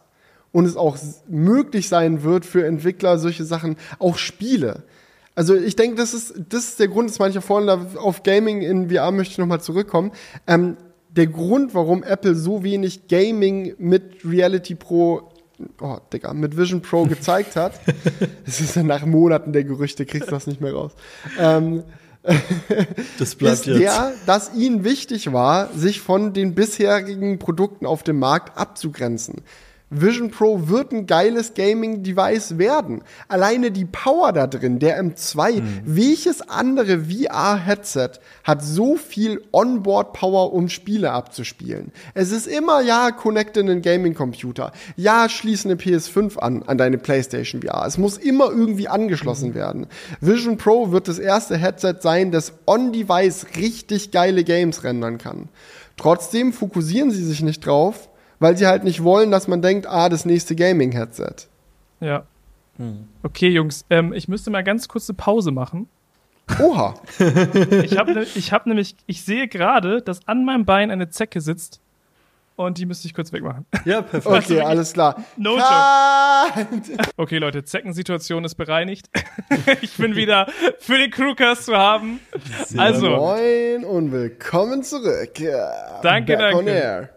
[0.51, 0.97] und es auch
[1.27, 4.83] möglich sein wird für Entwickler, solche Sachen, auch Spiele.
[5.37, 8.63] Also ich denke, das ist, das ist der Grund, dass manche vorhin da auf Gaming
[8.63, 10.11] in VR möchte ich nochmal zurückkommen.
[10.47, 10.77] Ähm,
[11.11, 15.29] der Grund, warum Apple so wenig Gaming mit Reality Pro,
[15.79, 17.79] oh, Digga, mit Vision Pro gezeigt hat,
[18.47, 20.93] das ist ja nach Monaten der Gerüchte, kriegst du das nicht mehr raus.
[21.39, 21.83] Ähm,
[23.19, 23.79] Das bleibt ist jetzt.
[23.79, 29.35] der, dass ihnen wichtig war, sich von den bisherigen Produkten auf dem Markt abzugrenzen.
[29.89, 33.03] Vision Pro wird ein geiles Gaming-Device werden.
[33.29, 40.67] Alleine die Power da drin, der M2, welches andere VR-Headset hat so viel Onboard-Power, um
[40.67, 41.93] Spiele abzuspielen?
[42.13, 44.73] Es ist immer, ja, connecte einen Gaming-Computer.
[44.97, 47.85] Ja, schließe eine PS5 an, an deine PlayStation VR.
[47.87, 49.87] Es muss immer irgendwie angeschlossen werden.
[50.19, 55.47] Vision Pro wird das erste Headset sein, das on-device richtig geile Games rendern kann.
[55.95, 58.09] Trotzdem fokussieren sie sich nicht drauf,
[58.39, 61.47] weil sie halt nicht wollen, dass man denkt, ah, das nächste Gaming-Headset.
[61.99, 62.25] Ja.
[63.23, 65.87] Okay, Jungs, ähm, ich müsste mal ganz kurz eine Pause machen.
[66.59, 66.93] Oha.
[67.83, 71.41] Ich habe ne, ich hab nämlich, ich sehe gerade, dass an meinem Bein eine Zecke
[71.41, 71.81] sitzt
[72.55, 73.65] und die müsste ich kurz wegmachen.
[73.85, 74.51] Ja, perfekt.
[74.51, 75.23] Okay, alles klar.
[75.37, 76.67] No Cut.
[77.17, 79.09] Okay, Leute, Zeckensituation ist bereinigt.
[79.81, 80.47] ich bin wieder
[80.79, 82.19] für den Crewcast zu haben.
[82.77, 85.33] Also, Moin und willkommen zurück.
[86.01, 87.09] Danke, Back on danke.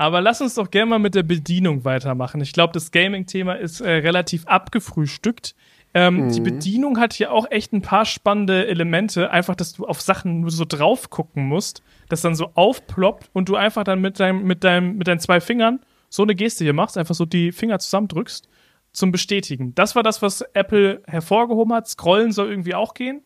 [0.00, 2.40] Aber lass uns doch gerne mal mit der Bedienung weitermachen.
[2.40, 5.54] Ich glaube, das Gaming-Thema ist äh, relativ abgefrühstückt.
[5.92, 9.30] Ähm, Die Bedienung hat hier auch echt ein paar spannende Elemente.
[9.30, 13.50] Einfach, dass du auf Sachen nur so drauf gucken musst, das dann so aufploppt und
[13.50, 16.72] du einfach dann mit, deinem, mit, deinem, mit deinen zwei Fingern so eine Geste hier
[16.72, 18.48] machst, einfach so die Finger zusammendrückst
[18.92, 19.74] zum Bestätigen.
[19.74, 21.88] Das war das, was Apple hervorgehoben hat.
[21.88, 23.22] Scrollen soll irgendwie auch gehen.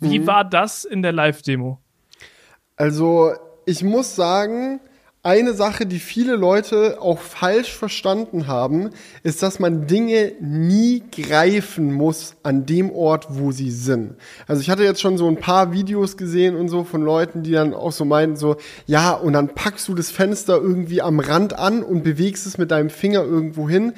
[0.00, 1.78] Wie war das in der Live-Demo?
[2.74, 3.34] Also,
[3.66, 4.80] ich muss sagen,
[5.28, 8.88] eine Sache, die viele Leute auch falsch verstanden haben,
[9.22, 14.14] ist, dass man Dinge nie greifen muss an dem Ort, wo sie sind.
[14.46, 17.52] Also ich hatte jetzt schon so ein paar Videos gesehen und so von Leuten, die
[17.52, 18.56] dann auch so meinten, so,
[18.86, 22.70] ja, und dann packst du das Fenster irgendwie am Rand an und bewegst es mit
[22.70, 23.92] deinem Finger irgendwo hin.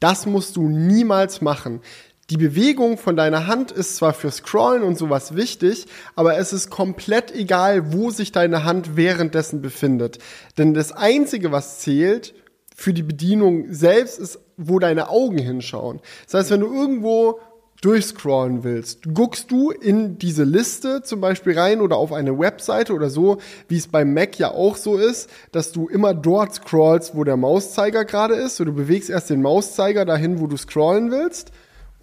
[0.00, 1.80] Das musst du niemals machen.
[2.30, 5.86] Die Bewegung von deiner Hand ist zwar für Scrollen und sowas wichtig,
[6.16, 10.18] aber es ist komplett egal, wo sich deine Hand währenddessen befindet.
[10.56, 12.34] Denn das Einzige, was zählt
[12.74, 16.00] für die Bedienung selbst, ist, wo deine Augen hinschauen.
[16.24, 17.40] Das heißt, wenn du irgendwo
[17.82, 23.10] durchscrollen willst, guckst du in diese Liste zum Beispiel rein oder auf eine Webseite oder
[23.10, 23.36] so,
[23.68, 27.36] wie es beim Mac ja auch so ist, dass du immer dort scrollst, wo der
[27.36, 28.56] Mauszeiger gerade ist.
[28.56, 31.52] So, du bewegst erst den Mauszeiger dahin, wo du scrollen willst.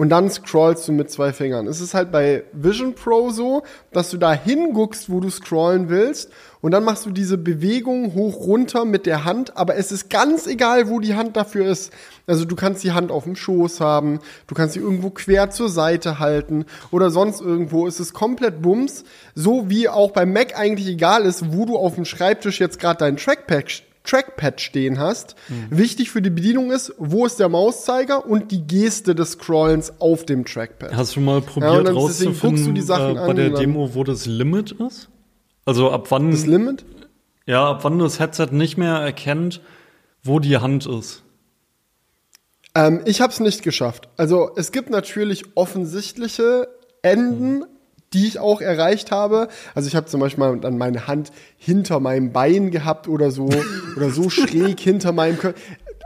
[0.01, 1.67] Und dann scrollst du mit zwei Fingern.
[1.67, 3.61] Es ist halt bei Vision Pro so,
[3.91, 6.31] dass du da hinguckst, wo du scrollen willst.
[6.59, 9.55] Und dann machst du diese Bewegung hoch runter mit der Hand.
[9.57, 11.93] Aber es ist ganz egal, wo die Hand dafür ist.
[12.25, 14.17] Also du kannst die Hand auf dem Schoß haben.
[14.47, 16.65] Du kannst sie irgendwo quer zur Seite halten.
[16.89, 17.85] Oder sonst irgendwo.
[17.85, 19.03] Es ist komplett Bums.
[19.35, 22.97] So wie auch beim Mac eigentlich egal ist, wo du auf dem Schreibtisch jetzt gerade
[22.97, 25.35] dein Trackpad Trackpad stehen hast.
[25.69, 30.25] Wichtig für die Bedienung ist, wo ist der Mauszeiger und die Geste des Scrollens auf
[30.25, 30.93] dem Trackpad.
[30.93, 34.73] Hast du mal Ja, und probiert dann rauszufinden äh, bei der Demo, wo das Limit
[34.73, 35.09] ist?
[35.65, 36.31] Also ab wann?
[36.31, 36.83] Das Limit?
[37.45, 39.61] Ja, ab wann das Headset nicht mehr erkennt,
[40.23, 41.23] wo die Hand ist.
[42.75, 44.09] Ähm, ich habe es nicht geschafft.
[44.17, 46.67] Also es gibt natürlich offensichtliche
[47.01, 47.63] Enden,
[48.13, 49.47] die ich auch erreicht habe.
[49.73, 53.49] Also ich habe zum Beispiel mal dann meine Hand hinter meinem Bein gehabt oder so
[53.95, 55.59] oder so schräg hinter meinem Körper.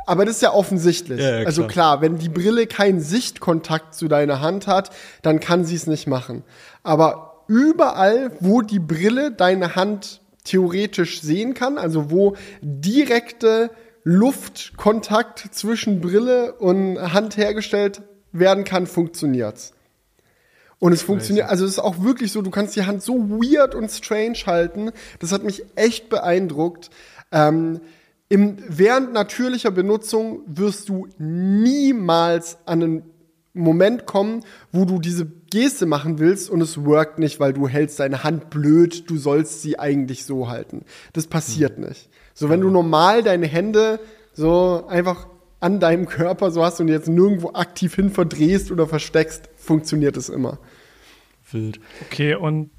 [0.07, 1.19] Aber das ist ja offensichtlich.
[1.19, 1.98] Ja, ja, also klar.
[1.98, 4.91] klar, wenn die Brille keinen Sichtkontakt zu deiner Hand hat,
[5.23, 6.44] dann kann sie es nicht machen.
[6.84, 13.72] Aber überall, wo die Brille deine Hand theoretisch sehen kann, also wo direkte
[14.03, 19.74] Luftkontakt zwischen Brille und Hand hergestellt werden kann, funktioniert's.
[20.85, 23.73] Und es funktioniert, also es ist auch wirklich so, du kannst die Hand so weird
[23.73, 24.91] und strange halten.
[25.17, 26.91] Das hat mich echt beeindruckt.
[27.31, 27.81] Ähm,
[28.29, 33.03] im, während natürlicher Benutzung wirst du niemals an einen
[33.55, 37.99] Moment kommen, wo du diese Geste machen willst und es workt nicht, weil du hältst
[37.99, 40.85] deine Hand blöd, du sollst sie eigentlich so halten.
[41.13, 42.09] Das passiert nicht.
[42.35, 43.99] So, wenn du normal deine Hände
[44.33, 45.25] so einfach
[45.59, 50.29] an deinem Körper so hast und jetzt nirgendwo aktiv hin verdrehst oder versteckst, funktioniert es
[50.29, 50.59] immer.
[51.51, 51.80] Wild.
[52.05, 52.69] Okay, und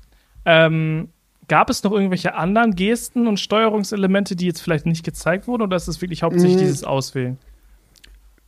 [0.44, 1.08] ähm,
[1.48, 5.76] gab es noch irgendwelche anderen Gesten und Steuerungselemente, die jetzt vielleicht nicht gezeigt wurden, oder
[5.76, 6.60] ist es wirklich hauptsächlich Mhm.
[6.60, 7.38] dieses Auswählen?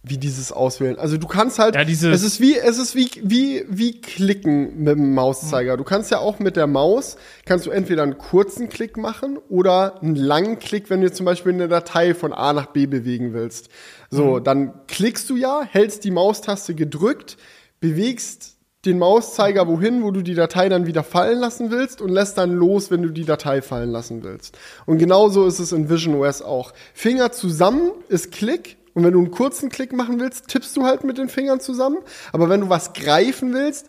[0.04, 0.96] Wie dieses Auswählen.
[0.98, 4.78] Also du kannst halt, Ja, diese- es ist wie, es ist wie, wie, wie klicken
[4.84, 5.76] mit dem Mauszeiger.
[5.76, 10.00] Du kannst ja auch mit der Maus, kannst du entweder einen kurzen Klick machen oder
[10.00, 13.70] einen langen Klick, wenn du zum Beispiel eine Datei von A nach B bewegen willst.
[14.08, 17.36] So, dann klickst du ja, hältst die Maustaste gedrückt,
[17.80, 22.38] bewegst den Mauszeiger wohin, wo du die Datei dann wieder fallen lassen willst und lässt
[22.38, 24.56] dann los, wenn du die Datei fallen lassen willst.
[24.86, 26.72] Und genauso ist es in Vision OS auch.
[26.94, 31.04] Finger zusammen ist Klick und wenn du einen kurzen Klick machen willst, tippst du halt
[31.04, 31.98] mit den Fingern zusammen.
[32.32, 33.86] Aber wenn du was greifen willst,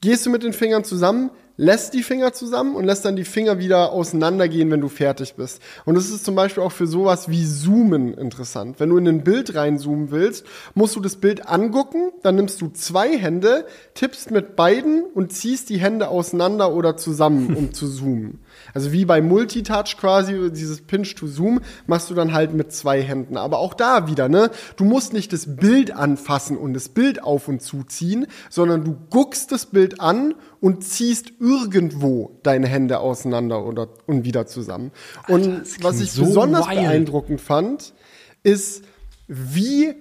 [0.00, 1.30] gehst du mit den Fingern zusammen,
[1.60, 5.60] lässt die Finger zusammen und lässt dann die Finger wieder auseinandergehen, wenn du fertig bist.
[5.84, 8.80] Und das ist zum Beispiel auch für sowas wie Zoomen interessant.
[8.80, 12.68] Wenn du in ein Bild reinzoomen willst, musst du das Bild angucken, dann nimmst du
[12.68, 18.40] zwei Hände, tippst mit beiden und ziehst die Hände auseinander oder zusammen, um zu zoomen.
[18.74, 23.02] Also wie bei Multitouch quasi, dieses Pinch to Zoom, machst du dann halt mit zwei
[23.02, 23.36] Händen.
[23.36, 24.50] Aber auch da wieder, ne?
[24.76, 29.52] Du musst nicht das Bild anfassen und das Bild auf und zuziehen, sondern du guckst
[29.52, 34.92] das Bild an und ziehst irgendwo deine Hände auseinander oder, und wieder zusammen.
[35.28, 36.80] Und das was ich so besonders wild.
[36.80, 37.94] beeindruckend fand,
[38.42, 38.84] ist,
[39.26, 39.94] wie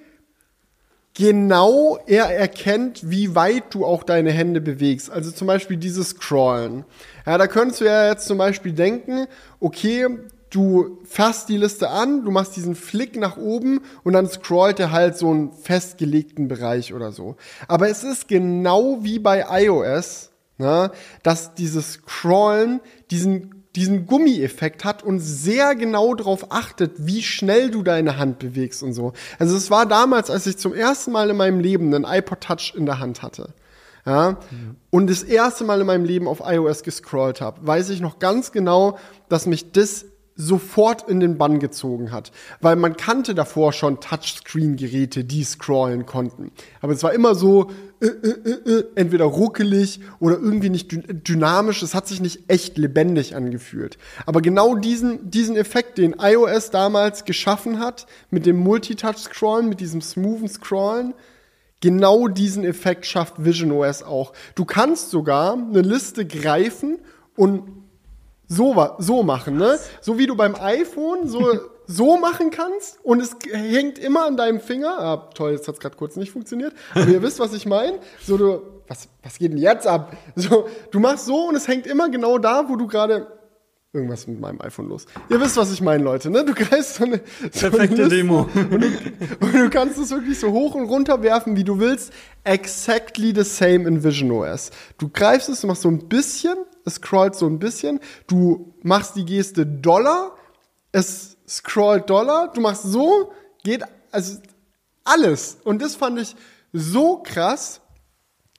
[1.19, 5.11] genau er erkennt, wie weit du auch deine Hände bewegst.
[5.11, 6.85] Also zum Beispiel dieses Scrollen.
[7.25, 9.27] Ja, da könntest du ja jetzt zum Beispiel denken,
[9.59, 10.07] okay,
[10.49, 14.93] du fasst die Liste an, du machst diesen Flick nach oben und dann scrollt er
[14.93, 17.35] halt so einen festgelegten Bereich oder so.
[17.67, 20.89] Aber es ist genau wie bei iOS, ne,
[21.21, 22.79] dass dieses Scrollen
[23.11, 28.81] diesen diesen Gummieffekt hat und sehr genau darauf achtet, wie schnell du deine Hand bewegst
[28.81, 29.13] und so.
[29.37, 32.73] Also es war damals, als ich zum ersten Mal in meinem Leben einen iPod Touch
[32.75, 33.53] in der Hand hatte.
[34.05, 34.37] Ja,
[34.89, 38.51] und das erste Mal in meinem Leben auf iOS gescrollt habe, weiß ich noch ganz
[38.51, 38.97] genau,
[39.27, 40.05] dass mich das
[40.39, 42.31] sofort in den Bann gezogen hat.
[42.61, 46.51] Weil man kannte davor schon Touchscreen-Geräte, die scrollen konnten.
[46.79, 51.01] Aber es war immer so, äh, äh, äh, äh, entweder ruckelig oder irgendwie nicht dy
[51.01, 51.83] dynamisch.
[51.83, 53.97] Es hat sich nicht echt lebendig angefühlt.
[54.25, 60.01] Aber genau diesen, diesen Effekt, den iOS damals geschaffen hat, mit dem Multitouch-Scrollen, mit diesem
[60.01, 61.13] smoothen Scrollen,
[61.81, 64.33] Genau diesen Effekt schafft Vision OS auch.
[64.53, 66.99] Du kannst sogar eine Liste greifen
[67.37, 67.63] und
[68.49, 69.79] so, so machen, ne?
[70.01, 74.59] So wie du beim iPhone so, so machen kannst und es hängt immer an deinem
[74.59, 74.99] Finger.
[74.99, 76.73] Ah, toll, jetzt hat's gerade kurz nicht funktioniert.
[76.93, 77.99] Aber ihr wisst, was ich meine.
[78.21, 80.17] So, du, was, was geht denn jetzt ab?
[80.35, 83.38] So, du machst so und es hängt immer genau da, wo du gerade
[83.91, 85.07] irgendwas mit meinem iPhone los.
[85.29, 86.45] Ihr wisst, was ich meine, Leute, ne?
[86.45, 87.21] Du greifst so eine,
[87.51, 88.47] so eine Perfekte Liste Demo.
[89.39, 92.13] und du kannst es wirklich so hoch und runter werfen, wie du willst.
[92.43, 94.69] Exactly the same in Vision OS.
[94.99, 96.55] Du greifst es, du machst so ein bisschen,
[96.85, 100.35] es scrollt so ein bisschen, du machst die Geste Dollar,
[100.91, 103.33] es scrollt Dollar, du machst so,
[103.63, 104.37] geht, also
[105.03, 105.57] alles.
[105.63, 106.35] Und das fand ich
[106.73, 107.81] so krass,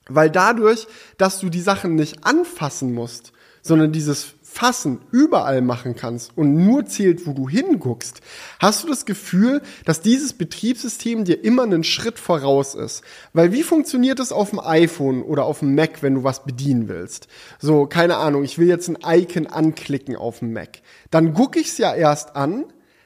[0.09, 0.87] weil dadurch,
[1.17, 3.31] dass du die Sachen nicht anfassen musst,
[3.61, 8.19] sondern dieses Fassen überall machen kannst und nur zählt, wo du hinguckst,
[8.59, 13.01] hast du das Gefühl, dass dieses Betriebssystem dir immer einen Schritt voraus ist.
[13.31, 16.89] Weil wie funktioniert es auf dem iPhone oder auf dem Mac, wenn du was bedienen
[16.89, 17.29] willst?
[17.59, 20.81] So, keine Ahnung, ich will jetzt ein Icon anklicken auf dem Mac.
[21.11, 22.65] Dann gucke ich es ja erst an,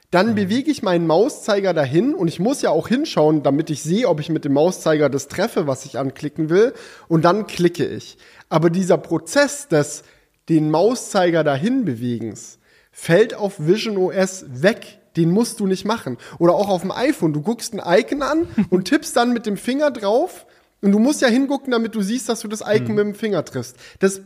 [0.10, 4.10] dann bewege ich meinen Mauszeiger dahin und ich muss ja auch hinschauen, damit ich sehe,
[4.10, 6.74] ob ich mit dem Mauszeiger das treffe, was ich anklicken will.
[7.08, 8.18] Und dann klicke ich.
[8.50, 10.04] Aber dieser Prozess des
[10.50, 12.60] den Mauszeiger dahin bewegens
[12.92, 15.00] fällt auf Vision OS weg.
[15.18, 16.18] Den musst du nicht machen.
[16.40, 17.32] Oder auch auf dem iPhone.
[17.34, 20.46] Du guckst ein Icon an und tippst dann mit dem Finger drauf.
[20.82, 22.96] Und du musst ja hingucken, damit du siehst, dass du das Icon Mhm.
[22.96, 23.76] mit dem Finger triffst.
[24.00, 24.22] Das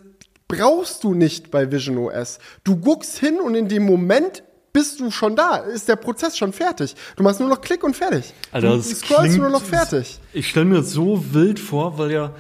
[0.47, 2.39] brauchst du nicht bei Vision OS.
[2.63, 4.43] Du guckst hin und in dem Moment
[4.73, 5.57] bist du schon da.
[5.57, 6.95] Ist der Prozess schon fertig.
[7.15, 8.33] Du machst nur noch Klick und fertig.
[8.51, 10.19] Alter, du das scrollst klingt- nur noch fertig.
[10.33, 12.35] Ich stelle mir das so wild vor, weil ja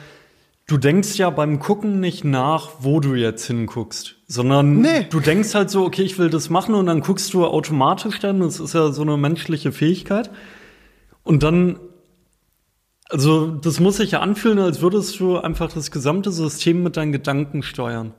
[0.69, 5.07] du denkst ja beim Gucken nicht nach, wo du jetzt hinguckst, sondern Nee.
[5.09, 8.39] du denkst halt so, okay, ich will das machen und dann guckst du automatisch dann,
[8.39, 10.29] das ist ja so eine menschliche Fähigkeit.
[11.23, 11.79] Und dann
[13.11, 17.11] also das muss sich ja anfühlen, als würdest du einfach das gesamte System mit deinen
[17.11, 18.13] Gedanken steuern.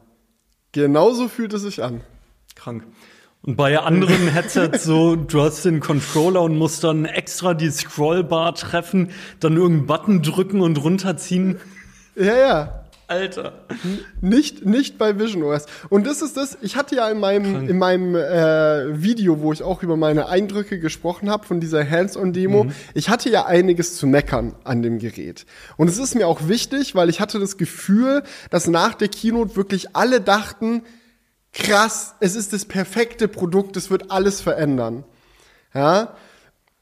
[0.72, 2.01] Genauso fühlt es sich an.
[2.56, 2.85] Krank.
[3.43, 8.55] Und bei anderen Headsets so, du hast den Controller und musst dann extra die Scrollbar
[8.56, 11.59] treffen, dann irgendeinen Button drücken und runterziehen.
[12.16, 12.81] Ja, ja.
[13.11, 13.66] Alter.
[14.20, 15.66] Nicht, nicht bei Vision OS.
[15.89, 19.65] Und das ist das, ich hatte ja in meinem, in meinem äh, Video, wo ich
[19.65, 24.55] auch über meine Eindrücke gesprochen habe von dieser Hands-on-Demo, ich hatte ja einiges zu meckern
[24.62, 25.45] an dem Gerät.
[25.77, 29.57] Und es ist mir auch wichtig, weil ich hatte das Gefühl, dass nach der Keynote
[29.57, 30.82] wirklich alle dachten,
[31.53, 35.03] krass, es ist das perfekte Produkt, es wird alles verändern.
[35.74, 36.15] Ja,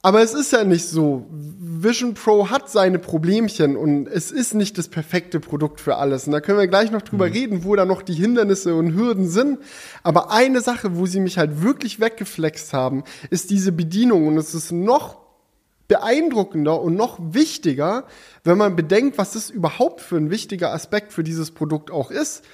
[0.01, 1.27] aber es ist ja nicht so.
[1.31, 6.27] Vision Pro hat seine Problemchen und es ist nicht das perfekte Produkt für alles.
[6.27, 9.29] Und da können wir gleich noch drüber reden, wo da noch die Hindernisse und Hürden
[9.29, 9.59] sind.
[10.05, 14.29] Aber eine Sache, wo sie mich halt wirklich weggeflext haben, ist diese Bedienung.
[14.29, 15.19] Und es ist noch
[15.89, 18.05] beeindruckender und noch wichtiger,
[18.45, 22.45] wenn man bedenkt, was das überhaupt für ein wichtiger Aspekt für dieses Produkt auch ist.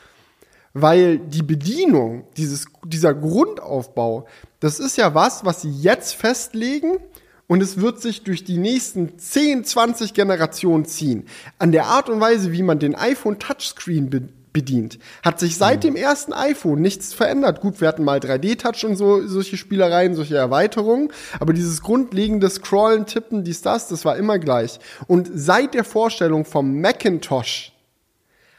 [0.73, 4.27] Weil die Bedienung, dieses, dieser Grundaufbau,
[4.61, 6.99] das ist ja was, was sie jetzt festlegen
[7.47, 11.27] und es wird sich durch die nächsten 10, 20 Generationen ziehen.
[11.59, 14.23] An der Art und Weise, wie man den iPhone Touchscreen be
[14.55, 17.61] bedient, hat sich seit dem ersten iPhone nichts verändert.
[17.61, 23.05] Gut, wir hatten mal 3D-Touch und so, solche Spielereien, solche Erweiterungen, aber dieses grundlegende Scrollen,
[23.05, 24.79] Tippen, dies, das, das war immer gleich.
[25.09, 27.73] Und seit der Vorstellung vom Macintosh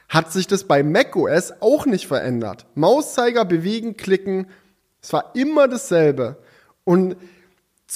[0.10, 2.66] hat sich das bei macOS auch nicht verändert.
[2.76, 4.48] Mauszeiger bewegen, klicken,
[5.02, 6.36] es war immer dasselbe.
[6.84, 7.16] Und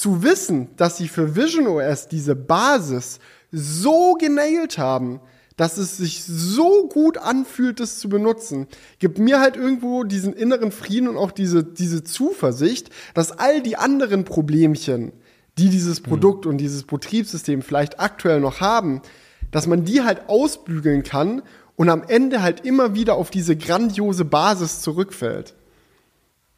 [0.00, 3.18] zu wissen, dass sie für Vision OS diese Basis
[3.52, 5.20] so genailt haben,
[5.58, 8.66] dass es sich so gut anfühlt, das zu benutzen,
[8.98, 13.76] gibt mir halt irgendwo diesen inneren Frieden und auch diese, diese Zuversicht, dass all die
[13.76, 15.12] anderen Problemchen,
[15.58, 19.02] die dieses Produkt und dieses Betriebssystem vielleicht aktuell noch haben,
[19.50, 21.42] dass man die halt ausbügeln kann
[21.76, 25.54] und am Ende halt immer wieder auf diese grandiose Basis zurückfällt.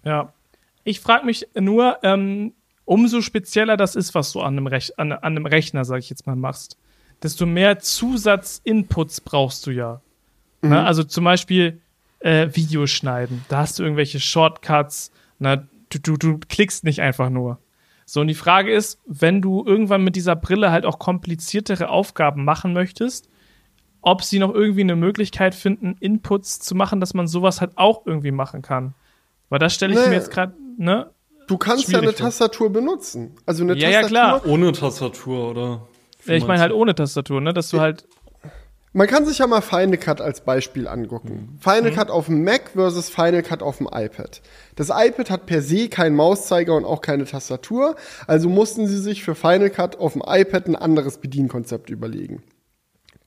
[0.04, 0.32] Ja.
[0.84, 2.52] Ich frage mich nur, ähm,
[2.84, 6.10] umso spezieller das ist, was du an einem, Rech an, an einem Rechner, sag ich
[6.10, 6.76] jetzt mal, machst,
[7.22, 10.00] desto mehr Zusatzinputs brauchst du ja.
[10.60, 11.80] Na, also zum Beispiel
[12.20, 13.44] äh, Videos schneiden.
[13.48, 15.10] Da hast du irgendwelche Shortcuts.
[15.38, 17.58] Na, du, du, du klickst nicht einfach nur.
[18.06, 22.44] So, und die Frage ist, wenn du irgendwann mit dieser Brille halt auch kompliziertere Aufgaben
[22.44, 23.28] machen möchtest,
[24.02, 28.06] ob sie noch irgendwie eine Möglichkeit finden, Inputs zu machen, dass man sowas halt auch
[28.06, 28.94] irgendwie machen kann.
[29.48, 30.08] Weil das stelle ich Nee.
[30.08, 31.10] mir jetzt gerade, ne?
[31.46, 32.12] Du kannst ja eine ja.
[32.12, 33.34] Tastatur benutzen.
[33.46, 34.40] Also eine Ja, ja, Tastatur.
[34.40, 34.46] klar.
[34.52, 35.88] Ohne Tastatur, oder?
[36.24, 37.52] Ja, ich meine halt ohne Tastatur, ne?
[37.52, 38.06] Dass du halt.
[38.94, 41.58] Man kann sich ja mal Final Cut als Beispiel angucken.
[41.60, 44.42] Final Cut auf dem Mac versus Final Cut auf dem iPad.
[44.76, 47.96] Das iPad hat per se keinen Mauszeiger und auch keine Tastatur,
[48.26, 52.42] also mussten sie sich für Final Cut auf dem iPad ein anderes Bedienkonzept überlegen.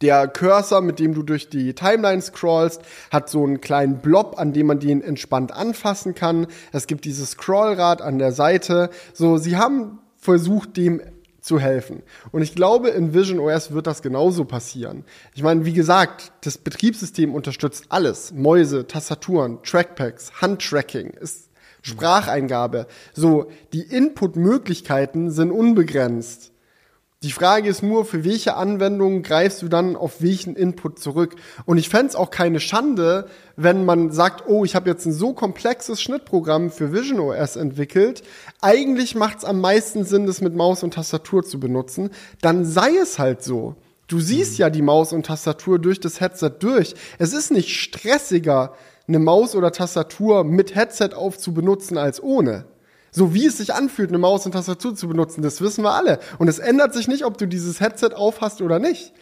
[0.02, 2.82] Der Cursor, mit dem du durch die Timeline scrollst,
[3.12, 6.48] hat so einen kleinen Blob, an dem man den entspannt anfassen kann.
[6.72, 8.90] Es gibt dieses Scrollrad an der Seite.
[9.14, 11.02] So, sie haben versucht, dem
[11.46, 12.02] zu helfen.
[12.32, 15.06] Und ich glaube, in Vision OS wird das genauso passieren.
[15.36, 18.34] Ich meine, wie gesagt, das Betriebssystem unterstützt alles.
[18.34, 21.52] Mäuse, Tastaturen, Trackpacks, Handtracking, ist
[21.84, 22.88] Spracheingabe.
[23.14, 26.52] So, die Input-Möglichkeiten sind unbegrenzt.
[27.26, 31.36] Die Frage ist nur, für welche Anwendung greifst du dann auf welchen Input zurück?
[31.66, 33.26] Und ich fänd's auch keine Schande,
[33.56, 38.22] wenn man sagt, oh, ich habe jetzt ein so komplexes Schnittprogramm für Vision OS entwickelt.
[38.62, 42.12] Eigentlich macht's am meisten Sinn, das mit Maus und Tastatur zu benutzen.
[42.42, 43.76] Dann sei es halt so.
[44.06, 46.94] Du siehst ja die Maus und Tastatur durch das Headset durch.
[47.18, 48.76] Es ist nicht stressiger,
[49.08, 52.66] eine Maus oder Tastatur mit Headset auf zu benutzen als ohne.
[53.16, 56.20] So wie es sich anfühlt, eine Maus und Tastatur zu benutzen, das wissen wir alle.
[56.38, 59.14] Und es ändert sich nicht, ob du dieses Headset aufhast oder nicht.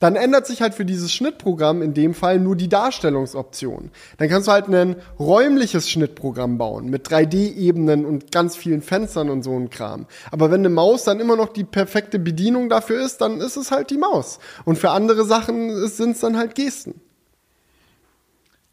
[0.00, 3.92] Dann ändert sich halt für dieses Schnittprogramm in dem Fall nur die Darstellungsoption.
[4.16, 9.44] Dann kannst du halt ein räumliches Schnittprogramm bauen mit 3D-Ebenen und ganz vielen Fenstern und
[9.44, 10.06] so ein Kram.
[10.32, 13.70] Aber wenn eine Maus dann immer noch die perfekte Bedienung dafür ist, dann ist es
[13.70, 14.40] halt die Maus.
[14.64, 17.00] Und für andere Sachen sind es dann halt Gesten.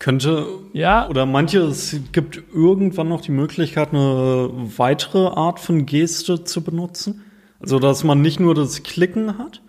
[0.06, 1.10] Könnte, Ja.
[1.10, 7.24] oder manche, es gibt irgendwann noch die Möglichkeit, eine weitere Art von Geste zu benutzen.
[7.60, 9.64] Also, dass man nicht nur das Klicken hat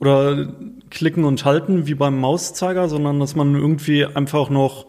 [0.00, 0.50] oder
[0.88, 4.86] Klicken und Halten wie beim Mauszeiger, sondern dass man irgendwie einfach noch,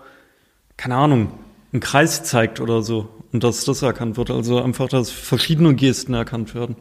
[0.77, 1.31] keine Ahnung,
[1.73, 4.31] einen Kreis zeigt oder so und dass das erkannt wird.
[4.31, 6.77] Also einfach, dass verschiedene Gesten erkannt werden.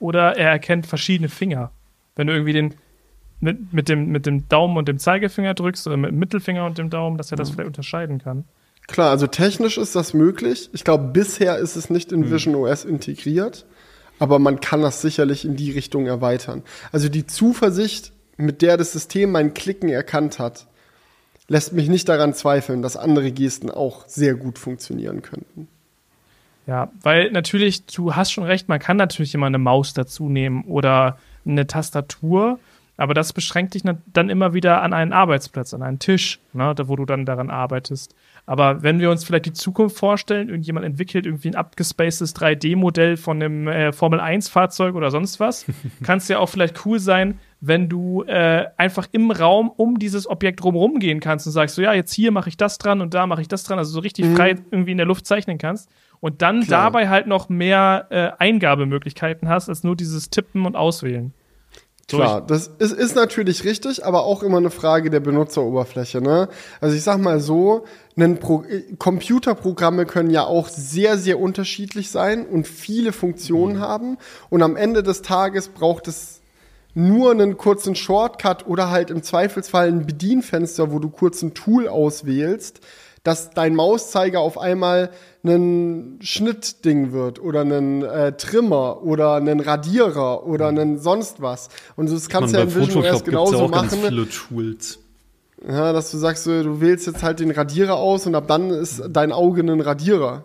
[0.00, 1.70] Oder er erkennt verschiedene Finger.
[2.16, 2.74] Wenn du irgendwie den
[3.40, 6.78] mit, mit, dem, mit dem Daumen und dem Zeigefinger drückst oder mit dem Mittelfinger und
[6.78, 8.44] dem Daumen, dass er das vielleicht unterscheiden kann.
[8.86, 10.68] Klar, also technisch ist das möglich.
[10.72, 13.64] Ich glaube, bisher ist es nicht in Vision OS integriert,
[14.18, 16.62] aber man kann das sicherlich in die Richtung erweitern.
[16.92, 20.66] Also die Zuversicht, mit der das System mein Klicken erkannt hat,
[21.48, 25.68] lässt mich nicht daran zweifeln, dass andere Gesten auch sehr gut funktionieren könnten.
[26.66, 30.64] Ja, weil natürlich, du hast schon recht, man kann natürlich immer eine Maus dazu nehmen
[30.64, 32.58] oder eine Tastatur,
[32.96, 36.88] aber das beschränkt dich dann immer wieder an einen Arbeitsplatz, an einen Tisch, ne, da,
[36.88, 38.14] wo du dann daran arbeitest.
[38.46, 43.42] Aber wenn wir uns vielleicht die Zukunft vorstellen, irgendjemand entwickelt irgendwie ein abgespacedes 3D-Modell von
[43.42, 45.66] einem äh, Formel-1-Fahrzeug oder sonst was,
[46.04, 50.28] kann es ja auch vielleicht cool sein, wenn du äh, einfach im Raum um dieses
[50.28, 53.14] Objekt drumherum gehen kannst und sagst, so ja, jetzt hier mache ich das dran und
[53.14, 55.88] da mache ich das dran, also so richtig frei irgendwie in der Luft zeichnen kannst
[56.20, 56.84] und dann Klar.
[56.84, 61.32] dabei halt noch mehr äh, Eingabemöglichkeiten hast, als nur dieses Tippen und Auswählen.
[62.08, 66.20] Klar, das ist, ist natürlich richtig, aber auch immer eine Frage der Benutzeroberfläche.
[66.20, 66.48] Ne?
[66.80, 67.84] Also ich sag mal so,
[68.16, 74.18] ein Pro äh, Computerprogramme können ja auch sehr, sehr unterschiedlich sein und viele Funktionen haben.
[74.50, 76.40] Und am Ende des Tages braucht es
[76.94, 81.88] nur einen kurzen Shortcut oder halt im Zweifelsfall ein Bedienfenster, wo du kurz ein Tool
[81.88, 82.80] auswählst,
[83.24, 85.10] dass dein Mauszeiger auf einmal
[85.44, 91.68] ein Schnittding wird oder ein äh, Trimmer oder ein Radierer oder ein sonst was.
[91.96, 94.08] Und das kannst du ja in OS gibt's genauso auch ganz machen.
[94.08, 94.98] viele Tools.
[95.66, 99.02] Ja, dass du sagst, du wählst jetzt halt den Radierer aus und ab dann ist
[99.08, 100.44] dein Auge ein Radierer.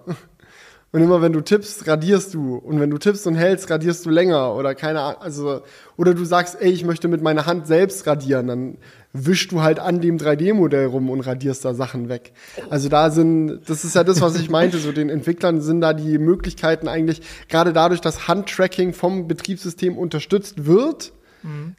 [0.92, 2.56] Und immer wenn du tippst, radierst du.
[2.56, 4.56] Und wenn du tippst und hältst, radierst du länger.
[4.56, 5.22] Oder keine Ahnung.
[5.22, 5.62] Also,
[5.98, 8.48] oder du sagst, ey, ich möchte mit meiner Hand selbst radieren.
[8.48, 8.78] Dann
[9.14, 12.34] wischst du halt an dem 3D-Modell rum und radierst da Sachen weg.
[12.70, 15.94] Also da sind, das ist ja das, was ich meinte, so den Entwicklern sind da
[15.94, 21.12] die Möglichkeiten eigentlich, gerade dadurch, dass Handtracking vom Betriebssystem unterstützt wird,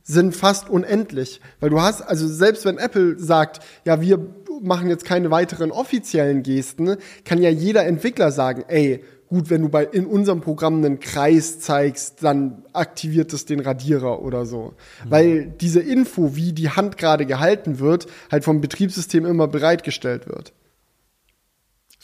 [0.03, 1.41] sind fast unendlich.
[1.61, 4.19] Weil du hast, also selbst wenn Apple sagt, ja, wir
[4.63, 9.69] machen jetzt keine weiteren offiziellen Gesten, kann ja jeder Entwickler sagen, ey, gut, wenn du
[9.69, 14.75] bei, in unserem Programm einen Kreis zeigst, dann aktiviert es den Radierer oder so.
[15.05, 20.53] Weil diese Info, wie die Hand gerade gehalten wird, halt vom Betriebssystem immer bereitgestellt wird.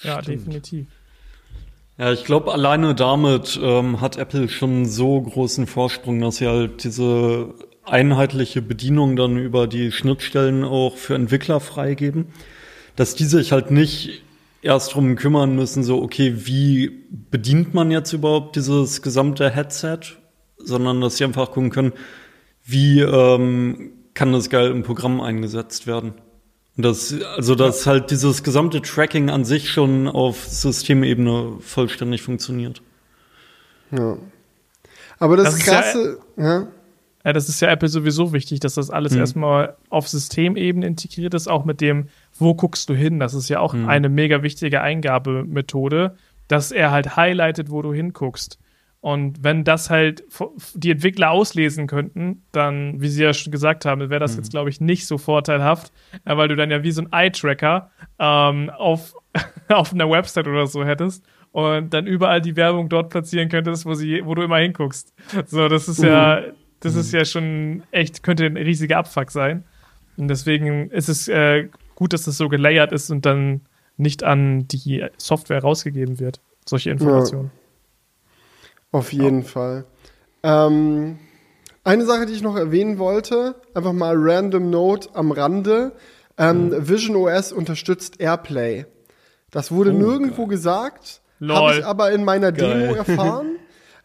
[0.02, 0.46] ja, Stimmt.
[0.46, 0.86] definitiv.
[1.98, 6.84] Ja, ich glaube, alleine damit ähm, hat Apple schon so großen Vorsprung, dass sie halt
[6.84, 7.54] diese
[7.84, 12.26] einheitliche Bedienung dann über die Schnittstellen auch für Entwickler freigeben,
[12.96, 14.22] dass die sich halt nicht
[14.60, 16.90] erst drum kümmern müssen, so, okay, wie
[17.30, 20.00] bedient man jetzt überhaupt dieses gesamte Headset,
[20.58, 21.92] sondern dass sie einfach gucken können,
[22.62, 26.14] wie ähm, kann das geil im Programm eingesetzt werden.
[26.76, 32.82] Das, also dass halt dieses gesamte Tracking an sich schon auf Systemebene vollständig funktioniert.
[33.90, 34.16] Ja.
[35.18, 36.66] Aber das, Das ist ja- Krasse, ja,
[37.24, 39.18] Ja, das ist ja Apple sowieso wichtig, dass das alles Mhm.
[39.18, 42.06] erstmal auf Systemebene integriert ist, auch mit dem,
[42.38, 43.18] wo guckst du hin?
[43.18, 43.88] Das ist ja auch Mhm.
[43.88, 46.14] eine mega wichtige Eingabemethode,
[46.46, 48.58] dass er halt highlightet, wo du hinguckst.
[49.06, 50.24] Und wenn das halt
[50.74, 54.68] die Entwickler auslesen könnten, dann, wie sie ja schon gesagt haben, wäre das jetzt, glaube
[54.68, 55.92] ich, nicht so vorteilhaft,
[56.24, 59.14] äh, weil du dann ja wie so ein Eye-Tracker ähm, auf,
[59.68, 63.94] auf einer Website oder so hättest und dann überall die Werbung dort platzieren könntest, wo,
[63.94, 65.14] sie, wo du immer hinguckst.
[65.46, 66.42] So, das ist ja,
[66.80, 69.62] das ist ja schon echt, könnte ein riesiger Abfuck sein.
[70.16, 73.60] Und deswegen ist es äh, gut, dass das so gelayert ist und dann
[73.98, 77.52] nicht an die Software rausgegeben wird, solche Informationen.
[78.96, 79.84] Auf jeden Fall.
[80.42, 81.18] Ähm,
[81.84, 85.92] eine Sache, die ich noch erwähnen wollte, einfach mal random Note am Rande.
[86.38, 88.86] Ähm, Vision OS unterstützt AirPlay.
[89.50, 91.56] Das wurde Oh, nirgendwo gesagt, Lol.
[91.56, 92.96] habe ich aber in meiner Demo Geil.
[93.06, 93.46] erfahren.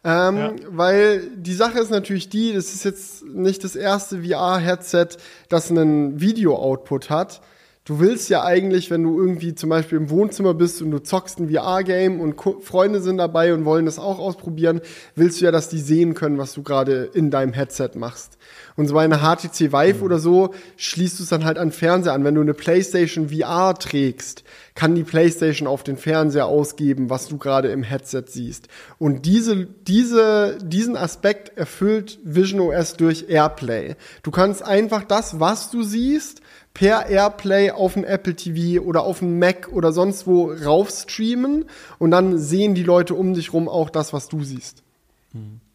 [0.04, 0.54] Ähm, Ja.
[0.70, 5.08] Weil die Sache ist natürlich die, das ist jetzt nicht das erste VR-Headset,
[5.50, 7.42] das einen Video-Output hat.
[7.84, 11.40] Du willst ja eigentlich, wenn du irgendwie zum Beispiel im Wohnzimmer bist und du zockst
[11.40, 14.82] ein VR-Game und Freunde sind dabei und wollen das auch ausprobieren,
[15.16, 18.38] willst du ja, dass die sehen können, was du gerade in deinem Headset machst.
[18.76, 21.74] Und so bei einer HTC Vive oder so schließt du es dann halt an den
[21.74, 22.24] Fernseher an.
[22.24, 24.44] Wenn du eine PlayStation VR trägst,
[24.76, 28.68] kann die PlayStation auf den Fernseher ausgeben, was du gerade im Headset siehst.
[29.00, 33.96] Und diese, diese, diesen Aspekt erfüllt Vision OS durch AirPlay.
[34.22, 36.42] Du kannst einfach das, was du siehst,
[36.74, 41.66] per Airplay auf ein Apple TV oder auf ein Mac oder sonst wo raufstreamen
[42.00, 44.84] und dann sehen die Leute um dich rum auch das, was du siehst.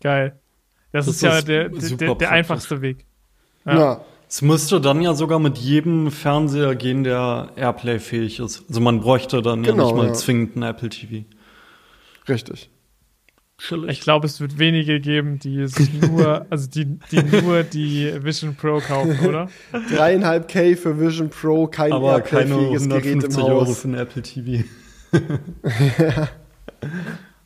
[0.01, 0.39] Geil.
[0.93, 2.28] Das, Das ist ja ist der, super der, der praktisch.
[2.28, 3.05] einfachste Weg.
[3.64, 3.78] Ja.
[3.78, 4.01] Ja.
[4.28, 8.64] Es müsste dann ja sogar mit jedem Fernseher gehen, der Airplay-fähig ist.
[8.68, 10.12] Also man bräuchte dann ja Genau, nicht mal ja.
[10.14, 11.24] zwingend einen Apple TV.
[12.28, 12.70] Richtig.
[13.59, 13.91] Chillig.
[13.91, 18.55] Ich glaube, es wird wenige geben, die sich nur, also die, die nur die Vision
[18.55, 19.49] Pro kaufen, oder?
[19.95, 23.81] Dreieinhalb K für Vision Pro, kein aber keine Airplay-fähiges Gerät im 150 Euro Haus.
[23.81, 24.65] für einen Apple TV.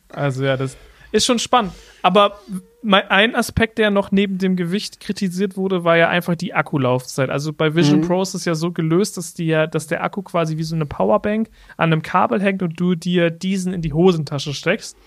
[0.09, 0.75] Also ja, das
[1.13, 1.71] ist schon spannend.
[2.01, 2.39] Aber
[2.81, 7.29] mein, ein Aspekt, der noch neben dem Gewicht kritisiert wurde, war ja einfach die Akkulaufzeit.
[7.29, 8.07] Also bei Vision Mhm.
[8.07, 10.75] Pro ist es ja so gelöst, dass, die ja, dass der Akku quasi wie so
[10.75, 14.97] eine Powerbank an einem Kabel hängt und du dir diesen in die Hosentasche steckst.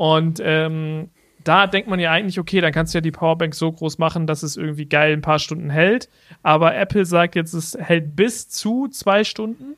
[0.00, 1.10] Und ähm,
[1.44, 4.26] da denkt man ja eigentlich, okay, dann kannst du ja die Powerbank so groß machen,
[4.26, 6.08] dass es irgendwie geil ein paar Stunden hält.
[6.42, 9.76] Aber Apple sagt jetzt, es hält bis zu zwei Stunden.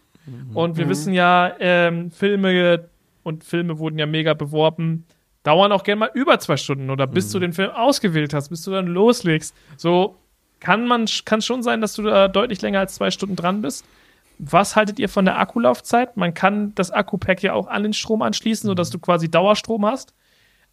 [0.55, 2.89] Und wir wissen ja, ähm, Filme
[3.25, 5.07] und Filme wurden ja mega beworben,
[5.43, 8.63] dauern auch gerne mal über zwei Stunden oder bis du den Film ausgewählt hast, bis
[8.63, 9.57] du dann loslegst.
[9.77, 10.15] So
[10.61, 13.85] kann man kann schon sein, dass du da deutlich länger als zwei Stunden dran bist.
[14.39, 16.17] Was haltet ihr von der Akkulaufzeit?
[16.17, 20.15] Man kann das Akku-Pack ja auch an den Strom anschließen, sodass du quasi Dauerstrom hast.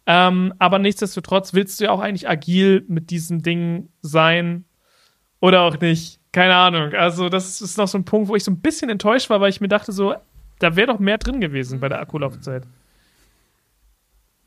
[0.06, 4.64] Ähm, aber nichtsdestotrotz willst du ja auch eigentlich agil mit diesem Ding sein
[5.40, 6.18] oder auch nicht.
[6.32, 6.94] Keine Ahnung.
[6.94, 9.50] Also, das ist noch so ein Punkt, wo ich so ein bisschen enttäuscht war, weil
[9.50, 10.14] ich mir dachte, so,
[10.58, 12.64] da wäre doch mehr drin gewesen bei der Akkulaufzeit.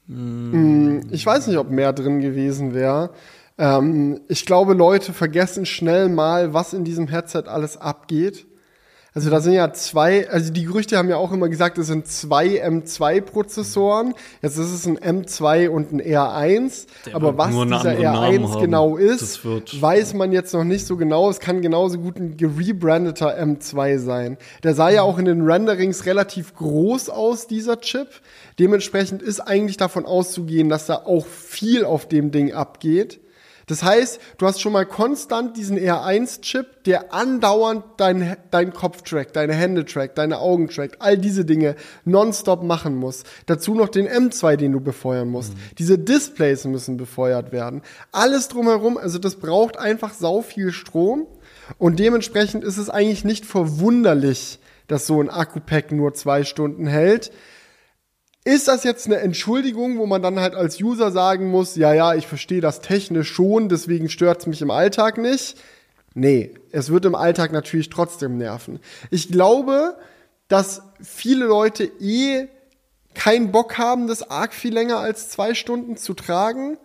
[0.08, 3.12] Mm, Ich weiß nicht, ob mehr drin gewesen wäre.
[3.58, 8.46] Ähm, ich glaube, Leute vergessen schnell mal, was in diesem Headset alles abgeht.
[9.16, 12.08] Also da sind ja zwei, also die Gerüchte haben ja auch immer gesagt, es sind
[12.08, 14.16] zwei M2-Prozessoren.
[14.42, 16.88] Jetzt ist es ein M2 und ein R1.
[17.06, 18.62] Der Aber was dieser anderen Namen R1 haben.
[18.62, 21.30] genau ist, weiß man jetzt noch nicht so genau.
[21.30, 24.38] Es kann genauso gut ein gerebrandeter M2 sein.
[24.64, 28.08] Der sah ja auch in den Renderings relativ groß aus, dieser Chip.
[28.58, 33.20] Dementsprechend ist eigentlich davon auszugehen, dass da auch viel auf dem Ding abgeht.
[33.68, 39.36] Das heißt, du hast schon mal konstant diesen R1-Chip, der andauernd deinen dein Kopf trackt,
[39.36, 43.24] deine Hände trackt, deine Augen trackt, all diese Dinge nonstop machen muss.
[43.46, 45.54] Dazu noch den M2, den du befeuern musst.
[45.78, 47.82] Diese Displays müssen befeuert werden.
[48.12, 51.28] Alles drumherum, also das braucht einfach sau viel Strom.
[51.78, 57.32] Und dementsprechend ist es eigentlich nicht verwunderlich, dass so ein Akku-Pack nur zwei Stunden hält.
[58.46, 62.14] Ist das jetzt eine Entschuldigung, wo man dann halt als User sagen muss, ja, ja,
[62.14, 65.58] ich verstehe das technisch schon, deswegen stört es mich im Alltag nicht?
[66.14, 68.80] Nee, es wird im Alltag natürlich trotzdem nerven.
[69.10, 69.98] Ich glaube,
[70.50, 72.50] dass viele Leute eh
[73.14, 76.78] keinen Bock haben, das arg viel länger als zwei Stunden zu tragen,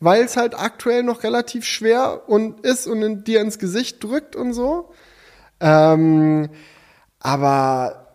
[0.00, 4.36] weil es halt aktuell noch relativ schwer und ist und in, dir ins Gesicht drückt
[4.36, 4.90] und so.
[5.60, 6.50] Ähm,
[7.20, 8.05] aber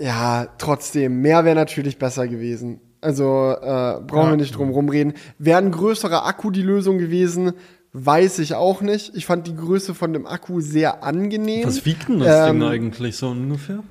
[0.00, 2.80] ja, trotzdem, mehr wäre natürlich besser gewesen.
[3.00, 4.30] Also äh, brauchen Ja.
[4.30, 5.14] wir nicht drum rumreden.
[5.38, 7.52] Wäre ein größerer Akku die Lösung gewesen,
[7.92, 9.14] weiß ich auch nicht.
[9.16, 11.66] Ich fand die Größe von dem Akku sehr angenehm.
[11.66, 13.82] Was wiegt denn das Ähm, Ding eigentlich so ungefähr?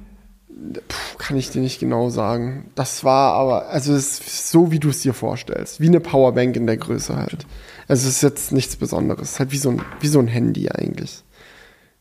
[0.48, 2.70] Puh, kann ich dir nicht genau sagen.
[2.76, 5.80] Das war aber, also es ist so, wie du es dir vorstellst.
[5.80, 7.46] Wie eine Powerbank in der Größe halt.
[7.88, 9.40] Also es ist jetzt nichts Besonderes.
[9.40, 11.24] Halt wie so ein, wie so ein Handy eigentlich.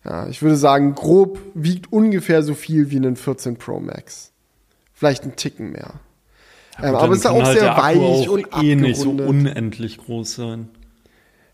[0.09, 4.33] Ja, ich würde sagen, grob wiegt ungefähr so viel wie ein 14 Pro Max.
[4.95, 5.95] Vielleicht ein Ticken mehr.
[6.83, 9.29] ähm, aber es ist auch halt sehr weich auch und eh nicht so abgerundet.
[9.29, 10.69] unendlich groß sein.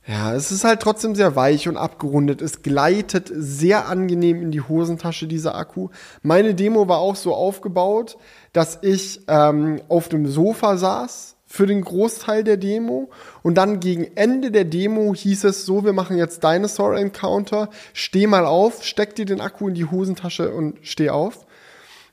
[0.06, 2.42] Ja, es ist halt trotzdem sehr weich und abgerundet.
[2.42, 5.88] Es gleitet sehr angenehm in die Hosentasche, dieser Akku.
[6.22, 8.18] Meine Demo war auch so aufgebaut,
[8.52, 13.10] dass ich ähm, auf dem Sofa saß für den Großteil der Demo
[13.44, 18.26] und dann gegen Ende der Demo hieß es so, wir machen jetzt Dinosaur Encounter, steh
[18.26, 21.46] mal auf, steck dir den Akku in die Hosentasche und steh auf.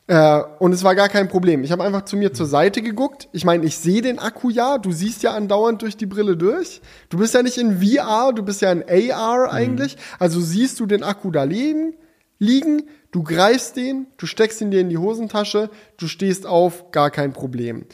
[0.06, 1.64] Äh, und es war gar kein Problem.
[1.64, 3.30] Ich habe einfach zu mir zur Seite geguckt.
[3.32, 4.78] Ich meine, ich sehe den Akku ja.
[4.78, 6.80] Du siehst ja andauernd durch die Brille durch.
[7.10, 9.98] Du bist ja nicht in VR, du bist ja in AR eigentlich.
[10.20, 11.96] Also siehst du den Akku da liegen,
[12.38, 17.10] liegen, du greifst den, du steckst ihn dir in die Hosentasche, du stehst auf, gar
[17.10, 17.88] kein Problem.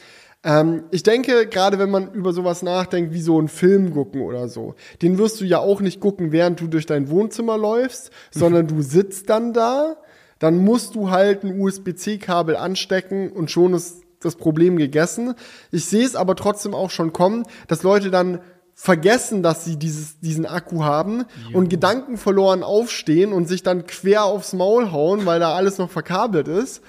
[0.48, 4.48] Ähm, ich denke, gerade wenn man über sowas nachdenkt, wie so einen Film gucken oder
[4.48, 8.66] so, den wirst du ja auch nicht gucken, während du durch dein Wohnzimmer läufst, sondern
[8.66, 9.96] du sitzt dann da,
[10.38, 15.34] dann musst du halt ein USB-C-Kabel anstecken und schon ist das Problem gegessen.
[15.70, 18.40] Ich sehe es aber trotzdem auch schon kommen, dass Leute dann
[18.74, 24.24] vergessen, dass sie dieses, diesen Akku haben und Gedanken verloren aufstehen und sich dann quer
[24.24, 26.80] aufs Maul hauen, weil da alles noch verkabelt ist.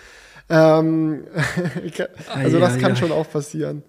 [0.49, 1.27] Ähm,
[2.34, 3.84] also das kann schon auch passieren.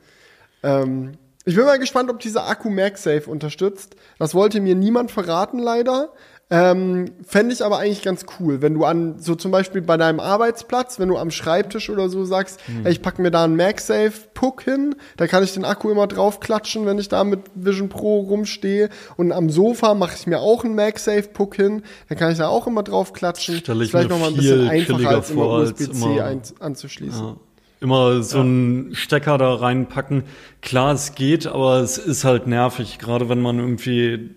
[0.62, 1.12] Ähm,
[1.45, 3.97] ich bin mal gespannt, ob dieser Akku MagSafe unterstützt.
[4.19, 6.12] Das wollte mir niemand verraten, leider.
[6.52, 10.18] Ähm, Fände ich aber eigentlich ganz cool, wenn du an, so zum Beispiel bei deinem
[10.18, 12.86] Arbeitsplatz, wenn du am Schreibtisch oder so sagst, Hm.
[12.86, 16.86] ey, ich packe mir da einen MagSafe-Puck hin, da kann ich den Akku immer draufklatschen,
[16.86, 18.89] wenn ich da mit Vision Pro rumstehe.
[19.16, 22.66] Und am Sofa mache ich mir auch einen MagSafe-Puck hin, dann kann ich da auch
[22.66, 23.59] immer draufklatschen.
[23.59, 26.20] Stelle ich vielleicht mir noch mal ein bisschen einfacher, als immer USB-C
[26.59, 27.27] anzuschließen.
[27.27, 27.36] Ja.
[27.81, 30.24] Immer so einen Stecker da reinpacken.
[30.60, 34.35] Klar, es geht, aber es ist halt nervig, gerade wenn man irgendwie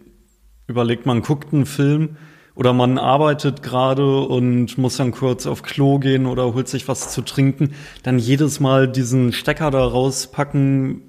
[0.68, 2.18] überlegt, man guckt einen Film
[2.56, 7.12] oder man arbeitet gerade und muss dann kurz auf Klo gehen oder holt sich was
[7.12, 7.74] zu trinken,
[8.04, 11.02] dann jedes Mal diesen Stecker da rauspacken,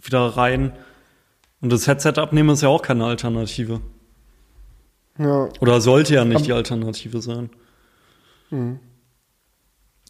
[0.00, 0.72] wieder rein.
[1.60, 3.80] Und das Headset abnehmen ist ja auch keine Alternative.
[5.18, 5.48] Ja.
[5.60, 7.50] Oder sollte ja nicht die Alternative sein.
[8.50, 8.78] Ja.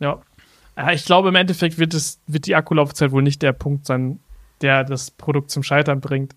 [0.00, 0.92] ja.
[0.92, 4.20] Ich glaube, im Endeffekt wird, es, wird die Akkulaufzeit wohl nicht der Punkt sein,
[4.62, 6.34] der das Produkt zum Scheitern bringt.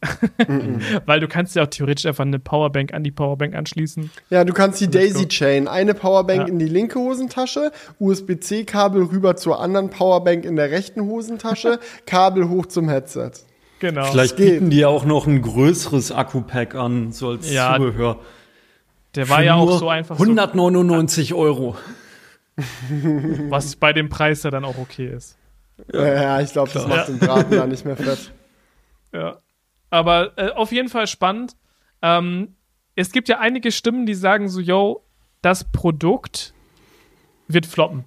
[1.05, 4.09] Weil du kannst ja auch theoretisch einfach eine Powerbank an die Powerbank anschließen.
[4.29, 5.27] Ja, du kannst die Daisy.
[5.27, 6.47] Chain, eine Powerbank Ja.
[6.47, 12.65] in die linke Hosentasche, USB-C-Kabel rüber zur anderen Powerbank in der rechten Hosentasche, Kabel hoch
[12.67, 13.31] zum Headset.
[13.79, 14.05] Genau.
[14.05, 14.53] Vielleicht geht.
[14.53, 18.19] bieten die ja auch noch ein größeres Akku-Pack an, so als Ja, Zubehör.
[19.15, 21.75] der war Für ja auch so einfach, 199 Euro.
[22.57, 22.63] so,
[23.49, 25.37] was bei dem Preis ja dann auch okay ist.
[25.91, 28.31] Ja, ich glaube, das macht den Braten da nicht mehr fett.
[29.15, 29.37] Ja.
[29.91, 31.55] Aber äh, auf jeden Fall spannend.
[32.01, 32.55] Ähm,
[32.95, 35.05] es gibt ja einige Stimmen, die sagen so, yo,
[35.43, 36.55] das Produkt
[37.47, 38.05] wird floppen.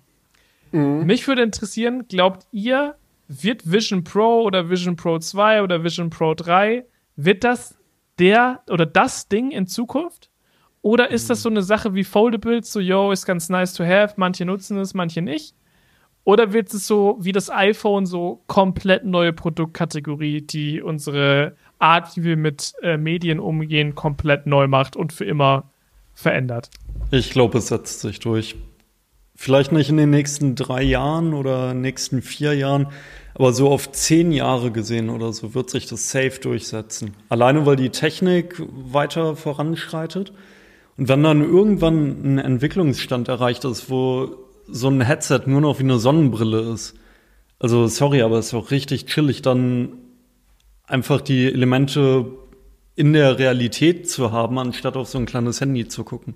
[0.73, 2.97] Mich würde interessieren, glaubt ihr,
[3.29, 6.85] wird Vision Pro oder Vision Pro 2 oder Vision Pro 3,
[7.15, 7.79] wird das
[8.19, 10.31] der oder das Ding in Zukunft?
[10.83, 14.15] Oder ist das so eine Sache wie Foldables, so, yo, ist ganz nice to have,
[14.17, 15.55] manche nutzen es, manche nicht?
[16.27, 22.25] Oder wird es so wie das iPhone so komplett neue Produktkategorie, die unsere Art, wie
[22.25, 25.71] wir mit äh, Medien umgehen, komplett neu macht und für immer
[26.15, 26.69] verändert?
[27.13, 28.57] Ich glaube, es setzt sich durch.
[29.37, 32.89] Vielleicht nicht in den nächsten drei Jahren oder nächsten vier Jahren,
[33.35, 37.15] aber so auf zehn Jahre gesehen oder so wird sich das safe durchsetzen.
[37.29, 40.33] Alleine, weil die Technik weiter voranschreitet.
[40.97, 45.85] Und wenn dann irgendwann ein Entwicklungsstand erreicht ist, wo so ein Headset nur noch wie
[45.85, 46.95] eine Sonnenbrille ist,
[47.59, 49.93] also sorry, aber es ist auch richtig chillig, dann
[50.85, 52.27] einfach die Elemente
[52.95, 56.35] in der Realität zu haben, anstatt auf so ein kleines Handy zu gucken.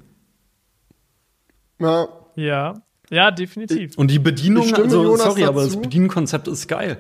[1.79, 3.99] Ja, Ja, ja, definitiv.
[3.99, 5.83] Und die Bedienung, also Jonas sorry, aber das dazu.
[5.83, 6.99] Bedienkonzept ist geil.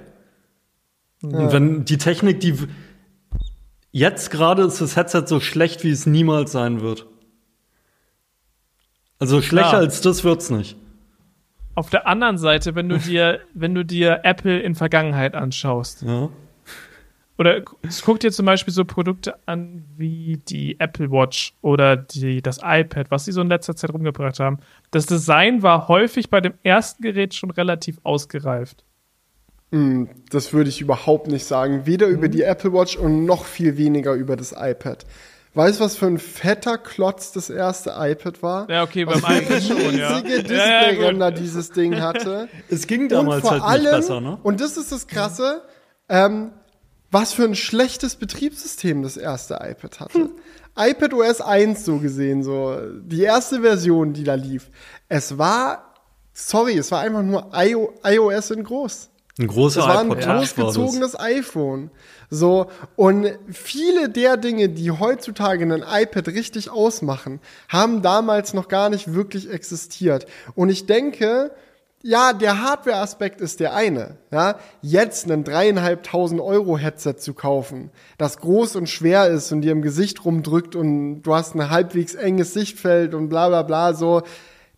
[1.22, 2.54] Und wenn die Technik, die
[3.92, 7.06] jetzt gerade ist das Headset so schlecht, wie es niemals sein wird.
[9.18, 9.82] Also schlechter Klar.
[9.82, 10.76] als das wird's nicht.
[11.74, 16.28] Auf der anderen Seite, wenn du dir, wenn du dir Apple in Vergangenheit anschaust, Ja.
[17.38, 22.42] oder gu- guck dir zum Beispiel so Produkte an wie die Apple Watch oder die,
[22.42, 24.58] das iPad, was sie so in letzter Zeit rumgebracht haben.
[24.90, 28.84] Das Design war häufig bei dem ersten Gerät schon relativ ausgereift.
[29.72, 31.86] Hm, das würde ich überhaupt nicht sagen.
[31.86, 32.32] Weder über Mhm.
[32.32, 35.06] die Apple Watch und noch viel weniger über das iPad.
[35.52, 38.70] Weißt du, was für ein fetter Klotz das erste iPad war?
[38.70, 40.16] Ja, okay, beim iPad schon, ja.
[40.16, 40.50] riesige Ja, ja, gut.
[40.50, 42.48] Displayränder dieses Ding hatte.
[42.68, 44.38] Es ging und damals vor halt allem, nicht besser, ne?
[44.42, 45.62] und das ist das Krasse,
[46.08, 46.52] ähm,
[47.10, 50.30] was für ein schlechtes Betriebssystem das erste iPad hatte.
[50.78, 54.70] iPad OS 1 so gesehen, so die erste Version, die da lief.
[55.08, 55.94] Es war,
[56.32, 59.09] sorry, es war einfach nur IO, iOS in groß.
[59.40, 60.54] Ein großer Das war ein iPod Touch war das.
[60.54, 61.90] großgezogenes iPhone.
[62.28, 68.90] So, und viele der Dinge, die heutzutage ein iPad richtig ausmachen, haben damals noch gar
[68.90, 70.26] nicht wirklich existiert.
[70.54, 71.50] Und ich denke,
[72.02, 74.18] ja, der Hardware-Aspekt ist der eine.
[74.30, 79.72] Ja, jetzt einen dreieinhalbtausend Euro Headset zu kaufen, das groß und schwer ist und dir
[79.72, 84.22] im Gesicht rumdrückt und du hast ein halbwegs enges Sichtfeld und bla bla bla so.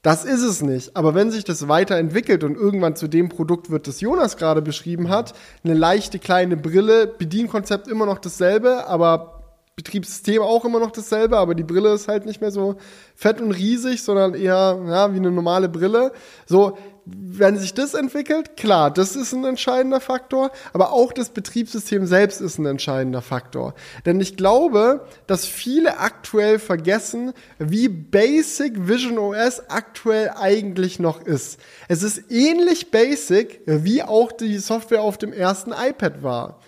[0.03, 0.97] Das ist es nicht.
[0.97, 5.09] Aber wenn sich das weiterentwickelt und irgendwann zu dem Produkt wird, das Jonas gerade beschrieben
[5.09, 9.43] hat, eine leichte kleine Brille, Bedienkonzept immer noch dasselbe, aber
[9.77, 12.77] Betriebssystem auch immer noch dasselbe, aber die Brille ist halt nicht mehr so
[13.15, 16.13] fett und riesig, sondern eher ja, wie eine normale Brille.
[16.47, 22.07] So, wenn sich das entwickelt, klar, das ist ein entscheidender Faktor, aber auch das Betriebssystem
[22.07, 23.75] selbst ist ein entscheidender Faktor.
[24.07, 31.59] Denn ich glaube, dass viele aktuell vergessen, wie basic Vision OS aktuell eigentlich noch ist.
[31.89, 36.61] Es ist ähnlich basic, wie auch die Software auf dem ersten iPad war.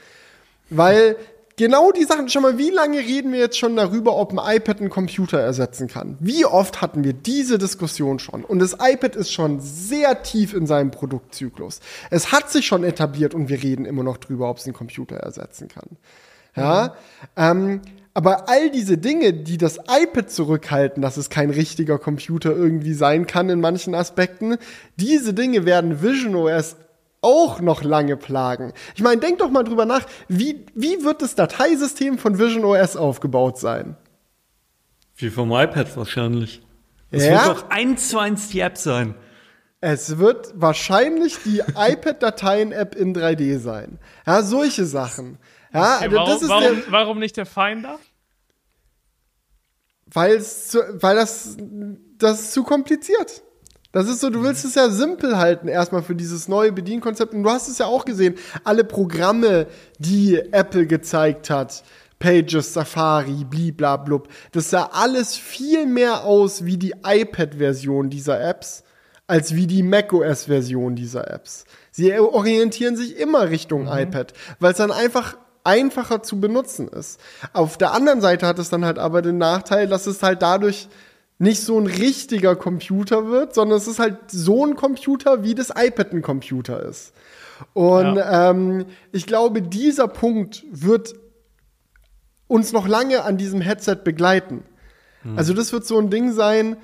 [0.69, 1.17] Weil
[1.57, 4.81] genau die Sachen, schau mal, wie lange reden wir jetzt schon darüber, ob ein iPad
[4.81, 6.17] einen Computer ersetzen kann?
[6.21, 8.45] Wie oft hatten wir diese Diskussion schon?
[8.45, 11.81] Und das iPad ist schon sehr tief in seinem Produktzyklus.
[12.11, 15.17] Es hat sich schon etabliert und wir reden immer noch drüber, ob es einen Computer
[15.17, 15.97] ersetzen kann.
[16.57, 16.95] Ja.
[17.37, 17.81] Ähm,
[18.17, 23.27] aber all diese Dinge, die das iPad zurückhalten, dass es kein richtiger Computer irgendwie sein
[23.27, 24.57] kann in manchen Aspekten,
[24.97, 26.77] diese Dinge werden Vision OS
[27.25, 28.73] auch noch lange plagen.
[28.95, 32.97] Ich meine, denk doch mal drüber nach, wie, wie wird das Dateisystem von Vision OS
[32.97, 33.97] aufgebaut sein?
[35.17, 36.63] Wie vom iPad wahrscheinlich.
[37.11, 37.47] Es Ja?
[37.47, 39.15] wird doch eins zu eins die App sein.
[39.81, 43.99] Es wird wahrscheinlich die iPad-Dateien-App in 3D sein.
[44.27, 45.39] Ja, solche Sachen.
[45.73, 47.99] Ja, Okay, also warum, das ist warum, der, warum nicht der Finder?
[50.07, 51.57] weil es zu, weil das
[52.19, 53.43] das ist zu kompliziert.
[53.95, 57.45] Das ist so, du willst es ja simpel halten erstmal für dieses neue Bedienkonzept und
[57.45, 58.35] du hast es ja auch gesehen,
[58.65, 59.69] alle Programme,
[60.01, 61.85] die Apple gezeigt hat,
[62.19, 68.83] Pages, Safari, bliblablub, das sah alles viel mehr aus wie die iPad-Version dieser Apps
[69.29, 71.65] als wie die macOS-Version dieser Apps.
[71.93, 77.21] Sie orientieren sich immer Richtung iPad, weil es dann einfach einfacher zu benutzen ist.
[77.53, 80.89] Auf der anderen Seite hat es dann halt aber den Nachteil, dass es halt dadurch
[81.45, 85.71] nicht so ein richtiger Computer wird, sondern es ist halt so ein Computer, wie das
[85.71, 87.13] iPad ein Computer ist.
[87.73, 91.15] Und ähm, ich glaube, dieser Punkt wird
[92.49, 94.65] uns noch lange an diesem Headset begleiten.
[95.37, 96.77] Also das wird so ein Ding sein,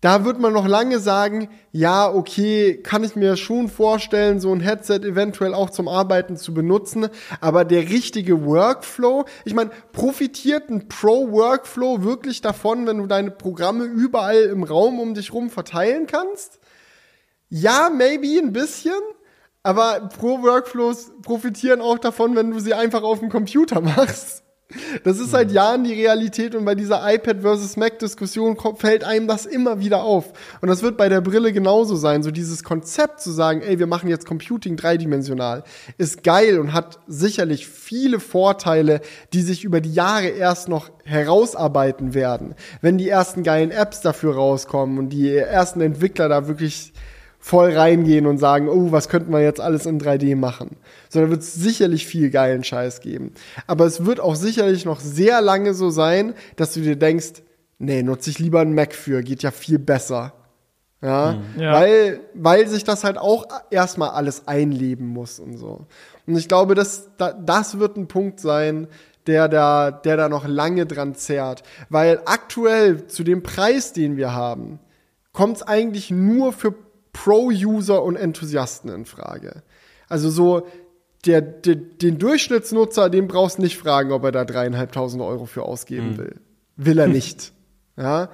[0.00, 4.60] da wird man noch lange sagen, ja, okay, kann ich mir schon vorstellen, so ein
[4.60, 7.08] Headset eventuell auch zum Arbeiten zu benutzen,
[7.40, 13.84] aber der richtige Workflow, ich meine, profitiert ein Pro-Workflow wirklich davon, wenn du deine Programme
[13.84, 16.60] überall im Raum um dich rum verteilen kannst?
[17.50, 19.00] Ja, maybe ein bisschen,
[19.62, 24.44] aber Pro-Workflows profitieren auch davon, wenn du sie einfach auf dem Computer machst.
[25.04, 29.26] Das ist seit Jahren die Realität und bei dieser iPad versus Mac Diskussion fällt einem
[29.26, 30.32] das immer wieder auf.
[30.60, 32.22] Und das wird bei der Brille genauso sein.
[32.22, 35.64] So dieses Konzept zu sagen, ey, wir machen jetzt Computing dreidimensional,
[35.98, 39.00] ist geil und hat sicherlich viele Vorteile,
[39.32, 42.54] die sich über die Jahre erst noch herausarbeiten werden.
[42.80, 46.92] Wenn die ersten geilen Apps dafür rauskommen und die ersten Entwickler da wirklich
[47.40, 50.76] voll reingehen und sagen, oh, was könnten wir jetzt alles in 3D machen.
[51.08, 53.32] Sondern wird es sicherlich viel geilen Scheiß geben.
[53.66, 57.42] Aber es wird auch sicherlich noch sehr lange so sein, dass du dir denkst,
[57.78, 60.34] nee, nutze ich lieber einen Mac für, geht ja viel besser.
[61.02, 61.72] Ja, Ja.
[61.72, 65.86] Weil, weil sich das halt auch erstmal alles einleben muss und so.
[66.26, 68.86] Und ich glaube, das, da, das wird ein Punkt sein,
[69.26, 71.62] der da, der da noch lange dran zerrt.
[71.88, 74.78] Weil aktuell zu dem Preis, den wir haben,
[75.32, 76.74] kommt es eigentlich nur für
[77.12, 79.62] Pro-User und Enthusiasten in Frage.
[80.08, 80.66] Also so
[81.26, 85.62] der, der, den Durchschnittsnutzer, den brauchst du nicht fragen, ob er da dreieinhalbtausend Euro für
[85.62, 86.36] ausgeben will.
[86.76, 87.52] Will er nicht.
[87.96, 88.30] ja.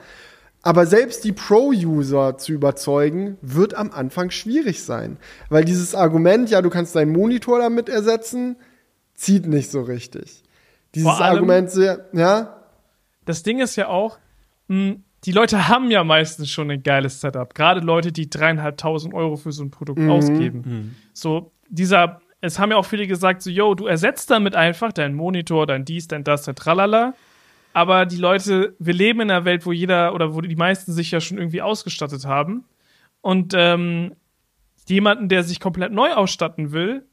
[0.63, 5.17] Aber selbst die Pro-User zu überzeugen, wird am Anfang schwierig sein.
[5.49, 8.57] Weil dieses Argument, ja, du kannst deinen Monitor damit ersetzen,
[9.15, 10.43] zieht nicht so richtig.
[10.95, 12.53] Dieses allem- Argument, sehr, ja,
[13.25, 14.19] Das Ding ist ja auch,
[14.69, 14.97] mh,
[15.27, 17.53] die Leute haben ja meistens schon ein geiles Setup.
[17.53, 20.63] Gerade Leute, die dreieinhalbtausend Euro für so ein Produkt ausgeben.
[21.13, 25.17] So, dieser, es haben ja auch viele gesagt, so, yo, du ersetzt damit einfach deinen
[25.17, 27.15] Monitor, dein dies, dein das, dein Tralala.
[27.73, 31.11] Aber die Leute, wir leben in einer Welt, wo jeder oder wo die meisten sich
[31.11, 32.65] ja schon irgendwie ausgestattet haben.
[33.21, 34.15] Und ähm,
[34.87, 37.05] jemanden, der sich komplett neu ausstatten will,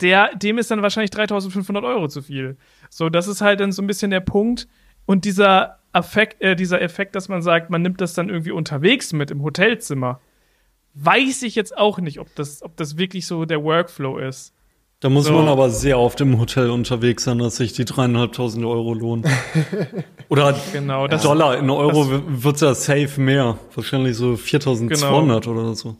[0.00, 2.56] der, dem ist dann wahrscheinlich 3500 Euro zu viel.
[2.88, 4.68] So, das ist halt dann so ein bisschen der Punkt.
[5.04, 9.12] Und dieser Effekt, äh, dieser Effekt, dass man sagt, man nimmt das dann irgendwie unterwegs
[9.12, 10.20] mit im Hotelzimmer,
[10.94, 14.52] weiß ich jetzt auch nicht, ob das, ob das wirklich so der Workflow ist.
[15.00, 15.32] Da muss So.
[15.34, 19.24] man aber sehr oft im Hotel unterwegs sein, dass sich die dreieinhalbtausend Euro lohnen.
[20.28, 21.56] Oder Genau, das- Dollar.
[21.56, 23.58] In Euro wird's ja safe mehr.
[23.76, 25.56] Wahrscheinlich so 4200 Genau.
[25.60, 25.96] oder so.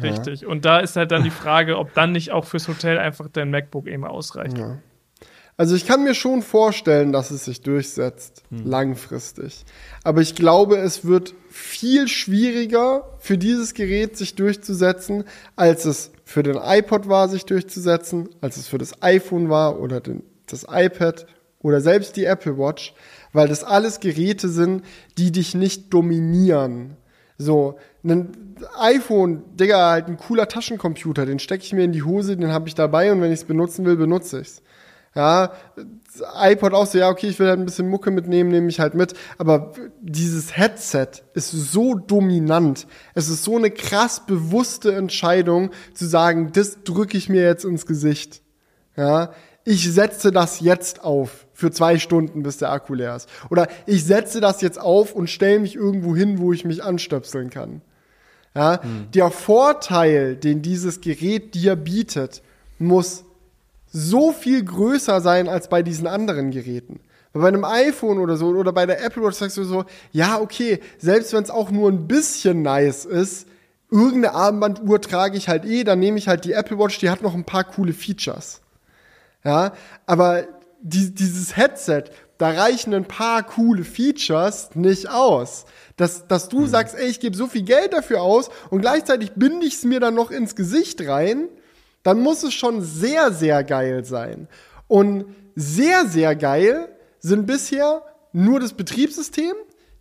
[0.00, 0.46] Richtig.
[0.46, 3.50] Und da ist halt dann die Frage, ob dann nicht auch fürs Hotel einfach dein
[3.50, 4.56] MacBook eben ausreicht.
[5.56, 9.64] Also ich kann mir schon vorstellen, dass es sich durchsetzt, langfristig.
[10.02, 15.24] Aber ich glaube, es wird viel schwieriger für dieses Gerät sich durchzusetzen,
[15.54, 20.00] als es für den iPod war, sich durchzusetzen, als es für das iPhone war oder
[20.00, 21.26] den, das iPad
[21.60, 22.94] oder selbst die Apple Watch,
[23.32, 24.84] weil das alles Geräte sind,
[25.18, 26.96] die dich nicht dominieren.
[27.38, 32.36] So, ein iPhone, Digga, halt ein cooler Taschencomputer, den stecke ich mir in die Hose,
[32.36, 34.62] den habe ich dabei und wenn ich es benutzen will, benutze ich's.
[35.14, 35.52] Ja,
[36.42, 38.94] iPod auch so, ja, okay, ich will halt ein bisschen Mucke mitnehmen, nehme ich halt
[38.94, 39.12] mit.
[39.36, 42.86] Aber dieses Headset ist so dominant.
[43.14, 47.84] Es ist so eine krass bewusste Entscheidung, zu sagen, das drücke ich mir jetzt ins
[47.84, 48.40] Gesicht.
[48.96, 49.32] Ja,
[49.64, 53.28] ich setze das jetzt auf für zwei Stunden, bis der Akku leer ist.
[53.50, 57.50] Oder ich setze das jetzt auf und stelle mich irgendwo hin, wo ich mich anstöpseln
[57.50, 57.82] kann.
[58.54, 58.80] Ja,
[59.14, 62.42] der Vorteil, den dieses Gerät dir bietet,
[62.78, 63.24] muss
[63.92, 67.00] so viel größer sein als bei diesen anderen Geräten.
[67.34, 70.80] Bei einem iPhone oder so oder bei der Apple Watch sagst du so, ja, okay,
[70.98, 73.46] selbst wenn es auch nur ein bisschen nice ist,
[73.90, 77.22] irgendeine Armbanduhr trage ich halt eh, dann nehme ich halt die Apple Watch, die hat
[77.22, 78.60] noch ein paar coole Features.
[79.44, 79.72] Ja,
[80.06, 80.44] aber
[80.82, 82.04] die, dieses Headset,
[82.38, 85.64] da reichen ein paar coole Features nicht aus.
[85.96, 86.66] Dass, dass du mhm.
[86.66, 90.00] sagst, ey, ich gebe so viel Geld dafür aus und gleichzeitig binde ich es mir
[90.00, 91.48] dann noch ins Gesicht rein,
[92.02, 94.48] dann muss es schon sehr, sehr geil sein.
[94.88, 96.88] Und sehr, sehr geil
[97.18, 98.02] sind bisher
[98.32, 99.52] nur das Betriebssystem,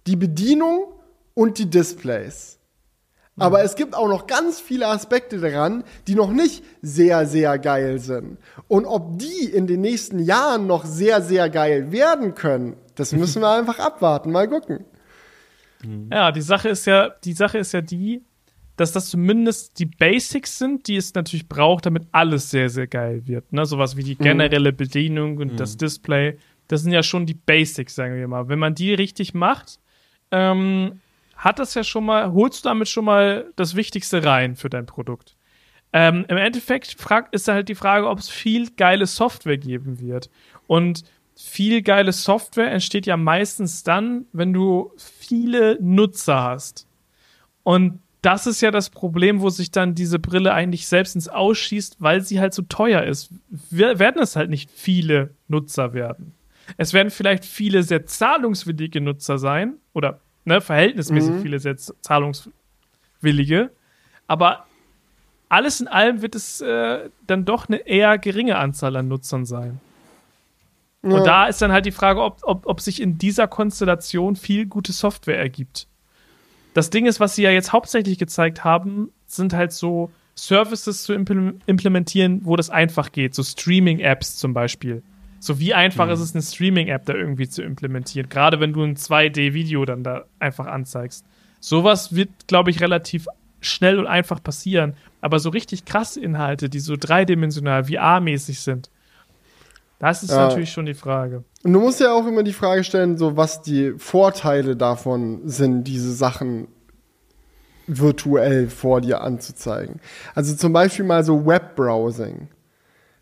[0.08, 0.94] die Bedienung
[1.34, 2.58] und die Displays.
[3.38, 7.98] Aber es gibt auch noch ganz viele Aspekte daran, die noch nicht sehr, sehr geil
[7.98, 8.38] sind.
[8.68, 13.42] Und ob die in den nächsten Jahren noch sehr, sehr geil werden können, das müssen
[13.42, 14.86] wir einfach abwarten, mal gucken.
[16.12, 18.24] Ja, die Sache ist ja, die Sache ist ja die,
[18.82, 23.28] dass das zumindest die Basics sind, die es natürlich braucht, damit alles sehr, sehr geil
[23.28, 23.54] wird.
[23.54, 23.66] Ne?
[23.66, 24.24] Sowas wie die mhm.
[24.24, 25.58] generelle Bedienung und mhm.
[25.58, 26.38] das Display.
[26.68, 28.50] Das sind ja schon die Basics, sagen wir mal.
[28.50, 29.80] Wenn man die richtig macht,
[30.32, 31.00] ähm,
[31.36, 34.88] hat das ja schon mal, holst du damit schon mal das Wichtigste rein für dein
[34.88, 35.36] Produkt.
[35.94, 40.00] Ähm, Im Endeffekt frag, ist da halt die Frage, ob es viel geile Software geben
[40.00, 40.32] wird.
[40.66, 41.04] Und
[41.36, 46.88] viel geile Software entsteht ja meistens dann, wenn du viele Nutzer hast.
[47.64, 51.98] Und das ist ja das Problem, wo sich dann diese Brille eigentlich selbst ins Ausschießt,
[52.00, 53.30] weil sie halt so teuer ist.
[53.70, 56.34] Wir, werden es halt nicht viele Nutzer werden.
[56.78, 61.42] Es werden vielleicht viele sehr zahlungswillige Nutzer sein oder ne, verhältnismäßig mhm.
[61.42, 63.72] viele sehr zahlungswillige.
[64.28, 64.66] Aber
[65.50, 69.82] alles in allem wird es äh, dann doch eine eher geringe Anzahl an Nutzern sein.
[71.04, 71.10] Ja.
[71.10, 74.68] Und da ist dann halt die Frage, ob, ob, ob sich in dieser Konstellation viel
[74.68, 75.88] gute Software ergibt.
[76.74, 81.14] Das Ding ist, was sie ja jetzt hauptsächlich gezeigt haben, sind halt so Services zu
[81.14, 83.36] implementieren, wo das einfach geht.
[83.36, 85.04] So Streaming-Apps zum Beispiel.
[85.40, 86.14] So wie einfach mhm.
[86.14, 88.30] ist es, eine Streaming-App da irgendwie zu implementieren.
[88.30, 91.26] Gerade wenn du ein 2D-Video dann da einfach anzeigst.
[91.60, 93.28] Sowas wird, glaube ich, relativ
[93.60, 94.94] schnell und einfach passieren.
[95.20, 98.91] Aber so richtig krasse Inhalte, die so dreidimensional VR-mäßig sind,
[100.02, 100.48] das ist ja.
[100.48, 101.44] natürlich schon die Frage.
[101.64, 105.84] Und du musst ja auch immer die Frage stellen, so was die Vorteile davon sind,
[105.84, 106.68] diese Sachen
[107.86, 110.02] virtuell vor dir anzuzeigen.
[110.34, 112.48] Also zum Beispiel mal so Webbrowsing.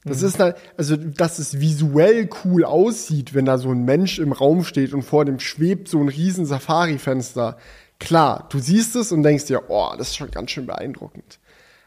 [0.05, 0.27] Das mhm.
[0.27, 4.63] ist halt, also, dass es visuell cool aussieht, wenn da so ein Mensch im Raum
[4.63, 7.57] steht und vor dem schwebt so ein riesen Safari-Fenster.
[7.99, 11.39] Klar, du siehst es und denkst dir, oh, das ist schon ganz schön beeindruckend.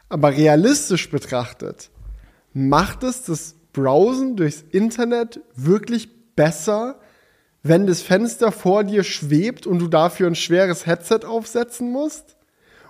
[0.07, 1.89] Aber realistisch betrachtet,
[2.53, 6.99] macht es das Browsen durchs Internet wirklich besser,
[7.63, 12.37] wenn das Fenster vor dir schwebt und du dafür ein schweres Headset aufsetzen musst?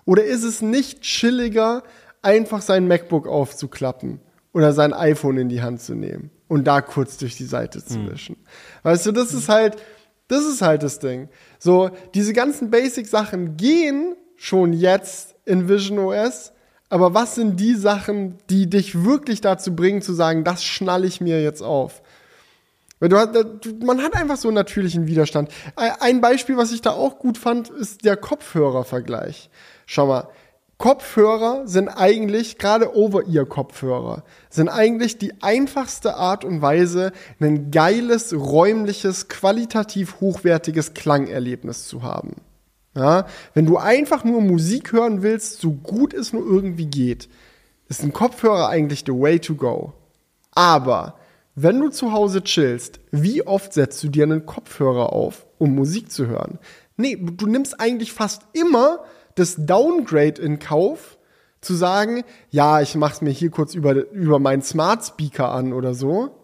[0.06, 1.84] Oder ist es nicht chilliger,
[2.22, 4.20] einfach sein MacBook aufzuklappen?
[4.54, 7.96] oder sein iPhone in die Hand zu nehmen und da kurz durch die Seite zu
[7.96, 8.12] hm.
[8.12, 8.36] wischen.
[8.36, 8.84] Mhm.
[8.84, 9.78] Weißt du, das ist halt,
[10.28, 11.30] das ist halt das Ding.
[11.60, 16.53] So, diese ganzen Basic-Sachen gehen schon jetzt in Vision OS,
[16.94, 21.22] aber was sind die Sachen, die dich wirklich dazu bringen, zu sagen, das schnalle ich
[21.22, 22.04] mir jetzt auf?
[23.00, 23.18] Weil du
[23.84, 25.50] man hat einfach so einen natürlichen Widerstand.
[25.76, 29.50] Ein Beispiel, was ich da auch gut fand, ist der Kopfhörervergleich.
[29.88, 30.28] Schau mal,
[30.78, 39.30] Kopfhörer sind eigentlich, gerade Over-Ear-Kopfhörer, sind eigentlich die einfachste Art und Weise, ein geiles, räumliches,
[39.30, 42.36] qualitativ hochwertiges Klangerlebnis zu haben.
[42.96, 47.28] Ja, wenn du einfach nur Musik hören willst, so gut es nur irgendwie geht,
[47.90, 49.94] ist ein Kopfhörer eigentlich the way to go.
[50.52, 51.16] Aber
[51.56, 56.12] wenn du zu Hause chillst, wie oft setzt du dir einen Kopfhörer auf, um Musik
[56.12, 56.60] zu hören?
[56.96, 59.00] Nee, du nimmst eigentlich fast immer
[59.36, 61.18] das Downgrade in Kauf,
[61.64, 65.94] zu sagen, ja, ich mach's mir hier kurz über, über meinen Smart Speaker an oder
[65.94, 66.36] so.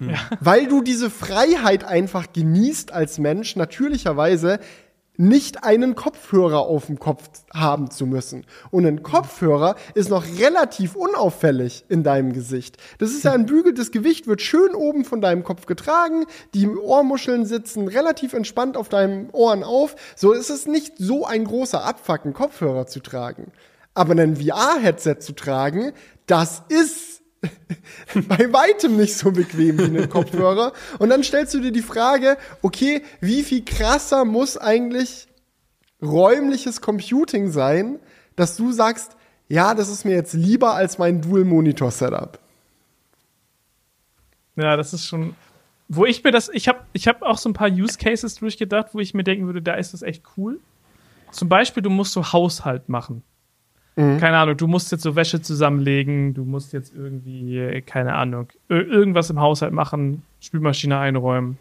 [0.00, 0.18] Ja.
[0.40, 4.58] Weil du diese Freiheit einfach genießt als Mensch, natürlicherweise,
[5.16, 8.44] nicht einen Kopfhörer auf dem Kopf haben zu müssen.
[8.70, 12.78] Und ein Kopfhörer ist noch relativ unauffällig in deinem Gesicht.
[12.98, 16.68] Das ist ja ein Bügel, das Gewicht wird schön oben von deinem Kopf getragen, die
[16.68, 19.94] Ohrmuscheln sitzen relativ entspannt auf deinen Ohren auf.
[20.16, 23.52] So ist es nicht so ein großer Abfuck, Kopfhörer zu tragen.
[23.94, 25.92] Aber ein VR-Headset zu tragen,
[26.26, 27.13] das ist
[28.28, 30.72] bei weitem nicht so bequem wie ein Kopfhörer.
[30.98, 35.28] Und dann stellst du dir die Frage, okay, wie viel krasser muss eigentlich
[36.02, 37.98] räumliches Computing sein,
[38.36, 39.16] dass du sagst,
[39.48, 42.38] ja, das ist mir jetzt lieber als mein Dual-Monitor-Setup.
[44.56, 45.34] Ja, das ist schon,
[45.88, 48.88] wo ich mir das, ich habe ich hab auch so ein paar Use Cases durchgedacht,
[48.92, 50.60] wo ich mir denken würde, da ist das echt cool.
[51.30, 53.22] Zum Beispiel, du musst so Haushalt machen.
[53.96, 54.18] Mhm.
[54.18, 59.30] Keine Ahnung, du musst jetzt so Wäsche zusammenlegen, du musst jetzt irgendwie, keine Ahnung, irgendwas
[59.30, 61.58] im Haushalt machen, Spülmaschine einräumen.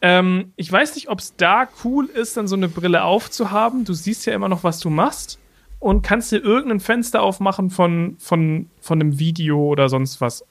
[0.00, 3.84] Ähm, ich weiß nicht, ob es da cool ist, dann so eine Brille aufzuhaben.
[3.84, 5.38] Du siehst ja immer noch, was du machst
[5.78, 10.44] und kannst dir irgendein Fenster aufmachen von, von, von einem Video oder sonst was.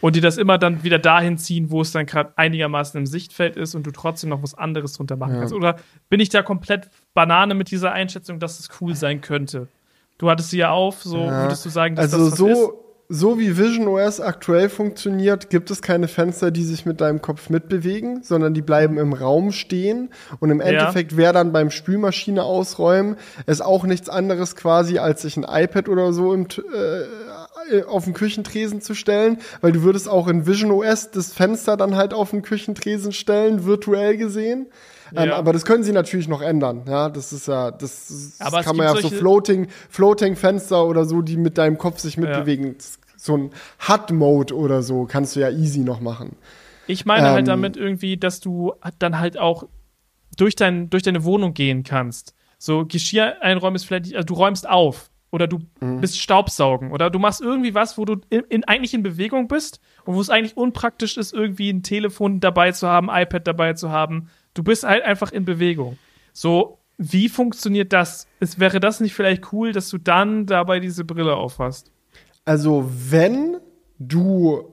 [0.00, 3.56] Und dir das immer dann wieder dahin ziehen, wo es dann gerade einigermaßen im Sichtfeld
[3.56, 5.38] ist und du trotzdem noch was anderes drunter machen ja.
[5.40, 5.54] kannst.
[5.54, 5.76] Oder
[6.08, 9.68] bin ich da komplett Banane mit dieser Einschätzung, dass es cool sein könnte?
[10.18, 11.42] Du hattest sie ja auf, so ja.
[11.42, 12.70] würdest du sagen, dass also das so, ist?
[13.08, 17.50] so wie Vision OS aktuell funktioniert, gibt es keine Fenster, die sich mit deinem Kopf
[17.50, 20.10] mitbewegen, sondern die bleiben im Raum stehen.
[20.40, 21.18] Und im Endeffekt ja.
[21.18, 23.16] wäre dann beim Spülmaschine ausräumen
[23.46, 27.02] es auch nichts anderes quasi, als sich ein iPad oder so im, äh,
[27.86, 31.96] auf den Küchentresen zu stellen, weil du würdest auch in Vision OS das Fenster dann
[31.96, 34.66] halt auf den Küchentresen stellen, virtuell gesehen.
[35.12, 35.24] Ähm, ja.
[35.24, 36.82] Ähm, aber das können sie natürlich noch ändern.
[36.86, 41.22] Ja, das ist ja, das, das kann man ja so Floating, Floating Fenster oder so,
[41.22, 42.66] die mit deinem Kopf sich mitbewegen.
[42.66, 42.74] Ja.
[43.16, 43.50] So ein
[43.88, 46.36] HUD-Mode oder so kannst du ja easy noch machen.
[46.86, 49.64] Ich meine halt ähm, halt damit irgendwie, dass du dann halt auch
[50.36, 52.34] durch, dein, durch deine Wohnung gehen kannst.
[52.58, 56.00] So Geschirr einräumen ist vielleicht, also du räumst auf oder du mhm.
[56.00, 59.80] bist Staubsaugen oder du machst irgendwie was, wo du in, in, eigentlich in Bewegung bist
[60.04, 63.90] und wo es eigentlich unpraktisch ist, irgendwie ein Telefon dabei zu haben, iPad dabei zu
[63.90, 65.98] haben, Du bist halt einfach in Bewegung.
[66.32, 68.26] So, wie funktioniert das?
[68.40, 71.92] Es wäre das nicht vielleicht cool, dass du dann dabei diese Brille aufhast?
[72.46, 73.58] Also, wenn
[73.98, 74.64] du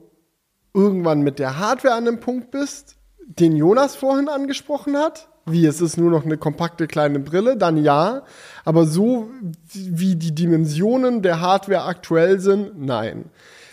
[0.73, 5.81] irgendwann mit der Hardware an einem Punkt bist, den Jonas vorhin angesprochen hat, wie es
[5.81, 8.23] ist nur noch eine kompakte kleine Brille, dann ja.
[8.63, 9.29] Aber so
[9.73, 13.25] wie die Dimensionen der Hardware aktuell sind, nein.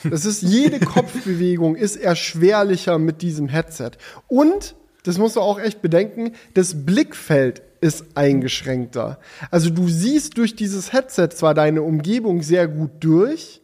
[0.03, 3.93] Das ist jede Kopfbewegung ist erschwerlicher mit diesem Headset.
[4.27, 4.75] Und
[5.05, 9.19] das musst du auch echt bedenken, das Blickfeld ist eingeschränkter.
[9.51, 13.63] Also du siehst durch dieses Headset zwar deine Umgebung sehr gut durch,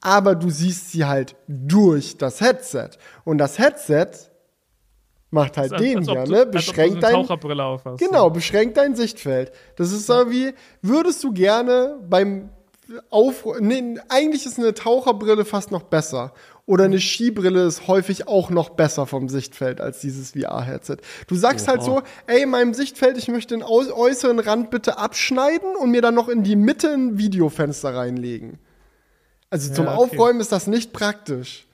[0.00, 2.90] aber du siehst sie halt durch das Headset.
[3.24, 4.27] Und das Headset
[5.30, 6.46] macht halt als, den hier, ne?
[6.46, 9.52] Beschränkt dein hast, Genau, beschränkt dein Sichtfeld.
[9.76, 12.50] Das ist so wie würdest du gerne beim
[13.10, 16.32] auf nee, eigentlich ist eine Taucherbrille fast noch besser
[16.64, 20.98] oder eine Skibrille ist häufig auch noch besser vom Sichtfeld als dieses VR-Headset.
[21.26, 21.72] Du sagst Oha.
[21.72, 26.02] halt so, ey, in meinem Sichtfeld, ich möchte den äußeren Rand bitte abschneiden und mir
[26.02, 28.58] dann noch in die Mitte ein Videofenster reinlegen.
[29.50, 29.96] Also ja, zum okay.
[29.96, 31.67] Aufräumen ist das nicht praktisch.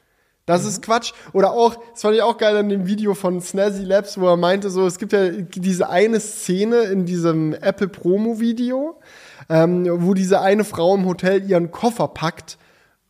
[0.46, 0.68] Das mhm.
[0.68, 1.12] ist Quatsch.
[1.32, 4.36] Oder auch, das fand ich auch geil an dem Video von Snazzy Labs, wo er
[4.36, 9.00] meinte, so, es gibt ja diese eine Szene in diesem Apple Promo-Video,
[9.48, 12.58] ähm, wo diese eine Frau im Hotel ihren Koffer packt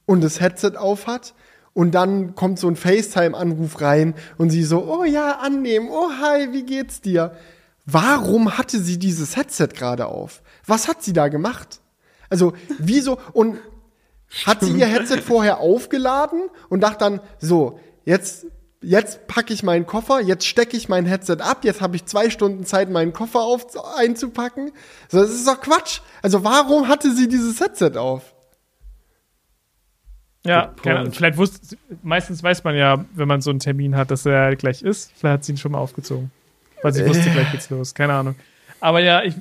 [0.06, 1.34] und das Headset aufhat
[1.74, 6.52] und dann kommt so ein FaceTime-Anruf rein und sie so, oh ja, annehmen, oh hi,
[6.52, 7.32] wie geht's dir?
[7.84, 10.42] Warum hatte sie dieses Headset gerade auf?
[10.66, 11.80] Was hat sie da gemacht?
[12.30, 13.18] Also, wieso?
[13.32, 13.58] Und
[14.46, 18.46] hat sie ihr Headset vorher aufgeladen und dachte dann, so, jetzt,
[18.80, 22.30] jetzt packe ich meinen Koffer, jetzt stecke ich mein Headset ab, jetzt habe ich zwei
[22.30, 24.72] Stunden Zeit, meinen Koffer auf, einzupacken.
[25.08, 26.00] So, das ist doch Quatsch.
[26.22, 28.34] Also, warum hatte sie dieses Headset auf?
[30.46, 34.26] Ja, keine, vielleicht wusste, meistens weiß man ja, wenn man so einen Termin hat, dass
[34.26, 35.10] er gleich ist.
[35.16, 36.30] Vielleicht hat sie ihn schon mal aufgezogen.
[36.82, 37.94] Weil sie wusste, gleich geht's los.
[37.94, 38.34] Keine Ahnung.
[38.78, 39.34] Aber ja, ich,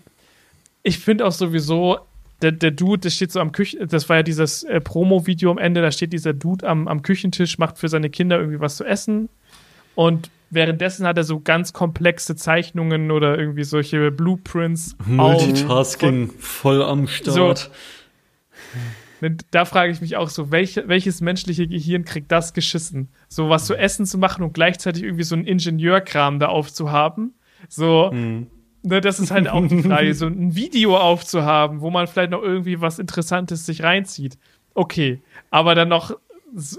[0.82, 2.00] ich finde auch sowieso,
[2.44, 5.58] der, der Dude, der steht so am Küchen, das war ja dieses äh, Promo-Video am
[5.58, 8.84] Ende, da steht dieser Dude am, am Küchentisch, macht für seine Kinder irgendwie was zu
[8.84, 9.30] essen.
[9.96, 14.98] Und währenddessen hat er so ganz komplexe Zeichnungen oder irgendwie solche Blueprints.
[15.06, 17.58] Multitasking, voll am Start.
[17.60, 17.70] So,
[19.52, 23.08] da frage ich mich auch so, welche, welches menschliche Gehirn kriegt das geschissen?
[23.30, 27.36] So was zu essen zu machen und gleichzeitig irgendwie so einen Ingenieurkram da aufzuhaben.
[27.70, 28.48] So, mhm.
[28.84, 32.44] Ne, das ist halt auch die Frage, so ein Video aufzuhaben, wo man vielleicht noch
[32.44, 34.38] irgendwie was Interessantes sich reinzieht.
[34.76, 36.16] Okay, aber dann noch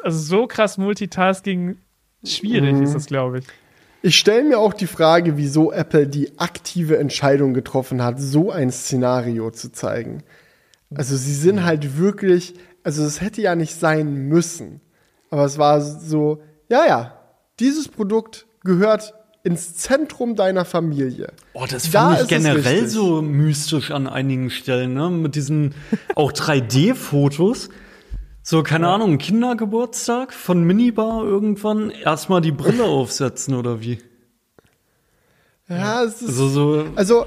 [0.02, 1.76] also so krass Multitasking
[2.24, 2.83] schwierig mhm.
[2.83, 3.47] ist das, glaube ich.
[4.02, 8.70] Ich stelle mir auch die Frage, wieso Apple die aktive Entscheidung getroffen hat, so ein
[8.70, 10.23] Szenario zu zeigen.
[10.94, 14.81] Also sie sind halt wirklich, also es hätte ja nicht sein müssen.
[15.31, 17.18] Aber es war so, ja, ja,
[17.58, 19.15] dieses Produkt gehört
[19.45, 21.33] ins Zentrum deiner Familie.
[21.53, 25.11] Oh, das fand da ich generell so mystisch an einigen Stellen, ne?
[25.11, 25.75] Mit diesen
[26.17, 27.69] auch 3D-Fotos.
[28.43, 28.95] So, keine ja.
[28.95, 33.99] Ahnung, Kindergeburtstag von Minibar irgendwann erstmal die Brille aufsetzen oder wie?
[35.69, 36.29] Ja, es ist.
[36.29, 37.27] Also, so also,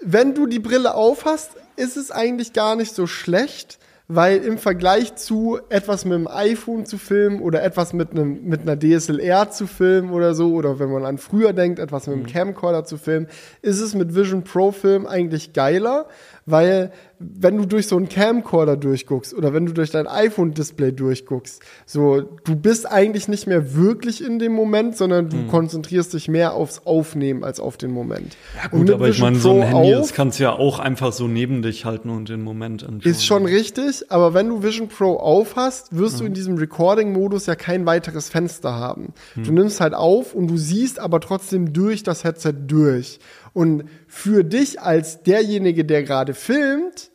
[0.00, 5.14] wenn du die Brille aufhast, ist es eigentlich gar nicht so schlecht, weil im Vergleich
[5.14, 9.66] zu etwas mit dem iPhone zu filmen oder etwas mit, einem, mit einer DSLR zu
[9.66, 12.28] filmen oder so, oder wenn man an früher denkt, etwas mit einem mhm.
[12.28, 13.28] Camcorder zu filmen,
[13.62, 16.06] ist es mit Vision Pro Film eigentlich geiler,
[16.46, 21.62] weil wenn du durch so einen Camcorder durchguckst oder wenn du durch dein iPhone-Display durchguckst,
[21.86, 26.54] so, du bist eigentlich nicht mehr wirklich in dem Moment, sondern du konzentrierst dich mehr
[26.54, 28.36] aufs Aufnehmen als auf den Moment.
[28.62, 31.28] Ja, gut, aber ich meine, so ein Handy, das kannst du ja auch einfach so
[31.28, 33.10] neben dich halten und den Moment anschauen.
[33.10, 36.20] Ist schon richtig, aber wenn du Vision Pro auf hast, wirst mhm.
[36.20, 39.12] du in diesem Recording-Modus ja kein weiteres Fenster haben.
[39.34, 39.44] Mhm.
[39.44, 43.20] Du nimmst halt auf und du siehst aber trotzdem durch das Headset durch.
[43.52, 47.11] Und für dich als derjenige, der gerade filmt,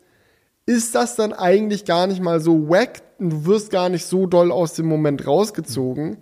[0.67, 4.27] ist das dann eigentlich gar nicht mal so wack und du wirst gar nicht so
[4.27, 6.17] doll aus dem Moment rausgezogen.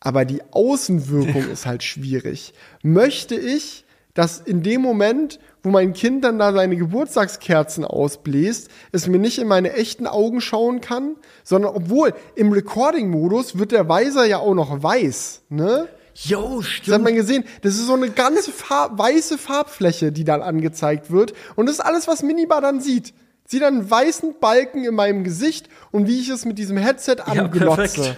[0.00, 2.54] Aber die Außenwirkung ist halt schwierig.
[2.82, 9.08] Möchte ich, dass in dem Moment, wo mein Kind dann da seine Geburtstagskerzen ausbläst, es
[9.08, 14.24] mir nicht in meine echten Augen schauen kann, sondern obwohl im Recording-Modus wird der Weiser
[14.24, 15.88] ja auch noch weiß, ne?
[16.14, 16.88] Jo, stimmt.
[16.88, 17.44] Das hat man gesehen.
[17.60, 21.34] Das ist so eine ganze Farb weiße Farbfläche, die dann angezeigt wird.
[21.56, 23.12] Und das ist alles, was Minibar dann sieht.
[23.46, 27.16] Sieht dann einen weißen Balken in meinem Gesicht und wie ich es mit diesem Headset
[27.24, 28.02] anglotze.
[28.02, 28.16] Ja,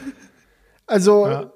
[0.87, 1.53] also, ja.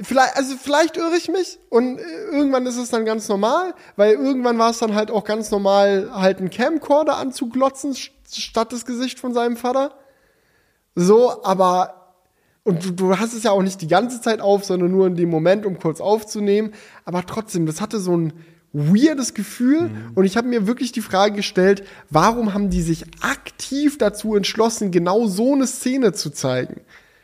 [0.00, 4.58] vielleicht, also vielleicht irre ich mich und irgendwann ist es dann ganz normal, weil irgendwann
[4.58, 9.34] war es dann halt auch ganz normal, halt einen Camcorder anzuglotzen, statt das Gesicht von
[9.34, 9.94] seinem Vater.
[10.94, 12.00] So, aber
[12.62, 15.16] und du, du hast es ja auch nicht die ganze Zeit auf, sondern nur in
[15.16, 16.72] dem Moment, um kurz aufzunehmen.
[17.04, 18.32] Aber trotzdem, das hatte so ein
[18.72, 19.88] weirdes Gefühl.
[19.88, 20.12] Mhm.
[20.14, 24.90] Und ich habe mir wirklich die Frage gestellt, warum haben die sich aktiv dazu entschlossen,
[24.90, 26.80] genau so eine Szene zu zeigen?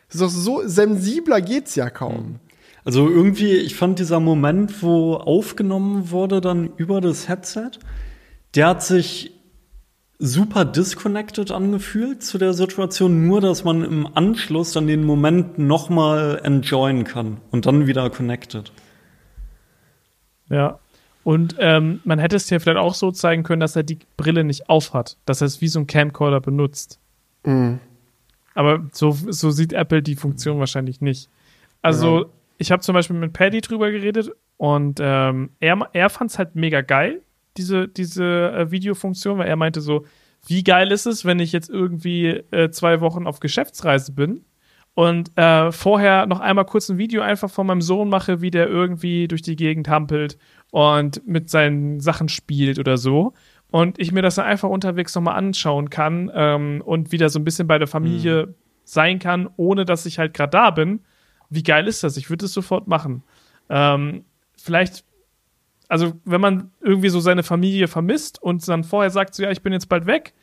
[0.08, 2.14] Das ist doch so sensibler geht's ja kaum.
[2.14, 2.34] Mhm.
[2.84, 7.70] Also irgendwie, ich fand dieser Moment, wo aufgenommen wurde dann über das Headset,
[8.54, 9.32] der hat sich
[10.18, 16.40] super disconnected angefühlt zu der Situation, nur dass man im Anschluss dann den Moment nochmal
[16.42, 18.72] enjoyen kann und dann wieder connected.
[20.48, 20.78] Ja.
[21.26, 24.44] Und ähm, man hätte es ja vielleicht auch so zeigen können, dass er die Brille
[24.44, 27.00] nicht aufhat, dass er es wie so ein Camcorder benutzt.
[27.42, 27.80] Mhm.
[28.54, 31.28] Aber so, so sieht Apple die Funktion wahrscheinlich nicht.
[31.82, 32.26] Also, ja.
[32.58, 36.54] ich habe zum Beispiel mit Paddy drüber geredet und ähm, er, er fand es halt
[36.54, 37.22] mega geil,
[37.56, 40.04] diese, diese äh, Videofunktion, weil er meinte so,
[40.46, 44.44] wie geil ist es, wenn ich jetzt irgendwie äh, zwei Wochen auf Geschäftsreise bin
[44.94, 48.68] und äh, vorher noch einmal kurz ein Video einfach von meinem Sohn mache, wie der
[48.68, 50.38] irgendwie durch die Gegend hampelt
[50.70, 53.32] und mit seinen Sachen spielt oder so.
[53.70, 57.44] Und ich mir das dann einfach unterwegs nochmal anschauen kann ähm, und wieder so ein
[57.44, 58.54] bisschen bei der Familie mhm.
[58.84, 61.00] sein kann, ohne dass ich halt gerade da bin.
[61.50, 62.16] Wie geil ist das?
[62.16, 63.22] Ich würde es sofort machen.
[63.68, 64.24] Ähm,
[64.56, 65.04] vielleicht
[65.88, 69.62] also wenn man irgendwie so seine Familie vermisst und dann vorher sagt, so ja, ich
[69.62, 70.34] bin jetzt bald weg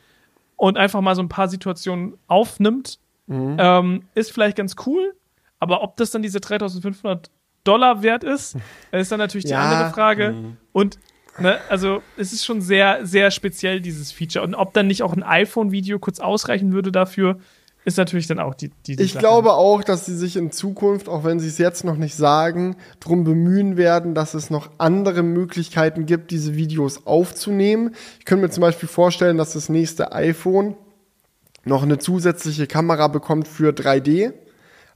[0.56, 3.56] und einfach mal so ein paar Situationen aufnimmt, mhm.
[3.58, 5.14] ähm, ist vielleicht ganz cool.
[5.58, 7.30] Aber ob das dann diese 3500
[7.64, 8.56] Dollar wert ist,
[8.92, 9.62] ist dann natürlich die ja.
[9.62, 10.32] andere Frage.
[10.32, 10.56] Mhm.
[10.72, 10.98] Und
[11.38, 14.44] ne, also es ist schon sehr, sehr speziell, dieses Feature.
[14.44, 17.38] Und ob dann nicht auch ein iPhone-Video kurz ausreichen würde dafür,
[17.84, 19.20] ist natürlich dann auch die, die, die Ich Sache.
[19.20, 22.76] glaube auch, dass sie sich in Zukunft, auch wenn sie es jetzt noch nicht sagen,
[23.00, 27.94] darum bemühen werden, dass es noch andere Möglichkeiten gibt, diese Videos aufzunehmen.
[28.18, 30.76] Ich könnte mir zum Beispiel vorstellen, dass das nächste iPhone
[31.64, 34.32] noch eine zusätzliche Kamera bekommt für 3D.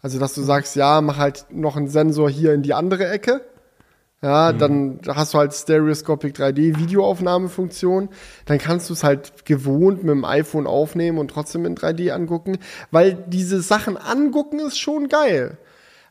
[0.02, 3.40] Also, dass du sagst, ja, mach halt noch einen Sensor hier in die andere Ecke.
[4.20, 4.58] Ja, mhm.
[4.58, 8.08] dann hast du halt Stereoscopic 3D Videoaufnahmefunktion.
[8.46, 12.58] Dann kannst du es halt gewohnt mit dem iPhone aufnehmen und trotzdem in 3D angucken,
[12.90, 15.58] weil diese Sachen angucken ist schon geil.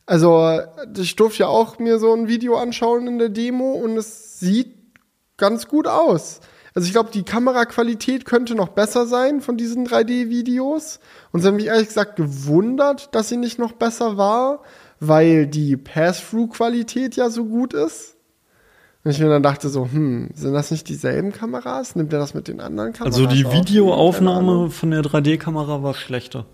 [0.05, 0.61] Also,
[0.97, 4.73] ich durfte ja auch mir so ein Video anschauen in der Demo und es sieht
[5.35, 6.39] ganz gut aus.
[6.77, 10.99] Also ich glaube, die Kameraqualität könnte noch besser sein von diesen 3D-Videos.
[11.31, 14.61] Und sie haben mich ehrlich gesagt gewundert, dass sie nicht noch besser war
[14.99, 18.15] weil die Pass-Through-Qualität ja so gut ist.
[19.03, 21.95] Und ich mir dann dachte so, hm, sind das nicht dieselben Kameras?
[21.95, 23.15] Nimmt er das mit den anderen Kameras?
[23.15, 26.45] Also die Videoaufnahme von der 3D-Kamera war schlechter.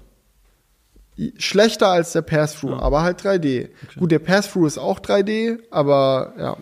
[1.37, 2.79] Schlechter als der Pass-Through, ja.
[2.79, 3.69] aber halt 3D.
[3.83, 3.99] Okay.
[3.99, 6.57] Gut, der Pass-Through ist auch 3D, aber ja.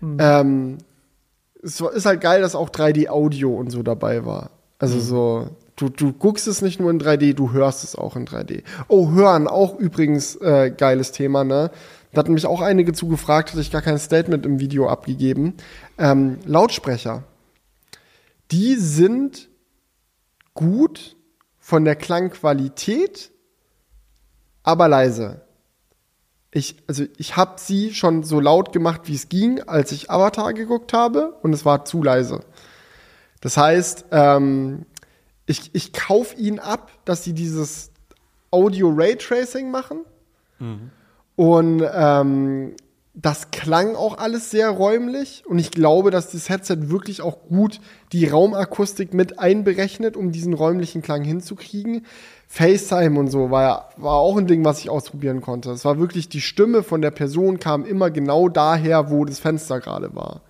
[0.00, 0.16] Hm.
[0.20, 0.78] Ähm,
[1.62, 4.50] es ist halt geil, dass auch 3D-Audio und so dabei war.
[4.78, 5.00] Also hm.
[5.02, 8.64] so, Du, du guckst es nicht nur in 3D, du hörst es auch in 3D.
[8.88, 11.70] Oh, hören, auch übrigens äh, geiles Thema, ne?
[12.12, 15.54] Da hatten mich auch einige zugefragt, hatte ich gar kein Statement im Video abgegeben.
[15.96, 17.22] Ähm, Lautsprecher.
[18.50, 19.48] Die sind
[20.52, 21.16] gut
[21.60, 23.30] von der Klangqualität,
[24.64, 25.42] aber leise.
[26.58, 30.52] Ich, also ich habe sie schon so laut gemacht, wie es ging, als ich Avatar
[30.52, 32.40] geguckt habe, und es war zu leise.
[33.40, 34.84] Das heißt, ähm,
[35.46, 37.92] ich, ich kaufe ihnen ab, dass sie dieses
[38.50, 40.04] Audio Raytracing machen.
[40.58, 40.90] Mhm.
[41.36, 42.74] Und ähm,
[43.14, 47.80] das klang auch alles sehr räumlich und ich glaube, dass das Headset wirklich auch gut
[48.12, 52.06] die Raumakustik mit einberechnet, um diesen räumlichen Klang hinzukriegen.
[52.50, 55.70] FaceTime und so war ja, war auch ein Ding, was ich ausprobieren konnte.
[55.70, 59.80] Es war wirklich die Stimme von der Person kam immer genau daher, wo das Fenster
[59.80, 60.40] gerade war.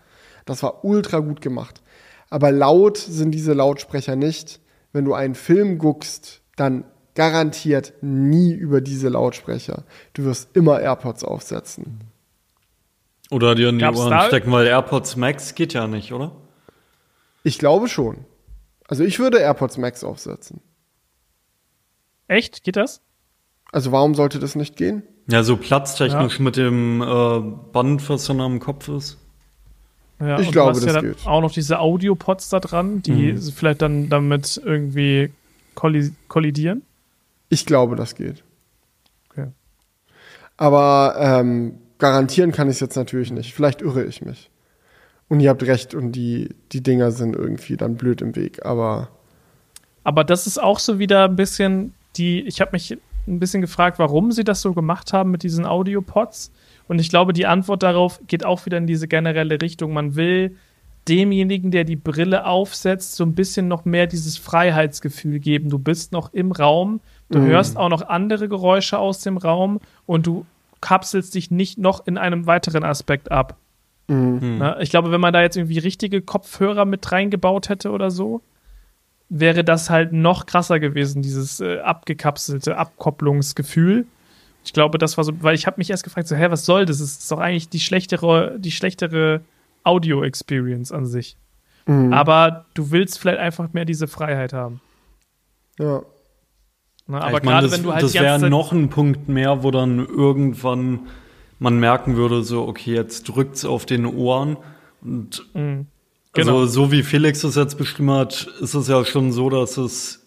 [0.45, 1.83] Das war ultra gut gemacht.
[2.31, 4.61] Aber laut sind diese Lautsprecher nicht.
[4.93, 9.83] Wenn du einen Film guckst, dann garantiert nie über diese Lautsprecher.
[10.13, 12.01] Du wirst immer AirPods aufsetzen.
[13.31, 16.31] Oder dir in die Gab's Ohren da- stecken, weil AirPods Max geht ja nicht, oder?
[17.43, 18.25] Ich glaube schon.
[18.87, 20.61] Also ich würde AirPods Max aufsetzen.
[22.29, 22.63] Echt?
[22.65, 23.01] Geht das?
[23.73, 25.03] Also warum sollte das nicht gehen?
[25.31, 27.41] Ja, so platztechnisch mit dem äh,
[27.73, 29.19] Band, was dann am Kopf ist.
[30.21, 31.27] Ja, Ich und glaube, du hast das ja dann geht.
[31.27, 33.43] auch noch diese Audio-Pods da dran, die Mhm.
[33.43, 35.31] vielleicht dann damit irgendwie
[35.75, 36.83] kolli kollidieren.
[37.51, 38.43] Ich glaube, das geht.
[39.31, 39.49] Okay.
[40.57, 43.55] Aber ähm, garantieren kann ich es jetzt natürlich nicht.
[43.55, 44.51] Vielleicht irre ich mich.
[45.29, 48.65] Und ihr habt recht und die, die Dinger sind irgendwie dann blöd im Weg.
[48.65, 49.09] Aber
[50.05, 53.99] Aber das ist auch so wieder ein bisschen die, ich habe mich ein bisschen gefragt,
[53.99, 56.51] warum sie das so gemacht haben mit diesen Audio-Pods.
[56.89, 59.93] Und ich glaube, die Antwort darauf geht auch wieder in diese generelle Richtung.
[59.93, 60.57] Man will
[61.09, 65.71] demjenigen, der die Brille aufsetzt, so ein bisschen noch mehr dieses Freiheitsgefühl geben.
[65.71, 70.27] Du bist noch im Raum, du hörst auch noch andere Geräusche aus dem Raum und
[70.27, 70.45] du
[70.81, 73.57] kapselst dich nicht noch in einem weiteren Aspekt ab.
[74.59, 78.41] Na, ich glaube, wenn man da jetzt irgendwie richtige Kopfhörer mit reingebaut hätte oder so,
[79.29, 84.07] wäre das halt noch krasser gewesen, dieses äh, abgekapselte Abkopplungsgefühl.
[84.65, 86.87] Ich glaube, das war so, weil ich habe mich erst gefragt, so, hä, was soll
[86.87, 86.99] das?
[86.99, 89.43] Das ist doch eigentlich die schlechtere, die schlechtere
[89.85, 91.37] Audio-Experience an sich.
[92.13, 94.81] Aber du willst vielleicht einfach mehr diese Freiheit haben.
[95.79, 96.03] ja.
[97.07, 97.17] Ne?
[97.17, 99.71] Ja, Aber gerade wenn du halt das die ganze wäre noch ein Punkt mehr, wo
[99.71, 101.09] dann irgendwann
[101.59, 104.59] man merken würde, so, okay, jetzt drückt's auf den Ohren.
[105.01, 105.49] Und
[106.33, 106.61] genau.
[106.61, 110.27] also, so wie Felix es jetzt beschrieben hat, ist es ja schon so, dass es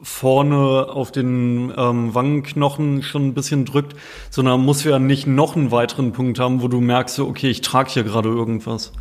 [0.00, 3.96] vorne auf den ähm, Wangenknochen schon ein bisschen drückt,
[4.30, 7.60] sondern muss ja nicht noch einen weiteren Punkt haben, wo du merkst, so, okay, ich
[7.60, 8.92] trage hier gerade irgendwas.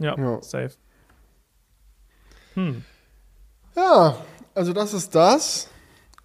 [0.00, 0.42] ja, Ja.
[0.42, 0.74] safe.
[3.76, 4.16] Ja,
[4.54, 5.68] also das ist das.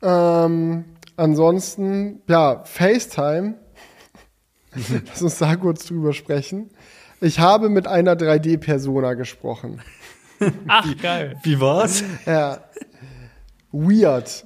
[0.01, 3.55] Ähm, ansonsten, ja, FaceTime.
[5.07, 6.71] Lass uns da kurz drüber sprechen.
[7.21, 9.81] Ich habe mit einer 3D-Persona gesprochen.
[10.67, 11.37] Ach, geil.
[11.43, 12.03] Wie war's?
[12.25, 12.63] Ja.
[13.71, 14.45] Weird.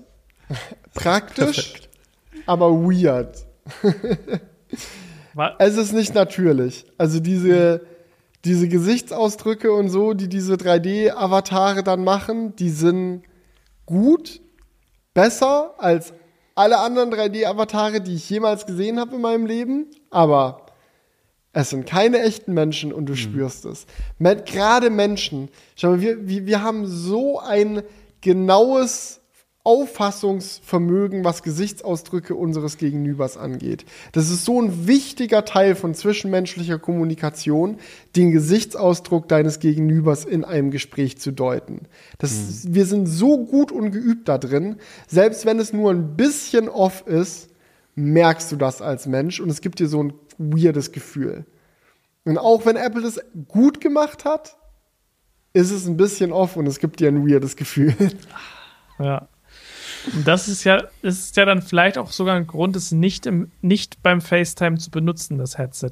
[0.93, 1.73] Praktisch,
[2.45, 3.45] aber weird.
[5.59, 6.85] Es ist nicht natürlich.
[6.97, 7.85] Also diese,
[8.45, 13.23] diese Gesichtsausdrücke und so, die diese 3D-Avatare dann machen, die sind
[13.85, 14.41] gut,
[15.13, 16.13] besser als
[16.55, 19.87] alle anderen 3D-Avatare, die ich jemals gesehen habe in meinem Leben.
[20.09, 20.65] Aber
[21.61, 23.85] es sind keine echten Menschen und du spürst es.
[24.45, 25.49] Gerade Menschen.
[25.75, 27.83] Schau mal, wir, wir, wir haben so ein
[28.21, 29.19] genaues
[29.63, 33.85] Auffassungsvermögen, was Gesichtsausdrücke unseres Gegenübers angeht.
[34.13, 37.77] Das ist so ein wichtiger Teil von zwischenmenschlicher Kommunikation,
[38.15, 41.81] den Gesichtsausdruck deines Gegenübers in einem Gespräch zu deuten.
[42.19, 46.69] Das, Wir sind so gut und geübt da drin, selbst wenn es nur ein bisschen
[46.69, 47.49] off ist,
[47.95, 51.45] merkst du das als Mensch und es gibt dir so ein weirdes Gefühl.
[52.25, 54.57] Und auch wenn Apple das gut gemacht hat,
[55.53, 57.93] ist es ein bisschen off und es gibt dir ein weirdes Gefühl.
[59.01, 59.29] Ja.
[60.13, 63.25] Und das ist ja, das ist ja dann vielleicht auch sogar ein Grund, es nicht,
[63.25, 65.91] im, nicht beim FaceTime zu benutzen, das Headset.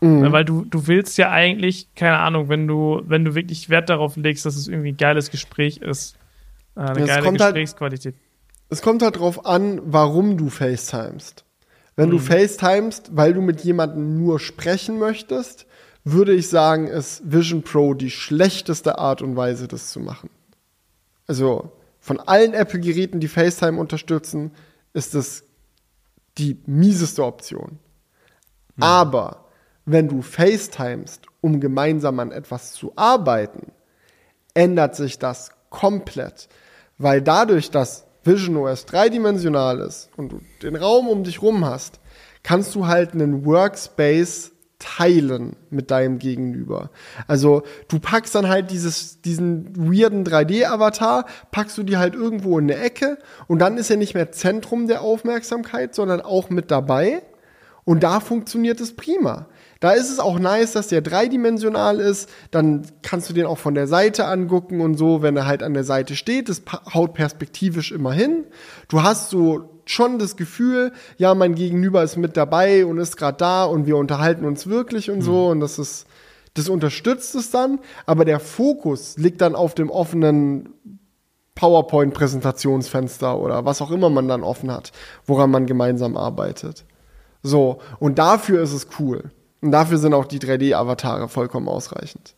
[0.00, 0.32] Mhm.
[0.32, 4.16] Weil du, du willst ja eigentlich, keine Ahnung, wenn du, wenn du wirklich Wert darauf
[4.16, 6.16] legst, dass es irgendwie ein geiles Gespräch ist,
[6.76, 8.14] äh, eine Ja, geile halt- Gesprächsqualität.
[8.68, 11.44] Es kommt halt drauf an, warum du FaceTimest.
[11.96, 15.66] Wenn du FaceTimest, weil du mit jemandem nur sprechen möchtest,
[16.04, 20.30] würde ich sagen, ist Vision Pro die schlechteste Art und Weise, das zu machen.
[21.26, 24.52] Also von allen Apple-Geräten, die FaceTime unterstützen,
[24.92, 25.42] ist das
[26.38, 27.78] die mieseste Option.
[28.78, 29.46] Aber
[29.86, 33.72] wenn du FaceTimest, um gemeinsam an etwas zu arbeiten,
[34.54, 36.48] ändert sich das komplett.
[36.98, 42.00] Weil dadurch, dass Vision OS dreidimensional ist und du den Raum um dich rum hast,
[42.42, 46.90] kannst du halt einen Workspace teilen mit deinem Gegenüber.
[47.26, 52.70] Also du packst dann halt dieses, diesen weirden 3D-Avatar, packst du die halt irgendwo in
[52.70, 57.22] eine Ecke und dann ist er nicht mehr Zentrum der Aufmerksamkeit, sondern auch mit dabei.
[57.84, 59.46] Und da funktioniert es prima.
[59.86, 62.28] Da ist es auch nice, dass der dreidimensional ist.
[62.50, 65.74] Dann kannst du den auch von der Seite angucken und so, wenn er halt an
[65.74, 66.48] der Seite steht.
[66.48, 68.46] Das haut perspektivisch immer hin.
[68.88, 73.38] Du hast so schon das Gefühl, ja, mein Gegenüber ist mit dabei und ist gerade
[73.38, 76.08] da und wir unterhalten uns wirklich und so und das ist,
[76.54, 80.70] das unterstützt es dann, aber der Fokus liegt dann auf dem offenen
[81.54, 84.90] PowerPoint-Präsentationsfenster oder was auch immer man dann offen hat,
[85.26, 86.84] woran man gemeinsam arbeitet.
[87.44, 89.30] So, und dafür ist es cool.
[89.62, 92.34] Und dafür sind auch die 3D-Avatare vollkommen ausreichend.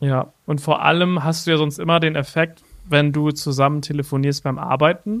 [0.00, 4.44] Ja, und vor allem hast du ja sonst immer den Effekt, wenn du zusammen telefonierst
[4.44, 5.20] beim Arbeiten,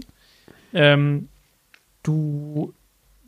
[0.72, 1.28] ähm,
[2.02, 2.72] du,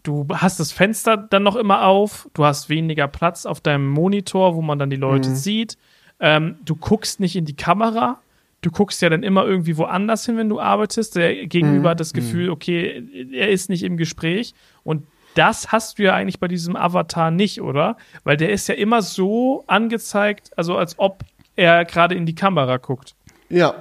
[0.03, 4.55] du hast das Fenster dann noch immer auf, du hast weniger Platz auf deinem Monitor,
[4.55, 5.35] wo man dann die Leute Mhm.
[5.35, 5.79] sieht,
[6.21, 8.21] ähm, du guckst nicht in die Kamera,
[8.63, 11.17] du guckst ja dann immer irgendwie woanders hin, wenn du arbeitest.
[11.17, 11.91] Der Gegenüber Mhm.
[11.93, 14.55] hat das Gefühl, okay, er ist nicht im Gespräch
[14.85, 17.97] und das hast du ja eigentlich bei diesem Avatar nicht, oder?
[18.25, 21.25] Weil der ist ja immer so angezeigt, also als ob
[21.57, 23.15] er gerade in die Kamera guckt.
[23.49, 23.75] Ja,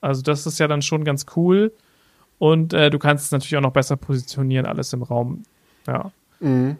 [0.00, 1.72] Also das ist ja dann schon ganz cool.
[2.38, 5.42] Und äh, du kannst es natürlich auch noch besser positionieren, alles im Raum.
[5.86, 6.12] Ja.
[6.40, 6.76] Mhm.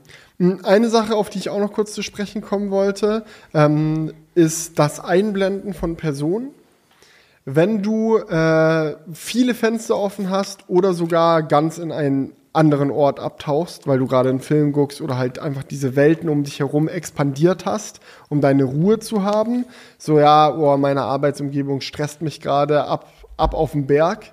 [0.63, 5.01] Eine Sache, auf die ich auch noch kurz zu sprechen kommen wollte, ähm, ist das
[5.01, 6.51] Einblenden von Personen.
[7.45, 13.87] Wenn du äh, viele Fenster offen hast oder sogar ganz in einen anderen Ort abtauchst,
[13.87, 17.65] weil du gerade einen Film guckst oder halt einfach diese Welten um dich herum expandiert
[17.67, 19.65] hast, um deine Ruhe zu haben.
[19.97, 23.07] So, ja, oh, meine Arbeitsumgebung stresst mich gerade ab,
[23.37, 24.33] ab auf den Berg.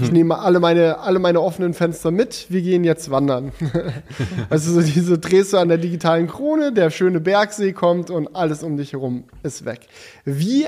[0.00, 2.46] Ich nehme alle meine, alle meine offenen Fenster mit.
[2.48, 3.52] Wir gehen jetzt wandern.
[4.50, 8.62] also so diese drehst du an der digitalen Krone, der schöne Bergsee kommt und alles
[8.62, 9.86] um dich herum ist weg.
[10.24, 10.66] Wie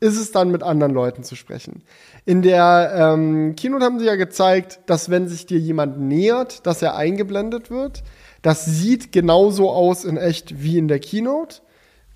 [0.00, 1.82] ist es dann mit anderen Leuten zu sprechen?
[2.24, 6.82] In der ähm, Keynote haben sie ja gezeigt, dass wenn sich dir jemand nähert, dass
[6.82, 8.02] er eingeblendet wird.
[8.42, 11.62] Das sieht genauso aus in echt wie in der Keynote.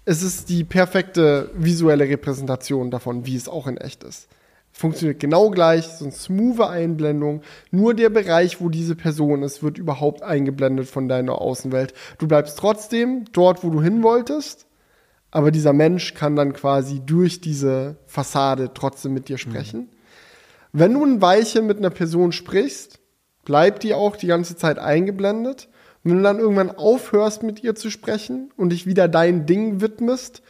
[0.04, 4.28] Es ist die perfekte visuelle Repräsentation davon, wie es auch in echt ist.
[4.72, 7.42] Funktioniert genau gleich, so eine smoothe Einblendung.
[7.70, 11.92] Nur der Bereich, wo diese Person ist, wird überhaupt eingeblendet von deiner Außenwelt.
[12.18, 14.66] Du bleibst trotzdem dort, wo du hin wolltest,
[15.30, 19.88] aber dieser Mensch kann dann quasi durch diese Fassade trotzdem mit dir sprechen.
[20.72, 23.00] Wenn du ein Weilchen mit einer Person sprichst,
[23.44, 25.68] bleibt die auch die ganze Zeit eingeblendet.
[26.02, 29.80] Und wenn du dann irgendwann aufhörst, mit ihr zu sprechen und dich wieder dein Ding
[29.80, 30.42] widmest,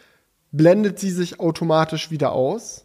[0.52, 2.84] blendet sie sich automatisch wieder aus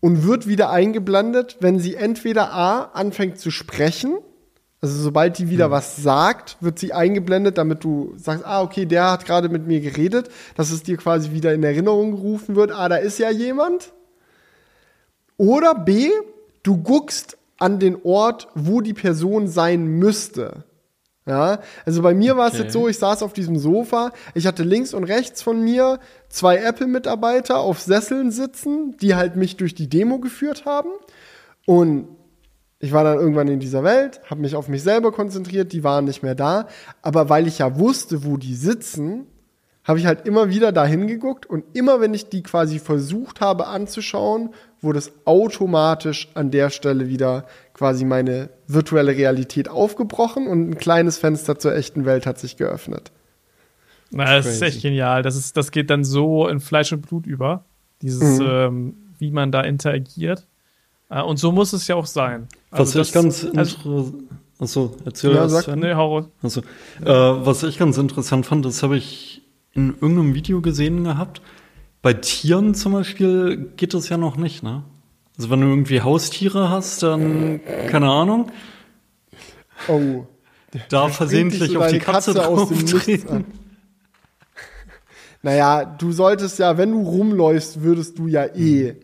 [0.00, 4.18] und wird wieder eingeblendet, wenn sie entweder A anfängt zu sprechen,
[4.84, 9.12] also sobald die wieder was sagt, wird sie eingeblendet, damit du sagst, ah, okay, der
[9.12, 12.86] hat gerade mit mir geredet, dass es dir quasi wieder in Erinnerung gerufen wird, ah,
[12.90, 13.94] da ist ja jemand.
[15.38, 16.10] Oder B,
[16.62, 20.64] du guckst an den Ort, wo die Person sein müsste.
[21.26, 22.64] Ja, also bei mir war es Okay.
[22.64, 25.98] jetzt so, ich saß auf diesem Sofa, ich hatte links und rechts von mir
[26.28, 30.90] zwei Apple-Mitarbeiter auf Sesseln sitzen, die halt mich durch die Demo geführt haben.
[31.64, 32.08] Und
[32.80, 36.04] ich war dann irgendwann in dieser Welt, habe mich auf mich selber konzentriert, die waren
[36.04, 36.66] nicht mehr da.
[37.02, 39.26] Aber weil ich ja wusste, wo die sitzen,
[39.84, 43.66] habe ich halt immer wieder dahin geguckt und immer wenn ich die quasi versucht habe
[43.66, 50.78] anzuschauen, wurde es automatisch an der Stelle wieder quasi meine virtuelle Realität aufgebrochen und ein
[50.78, 53.12] kleines Fenster zur echten Welt hat sich geöffnet.
[54.10, 54.64] Na, das ist Crazy.
[54.76, 55.22] echt genial.
[55.22, 57.64] Das, ist, das geht dann so in Fleisch und Blut über.
[58.02, 58.46] Dieses, Mhm.
[58.48, 60.46] ähm, wie man da interagiert.
[61.10, 62.48] Äh, und so muss es ja auch sein.
[62.70, 64.14] Was Also ich ganz also, interessant.
[64.58, 66.26] Achso, erzähl Ja, sag- nee, hau.
[66.42, 66.60] Also,
[67.04, 69.42] äh, was ich ganz interessant fand, das habe ich
[69.72, 71.42] in irgendeinem Video gesehen gehabt.
[72.02, 74.84] Bei Tieren zum Beispiel geht das ja noch nicht, ne?
[75.36, 78.52] Also wenn du irgendwie Haustiere hast, dann, keine Ahnung,
[79.88, 80.24] Oh.
[80.88, 83.00] da versehentlich so auf die Katze, Katze aus drauf dem Nichts an.
[83.00, 83.44] treten.
[85.42, 88.94] Naja, du solltest ja, wenn du rumläufst, würdest du ja eh.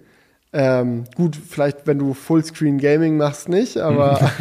[0.52, 0.58] Mhm.
[0.58, 4.30] Ähm, gut, vielleicht wenn du Fullscreen Gaming machst, nicht, aber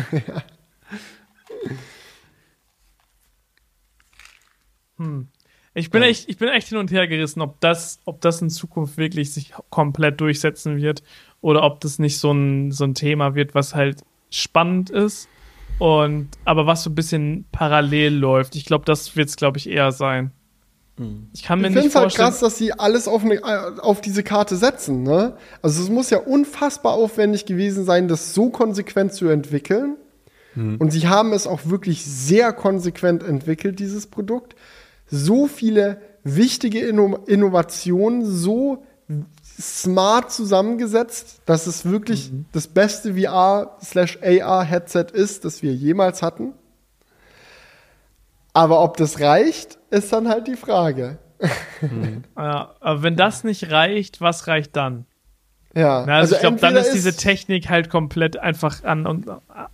[5.80, 6.10] Ich bin, Ja.
[6.10, 9.34] echt, ich bin echt hin und her gerissen, ob das, ob das in Zukunft wirklich
[9.34, 11.04] sich komplett durchsetzen wird
[11.42, 15.30] oder ob das nicht so ein, so ein Thema wird, was halt spannend ist
[15.78, 18.56] und aber was so ein bisschen parallel läuft.
[18.56, 20.32] Ich glaube, das wird es, glaube ich, eher sein.
[21.34, 22.30] Ich kann mir ich nicht finde es halt vorstellen.
[22.30, 23.42] krass, dass sie alles auf, eine,
[23.82, 25.04] auf diese Karte setzen.
[25.04, 25.38] Ne?
[25.62, 29.96] Also es muss ja unfassbar aufwendig gewesen sein, das so konsequent zu entwickeln.
[30.56, 34.56] Und sie haben es auch wirklich sehr konsequent entwickelt, dieses Produkt.
[35.10, 38.84] So viele wichtige Inno Innovationen, so
[39.60, 46.54] smart zusammengesetzt, dass es wirklich das beste VR/AR-Headset ist, das wir jemals hatten.
[48.54, 51.18] Aber ob das reicht, ist dann halt die Frage.
[52.38, 55.06] Ja, aber wenn das nicht reicht, was reicht dann?
[55.74, 59.08] Ja, Na, also, ich glaube, dann entweder ist diese Technik halt komplett einfach an,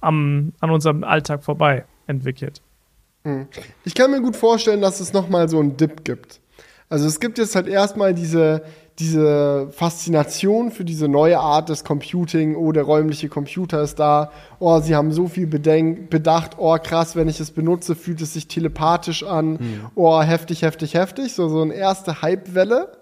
[0.02, 2.62] an, an unserem Alltag vorbei entwickelt.
[3.84, 6.42] Ich kann mir gut vorstellen, dass es nochmal so einen Dip gibt.
[6.90, 8.62] Also es gibt jetzt halt erstmal diese,
[9.00, 14.80] diese Faszination für diese neue Art des Computing, oh, der räumliche Computer ist da, oh,
[14.80, 18.48] sie haben so viel Bedenk bedacht, oh, krass, wenn ich es benutze, fühlt es sich
[18.48, 19.60] telepathisch an,
[19.96, 22.94] oh, heftig, heftig, heftig, so, so eine erste Hypewelle.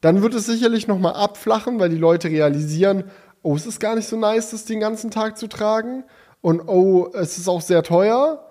[0.00, 3.04] Dann wird es sicherlich nochmal abflachen, weil die Leute realisieren,
[3.42, 6.02] oh, es ist gar nicht so nice, das den ganzen Tag zu tragen.
[6.40, 8.44] Und oh, es ist auch sehr teuer.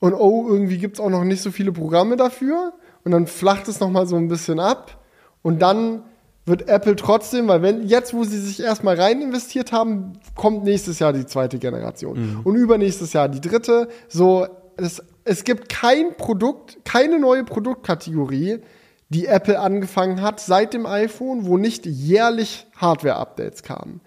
[0.00, 2.72] Und oh, irgendwie gibt es auch noch nicht so viele Programme dafür.
[3.04, 5.03] Und dann flacht es nochmal so ein bisschen ab.
[5.44, 6.02] Und dann
[6.46, 10.98] wird Apple trotzdem, weil wenn jetzt, wo sie sich erstmal rein investiert haben, kommt nächstes
[10.98, 12.16] Jahr die zweite Generation.
[12.44, 13.88] Und übernächstes Jahr die dritte.
[14.08, 18.60] So, es, es gibt kein Produkt, keine neue Produktkategorie,
[19.10, 24.00] die Apple angefangen hat seit dem iPhone, wo nicht jährlich Hardware-Updates kamen.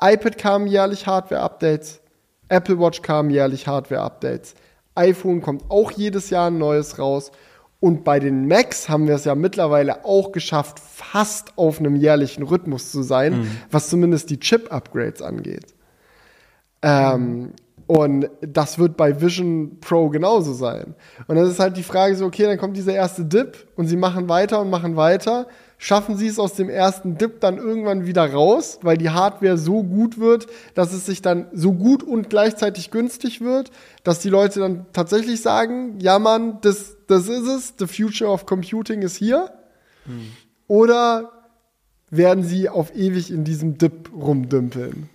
[0.00, 2.00] iPad kamen jährlich Hardware-Updates,
[2.48, 4.54] Apple Watch kamen jährlich Hardware-Updates,
[4.94, 7.30] iPhone kommt auch jedes Jahr ein neues raus.
[7.80, 12.42] Und bei den Macs haben wir es ja mittlerweile auch geschafft, fast auf einem jährlichen
[12.42, 15.74] Rhythmus zu sein, was zumindest die Chip-Upgrades angeht.
[16.82, 17.52] Ähm,
[17.86, 20.94] und das wird bei Vision Pro genauso sein.
[21.26, 23.96] Und dann ist halt die Frage so, okay, dann kommt dieser erste Dip und sie
[23.96, 25.46] machen weiter und machen weiter.
[25.80, 29.84] Schaffen sie es aus dem ersten Dip dann irgendwann wieder raus, weil die Hardware so
[29.84, 33.70] gut wird, dass es sich dann so gut und gleichzeitig günstig wird,
[34.02, 38.44] dass die Leute dann tatsächlich sagen, ja Mann, das, das ist es, the future of
[38.44, 39.52] computing ist hier.
[40.66, 41.30] Oder
[42.10, 45.08] werden sie auf ewig in diesem Dip rumdümpeln?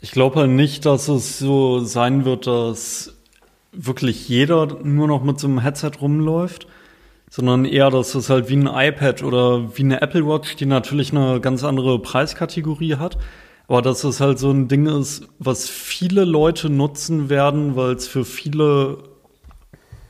[0.00, 3.14] Ich glaube halt nicht, dass es so sein wird, dass
[3.72, 6.66] wirklich jeder nur noch mit so einem Headset rumläuft,
[7.34, 11.10] sondern eher, dass es halt wie ein iPad oder wie eine Apple Watch, die natürlich
[11.10, 13.18] eine ganz andere Preiskategorie hat,
[13.66, 18.06] aber dass es halt so ein Ding ist, was viele Leute nutzen werden, weil es
[18.06, 18.98] für viele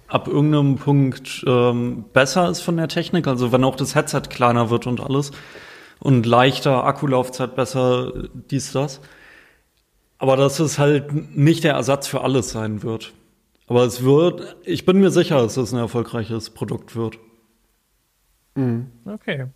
[0.06, 4.68] ab irgendeinem Punkt ähm, besser ist von der Technik, also wenn auch das Headset kleiner
[4.68, 5.30] wird und alles
[6.00, 8.12] und leichter, Akkulaufzeit besser,
[8.50, 9.00] dies, das.
[10.18, 13.14] Aber dass es halt nicht der Ersatz für alles sein wird.
[13.66, 17.18] Aber es wird, ich bin mir sicher, dass es ein erfolgreiches Produkt wird.
[19.06, 19.46] Okay.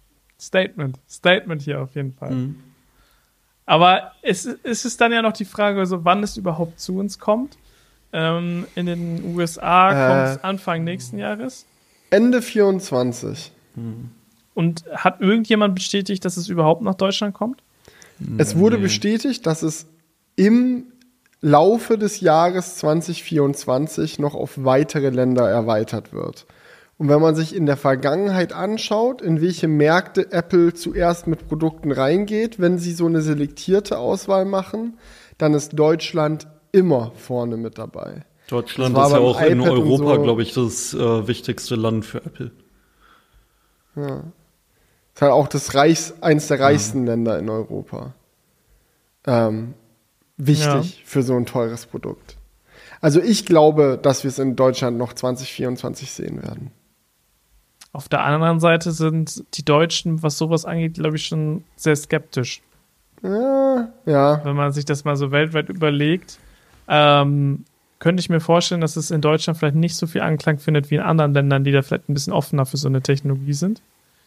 [0.40, 0.98] Statement.
[1.08, 2.54] Statement hier auf jeden Fall.
[3.66, 7.18] Aber es, es ist dann ja noch die Frage, also wann es überhaupt zu uns
[7.18, 7.58] kommt.
[8.12, 10.08] Ähm, in den USA Äh.
[10.08, 11.66] kommt es Anfang nächsten Jahres.
[12.10, 13.52] Ende 24.
[14.54, 17.62] Und hat irgendjemand bestätigt, dass es überhaupt nach Deutschland kommt?
[18.38, 19.86] Es wurde bestätigt, dass es
[20.34, 20.84] im
[21.40, 26.46] Laufe des Jahres 2024 noch auf weitere Länder erweitert wird.
[26.98, 31.92] Und wenn man sich in der Vergangenheit anschaut, in welche Märkte Apple zuerst mit Produkten
[31.92, 34.98] reingeht, wenn sie so eine selektierte Auswahl machen,
[35.38, 38.24] dann ist Deutschland immer vorne mit dabei.
[38.48, 40.22] Deutschland ist ja auch in Europa, so.
[40.22, 42.50] glaube ich, das äh, wichtigste Land für Apple.
[43.94, 48.14] Ist halt auch das Reichs, eins der reichsten Länder in Europa.
[49.26, 49.74] Ähm,
[50.38, 52.36] wichtig für so ein teures Produkt.
[53.00, 56.70] Also ich glaube, dass wir es in Deutschland noch 2024 sehen werden.
[57.92, 62.60] Auf der anderen Seite sind die Deutschen, was sowas angeht, glaube ich, schon sehr skeptisch.
[63.22, 64.44] Ja, ja.
[64.44, 66.38] Wenn man sich das mal so weltweit überlegt,
[66.86, 67.64] ähm,
[67.98, 70.96] könnte ich mir vorstellen, dass es in Deutschland vielleicht nicht so viel Anklang findet wie
[70.96, 73.82] in anderen Ländern, die da vielleicht ein bisschen offener für so eine Technologie sind.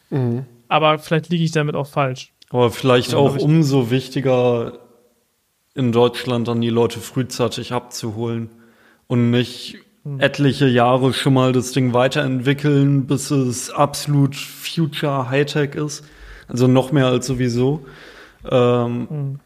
[0.09, 0.45] Mhm.
[0.67, 2.33] Aber vielleicht liege ich damit auch falsch.
[2.49, 4.73] Aber vielleicht Ja, auch umso wichtiger,
[5.73, 8.49] in Deutschland dann die Leute frühzeitig abzuholen
[9.07, 10.19] und nicht Hm.
[10.19, 16.03] etliche Jahre schon mal das Ding weiterentwickeln, bis es absolut Future Hightech ist.
[16.47, 17.85] Also noch mehr als sowieso.
[18.49, 19.39] Ähm, Hm.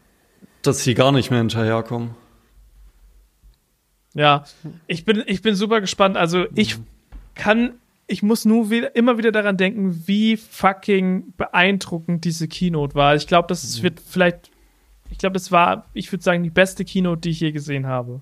[0.62, 2.10] Dass sie gar nicht mehr hinterherkommen.
[4.14, 4.44] Ja,
[4.86, 6.16] ich bin, ich bin super gespannt.
[6.16, 6.76] Also ich
[7.34, 7.74] kann,
[8.06, 13.14] ich muss nur wieder, immer wieder daran denken, wie fucking beeindruckend diese Keynote war.
[13.14, 14.50] Ich glaube, das wird vielleicht,
[15.10, 18.20] ich glaube, das war, ich würde sagen, die beste Keynote, die ich je gesehen habe.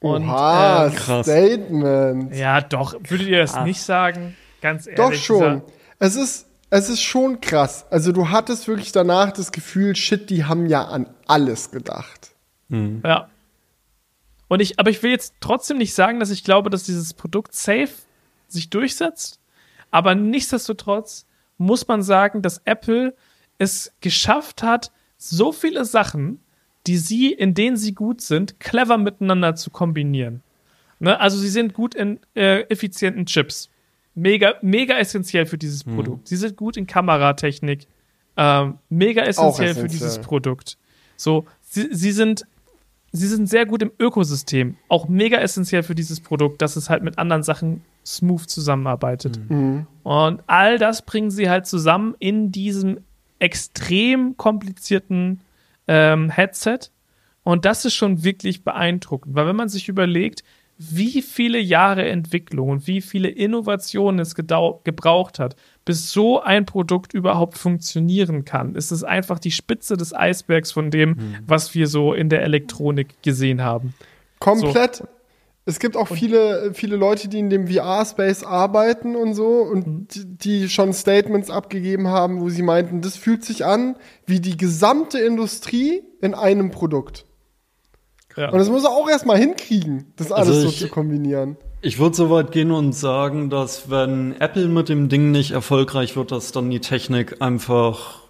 [0.00, 1.26] Und, Oha, äh, krass.
[1.26, 2.34] Statement.
[2.34, 3.64] Ja, doch, würdet ihr das Ah.
[3.64, 4.36] nicht sagen?
[4.60, 4.96] Ganz ehrlich.
[4.96, 5.62] Doch schon.
[5.98, 7.84] Es ist, es ist schon krass.
[7.90, 12.30] Also du hattest wirklich danach das Gefühl, shit, die haben ja an alles gedacht.
[12.70, 13.28] Ja.
[14.48, 17.54] Und ich, aber ich will jetzt trotzdem nicht sagen, dass ich glaube, dass dieses Produkt
[17.54, 17.90] safe
[18.48, 19.38] sich durchsetzt.
[19.90, 21.26] Aber nichtsdestotrotz
[21.58, 23.14] muss man sagen, dass Apple
[23.58, 24.92] es geschafft hat,
[25.22, 26.40] so viele Sachen,
[26.86, 30.42] die sie, in denen sie gut sind, clever miteinander zu kombinieren.
[30.98, 31.18] Ne?
[31.20, 33.68] Also sie sind gut in äh, effizienten Chips.
[34.14, 36.26] Mega, mega essentiell für dieses Produkt.
[36.26, 37.86] Sie sind gut in Kameratechnik.
[38.36, 39.88] Ähm, mega essentiell, für essentiell.
[39.88, 40.78] dieses Produkt.
[41.16, 42.46] So, sie, sie sind
[43.12, 44.76] sie sind sehr gut im Ökosystem.
[44.88, 49.38] Auch mega essentiell für dieses Produkt, dass es halt mit anderen Sachen smooth zusammenarbeitet.
[49.50, 49.86] Mhm.
[50.02, 53.00] Und all das bringen sie halt zusammen in diesem
[53.40, 55.40] extrem komplizierten
[55.88, 56.90] ähm, Headset.
[57.42, 60.44] Und das ist schon wirklich beeindruckend, weil wenn man sich überlegt,
[60.82, 65.54] wie viele Jahre Entwicklung und wie viele Innovationen es gebraucht hat,
[65.84, 70.90] bis so ein Produkt überhaupt funktionieren kann, ist es einfach die Spitze des Eisbergs von
[70.90, 73.92] dem, was wir so in der Elektronik gesehen haben.
[74.38, 75.04] Komplett.
[75.70, 80.24] Es gibt auch viele, viele Leute, die in dem VR-Space arbeiten und so und die,
[80.24, 83.94] die schon Statements abgegeben haben, wo sie meinten, das fühlt sich an
[84.26, 87.24] wie die gesamte Industrie in einem Produkt.
[88.36, 88.50] Ja.
[88.50, 91.56] Und das muss er auch erstmal hinkriegen, das alles Also so ich- zu kombinieren.
[91.82, 96.14] Ich würde so weit gehen und sagen, dass wenn Apple mit dem Ding nicht erfolgreich
[96.16, 98.20] wird, dass dann die Technik einfach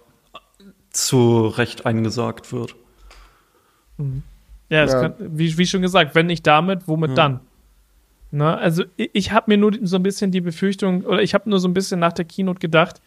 [0.91, 2.75] zu Recht eingesagt wird.
[4.71, 5.09] Ja, Ja.
[5.09, 7.41] Kann, wie, wie schon gesagt, wenn nicht damit, womit dann?
[8.31, 8.57] Ne?
[8.57, 11.59] Also ich, ich habe mir nur so ein bisschen die Befürchtung, oder ich habe nur
[11.59, 13.01] so ein bisschen nach der Keynote gedacht,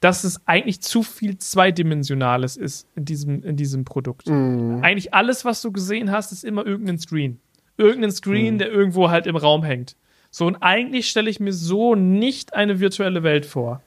[0.00, 4.28] dass es eigentlich zu viel Zweidimensionales ist in diesem, in diesem Produkt.
[4.82, 7.40] Eigentlich alles, was du gesehen hast, ist immer irgendein Screen.
[7.76, 9.96] Irgendein Screen, der irgendwo halt im Raum hängt.
[10.30, 13.80] So, und eigentlich stelle ich mir so nicht eine virtuelle Welt vor.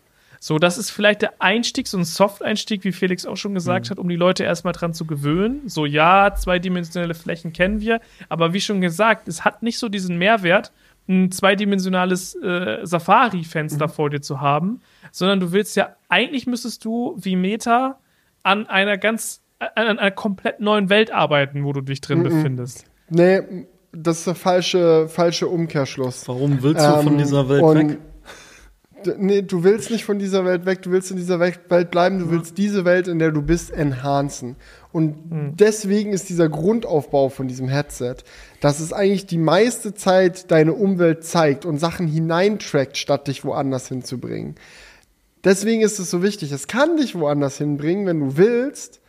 [0.43, 3.99] So, das ist vielleicht der Einstieg, so ein Soft-Einstieg, wie Felix auch schon gesagt hat,
[3.99, 5.61] um die Leute erstmal dran zu gewöhnen.
[5.67, 10.17] So, ja, zweidimensionale Flächen kennen wir, aber wie schon gesagt, es hat nicht so diesen
[10.17, 10.71] Mehrwert,
[11.07, 17.15] ein zweidimensionales äh, Safari-Fenster vor dir zu haben, sondern du willst ja, eigentlich müsstest du
[17.19, 17.99] wie Meta
[18.41, 22.85] an einer ganz, an einer komplett neuen Welt arbeiten, wo du dich drin befindest.
[23.09, 26.27] Nee, das ist der falsche, falsche Umkehrschluss.
[26.27, 27.97] Warum willst du von Ähm, dieser Welt weg?
[29.17, 32.19] Nee, du willst nicht von dieser Welt weg, du willst in dieser Welt Welt bleiben,
[32.19, 34.55] du willst diese Welt, in der du bist, enhancen.
[34.91, 35.15] Und
[35.59, 38.15] deswegen ist dieser Grundaufbau von diesem Headset,
[38.59, 43.87] dass es eigentlich die meiste Zeit deine Umwelt zeigt und Sachen hineintrackt, statt dich woanders
[43.87, 44.55] hinzubringen.
[45.43, 46.51] Deswegen ist es so wichtig.
[46.51, 49.00] Es kann dich woanders hinbringen, wenn du willst,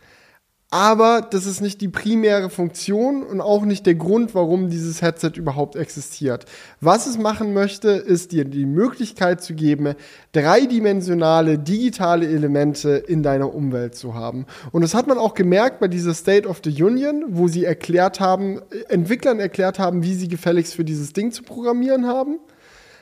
[0.73, 5.33] aber das ist nicht die primäre Funktion und auch nicht der Grund, warum dieses Headset
[5.35, 6.45] überhaupt existiert.
[6.81, 9.93] Was es machen möchte, ist dir die Möglichkeit zu geben,
[10.31, 14.47] dreidimensionale digitale Elemente in deiner Umwelt zu haben.
[14.71, 18.19] Und das hat man auch gemerkt bei dieser State of the Union, wo sie erklärt
[18.19, 22.39] haben, Entwicklern erklärt haben, wie sie gefälligst für dieses Ding zu programmieren haben.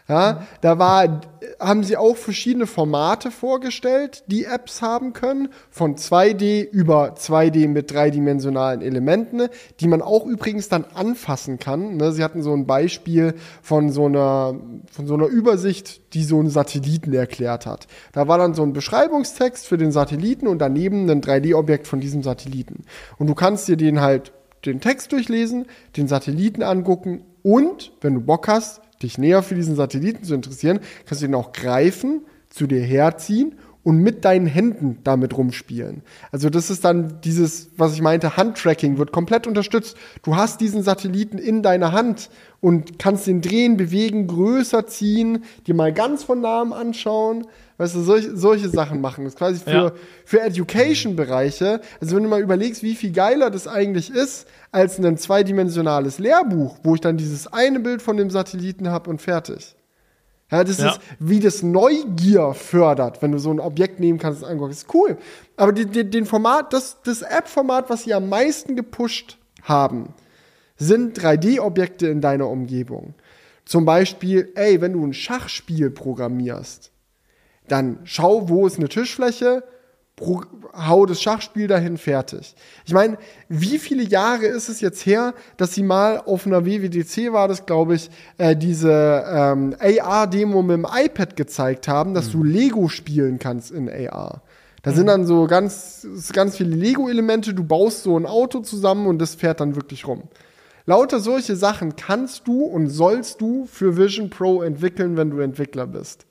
[0.07, 1.21] Ja, da war,
[1.59, 7.91] haben sie auch verschiedene Formate vorgestellt, die Apps haben können, von 2D über 2D mit
[7.91, 9.47] dreidimensionalen Elementen,
[9.79, 11.97] die man auch übrigens dann anfassen kann.
[11.97, 14.55] Ne, sie hatten so ein Beispiel von so einer,
[14.91, 17.87] von so einer Übersicht, die so einen Satelliten erklärt hat.
[18.11, 22.23] Da war dann so ein Beschreibungstext für den Satelliten und daneben ein 3D-Objekt von diesem
[22.23, 22.85] Satelliten.
[23.17, 24.33] Und du kannst dir den halt
[24.65, 25.65] den Text durchlesen,
[25.97, 30.79] den Satelliten angucken und, wenn du Bock hast, dich näher für diesen Satelliten zu interessieren,
[31.05, 36.03] kannst du ihn auch greifen, zu dir herziehen und mit deinen Händen damit rumspielen.
[36.31, 39.97] Also das ist dann dieses, was ich meinte, Handtracking wird komplett unterstützt.
[40.21, 45.73] Du hast diesen Satelliten in deiner Hand und kannst den drehen, bewegen, größer ziehen, dir
[45.73, 47.47] mal ganz von nahem anschauen.
[47.81, 49.23] Weißt du, solche, solche Sachen machen.
[49.23, 49.91] Das ist quasi für, Ja.
[50.23, 51.81] für Education-Bereiche.
[51.99, 56.77] Also wenn du mal überlegst, wie viel geiler das eigentlich ist, als ein zweidimensionales Lehrbuch,
[56.83, 59.75] wo ich dann dieses eine Bild von dem Satelliten habe und fertig.
[60.51, 60.91] Ja, das Ja.
[60.91, 64.83] ist, wie das Neugier fördert, wenn du so ein Objekt nehmen kannst und anguckst.
[64.83, 65.17] Ist cool.
[65.57, 70.13] Aber die, die, den Format, das, das App-Format, was sie am meisten gepusht haben,
[70.77, 73.15] sind 3D-Objekte in deiner Umgebung.
[73.65, 76.90] Zum Beispiel, ey, wenn du ein Schachspiel programmierst,
[77.67, 79.63] dann schau, wo ist eine Tischfläche,
[80.73, 82.55] hau das Schachspiel dahin, fertig.
[82.85, 83.17] Ich meine,
[83.49, 87.65] wie viele Jahre ist es jetzt her, dass sie mal auf einer WWDC war das,
[87.65, 93.39] glaube ich, äh, diese ähm, AR-Demo mit dem iPad gezeigt haben, dass du Lego spielen
[93.39, 94.41] kannst in AR.
[94.83, 99.19] Da sind dann so ganz, ganz viele Lego-Elemente, du baust so ein Auto zusammen und
[99.19, 100.23] das fährt dann wirklich rum.
[100.87, 105.85] Lauter solche Sachen kannst du und sollst du für Vision Pro entwickeln, wenn du Entwickler
[105.85, 106.25] bist.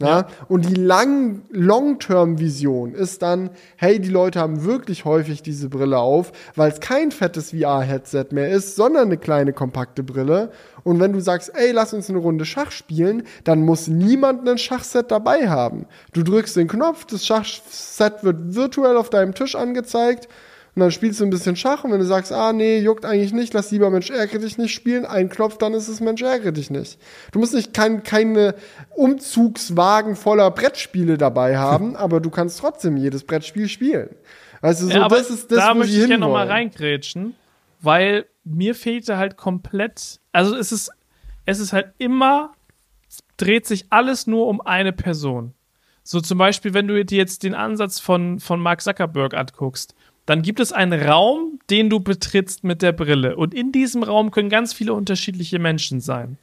[0.00, 0.26] Ja?
[0.48, 6.32] Und die lang, Long-Term-Vision ist dann, hey, die Leute haben wirklich häufig diese Brille auf,
[6.54, 10.50] weil es kein fettes VR-Headset mehr ist, sondern eine kleine kompakte Brille.
[10.84, 14.58] Und wenn du sagst, ey, lass uns eine Runde Schach spielen, dann muss niemand ein
[14.58, 15.86] Schachset dabei haben.
[16.12, 20.28] Du drückst den Knopf, das Schachset wird virtuell auf deinem Tisch angezeigt.
[20.76, 23.32] Und dann spielst du ein bisschen Schach und wenn du sagst, ah nee, juckt eigentlich
[23.32, 26.52] nicht, lass lieber Mensch ärgere dich nicht spielen, ein Knopf, dann ist es Mensch ärgere
[26.52, 26.98] dich nicht.
[27.32, 28.54] Du musst nicht kein, keine
[28.94, 34.10] Umzugswagen voller Brettspiele dabei haben, aber du kannst trotzdem jedes Brettspiel spielen.
[34.60, 36.50] Du, so, Ja, das ist das, da wo möchte ich ja noch mal hinwollen.
[36.50, 37.34] reingrätschen,
[37.80, 40.90] weil mir fehlte halt komplett, also es ist,
[41.46, 42.52] es ist halt immer,
[43.38, 45.54] dreht sich alles nur um eine Person.
[46.02, 49.94] So zum Beispiel, wenn du dir jetzt den Ansatz von, von Mark Zuckerberg anguckst,
[50.26, 53.36] dann gibt es einen Raum, den du betrittst mit der Brille.
[53.36, 56.36] Und in diesem Raum können ganz viele unterschiedliche Menschen sein.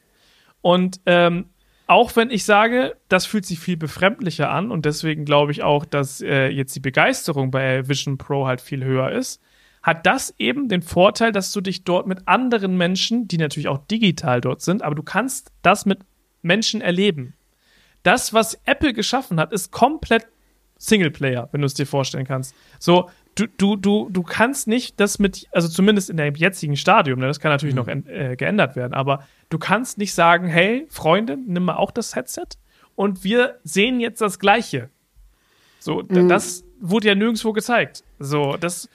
[0.62, 1.46] Und ähm,
[1.86, 5.84] auch wenn ich sage, das fühlt sich viel befremdlicher an und deswegen glaube ich auch,
[5.84, 9.42] dass äh, jetzt die Begeisterung bei Vision Pro halt viel höher ist,
[9.82, 13.86] hat das eben den Vorteil, dass du dich dort mit anderen Menschen, die natürlich auch
[13.86, 15.98] digital dort sind, aber du kannst das mit
[16.40, 17.34] Menschen erleben.
[18.02, 20.26] Das, was Apple geschaffen hat, ist komplett
[20.78, 22.54] Singleplayer, wenn du es dir vorstellen kannst.
[22.78, 27.18] So, du, du, du, du kannst nicht das mit, also zumindest in dem jetzigen Stadium,
[27.20, 30.86] ne, das kann natürlich noch en- äh, geändert werden, aber du kannst nicht sagen, hey,
[30.90, 32.46] Freunde, nimm mal auch das Headset
[32.94, 34.90] und wir sehen jetzt das Gleiche.
[35.80, 38.04] So, d- das wurde ja nirgendwo gezeigt.
[38.18, 38.88] So, das,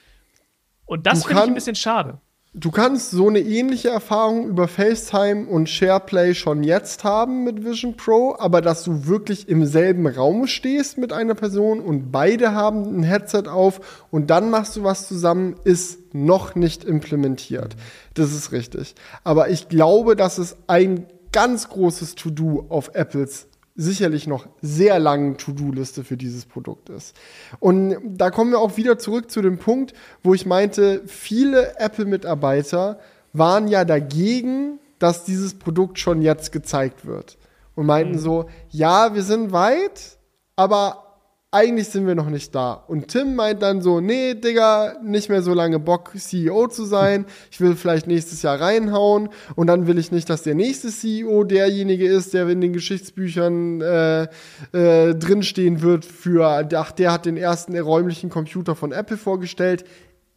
[0.86, 2.20] und das finde ich ein bisschen schade.
[2.56, 7.96] Du kannst so eine ähnliche Erfahrung über FaceTime und SharePlay schon jetzt haben mit Vision
[7.96, 12.86] Pro, aber dass du wirklich im selben Raum stehst mit einer Person und beide haben
[12.86, 17.76] ein Headset auf und dann machst du was zusammen, ist noch nicht implementiert.
[18.16, 18.96] Das ist richtig.
[19.24, 23.49] Aber ich glaube, dass es ein ganz großes To-Do auf Apples
[23.80, 27.16] sicherlich noch sehr langen To-Do-Liste für dieses Produkt ist.
[27.60, 33.00] Und da kommen wir auch wieder zurück zu dem Punkt, wo ich meinte, viele Apple-Mitarbeiter
[33.32, 37.38] waren ja dagegen, dass dieses Produkt schon jetzt gezeigt wird.
[37.74, 40.18] Und meinten so, ja, wir sind weit,
[40.58, 41.09] aber
[41.52, 42.74] eigentlich sind wir noch nicht da.
[42.74, 47.26] Und Tim meint dann so, nee, Digga, nicht mehr so lange Bock, CEO zu sein.
[47.50, 49.30] Ich will vielleicht nächstes Jahr reinhauen.
[49.56, 53.82] Und dann will ich nicht, dass der nächste CEO derjenige ist, der in den Geschichtsbüchern
[53.82, 54.24] äh,
[54.74, 59.86] äh, drinstehen wird für, ach, der hat den ersten räumlichen Computer von Apple vorgestellt.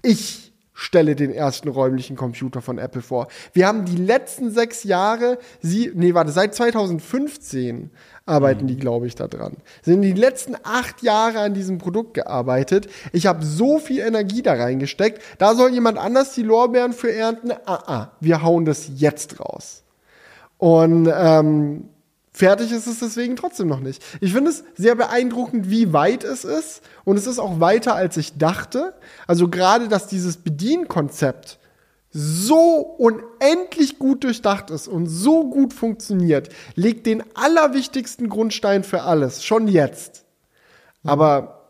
[0.01, 3.29] Ich stelle den ersten räumlichen Computer von Apple vor.
[3.53, 7.91] Wir haben die letzten sechs Jahre, sie, nee, warte, seit 2015
[8.27, 9.57] arbeiten die, glaube ich, da dran.
[9.83, 12.89] Sind die letzten acht Jahre an diesem Produkt gearbeitet.
[13.13, 15.21] Ich habe so viel Energie da reingesteckt.
[15.39, 17.53] Da soll jemand anders die Lorbeeren für ernten.
[17.67, 19.83] Ah, ah, wir hauen das jetzt raus.
[20.59, 21.89] Und ähm,
[22.33, 24.03] fertig ist es deswegen trotzdem noch nicht.
[24.21, 26.83] Ich finde es sehr beeindruckend, wie weit es ist.
[27.05, 28.95] Und es ist auch weiter, als ich dachte.
[29.27, 31.59] Also gerade, dass dieses Bedienkonzept
[32.13, 39.45] so unendlich gut durchdacht ist und so gut funktioniert, legt den allerwichtigsten Grundstein für alles,
[39.45, 40.25] schon jetzt.
[41.05, 41.63] Aber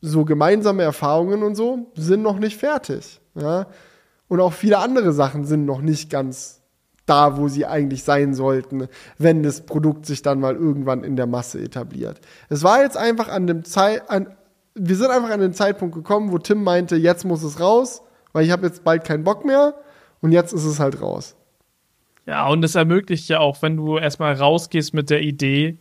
[0.00, 3.20] so gemeinsame Erfahrungen und so sind noch nicht fertig.
[3.34, 3.66] Ja?
[4.28, 6.60] Und auch viele andere Sachen sind noch nicht ganz
[7.06, 8.88] da, wo sie eigentlich sein sollten,
[9.18, 12.20] wenn das Produkt sich dann mal irgendwann in der Masse etabliert.
[12.48, 14.02] Es war jetzt einfach an dem Zeit,
[14.74, 18.02] wir sind einfach an den Zeitpunkt gekommen, wo Tim meinte, jetzt muss es raus,
[18.34, 19.72] weil ich habe jetzt bald keinen Bock mehr
[20.20, 21.34] und jetzt ist es halt raus.
[22.26, 25.78] Ja, und es ermöglicht ja auch, wenn du erstmal rausgehst mit der Idee,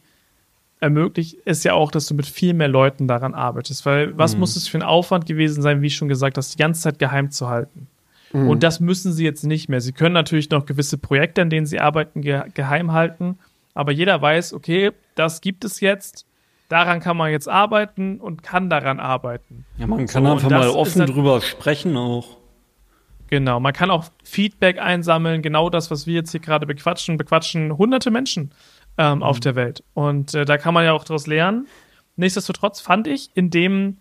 [0.80, 3.86] ermöglicht es ja auch, dass du mit viel mehr Leuten daran arbeitest.
[3.86, 6.82] Weil was muss es für ein Aufwand gewesen sein, wie schon gesagt, das die ganze
[6.82, 7.88] Zeit geheim zu halten?
[8.34, 9.80] Und das müssen sie jetzt nicht mehr.
[9.80, 13.38] Sie können natürlich noch gewisse Projekte, an denen sie arbeiten, ge geheim halten.
[13.76, 16.26] Aber jeder weiß, okay, das gibt es jetzt.
[16.68, 19.66] Daran kann man jetzt arbeiten und kann daran arbeiten.
[19.78, 22.38] Ja, man kann So, einfach mal offen halt- drüber sprechen auch.
[23.34, 27.76] Genau, man kann auch Feedback einsammeln, genau das, was wir jetzt hier gerade bequatschen, bequatschen
[27.80, 28.52] hunderte Menschen
[29.00, 29.84] ähm, auf der Welt.
[29.96, 31.66] Und äh, da kann man ja auch daraus lernen.
[32.16, 33.98] Nichtsdestotrotz fand ich, in dem,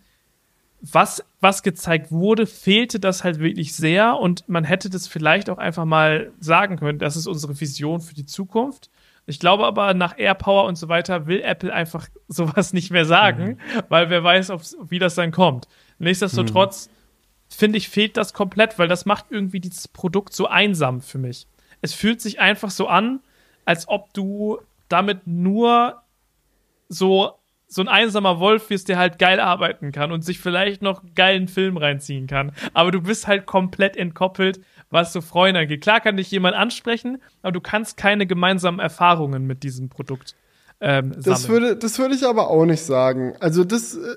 [0.82, 5.56] was, was gezeigt wurde, fehlte das halt wirklich sehr und man hätte das vielleicht auch
[5.56, 8.90] einfach mal sagen können, das ist unsere Vision für die Zukunft.
[9.24, 13.56] Ich glaube aber, nach AirPower und so weiter will Apple einfach sowas nicht mehr sagen,
[13.88, 14.52] weil wer weiß,
[14.90, 15.68] wie das dann kommt.
[15.98, 16.90] Nichtsdestotrotz
[17.54, 21.46] finde ich, fehlt das komplett, weil das macht irgendwie dieses Produkt so einsam für mich.
[21.80, 23.20] Es fühlt sich einfach so an,
[23.64, 24.58] als ob du
[24.88, 26.02] damit nur
[26.88, 27.32] so,
[27.66, 31.14] so ein einsamer Wolf wirst, der halt geil arbeiten kann und sich vielleicht noch einen
[31.14, 32.52] geilen Film reinziehen kann.
[32.74, 35.80] Aber du bist halt komplett entkoppelt, was so Freunde angeht.
[35.80, 40.36] Klar kann dich jemand ansprechen, aber du kannst keine gemeinsamen Erfahrungen mit diesem Produkt
[40.80, 41.62] ähm, Das sammeln.
[41.62, 43.34] würde, das würde ich aber auch nicht sagen.
[43.40, 44.16] Also das, äh,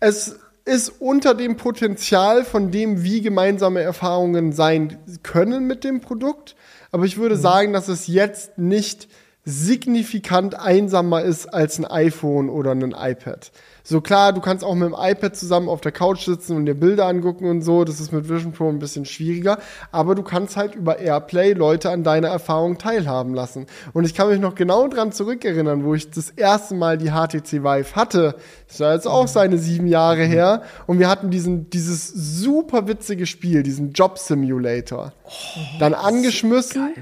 [0.00, 6.56] es ist unter dem Potenzial von dem, wie gemeinsame Erfahrungen sein können mit dem Produkt.
[6.90, 7.22] Aber ich Mhm.
[7.22, 9.08] würde sagen, dass es jetzt nicht
[9.44, 13.52] signifikant einsamer ist als ein iPhone oder ein iPad.
[13.86, 16.74] So klar, du kannst auch mit dem iPad zusammen auf der Couch sitzen und dir
[16.74, 17.84] Bilder angucken und so.
[17.84, 19.58] Das ist mit Vision Pro ein bisschen schwieriger.
[19.92, 23.66] Aber du kannst halt über Airplay Leute an deiner Erfahrung teilhaben lassen.
[23.92, 27.62] Und ich kann mich noch genau dran zurückerinnern, wo ich das erste Mal die HTC
[27.62, 28.36] Vive hatte.
[28.68, 30.62] Das war jetzt auch seine sieben Jahre her.
[30.86, 35.12] Und wir hatten diesen, dieses super witzige Spiel, diesen Job Simulator.
[35.78, 36.94] Dann angeschmissen.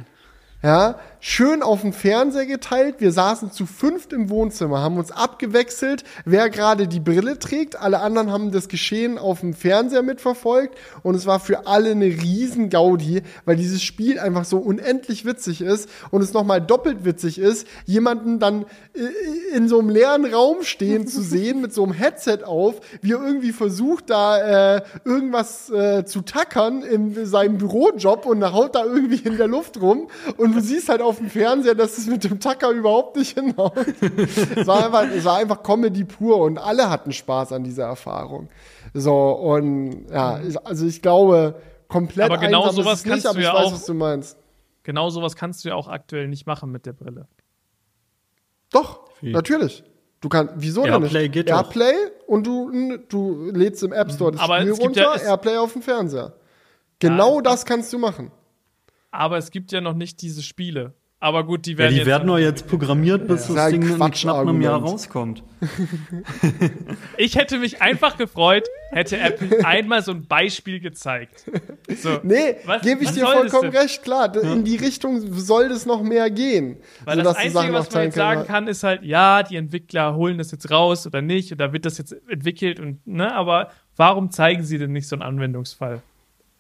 [0.64, 2.97] Ja, schön auf dem Fernseher geteilt.
[2.99, 7.76] Wir saßen zu fünft im Wohnzimmer, haben uns abgewechselt, wer gerade die Brille trägt.
[7.76, 10.76] Alle anderen haben das Geschehen auf dem Fernseher mitverfolgt.
[11.05, 15.60] Und es war für alle eine riesen Gaudi, weil dieses Spiel einfach so unendlich witzig
[15.60, 20.65] ist und es nochmal doppelt witzig ist, jemanden dann äh, in so einem leeren Raum
[20.65, 25.70] stehen zu sehen mit so einem Headset auf, wie er irgendwie versucht, da äh, irgendwas
[25.70, 30.09] äh, zu tackern in seinem Bürojob und haut da irgendwie in der Luft rum.
[30.36, 33.76] Und du siehst halt auf dem Fernseher, dass es mit dem Tacker überhaupt nicht hinhaut.
[33.76, 38.49] es, war einfach, es war einfach Comedy pur und alle hatten Spaß an dieser Erfahrung.
[38.94, 41.55] So, und ja, also ich glaube,
[41.89, 43.73] komplett Aber genau einsam sowas ist es nicht, kannst aber du ich ja weiß, auch-
[43.73, 44.36] was du meinst.
[44.82, 47.28] Genau sowas kannst du ja auch aktuell nicht machen mit der Brille.
[48.73, 49.32] Doch, Wie?
[49.32, 49.84] natürlich.
[50.20, 51.32] Du kannst, wieso denn Airplay nicht?
[51.32, 51.57] geht doch.
[51.57, 51.92] Airplay
[52.26, 55.57] und du, du lädst im App Store das Aber Spiel es gibt runter, ja- Airplay
[55.57, 56.32] auf dem Fernseher.
[57.00, 58.31] Genau es das kannst du machen.
[59.10, 60.94] Aber es gibt ja noch nicht diese Spiele.
[61.23, 63.65] Aber gut, die Ja, werden die jetzt werden doch jetzt programmiert, bis Das ist das
[63.67, 65.44] ein Ding in knapp einem Jahr rauskommt.
[67.17, 71.44] Ich hätte mich einfach gefreut, hätte Apple einmal so ein Beispiel gezeigt.
[71.97, 74.34] So, Nee, Was- gebe ich dir vollkommen recht, klar.
[74.34, 76.78] In die Richtung soll das noch mehr gehen.
[77.05, 80.39] Weil sodass das Einzige, was man jetzt sagen kann, ist halt, ja, die Entwickler holen
[80.39, 84.65] das jetzt raus oder nicht, oder wird das jetzt entwickelt und, ne, aber warum zeigen
[84.65, 86.02] sie denn nicht so einen Anwendungsfall?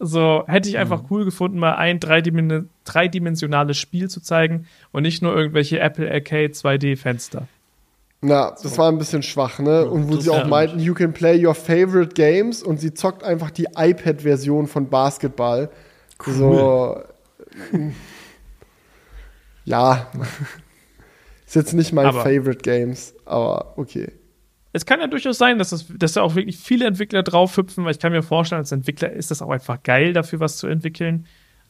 [0.04, 0.80] So, hätte ich Mhm.
[0.80, 6.10] einfach cool gefunden, mal ein dreidimen dreidimensionales Spiel zu zeigen und nicht nur irgendwelche Apple
[6.10, 7.46] Arcade 2D-Fenster.
[8.20, 9.84] Na, das war ein bisschen schwach, ne?
[9.88, 13.22] Und wo das sie auch meinten, you can play your favorite games und sie zockt
[13.22, 15.70] einfach die iPad-Version von Basketball.
[16.26, 17.00] So.
[19.64, 20.08] Ja.
[21.46, 24.10] Ist jetzt nicht mein Aber- favorite games, aber okay.
[24.72, 27.84] Es kann ja durchaus sein, dass, das, dass da auch wirklich viele Entwickler drauf hüpfen,
[27.84, 30.66] weil ich kann mir vorstellen, als Entwickler ist das auch einfach geil, dafür was zu
[30.66, 31.26] entwickeln.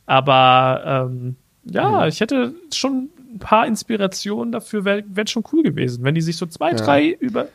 [0.06, 6.04] Aber ähm, ja, ich hätte schon ein paar Inspirationen dafür, wäre wär schon cool gewesen,
[6.04, 7.48] wenn die sich so zwei, drei über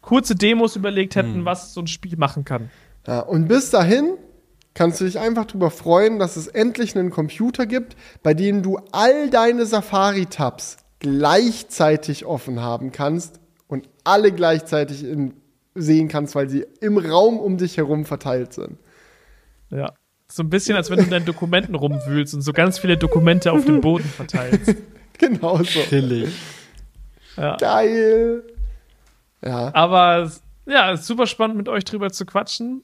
[0.00, 2.70] kurze Demos überlegt hätten, was so ein Spiel machen kann.
[3.06, 4.14] Ja, und bis dahin
[4.74, 8.78] kannst du dich einfach darüber freuen, dass es endlich einen Computer gibt, bei dem du
[8.92, 13.40] all deine Safari-Tabs gleichzeitig offen haben kannst
[14.04, 15.34] alle gleichzeitig in,
[15.74, 18.78] sehen kannst, weil sie im Raum um dich herum verteilt sind.
[19.70, 19.92] Ja.
[20.30, 23.52] So ein bisschen, als wenn du in deinen Dokumenten rumwühlst und so ganz viele Dokumente
[23.52, 24.76] auf dem Boden verteilst.
[25.16, 25.80] Genau so.
[25.88, 26.28] Chillig.
[27.36, 27.56] Ja.
[27.56, 28.42] Geil.
[29.44, 29.72] Ja.
[29.72, 30.28] Aber
[30.66, 32.82] ja, ist super spannend mit euch drüber zu quatschen.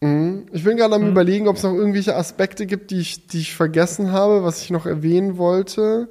[0.00, 0.46] Mhm.
[0.52, 3.54] Ich bin gerade am überlegen, ob es noch irgendwelche Aspekte gibt, die ich, die ich
[3.54, 6.08] vergessen habe, was ich noch erwähnen wollte.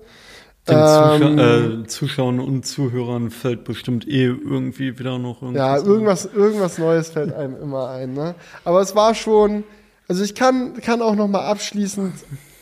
[0.68, 5.60] Den Ähm, Zuschau äh, Zuschauern und Zuhörern fällt bestimmt eh irgendwie wieder noch irgendwas.
[5.60, 5.86] Ja, ein.
[5.86, 8.36] irgendwas, irgendwas Neues fällt einem immer ein, ne?
[8.66, 9.64] Aber es war schon,
[10.08, 12.14] also ich kann, kann auch noch mal abschließend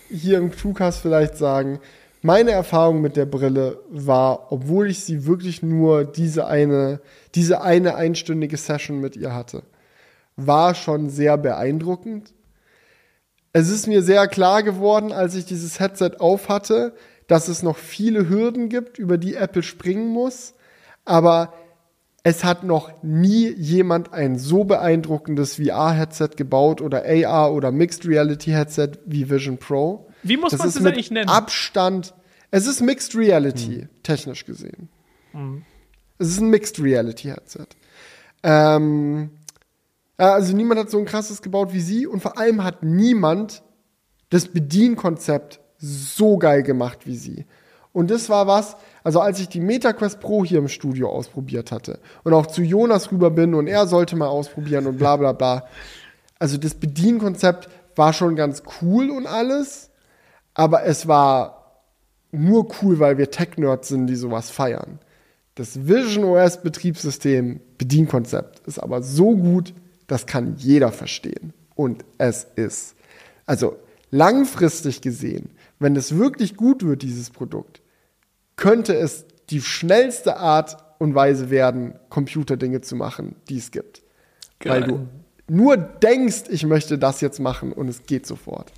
[0.10, 1.80] hier im Crewcast vielleicht sagen,
[2.22, 7.00] meine Erfahrung mit der Brille war, obwohl ich sie wirklich nur diese eine,
[7.36, 9.64] diese eine einstündige Session mit ihr hatte,
[10.36, 12.34] war schon sehr beeindruckend.
[13.54, 16.94] Es ist mir sehr klar geworden, als ich dieses Headset auf hatte,
[17.28, 20.54] dass es noch viele Hürden gibt, über die Apple springen muss.
[21.06, 21.54] Aber
[22.24, 28.52] es hat noch nie jemand ein so beeindruckendes VR-Headset gebaut oder AR oder Mixed Reality
[28.52, 30.10] Headset wie Vision Pro.
[30.24, 31.30] Wie muss Das man das mit eigentlich nennen?
[31.30, 32.14] Abstand.
[32.52, 34.90] Es ist Mixed Reality, technisch gesehen.
[36.18, 37.68] Es ist ein Mixed Reality Headset.
[38.44, 39.30] Ähm,
[40.18, 43.64] also niemand hat so ein krasses gebaut wie sie und vor allem hat niemand
[44.30, 47.46] das Bedienkonzept so geil gemacht wie sie.
[47.94, 52.00] Und das war was, also als ich die MetaQuest Pro hier im Studio ausprobiert hatte
[52.24, 55.66] und auch zu Jonas rüber bin und er sollte mal ausprobieren und bla bla bla.
[56.38, 59.90] Also das Bedienkonzept war schon ganz cool und alles,
[60.54, 61.82] aber es war
[62.32, 65.00] nur cool, weil wir Tech-Nerds sind, die sowas feiern.
[65.56, 69.74] Das Vision OS Betriebssystem Bedienkonzept ist aber so gut,
[70.06, 71.54] das kann jeder verstehen.
[71.74, 72.96] Und es ist.
[73.46, 73.78] Also
[74.12, 75.50] langfristig gesehen,
[75.80, 77.82] wenn es wirklich gut wird, dieses Produkt,
[78.56, 84.02] könnte es die schnellste Art und Weise werden, Computerdinge zu machen, die es gibt.
[84.64, 85.08] Weil du
[85.48, 88.72] nur denkst, ich möchte das jetzt machen und es geht sofort.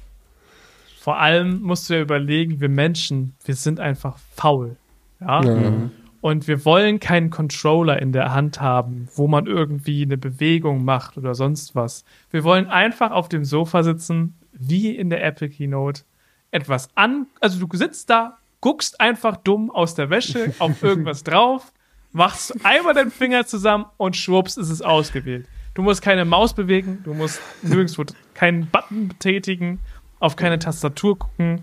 [1.00, 4.76] Vor allem musst du ja überlegen, wir Menschen, wir sind einfach faul.
[5.22, 5.90] Ja.
[6.22, 11.18] Und wir wollen keinen Controller in der Hand haben, wo man irgendwie eine Bewegung macht
[11.18, 12.04] oder sonst was.
[12.30, 16.04] Wir wollen einfach auf dem Sofa sitzen, wie in der Apple Keynote,
[16.52, 21.72] etwas an, also du sitzt da, guckst einfach dumm aus der Wäsche auf irgendwas drauf,
[22.12, 25.48] machst einmal den Finger zusammen und schwupps ist es ausgewählt.
[25.76, 28.04] Du musst keine Maus bewegen, du musst nirgendwo
[28.34, 29.80] keinen Button betätigen,
[30.20, 31.62] auf keine Tastatur gucken.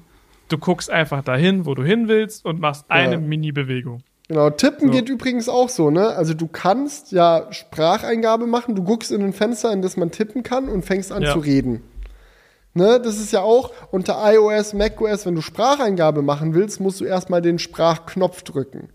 [0.48, 3.18] Du guckst einfach dahin, wo du hin willst und machst eine Ja.
[3.20, 4.02] Mini-Bewegung.
[4.28, 4.92] Genau, tippen So.
[4.94, 6.08] geht übrigens auch so, ne?
[6.10, 10.42] Also du kannst ja Spracheingabe machen, du guckst in ein Fenster, in das man tippen
[10.44, 11.32] kann und fängst an Ja.
[11.32, 11.82] zu reden.
[12.76, 17.06] Ne, das ist ja auch unter iOS, macOS, wenn du Spracheingabe machen willst, musst du
[17.06, 18.90] erstmal den Sprachknopf drücken.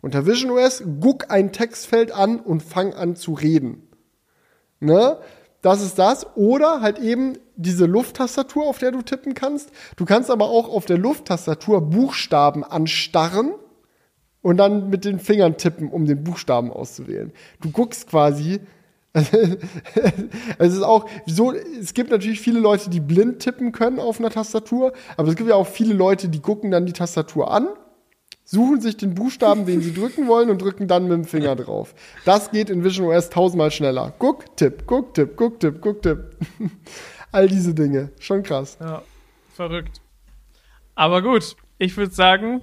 [0.00, 3.86] Unter VisionOS, guck ein Textfeld an und fang an zu reden.
[4.80, 5.18] Ne?
[5.60, 6.26] Das ist das.
[6.36, 9.72] Oder halt eben diese Lufttastatur, auf der du tippen kannst.
[9.96, 13.52] Du kannst aber auch auf der Lufttastatur Buchstaben anstarren
[14.40, 17.34] und dann mit den Fingern tippen, um den Buchstaben auszuwählen.
[17.60, 18.60] Du guckst quasi.
[20.58, 24.30] es ist auch so, es gibt natürlich viele Leute, die blind tippen können auf einer
[24.30, 27.68] Tastatur, aber es gibt ja auch viele Leute, die gucken dann die Tastatur an,
[28.44, 31.94] suchen sich den Buchstaben, den sie drücken wollen und drücken dann mit dem Finger drauf.
[32.24, 34.14] Das geht in Vision OS tausendmal schneller.
[34.18, 36.36] Guck, tipp, guck, tipp, guck, tipp, guck, tipp.
[37.32, 38.10] All diese Dinge.
[38.18, 38.78] Schon krass.
[38.80, 39.02] Ja,
[39.54, 40.00] verrückt.
[40.94, 42.62] Aber gut, ich würde sagen,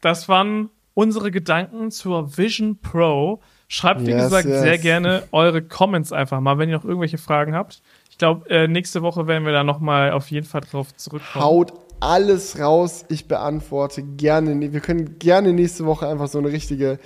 [0.00, 3.40] das waren unsere Gedanken zur Vision Pro.
[3.68, 4.60] Schreibt, wie Yes, gesagt, yes.
[4.60, 7.80] sehr gerne eure Comments einfach mal, wenn ihr noch irgendwelche Fragen habt.
[8.10, 11.44] Ich glaube, äh, nächste Woche werden wir da nochmal auf jeden Fall drauf zurückkommen.
[11.44, 13.04] Haut alles raus.
[13.08, 14.72] Ich beantworte gerne.
[14.72, 16.98] Wir können gerne nächste Woche einfach so eine richtige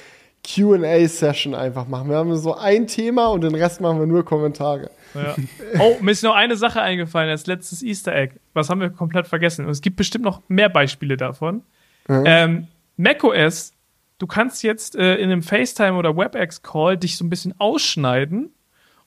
[0.45, 2.09] QA-Session einfach machen.
[2.09, 4.91] Wir haben so ein Thema und den Rest machen wir nur Kommentare.
[5.15, 5.35] Ja.
[5.81, 8.35] Oh, mir ist noch eine Sache eingefallen als letztes Easter Egg.
[8.55, 9.65] Was haben wir komplett vergessen?
[9.67, 11.63] Und es gibt bestimmt noch mehr Beispiele davon.
[12.09, 13.73] Ähm, macOS,
[14.19, 18.53] du kannst jetzt äh, in einem FaceTime oder WebEx-Call dich so ein bisschen ausschneiden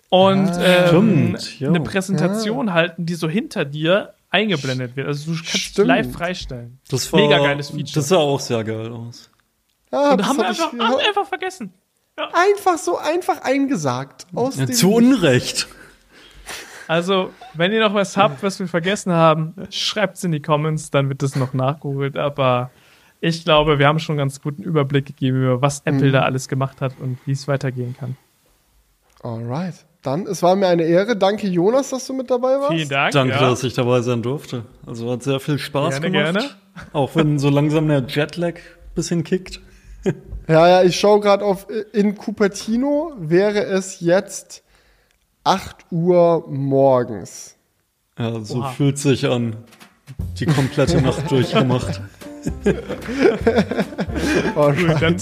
[0.10, 0.88] und ähm,
[1.38, 1.70] Stimmt, ja.
[1.70, 5.08] eine Präsentation halten, die so hinter dir eingeblendet wird.
[5.08, 5.88] Also du kannst Stimmt.
[5.88, 6.80] live freistellen.
[6.90, 7.92] Das war, Mega geiles Feature.
[7.96, 9.30] Das sah auch sehr geil aus.
[9.92, 11.74] Ah, Und das haben wir hab ich- einfach, haben wir einfach vergessen.
[12.34, 14.28] einfach so einfach eingesagt.
[14.34, 15.68] Aus Ja, dem zu Unrecht.
[16.88, 20.92] Also, wenn ihr noch was habt, was wir vergessen haben, schreibt es in die Comments,
[20.92, 22.18] dann wird das noch nachgeholt.
[22.18, 22.70] Aber
[23.22, 26.12] ich glaube, wir haben schon einen ganz guten Überblick gegeben über was Apple Mhm.
[26.12, 28.18] da alles gemacht hat und wie es weitergehen kann.
[29.22, 29.86] Alright.
[30.02, 31.16] Dann, es war mir eine Ehre.
[31.16, 32.72] Danke, Jonas, dass du mit dabei warst.
[32.74, 33.12] Vielen Dank.
[33.14, 33.40] Danke, ja.
[33.50, 34.66] dass ich dabei sein durfte.
[34.88, 36.34] Also hat sehr viel Spaß Gerne, gemacht.
[36.34, 36.50] gerne.
[36.94, 38.56] Auch wenn so langsam der Jetlag
[38.96, 39.62] bisschen kickt.
[40.48, 44.64] Ja, ja, ich schaue gerade auf, in Cupertino wäre es jetzt
[45.44, 47.56] 8 Uhr morgens.
[48.18, 48.70] Ja, so Oha.
[48.72, 49.56] fühlt sich an.
[50.40, 52.02] Die komplette Nacht durchgemacht.
[54.56, 55.02] Alright.
[55.02, 55.16] Dann,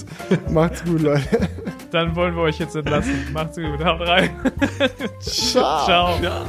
[0.53, 1.49] Macht's gut, Leute.
[1.91, 3.31] dann wollen wir euch jetzt entlassen.
[3.33, 3.83] Macht's gut.
[3.83, 4.29] Haut rein.
[5.21, 5.85] Ciao.
[6.19, 6.45] Ciao.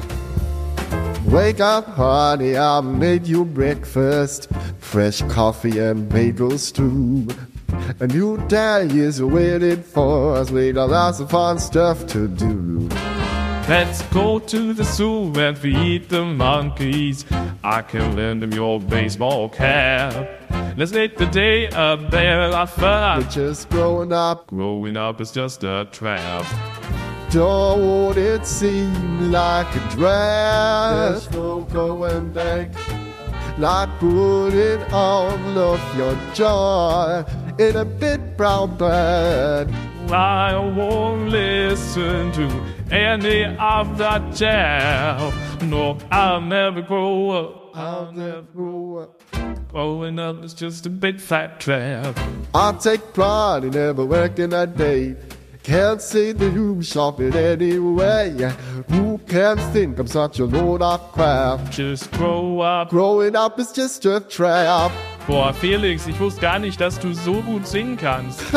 [1.27, 4.49] Wake up, honey, I made you breakfast.
[4.81, 7.29] Fresh coffee and bagels too.
[8.01, 10.51] A new day is waiting for us.
[10.51, 12.89] We got lots of fun stuff to do.
[13.71, 17.25] Let's go to the zoo and feed the monkeys.
[17.63, 20.27] I can lend them your baseball cap.
[20.77, 23.31] Let's make the day a better of fun.
[23.31, 26.45] Just growing up, Growing up is just a trap.
[27.31, 31.13] don't it seem like a drag?
[31.13, 32.73] There's no going back.
[33.57, 37.23] Like putting all of your joy
[37.57, 39.73] in a big brown bag.
[40.11, 45.63] I won't listen to any of that jazz.
[45.63, 47.77] No, I'll never grow up.
[47.77, 49.23] I'll never grow up.
[49.69, 52.19] Growing up is just a big fat trap.
[52.55, 55.17] I take pride in never working a day.
[55.63, 58.53] Can't see the you shop it anyway.
[58.89, 61.71] Who can think I'm such a load of crap?
[61.71, 62.89] Just grow up.
[62.89, 64.91] Growing up is just a trap.
[65.31, 68.43] Boah, Felix, ich wusste gar nicht, dass du so gut singen kannst.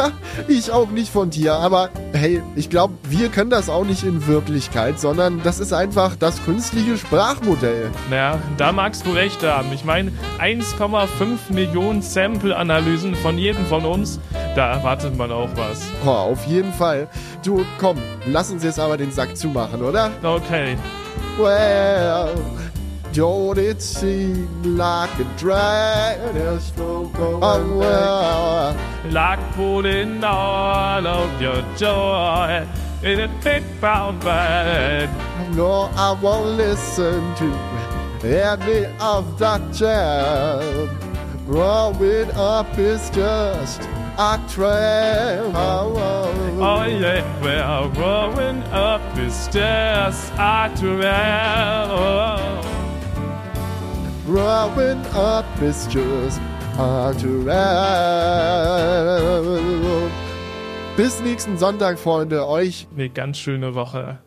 [0.48, 4.26] Ich auch nicht von dir, aber hey, ich glaube, wir können das auch nicht in
[4.26, 7.92] Wirklichkeit, sondern das ist einfach das künstliche Sprachmodell.
[8.10, 9.72] Naja, da magst du recht haben.
[9.72, 14.20] Ich meine, 1,5 Millionen Sample-Analysen von jedem von uns,
[14.56, 15.84] da erwartet man auch was.
[16.04, 17.08] Boah, auf jeden Fall.
[17.44, 20.10] Du, komm, lass uns jetzt aber den Sack zumachen, oder?
[20.24, 20.76] Okay.
[21.38, 22.30] Well,
[23.14, 26.34] don't it seem like a drag?
[26.34, 28.78] There's no going oh, well.
[29.12, 32.68] Like pulling all of your joy
[33.04, 35.10] in a big brown bag.
[35.56, 37.46] No, I won't listen to
[38.24, 40.90] any of that jam.
[41.46, 43.82] Growing up is just
[44.18, 45.52] aktuell.
[45.56, 51.92] Oh, oh, Oh yeah, we're growing up ist es aktuell.
[51.92, 52.38] Oh.
[52.40, 52.83] oh.
[54.26, 56.40] Growing up is just
[56.78, 57.52] aktuell.
[60.96, 62.48] Bis nächsten Sonntag, Freunde.
[62.48, 64.20] Euch Eine ganz schöne Woche.